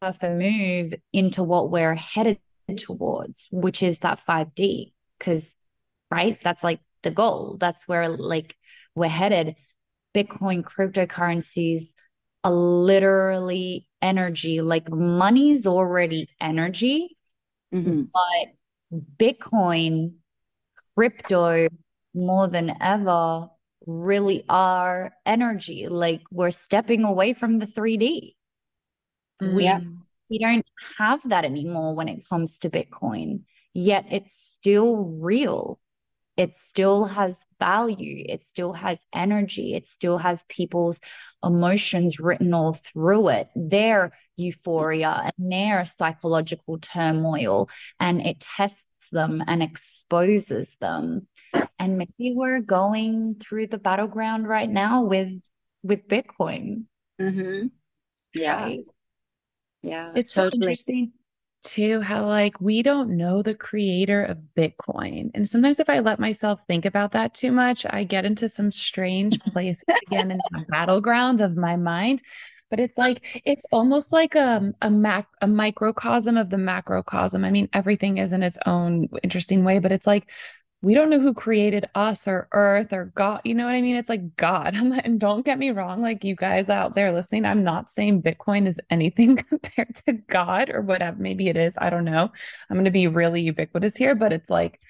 perfect 0.00 0.34
move 0.34 0.94
into 1.12 1.42
what 1.42 1.70
we're 1.70 1.94
headed 1.94 2.38
towards, 2.76 3.48
which 3.50 3.82
is 3.82 3.98
that 3.98 4.20
5D. 4.26 4.92
Because, 5.18 5.56
right, 6.10 6.38
that's 6.42 6.64
like 6.64 6.80
the 7.02 7.10
goal. 7.10 7.56
That's 7.58 7.86
where 7.86 8.08
like 8.08 8.56
we're 8.94 9.08
headed. 9.08 9.56
Bitcoin 10.14 10.62
cryptocurrencies 10.62 11.84
are 12.44 12.52
literally 12.52 13.86
energy. 14.00 14.60
Like 14.60 14.90
money's 14.90 15.66
already 15.66 16.28
energy, 16.40 17.16
mm-hmm. 17.72 18.02
but 18.12 19.00
Bitcoin, 19.16 20.14
crypto, 20.94 21.68
more 22.14 22.48
than 22.48 22.76
ever 22.80 23.48
really 23.86 24.44
are 24.48 25.12
energy. 25.26 25.88
Like 25.88 26.22
we're 26.30 26.50
stepping 26.50 27.04
away 27.04 27.32
from 27.32 27.58
the 27.58 27.66
3D. 27.66 28.34
We, 29.40 29.64
yeah. 29.64 29.80
we 30.30 30.38
don't 30.38 30.66
have 30.98 31.28
that 31.28 31.44
anymore 31.44 31.96
when 31.96 32.08
it 32.08 32.24
comes 32.28 32.60
to 32.60 32.70
Bitcoin, 32.70 33.40
yet 33.74 34.06
it's 34.10 34.36
still 34.36 35.04
real. 35.04 35.80
It 36.36 36.54
still 36.54 37.04
has 37.04 37.38
value. 37.58 38.24
It 38.28 38.46
still 38.46 38.72
has 38.72 39.04
energy. 39.12 39.74
It 39.74 39.88
still 39.88 40.18
has 40.18 40.44
people's 40.48 41.00
emotions 41.44 42.20
written 42.20 42.54
all 42.54 42.72
through 42.72 43.28
it, 43.28 43.48
their 43.54 44.12
euphoria 44.36 45.30
and 45.36 45.52
their 45.52 45.84
psychological 45.84 46.78
turmoil. 46.78 47.68
And 48.00 48.20
it 48.20 48.40
tests 48.40 48.86
them 49.10 49.42
and 49.46 49.62
exposes 49.62 50.76
them 50.80 51.26
and 51.78 51.98
maybe 51.98 52.34
we're 52.34 52.60
going 52.60 53.36
through 53.40 53.66
the 53.66 53.78
battleground 53.78 54.48
right 54.48 54.68
now 54.68 55.02
with 55.02 55.32
with 55.82 56.06
bitcoin 56.06 56.84
mm-hmm. 57.20 57.66
yeah 58.34 58.62
right? 58.62 58.84
yeah 59.82 60.12
it's 60.14 60.32
totally. 60.32 60.50
so 60.50 60.54
interesting 60.54 61.12
too 61.62 62.00
how 62.00 62.26
like 62.26 62.60
we 62.60 62.82
don't 62.82 63.16
know 63.16 63.42
the 63.42 63.54
creator 63.54 64.22
of 64.24 64.38
Bitcoin. 64.56 65.30
And 65.34 65.48
sometimes 65.48 65.80
if 65.80 65.88
I 65.88 66.00
let 66.00 66.18
myself 66.18 66.60
think 66.66 66.84
about 66.84 67.12
that 67.12 67.34
too 67.34 67.52
much, 67.52 67.86
I 67.88 68.04
get 68.04 68.24
into 68.24 68.48
some 68.48 68.72
strange 68.72 69.38
places 69.52 69.84
again 70.06 70.30
in 70.30 70.38
the 70.50 70.64
battleground 70.68 71.40
of 71.40 71.56
my 71.56 71.76
mind. 71.76 72.22
But 72.70 72.80
it's 72.80 72.96
like 72.96 73.42
it's 73.44 73.66
almost 73.70 74.12
like 74.12 74.34
a 74.34 74.72
a 74.80 74.90
mac 74.90 75.26
a 75.42 75.46
microcosm 75.46 76.36
of 76.38 76.50
the 76.50 76.56
macrocosm. 76.56 77.44
I 77.44 77.50
mean, 77.50 77.68
everything 77.72 78.18
is 78.18 78.32
in 78.32 78.42
its 78.42 78.58
own 78.66 79.08
interesting 79.22 79.62
way, 79.62 79.78
but 79.78 79.92
it's 79.92 80.06
like 80.06 80.30
we 80.82 80.94
don't 80.94 81.10
know 81.10 81.20
who 81.20 81.32
created 81.32 81.88
us 81.94 82.26
or 82.26 82.48
earth 82.50 82.92
or 82.92 83.06
God. 83.14 83.40
You 83.44 83.54
know 83.54 83.64
what 83.64 83.74
I 83.74 83.80
mean? 83.80 83.94
It's 83.94 84.08
like 84.08 84.36
God. 84.36 84.74
and 85.04 85.18
don't 85.18 85.46
get 85.46 85.58
me 85.58 85.70
wrong, 85.70 86.02
like 86.02 86.24
you 86.24 86.34
guys 86.34 86.68
out 86.68 86.96
there 86.96 87.12
listening, 87.12 87.44
I'm 87.44 87.62
not 87.62 87.88
saying 87.88 88.22
Bitcoin 88.22 88.66
is 88.66 88.80
anything 88.90 89.36
compared 89.48 89.94
to 90.06 90.12
God 90.12 90.70
or 90.70 90.82
whatever. 90.82 91.16
Maybe 91.20 91.48
it 91.48 91.56
is. 91.56 91.78
I 91.80 91.88
don't 91.88 92.04
know. 92.04 92.30
I'm 92.68 92.76
going 92.76 92.84
to 92.84 92.90
be 92.90 93.06
really 93.06 93.42
ubiquitous 93.42 93.96
here, 93.96 94.16
but 94.16 94.32
it's 94.32 94.50
like 94.50 94.80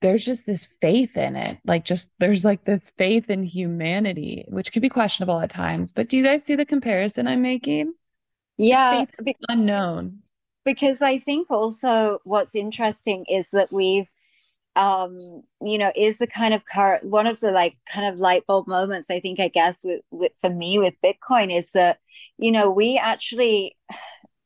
there's 0.00 0.24
just 0.24 0.44
this 0.44 0.66
faith 0.80 1.16
in 1.16 1.36
it. 1.36 1.58
Like, 1.64 1.84
just 1.84 2.08
there's 2.18 2.44
like 2.44 2.64
this 2.64 2.90
faith 2.98 3.30
in 3.30 3.44
humanity, 3.44 4.44
which 4.48 4.72
can 4.72 4.82
be 4.82 4.88
questionable 4.88 5.38
at 5.40 5.50
times. 5.50 5.92
But 5.92 6.08
do 6.08 6.16
you 6.16 6.24
guys 6.24 6.44
see 6.44 6.56
the 6.56 6.66
comparison 6.66 7.28
I'm 7.28 7.42
making? 7.42 7.94
Yeah. 8.58 9.04
unknown. 9.48 10.18
Because 10.64 11.00
I 11.00 11.18
think 11.18 11.50
also 11.50 12.18
what's 12.24 12.54
interesting 12.54 13.24
is 13.28 13.50
that 13.50 13.72
we've 13.72 14.08
um 14.76 15.42
you 15.60 15.76
know 15.76 15.92
is 15.94 16.18
the 16.18 16.26
kind 16.26 16.54
of 16.54 16.64
car 16.64 16.98
one 17.02 17.26
of 17.26 17.40
the 17.40 17.50
like 17.50 17.76
kind 17.86 18.06
of 18.06 18.18
light 18.18 18.46
bulb 18.46 18.66
moments 18.66 19.10
i 19.10 19.20
think 19.20 19.38
i 19.38 19.48
guess 19.48 19.84
with, 19.84 20.00
with 20.10 20.32
for 20.40 20.48
me 20.48 20.78
with 20.78 20.94
bitcoin 21.04 21.54
is 21.54 21.72
that 21.72 21.98
you 22.38 22.50
know 22.50 22.70
we 22.70 22.96
actually 22.96 23.76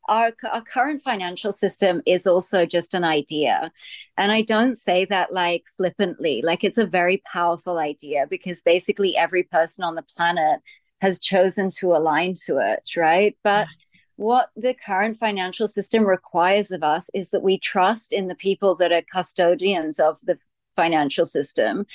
our, 0.09 0.31
our 0.51 0.61
current 0.61 1.01
financial 1.01 1.51
system 1.51 2.01
is 2.05 2.25
also 2.25 2.65
just 2.65 2.93
an 2.93 3.03
idea. 3.03 3.71
And 4.17 4.31
i 4.31 4.41
don't 4.41 4.77
say 4.77 5.03
that 5.05 5.33
like 5.33 5.65
flippantly 5.75 6.41
like 6.41 6.63
it's 6.63 6.77
a 6.77 6.87
very 6.87 7.21
powerful 7.31 7.77
idea 7.77 8.25
because 8.29 8.61
basically 8.61 9.17
every 9.17 9.43
person 9.43 9.83
on 9.83 9.95
the 9.95 10.03
planet 10.03 10.61
has 11.01 11.19
chosen 11.19 11.69
to 11.69 11.93
align 11.93 12.35
to 12.45 12.57
it 12.57 12.89
right? 12.95 13.37
But 13.43 13.67
yes 13.69 13.99
what 14.17 14.49
the 14.55 14.73
current 14.73 15.17
financial 15.17 15.67
system 15.67 16.03
requires 16.03 16.71
of 16.71 16.83
us 16.83 17.09
is 17.13 17.29
that 17.29 17.43
we 17.43 17.57
trust 17.57 18.11
in 18.11 18.27
the 18.27 18.35
people 18.35 18.75
that 18.75 18.91
are 18.91 19.03
custodians 19.03 19.99
of 19.99 20.19
the 20.23 20.37
financial 20.75 21.25
system 21.25 21.85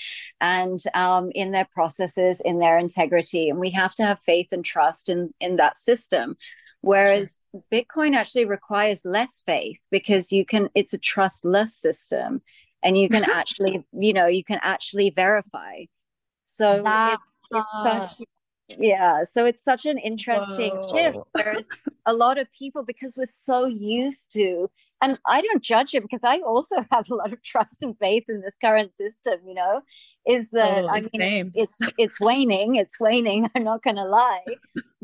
and 0.40 0.82
um, 0.94 1.31
in 1.35 1.51
their 1.51 1.66
processes, 1.73 2.40
in 2.44 2.59
their 2.59 2.78
integrity. 2.78 3.49
And 3.49 3.59
we 3.59 3.70
have 3.70 3.94
to 3.97 4.05
have 4.05 4.20
faith 4.20 4.53
and 4.53 4.65
trust 4.65 5.09
in, 5.09 5.35
in 5.40 5.57
that 5.57 5.78
system. 5.78 6.36
Whereas 6.81 7.39
sure. 7.53 7.62
Bitcoin 7.73 8.15
actually 8.15 8.44
requires 8.44 9.05
less 9.05 9.43
faith 9.44 9.81
because 9.90 10.32
you 10.32 10.44
can, 10.44 10.69
it's 10.74 10.93
a 10.93 10.99
trustless 10.99 11.74
system 11.74 12.43
and 12.82 12.97
you 12.97 13.09
can 13.09 13.24
actually, 13.35 13.85
you 13.93 14.12
know, 14.12 14.27
you 14.27 14.44
can 14.44 14.59
actually 14.62 15.11
verify. 15.11 15.85
So 16.44 16.82
it's, 16.86 17.27
it's 17.51 17.82
such 17.82 18.27
yeah 18.78 19.24
so 19.24 19.44
it's 19.44 19.62
such 19.62 19.86
an 19.86 19.98
interesting 19.98 20.74
Whoa. 20.74 20.97
shift 20.97 21.18
whereas 21.32 21.68
a 22.06 22.14
lot 22.14 22.39
of 22.39 22.47
people 22.52 22.84
because 22.84 23.16
we're 23.16 23.26
so 23.26 23.66
used 23.66 24.32
to 24.32 24.70
and 25.01 25.20
i 25.26 25.40
don't 25.40 25.62
judge 25.62 25.94
it 25.94 26.02
because 26.02 26.24
i 26.24 26.39
also 26.39 26.76
have 26.90 27.10
a 27.10 27.14
lot 27.14 27.32
of 27.32 27.43
trust 27.43 27.82
and 27.82 27.97
faith 27.98 28.24
in 28.28 28.40
this 28.40 28.56
current 28.62 28.93
system 28.93 29.40
you 29.47 29.55
know 29.55 29.82
is 30.27 30.51
that 30.51 30.85
oh, 30.85 30.89
I 30.89 31.01
mean 31.01 31.11
same. 31.16 31.53
it's 31.55 31.78
it's 31.99 32.20
waning, 32.20 32.77
it's 32.77 33.01
waning, 33.01 33.51
I'm 33.55 33.65
not 33.65 33.82
gonna 33.82 34.05
lie. 34.05 34.44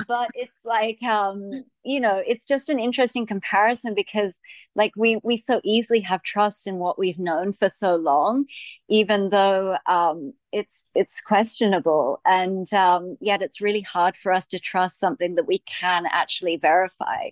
but 0.06 0.30
it's 0.34 0.64
like 0.64 1.02
um, 1.02 1.64
you 1.84 2.00
know, 2.00 2.22
it's 2.26 2.44
just 2.44 2.68
an 2.68 2.78
interesting 2.78 3.26
comparison 3.26 3.94
because 3.94 4.40
like 4.76 4.92
we 4.96 5.18
we 5.24 5.36
so 5.36 5.60
easily 5.64 6.00
have 6.00 6.22
trust 6.22 6.66
in 6.66 6.76
what 6.76 6.98
we've 6.98 7.18
known 7.18 7.52
for 7.52 7.68
so 7.68 7.96
long, 7.96 8.44
even 8.88 9.30
though 9.30 9.76
um 9.86 10.32
it's 10.52 10.84
it's 10.94 11.20
questionable 11.20 12.20
and 12.24 12.72
um 12.72 13.16
yet 13.20 13.42
it's 13.42 13.60
really 13.60 13.82
hard 13.82 14.16
for 14.16 14.32
us 14.32 14.46
to 14.48 14.58
trust 14.58 14.98
something 14.98 15.34
that 15.34 15.46
we 15.46 15.58
can 15.60 16.04
actually 16.10 16.56
verify. 16.56 17.30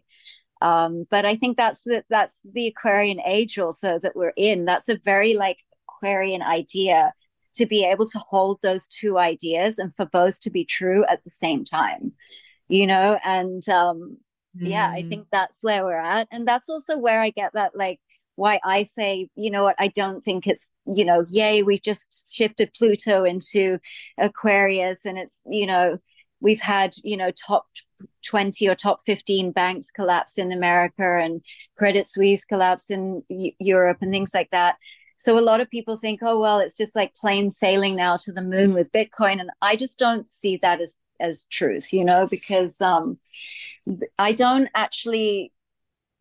Um, 0.62 1.06
but 1.10 1.26
I 1.26 1.36
think 1.36 1.56
that's 1.56 1.84
the 1.84 2.04
that's 2.10 2.40
the 2.44 2.66
Aquarian 2.66 3.20
age 3.20 3.58
also 3.58 3.98
that 4.00 4.16
we're 4.16 4.32
in. 4.36 4.64
That's 4.64 4.88
a 4.88 4.98
very 4.98 5.34
like 5.34 5.58
Aquarian 5.88 6.42
idea 6.42 7.12
to 7.56 7.66
be 7.66 7.84
able 7.84 8.06
to 8.06 8.18
hold 8.18 8.60
those 8.62 8.86
two 8.88 9.18
ideas 9.18 9.78
and 9.78 9.94
for 9.94 10.06
both 10.06 10.40
to 10.40 10.50
be 10.50 10.64
true 10.64 11.04
at 11.08 11.22
the 11.24 11.30
same 11.30 11.64
time 11.64 12.12
you 12.68 12.86
know 12.86 13.18
and 13.24 13.68
um 13.68 14.16
mm. 14.56 14.68
yeah 14.68 14.90
i 14.90 15.02
mm. 15.02 15.08
think 15.08 15.26
that's 15.30 15.62
where 15.62 15.84
we're 15.84 15.96
at 15.96 16.28
and 16.30 16.46
that's 16.46 16.68
also 16.68 16.96
where 16.96 17.20
i 17.20 17.30
get 17.30 17.52
that 17.54 17.76
like 17.76 18.00
why 18.34 18.60
i 18.64 18.82
say 18.82 19.28
you 19.34 19.50
know 19.50 19.62
what 19.62 19.76
i 19.78 19.88
don't 19.88 20.24
think 20.24 20.46
it's 20.46 20.66
you 20.86 21.04
know 21.04 21.24
yay 21.28 21.62
we've 21.62 21.82
just 21.82 22.34
shifted 22.34 22.72
pluto 22.74 23.24
into 23.24 23.78
aquarius 24.18 25.04
and 25.04 25.18
it's 25.18 25.42
you 25.46 25.66
know 25.66 25.98
we've 26.40 26.60
had 26.60 26.94
you 27.02 27.16
know 27.16 27.30
top 27.30 27.66
20 28.26 28.68
or 28.68 28.74
top 28.74 29.00
15 29.06 29.52
banks 29.52 29.90
collapse 29.90 30.38
in 30.38 30.52
america 30.52 31.18
and 31.18 31.42
credit 31.76 32.06
suisse 32.06 32.44
collapse 32.44 32.90
in 32.90 33.22
europe 33.28 33.98
and 34.00 34.12
things 34.12 34.32
like 34.34 34.50
that 34.50 34.76
so 35.16 35.38
a 35.38 35.40
lot 35.40 35.60
of 35.60 35.70
people 35.70 35.96
think, 35.96 36.20
oh 36.22 36.38
well, 36.38 36.58
it's 36.60 36.76
just 36.76 36.94
like 36.94 37.14
plain 37.14 37.50
sailing 37.50 37.96
now 37.96 38.16
to 38.18 38.32
the 38.32 38.42
moon 38.42 38.74
with 38.74 38.92
Bitcoin, 38.92 39.40
and 39.40 39.50
I 39.62 39.76
just 39.76 39.98
don't 39.98 40.30
see 40.30 40.58
that 40.58 40.80
as 40.80 40.96
as 41.18 41.46
truth, 41.50 41.92
you 41.92 42.04
know, 42.04 42.26
because 42.26 42.80
um, 42.80 43.18
I 44.18 44.32
don't 44.32 44.68
actually 44.74 45.52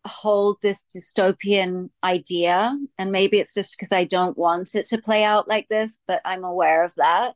hold 0.06 0.58
this 0.62 0.86
dystopian 0.96 1.90
idea, 2.04 2.78
and 2.98 3.12
maybe 3.12 3.40
it's 3.40 3.54
just 3.54 3.72
because 3.72 3.92
I 3.92 4.06
don't 4.06 4.38
want 4.38 4.76
it 4.76 4.86
to 4.88 5.02
play 5.02 5.24
out 5.24 5.48
like 5.48 5.68
this, 5.68 6.00
but 6.08 6.22
I'm 6.24 6.44
aware 6.44 6.84
of 6.84 6.94
that. 6.96 7.36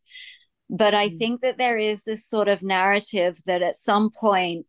But 0.70 0.94
I 0.94 1.10
mm. 1.10 1.18
think 1.18 1.42
that 1.42 1.58
there 1.58 1.78
is 1.78 2.04
this 2.04 2.26
sort 2.26 2.48
of 2.48 2.62
narrative 2.62 3.42
that 3.48 3.62
at 3.62 3.78
some 3.78 4.12
point 4.12 4.66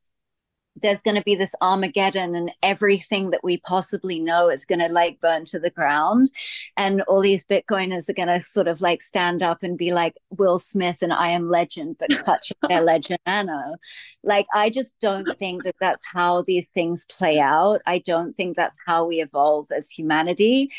there's 0.83 1.03
going 1.03 1.17
to 1.17 1.23
be 1.23 1.35
this 1.35 1.55
Armageddon 1.61 2.35
and 2.35 2.53
everything 2.63 3.31
that 3.31 3.45
we 3.45 3.59
possibly 3.59 4.19
know 4.19 4.49
is 4.49 4.65
going 4.65 4.79
to 4.79 4.89
like 4.89 5.21
burn 5.21 5.45
to 5.47 5.59
the 5.59 5.71
ground. 5.71 6.31
And 6.77 7.03
all 7.03 7.21
these 7.21 7.45
Bitcoiners 7.45 8.09
are 8.09 8.15
going 8.15 8.29
to 8.29 8.41
sort 8.43 8.69
of 8.69 8.81
like 8.81 9.03
stand 9.03 9.43
up 9.43 9.63
and 9.63 9.79
be 9.79 9.93
like 9.93 10.17
Will 10.31 10.59
Smith 10.59 11.03
and 11.03 11.13
I 11.13 11.31
am 11.31 11.49
legend, 11.49 11.97
but 11.99 12.11
clutching 12.25 12.57
their 12.69 12.83
Ledger 12.83 13.17
Nano. 13.27 13.77
Like, 14.23 14.47
I 14.55 14.71
just 14.71 14.99
don't 15.01 15.27
think 15.39 15.65
that 15.65 15.77
that's 15.81 16.03
how 16.05 16.43
these 16.43 16.67
things 16.69 17.07
play 17.07 17.39
out. 17.39 17.81
I 17.87 17.99
don't 17.99 18.37
think 18.37 18.57
that's 18.57 18.77
how 18.87 19.05
we 19.07 19.21
evolve 19.21 19.69
as 19.71 19.91
humanity. 19.91 20.71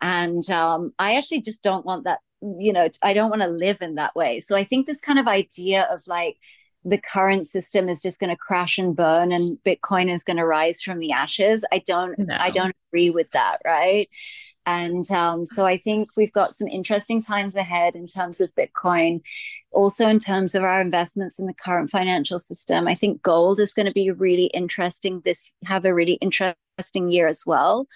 And 0.00 0.48
um, 0.50 0.92
I 0.98 1.16
actually 1.16 1.42
just 1.42 1.62
don't 1.62 1.84
want 1.84 2.04
that, 2.04 2.20
you 2.40 2.72
know, 2.72 2.88
I 3.02 3.12
don't 3.12 3.30
want 3.30 3.42
to 3.42 3.48
live 3.48 3.82
in 3.82 3.96
that 3.96 4.14
way. 4.14 4.40
So 4.40 4.56
I 4.56 4.64
think 4.64 4.86
this 4.86 5.00
kind 5.00 5.18
of 5.18 5.28
idea 5.28 5.82
of 5.90 6.02
like, 6.06 6.38
the 6.84 6.98
current 6.98 7.46
system 7.46 7.88
is 7.88 8.00
just 8.00 8.18
going 8.18 8.30
to 8.30 8.36
crash 8.36 8.78
and 8.78 8.96
burn 8.96 9.32
and 9.32 9.58
bitcoin 9.64 10.10
is 10.10 10.24
going 10.24 10.36
to 10.36 10.46
rise 10.46 10.80
from 10.80 10.98
the 10.98 11.12
ashes 11.12 11.64
i 11.72 11.78
don't 11.86 12.18
no. 12.18 12.36
i 12.38 12.50
don't 12.50 12.74
agree 12.88 13.10
with 13.10 13.30
that 13.32 13.58
right 13.64 14.08
and 14.66 15.10
um, 15.10 15.46
so 15.46 15.66
i 15.66 15.76
think 15.76 16.08
we've 16.16 16.32
got 16.32 16.54
some 16.54 16.68
interesting 16.68 17.20
times 17.20 17.54
ahead 17.54 17.96
in 17.96 18.06
terms 18.06 18.40
of 18.40 18.54
bitcoin 18.54 19.20
also 19.72 20.06
in 20.06 20.18
terms 20.18 20.54
of 20.54 20.64
our 20.64 20.80
investments 20.80 21.38
in 21.38 21.46
the 21.46 21.54
current 21.54 21.90
financial 21.90 22.38
system 22.38 22.88
i 22.88 22.94
think 22.94 23.22
gold 23.22 23.60
is 23.60 23.74
going 23.74 23.86
to 23.86 23.92
be 23.92 24.10
really 24.10 24.46
interesting 24.46 25.20
this 25.24 25.52
have 25.64 25.84
a 25.84 25.94
really 25.94 26.14
interesting 26.14 27.08
year 27.08 27.28
as 27.28 27.44
well 27.44 27.86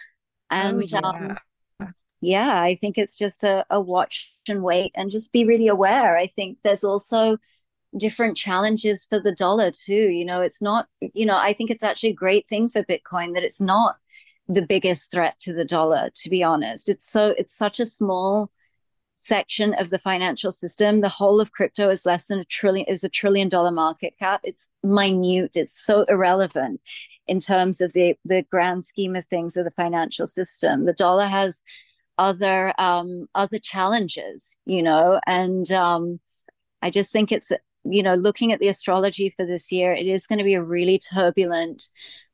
and 0.50 0.82
oh, 0.82 0.86
yeah. 0.86 1.36
Um, 1.80 1.94
yeah 2.20 2.62
i 2.62 2.74
think 2.74 2.98
it's 2.98 3.16
just 3.16 3.44
a, 3.44 3.64
a 3.70 3.80
watch 3.80 4.34
and 4.48 4.62
wait 4.62 4.92
and 4.94 5.10
just 5.10 5.32
be 5.32 5.44
really 5.44 5.68
aware 5.68 6.16
i 6.16 6.26
think 6.26 6.58
there's 6.62 6.84
also 6.84 7.38
different 7.96 8.36
challenges 8.36 9.06
for 9.08 9.20
the 9.20 9.34
dollar 9.34 9.70
too 9.70 10.10
you 10.10 10.24
know 10.24 10.40
it's 10.40 10.60
not 10.60 10.88
you 11.00 11.24
know 11.24 11.38
i 11.38 11.52
think 11.52 11.70
it's 11.70 11.82
actually 11.82 12.10
a 12.10 12.14
great 12.14 12.46
thing 12.46 12.68
for 12.68 12.82
bitcoin 12.82 13.34
that 13.34 13.44
it's 13.44 13.60
not 13.60 13.96
the 14.48 14.66
biggest 14.66 15.10
threat 15.10 15.38
to 15.40 15.52
the 15.52 15.64
dollar 15.64 16.10
to 16.14 16.30
be 16.30 16.42
honest. 16.42 16.88
It's 16.88 17.10
so 17.10 17.34
it's 17.38 17.56
such 17.56 17.80
a 17.80 17.86
small 17.86 18.50
section 19.16 19.74
of 19.74 19.90
the 19.90 19.98
financial 19.98 20.52
system. 20.52 21.00
The 21.00 21.08
whole 21.08 21.40
of 21.40 21.52
crypto 21.52 21.88
is 21.88 22.04
less 22.04 22.26
than 22.26 22.40
a 22.40 22.44
trillion 22.44 22.86
is 22.86 23.04
a 23.04 23.08
trillion 23.08 23.48
dollar 23.48 23.70
market 23.70 24.14
cap. 24.18 24.40
It's 24.44 24.68
minute. 24.82 25.56
It's 25.56 25.84
so 25.84 26.02
irrelevant 26.04 26.80
in 27.26 27.40
terms 27.40 27.80
of 27.80 27.92
the 27.94 28.16
the 28.24 28.44
grand 28.50 28.84
scheme 28.84 29.16
of 29.16 29.24
things 29.26 29.56
of 29.56 29.64
the 29.64 29.70
financial 29.70 30.26
system. 30.26 30.84
The 30.84 30.92
dollar 30.92 31.26
has 31.26 31.62
other 32.18 32.72
um 32.78 33.26
other 33.34 33.58
challenges 33.58 34.56
you 34.66 34.80
know 34.80 35.20
and 35.26 35.72
um 35.72 36.20
I 36.80 36.90
just 36.90 37.10
think 37.10 37.32
it's 37.32 37.50
you 37.84 38.02
know, 38.02 38.14
looking 38.14 38.52
at 38.52 38.60
the 38.60 38.68
astrology 38.68 39.30
for 39.36 39.44
this 39.44 39.70
year, 39.70 39.92
it 39.92 40.06
is 40.06 40.26
going 40.26 40.38
to 40.38 40.44
be 40.44 40.54
a 40.54 40.62
really 40.62 40.98
turbulent, 40.98 41.88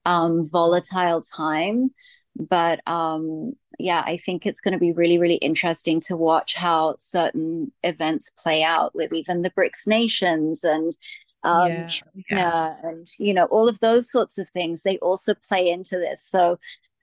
um, 0.05 0.48
volatile 0.48 1.22
time. 1.22 1.90
But 2.36 2.81
um, 2.86 3.55
yeah, 3.78 4.02
I 4.06 4.16
think 4.18 4.47
it's 4.47 4.60
going 4.60 4.72
to 4.72 4.78
be 4.78 4.93
really, 4.93 5.18
really 5.18 5.36
interesting 5.36 6.01
to 6.02 6.16
watch 6.16 6.55
how 6.55 6.97
certain 7.01 7.72
events 7.82 8.31
play 8.39 8.62
out 8.62 8.94
with 8.94 9.12
even 9.12 9.43
the 9.43 9.51
BRICS 9.51 9.86
nations 9.86 10.64
and 10.64 10.97
um, 11.43 11.68
yeah. 11.68 11.86
China, 11.86 12.24
yeah. 12.31 12.74
and 12.82 13.09
you 13.18 13.32
know 13.32 13.47
all 13.47 13.66
of 13.66 13.81
those 13.81 14.10
sorts 14.10 14.39
of 14.39 14.48
things. 14.48 14.82
They 14.82 14.98
also 14.98 15.35
play 15.35 15.70
into 15.70 15.97
this. 15.97 16.22
So 16.22 16.59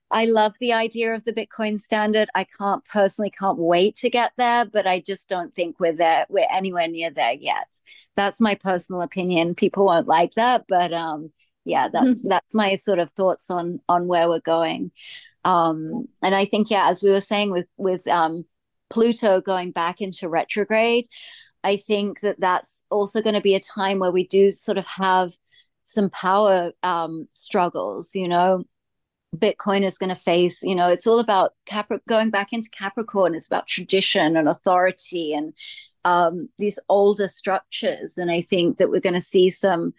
I 0.09 0.25
love 0.25 0.53
the 0.59 0.73
idea 0.73 1.13
of 1.13 1.25
the 1.25 1.33
Bitcoin 1.33 1.81
standard. 1.81 2.29
I 2.33 2.45
can't 2.45 2.83
personally 2.85 3.29
can't 3.29 3.57
wait 3.57 3.97
to 3.97 4.09
get 4.09 4.31
there, 4.37 4.65
but 4.65 4.87
I 4.87 5.01
just 5.01 5.27
don't 5.27 5.53
think 5.53 5.79
we're 5.79 5.93
there. 5.93 6.25
We're 6.29 6.47
anywhere 6.51 6.87
near 6.87 7.09
there 7.09 7.33
yet. 7.33 7.79
That's 8.15 8.39
my 8.39 8.55
personal 8.55 9.01
opinion. 9.01 9.55
People 9.55 9.85
won't 9.85 10.07
like 10.07 10.33
that, 10.35 10.65
but 10.67 10.93
um, 10.93 11.31
yeah, 11.65 11.89
that's 11.89 12.21
that's 12.23 12.55
my 12.55 12.75
sort 12.75 12.99
of 12.99 13.11
thoughts 13.11 13.49
on 13.49 13.81
on 13.89 14.07
where 14.07 14.29
we're 14.29 14.39
going. 14.39 14.91
Um, 15.43 16.07
and 16.21 16.33
I 16.33 16.45
think 16.45 16.71
yeah, 16.71 16.89
as 16.89 17.03
we 17.03 17.11
were 17.11 17.21
saying 17.21 17.51
with 17.51 17.67
with 17.77 18.07
um, 18.07 18.45
Pluto 18.89 19.41
going 19.41 19.71
back 19.71 20.01
into 20.01 20.29
retrograde, 20.29 21.07
I 21.63 21.77
think 21.77 22.21
that 22.21 22.39
that's 22.39 22.83
also 22.89 23.21
going 23.21 23.35
to 23.35 23.41
be 23.41 23.55
a 23.55 23.59
time 23.59 23.99
where 23.99 24.11
we 24.11 24.25
do 24.25 24.51
sort 24.51 24.77
of 24.77 24.87
have 24.87 25.33
some 25.83 26.09
power 26.09 26.71
um, 26.83 27.27
struggles. 27.31 28.15
You 28.15 28.29
know, 28.29 28.63
Bitcoin 29.35 29.83
is 29.83 29.97
going 29.97 30.09
to 30.09 30.15
face, 30.15 30.61
you 30.63 30.75
know, 30.75 30.89
it's 30.89 31.05
all 31.05 31.19
about 31.19 31.53
Capri- 31.65 31.99
going 32.07 32.29
back 32.29 32.53
into 32.53 32.69
Capricorn. 32.69 33.35
It's 33.35 33.47
about 33.47 33.67
tradition 33.67 34.37
and 34.37 34.47
authority 34.47 35.33
and 35.33 35.53
um, 36.05 36.49
these 36.57 36.79
older 36.87 37.27
structures. 37.27 38.17
And 38.17 38.31
I 38.31 38.41
think 38.41 38.77
that 38.77 38.89
we're 38.89 39.01
going 39.01 39.13
to 39.13 39.21
see 39.21 39.49
some, 39.49 39.93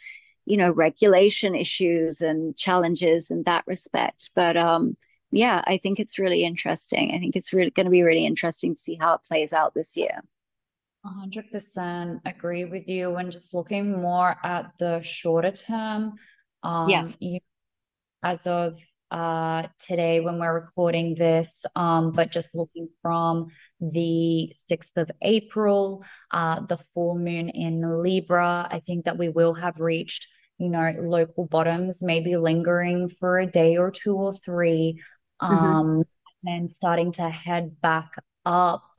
you 0.46 0.56
know, 0.56 0.70
regulation 0.70 1.54
issues 1.54 2.20
and 2.20 2.56
challenges 2.56 3.30
in 3.30 3.42
that 3.42 3.64
respect. 3.66 4.30
But 4.34 4.56
um, 4.56 4.96
yeah, 5.30 5.62
I 5.66 5.76
think 5.76 6.00
it's 6.00 6.18
really 6.18 6.44
interesting. 6.44 7.12
I 7.14 7.18
think 7.18 7.36
it's 7.36 7.52
really 7.52 7.70
going 7.70 7.86
to 7.86 7.90
be 7.90 8.02
really 8.02 8.24
interesting 8.24 8.74
to 8.74 8.80
see 8.80 8.96
how 8.98 9.14
it 9.14 9.24
plays 9.28 9.52
out 9.52 9.74
this 9.74 9.96
year. 9.96 10.22
100% 11.04 12.20
agree 12.24 12.64
with 12.64 12.88
you. 12.88 13.16
And 13.16 13.30
just 13.30 13.52
looking 13.52 14.00
more 14.00 14.36
at 14.42 14.72
the 14.78 15.00
shorter 15.02 15.52
term, 15.52 16.14
um, 16.62 16.88
yeah. 16.88 17.08
You, 17.20 17.40
as 18.22 18.46
of 18.46 18.78
uh, 19.10 19.64
today 19.78 20.20
when 20.20 20.38
we're 20.38 20.60
recording 20.60 21.14
this, 21.14 21.52
um, 21.76 22.12
but 22.12 22.30
just 22.30 22.54
looking 22.54 22.88
from 23.02 23.48
the 23.80 24.52
6th 24.70 24.96
of 24.96 25.10
April, 25.22 26.04
uh, 26.30 26.60
the 26.60 26.78
full 26.94 27.18
moon 27.18 27.48
in 27.48 28.02
Libra, 28.02 28.68
I 28.70 28.80
think 28.80 29.04
that 29.04 29.18
we 29.18 29.28
will 29.28 29.54
have 29.54 29.80
reached, 29.80 30.26
you 30.58 30.68
know, 30.68 30.92
local 30.98 31.46
bottoms, 31.46 32.02
maybe 32.02 32.36
lingering 32.36 33.08
for 33.08 33.38
a 33.38 33.46
day 33.46 33.76
or 33.76 33.90
two 33.90 34.16
or 34.16 34.32
three, 34.32 35.00
mm-hmm. 35.40 35.54
um, 35.54 35.86
mm-hmm. 35.86 36.48
and 36.48 36.70
starting 36.70 37.12
to 37.12 37.28
head 37.28 37.80
back 37.80 38.10
up 38.44 38.98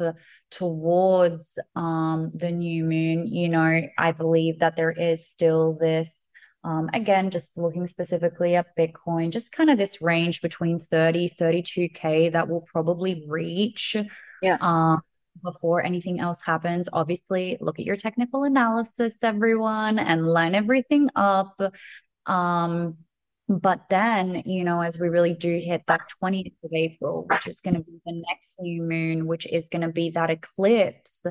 towards 0.52 1.58
um, 1.76 2.32
the 2.34 2.52
new 2.52 2.84
moon. 2.84 3.28
You 3.28 3.50
know, 3.50 3.82
I 3.98 4.12
believe 4.12 4.60
that 4.60 4.76
there 4.76 4.92
is 4.92 5.28
still 5.28 5.74
this 5.74 6.16
um, 6.64 6.90
again, 6.94 7.30
just 7.30 7.58
looking 7.58 7.88
specifically 7.88 8.56
at 8.56 8.76
Bitcoin, 8.78 9.32
just 9.32 9.52
kind 9.52 9.70
of 9.70 9.78
this 9.78 10.02
range 10.02 10.42
between 10.42 10.80
30, 10.80 11.30
32K 11.30 12.34
that 12.34 12.50
will 12.50 12.62
probably 12.62 13.26
reach 13.28 13.96
yeah. 14.42 14.58
Um, 14.60 15.02
before 15.44 15.84
anything 15.84 16.20
else 16.20 16.42
happens. 16.42 16.90
Obviously, 16.92 17.58
look 17.62 17.80
at 17.80 17.86
your 17.86 17.96
technical 17.96 18.44
analysis, 18.44 19.16
everyone, 19.24 20.00
and 20.00 20.26
line 20.26 20.56
everything 20.56 21.10
up. 21.16 21.56
Um, 22.26 22.98
but 23.48 23.86
then, 23.90 24.44
you 24.46 24.64
know, 24.64 24.82
as 24.82 25.00
we 25.00 25.10
really 25.10 25.34
do 25.34 25.58
hit 25.58 25.84
that 25.88 26.02
20th 26.22 26.54
of 26.64 26.72
April, 26.74 27.26
which 27.30 27.48
is 27.48 27.60
going 27.62 27.76
to 27.76 27.80
be 27.82 28.00
the 28.06 28.24
next 28.30 28.56
new 28.60 28.82
moon, 28.84 29.28
which 29.28 29.48
is 29.48 29.70
going 29.70 29.82
to 29.82 29.90
be 29.90 30.12
that 30.12 30.30
eclipse, 30.30 31.24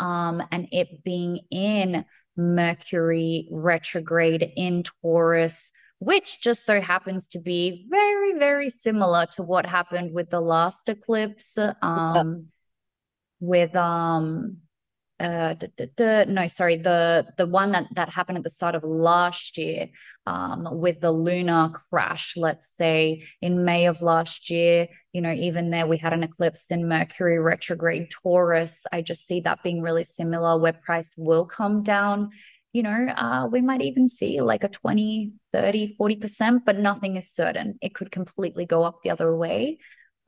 um, 0.00 0.42
and 0.50 0.68
it 0.72 1.04
being 1.04 1.40
in 1.50 2.04
Mercury 2.36 3.48
retrograde 3.50 4.52
in 4.56 4.84
Taurus, 5.02 5.72
which 5.98 6.40
just 6.40 6.66
so 6.66 6.80
happens 6.80 7.28
to 7.28 7.38
be 7.38 7.86
very, 7.90 8.38
very 8.38 8.68
similar 8.68 9.26
to 9.32 9.42
what 9.42 9.66
happened 9.66 10.12
with 10.12 10.30
the 10.30 10.40
last 10.40 10.88
eclipse. 10.88 11.56
Um, 11.82 12.48
with 13.42 13.74
um 13.74 14.58
uh, 15.22 15.54
no, 16.26 16.46
sorry, 16.48 16.76
the 16.78 17.26
the 17.36 17.46
one 17.46 17.70
that 17.72 17.86
that 17.94 18.08
happened 18.08 18.38
at 18.38 18.44
the 18.44 18.50
start 18.50 18.74
of 18.74 18.82
last 18.82 19.56
year, 19.56 19.88
um, 20.26 20.66
with 20.80 21.00
the 21.00 21.12
Luna 21.12 21.72
crash. 21.90 22.36
Let's 22.36 22.66
say 22.76 23.22
in 23.40 23.64
May 23.64 23.86
of 23.86 24.02
last 24.02 24.50
year, 24.50 24.88
you 25.12 25.20
know, 25.20 25.32
even 25.32 25.70
there 25.70 25.86
we 25.86 25.96
had 25.96 26.12
an 26.12 26.24
eclipse 26.24 26.70
in 26.72 26.88
Mercury 26.88 27.38
retrograde 27.38 28.10
Taurus. 28.10 28.84
I 28.92 29.02
just 29.02 29.28
see 29.28 29.40
that 29.40 29.62
being 29.62 29.80
really 29.80 30.04
similar, 30.04 30.58
where 30.58 30.72
price 30.72 31.14
will 31.16 31.46
come 31.46 31.84
down. 31.84 32.30
You 32.72 32.82
know, 32.82 33.06
uh, 33.16 33.46
we 33.52 33.60
might 33.60 33.82
even 33.82 34.08
see 34.08 34.40
like 34.40 34.64
a 34.64 34.68
20, 34.68 35.32
30, 35.52 35.96
40%, 36.00 36.60
but 36.64 36.78
nothing 36.78 37.16
is 37.16 37.30
certain. 37.30 37.78
It 37.80 37.94
could 37.94 38.10
completely 38.10 38.66
go 38.66 38.82
up 38.82 39.00
the 39.04 39.10
other 39.10 39.36
way 39.36 39.78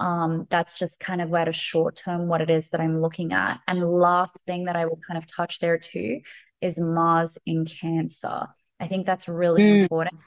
um, 0.00 0.46
that's 0.50 0.78
just 0.78 0.98
kind 1.00 1.20
of 1.20 1.32
at 1.34 1.48
a 1.48 1.52
short 1.52 1.96
term 1.96 2.28
what 2.28 2.40
it 2.40 2.50
is 2.50 2.68
that 2.68 2.80
I'm 2.80 3.00
looking 3.00 3.32
at. 3.32 3.60
And 3.66 3.82
last 3.82 4.36
thing 4.46 4.64
that 4.64 4.76
I 4.76 4.86
will 4.86 5.00
kind 5.06 5.18
of 5.18 5.26
touch 5.26 5.60
there 5.60 5.78
too 5.78 6.20
is 6.60 6.80
Mars 6.80 7.38
in 7.46 7.64
Cancer. 7.64 8.46
I 8.80 8.88
think 8.88 9.06
that's 9.06 9.28
really 9.28 9.62
mm. 9.62 9.82
important. 9.82 10.20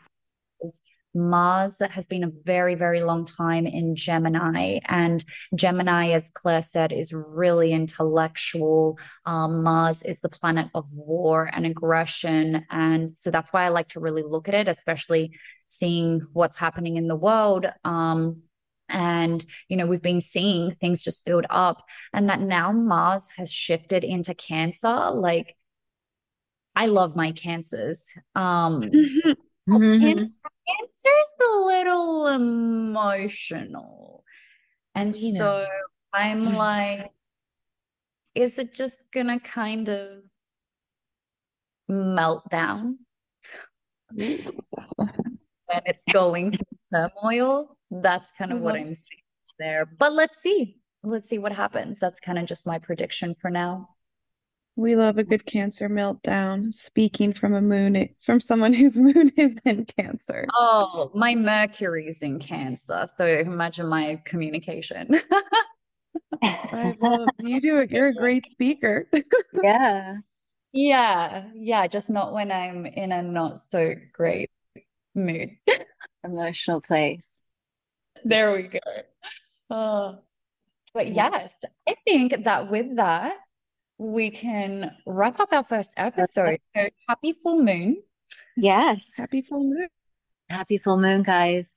Mars 1.14 1.82
has 1.90 2.08
been 2.08 2.24
a 2.24 2.32
very, 2.46 2.76
very 2.76 3.02
long 3.02 3.26
time 3.26 3.66
in 3.66 3.96
Gemini. 3.96 4.80
And 4.86 5.24
Gemini, 5.56 6.12
as 6.12 6.30
Claire 6.34 6.62
said, 6.62 6.92
is 6.92 7.12
really 7.12 7.74
intellectual. 7.74 9.00
Um, 9.26 9.64
Mars 9.64 10.04
is 10.04 10.20
the 10.20 10.30
planet 10.30 10.68
of 10.76 10.86
war 10.92 11.50
and 11.52 11.66
aggression. 11.66 12.66
And 12.70 13.18
so 13.18 13.32
that's 13.32 13.52
why 13.52 13.64
I 13.64 13.70
like 13.70 13.90
to 13.90 14.00
really 14.00 14.24
look 14.24 14.48
at 14.48 14.54
it, 14.54 14.68
especially 14.68 15.32
seeing 15.68 16.22
what's 16.34 16.58
happening 16.58 16.98
in 16.98 17.08
the 17.08 17.16
world. 17.16 17.66
Um, 17.84 18.44
and 18.90 19.46
you 19.68 19.78
know 19.78 19.86
we've 19.86 20.02
been 20.02 20.22
seeing 20.22 20.72
things 20.76 21.04
just 21.04 21.26
build 21.26 21.46
up 21.50 21.84
and 22.14 22.30
that 22.30 22.40
now 22.40 22.72
mars 22.72 23.28
has 23.36 23.52
shifted 23.52 24.04
into 24.04 24.34
cancer. 24.34 25.12
Like 25.12 25.56
i 26.76 26.86
love 26.86 27.16
my 27.16 27.32
cancers. 27.32 28.02
Um 28.36 28.82
mm-hmm. 28.84 29.32
cancer, 29.70 30.30
cancer 30.68 31.16
is 31.22 31.48
a 31.50 31.60
little 31.66 32.28
emotional. 32.28 34.24
And 34.96 35.16
you 35.16 35.36
so 35.36 35.66
i'm 36.14 36.54
like 36.56 37.12
is 38.38 38.60
it 38.60 38.74
just 38.74 38.98
gonna 39.12 39.40
kind 39.40 39.90
of 39.90 40.22
melt 41.88 42.48
down? 42.50 43.00
When 44.14 45.82
it's 45.86 46.06
going 46.14 46.52
through 46.52 46.77
turmoil. 46.90 47.78
That's 47.92 48.32
kind 48.38 48.52
of 48.52 48.58
mm-hmm. 48.58 48.66
what 48.66 48.76
I'm 48.76 48.96
seeing 48.96 49.24
there. 49.60 49.86
But 49.86 50.14
let's 50.14 50.42
see. 50.42 50.78
Let's 51.04 51.30
see 51.30 51.40
what 51.40 51.54
happens. 51.54 52.00
That's 52.00 52.20
kind 52.20 52.38
of 52.38 52.46
just 52.46 52.66
my 52.66 52.80
prediction 52.80 53.36
for 53.40 53.50
now. 53.50 53.90
We 54.78 54.96
love 54.96 55.18
a 55.18 55.24
good 55.24 55.46
cancer 55.48 55.90
meltdown. 55.90 56.72
Speaking 56.72 57.34
from 57.34 57.56
a 57.56 57.62
moon, 57.62 58.10
from 58.22 58.40
someone 58.40 58.74
whose 58.74 58.98
moon 58.98 59.32
is 59.36 59.60
in 59.66 59.86
cancer. 59.86 60.46
Oh, 60.54 61.12
my 61.16 61.34
Mercury's 61.34 62.22
in 62.22 62.40
cancer. 62.40 63.08
So 63.16 63.26
imagine 63.26 63.88
my 63.88 64.22
communication. 64.26 65.20
I 66.44 66.96
love 67.02 67.28
you 67.40 67.60
do 67.60 67.80
it. 67.80 67.92
You're 67.92 68.08
a 68.08 68.14
great 68.14 68.50
speaker. 68.52 69.10
yeah. 69.64 70.18
Yeah. 70.74 71.46
Yeah. 71.56 71.88
Just 71.88 72.10
not 72.12 72.34
when 72.34 72.52
I'm 72.52 72.86
in 72.86 73.12
a 73.12 73.24
not 73.24 73.60
so 73.60 73.96
great 74.14 74.52
mood. 75.16 75.50
Emotional 76.28 76.82
place. 76.82 77.26
There 78.24 78.52
we 78.52 78.64
go. 78.64 78.80
Uh, 79.74 80.16
but 80.94 81.14
yes, 81.14 81.54
I 81.88 81.96
think 82.06 82.44
that 82.44 82.70
with 82.70 82.98
that, 82.98 83.38
we 83.98 84.30
can 84.30 84.92
wrap 85.06 85.40
up 85.40 85.50
our 85.54 85.64
first 85.64 85.92
episode. 85.96 86.60
So 86.76 86.90
happy 87.08 87.34
full 87.34 87.64
moon. 87.64 88.04
Yes. 88.56 89.12
Happy 89.16 89.42
full 89.42 89.64
moon. 89.64 89.88
Happy 90.50 90.78
full 90.78 91.00
moon, 91.00 91.24
guys. 91.24 91.72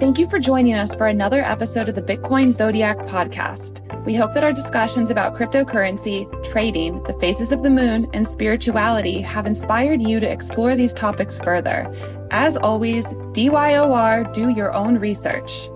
Thank 0.00 0.18
you 0.18 0.28
for 0.28 0.38
joining 0.38 0.74
us 0.74 0.94
for 0.94 1.06
another 1.06 1.42
episode 1.42 1.88
of 1.88 1.94
the 1.94 2.02
Bitcoin 2.02 2.50
Zodiac 2.52 2.98
podcast. 3.06 3.91
We 4.04 4.16
hope 4.16 4.34
that 4.34 4.42
our 4.42 4.52
discussions 4.52 5.12
about 5.12 5.36
cryptocurrency, 5.36 6.26
trading, 6.50 7.04
the 7.04 7.12
phases 7.20 7.52
of 7.52 7.62
the 7.62 7.70
moon, 7.70 8.10
and 8.12 8.26
spirituality 8.26 9.20
have 9.20 9.46
inspired 9.46 10.02
you 10.02 10.18
to 10.18 10.28
explore 10.28 10.74
these 10.74 10.92
topics 10.92 11.38
further. 11.38 11.94
As 12.32 12.56
always, 12.56 13.06
DYOR, 13.32 14.32
do 14.34 14.48
your 14.48 14.74
own 14.74 14.98
research. 14.98 15.68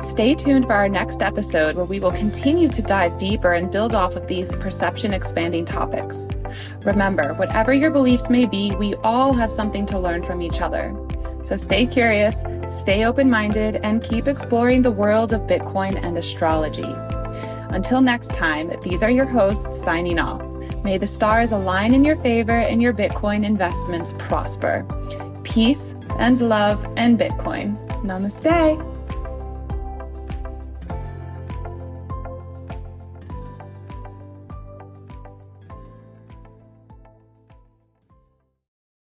Stay 0.00 0.32
tuned 0.32 0.66
for 0.66 0.74
our 0.74 0.88
next 0.88 1.22
episode 1.22 1.74
where 1.74 1.84
we 1.84 1.98
will 1.98 2.12
continue 2.12 2.68
to 2.68 2.82
dive 2.82 3.18
deeper 3.18 3.54
and 3.54 3.70
build 3.70 3.96
off 3.96 4.14
of 4.14 4.28
these 4.28 4.52
perception 4.56 5.12
expanding 5.12 5.64
topics. 5.64 6.28
Remember, 6.84 7.34
whatever 7.34 7.72
your 7.72 7.90
beliefs 7.90 8.30
may 8.30 8.46
be, 8.46 8.72
we 8.76 8.94
all 8.96 9.32
have 9.32 9.50
something 9.50 9.86
to 9.86 9.98
learn 9.98 10.22
from 10.22 10.40
each 10.40 10.60
other. 10.60 10.94
So 11.42 11.56
stay 11.56 11.86
curious, 11.86 12.44
stay 12.70 13.04
open 13.04 13.28
minded, 13.28 13.80
and 13.82 14.04
keep 14.04 14.28
exploring 14.28 14.82
the 14.82 14.92
world 14.92 15.32
of 15.32 15.42
Bitcoin 15.42 16.00
and 16.00 16.16
astrology. 16.16 16.94
Until 17.72 18.00
next 18.00 18.30
time, 18.34 18.70
these 18.82 19.02
are 19.02 19.10
your 19.10 19.26
hosts 19.26 19.82
signing 19.82 20.18
off. 20.18 20.42
May 20.84 20.98
the 20.98 21.06
stars 21.06 21.52
align 21.52 21.94
in 21.94 22.04
your 22.04 22.16
favor 22.16 22.58
and 22.58 22.82
your 22.82 22.92
Bitcoin 22.92 23.44
investments 23.44 24.14
prosper. 24.18 24.84
Peace 25.42 25.94
and 26.18 26.40
love 26.40 26.84
and 26.96 27.18
Bitcoin. 27.18 27.76
Namaste. 28.02 28.91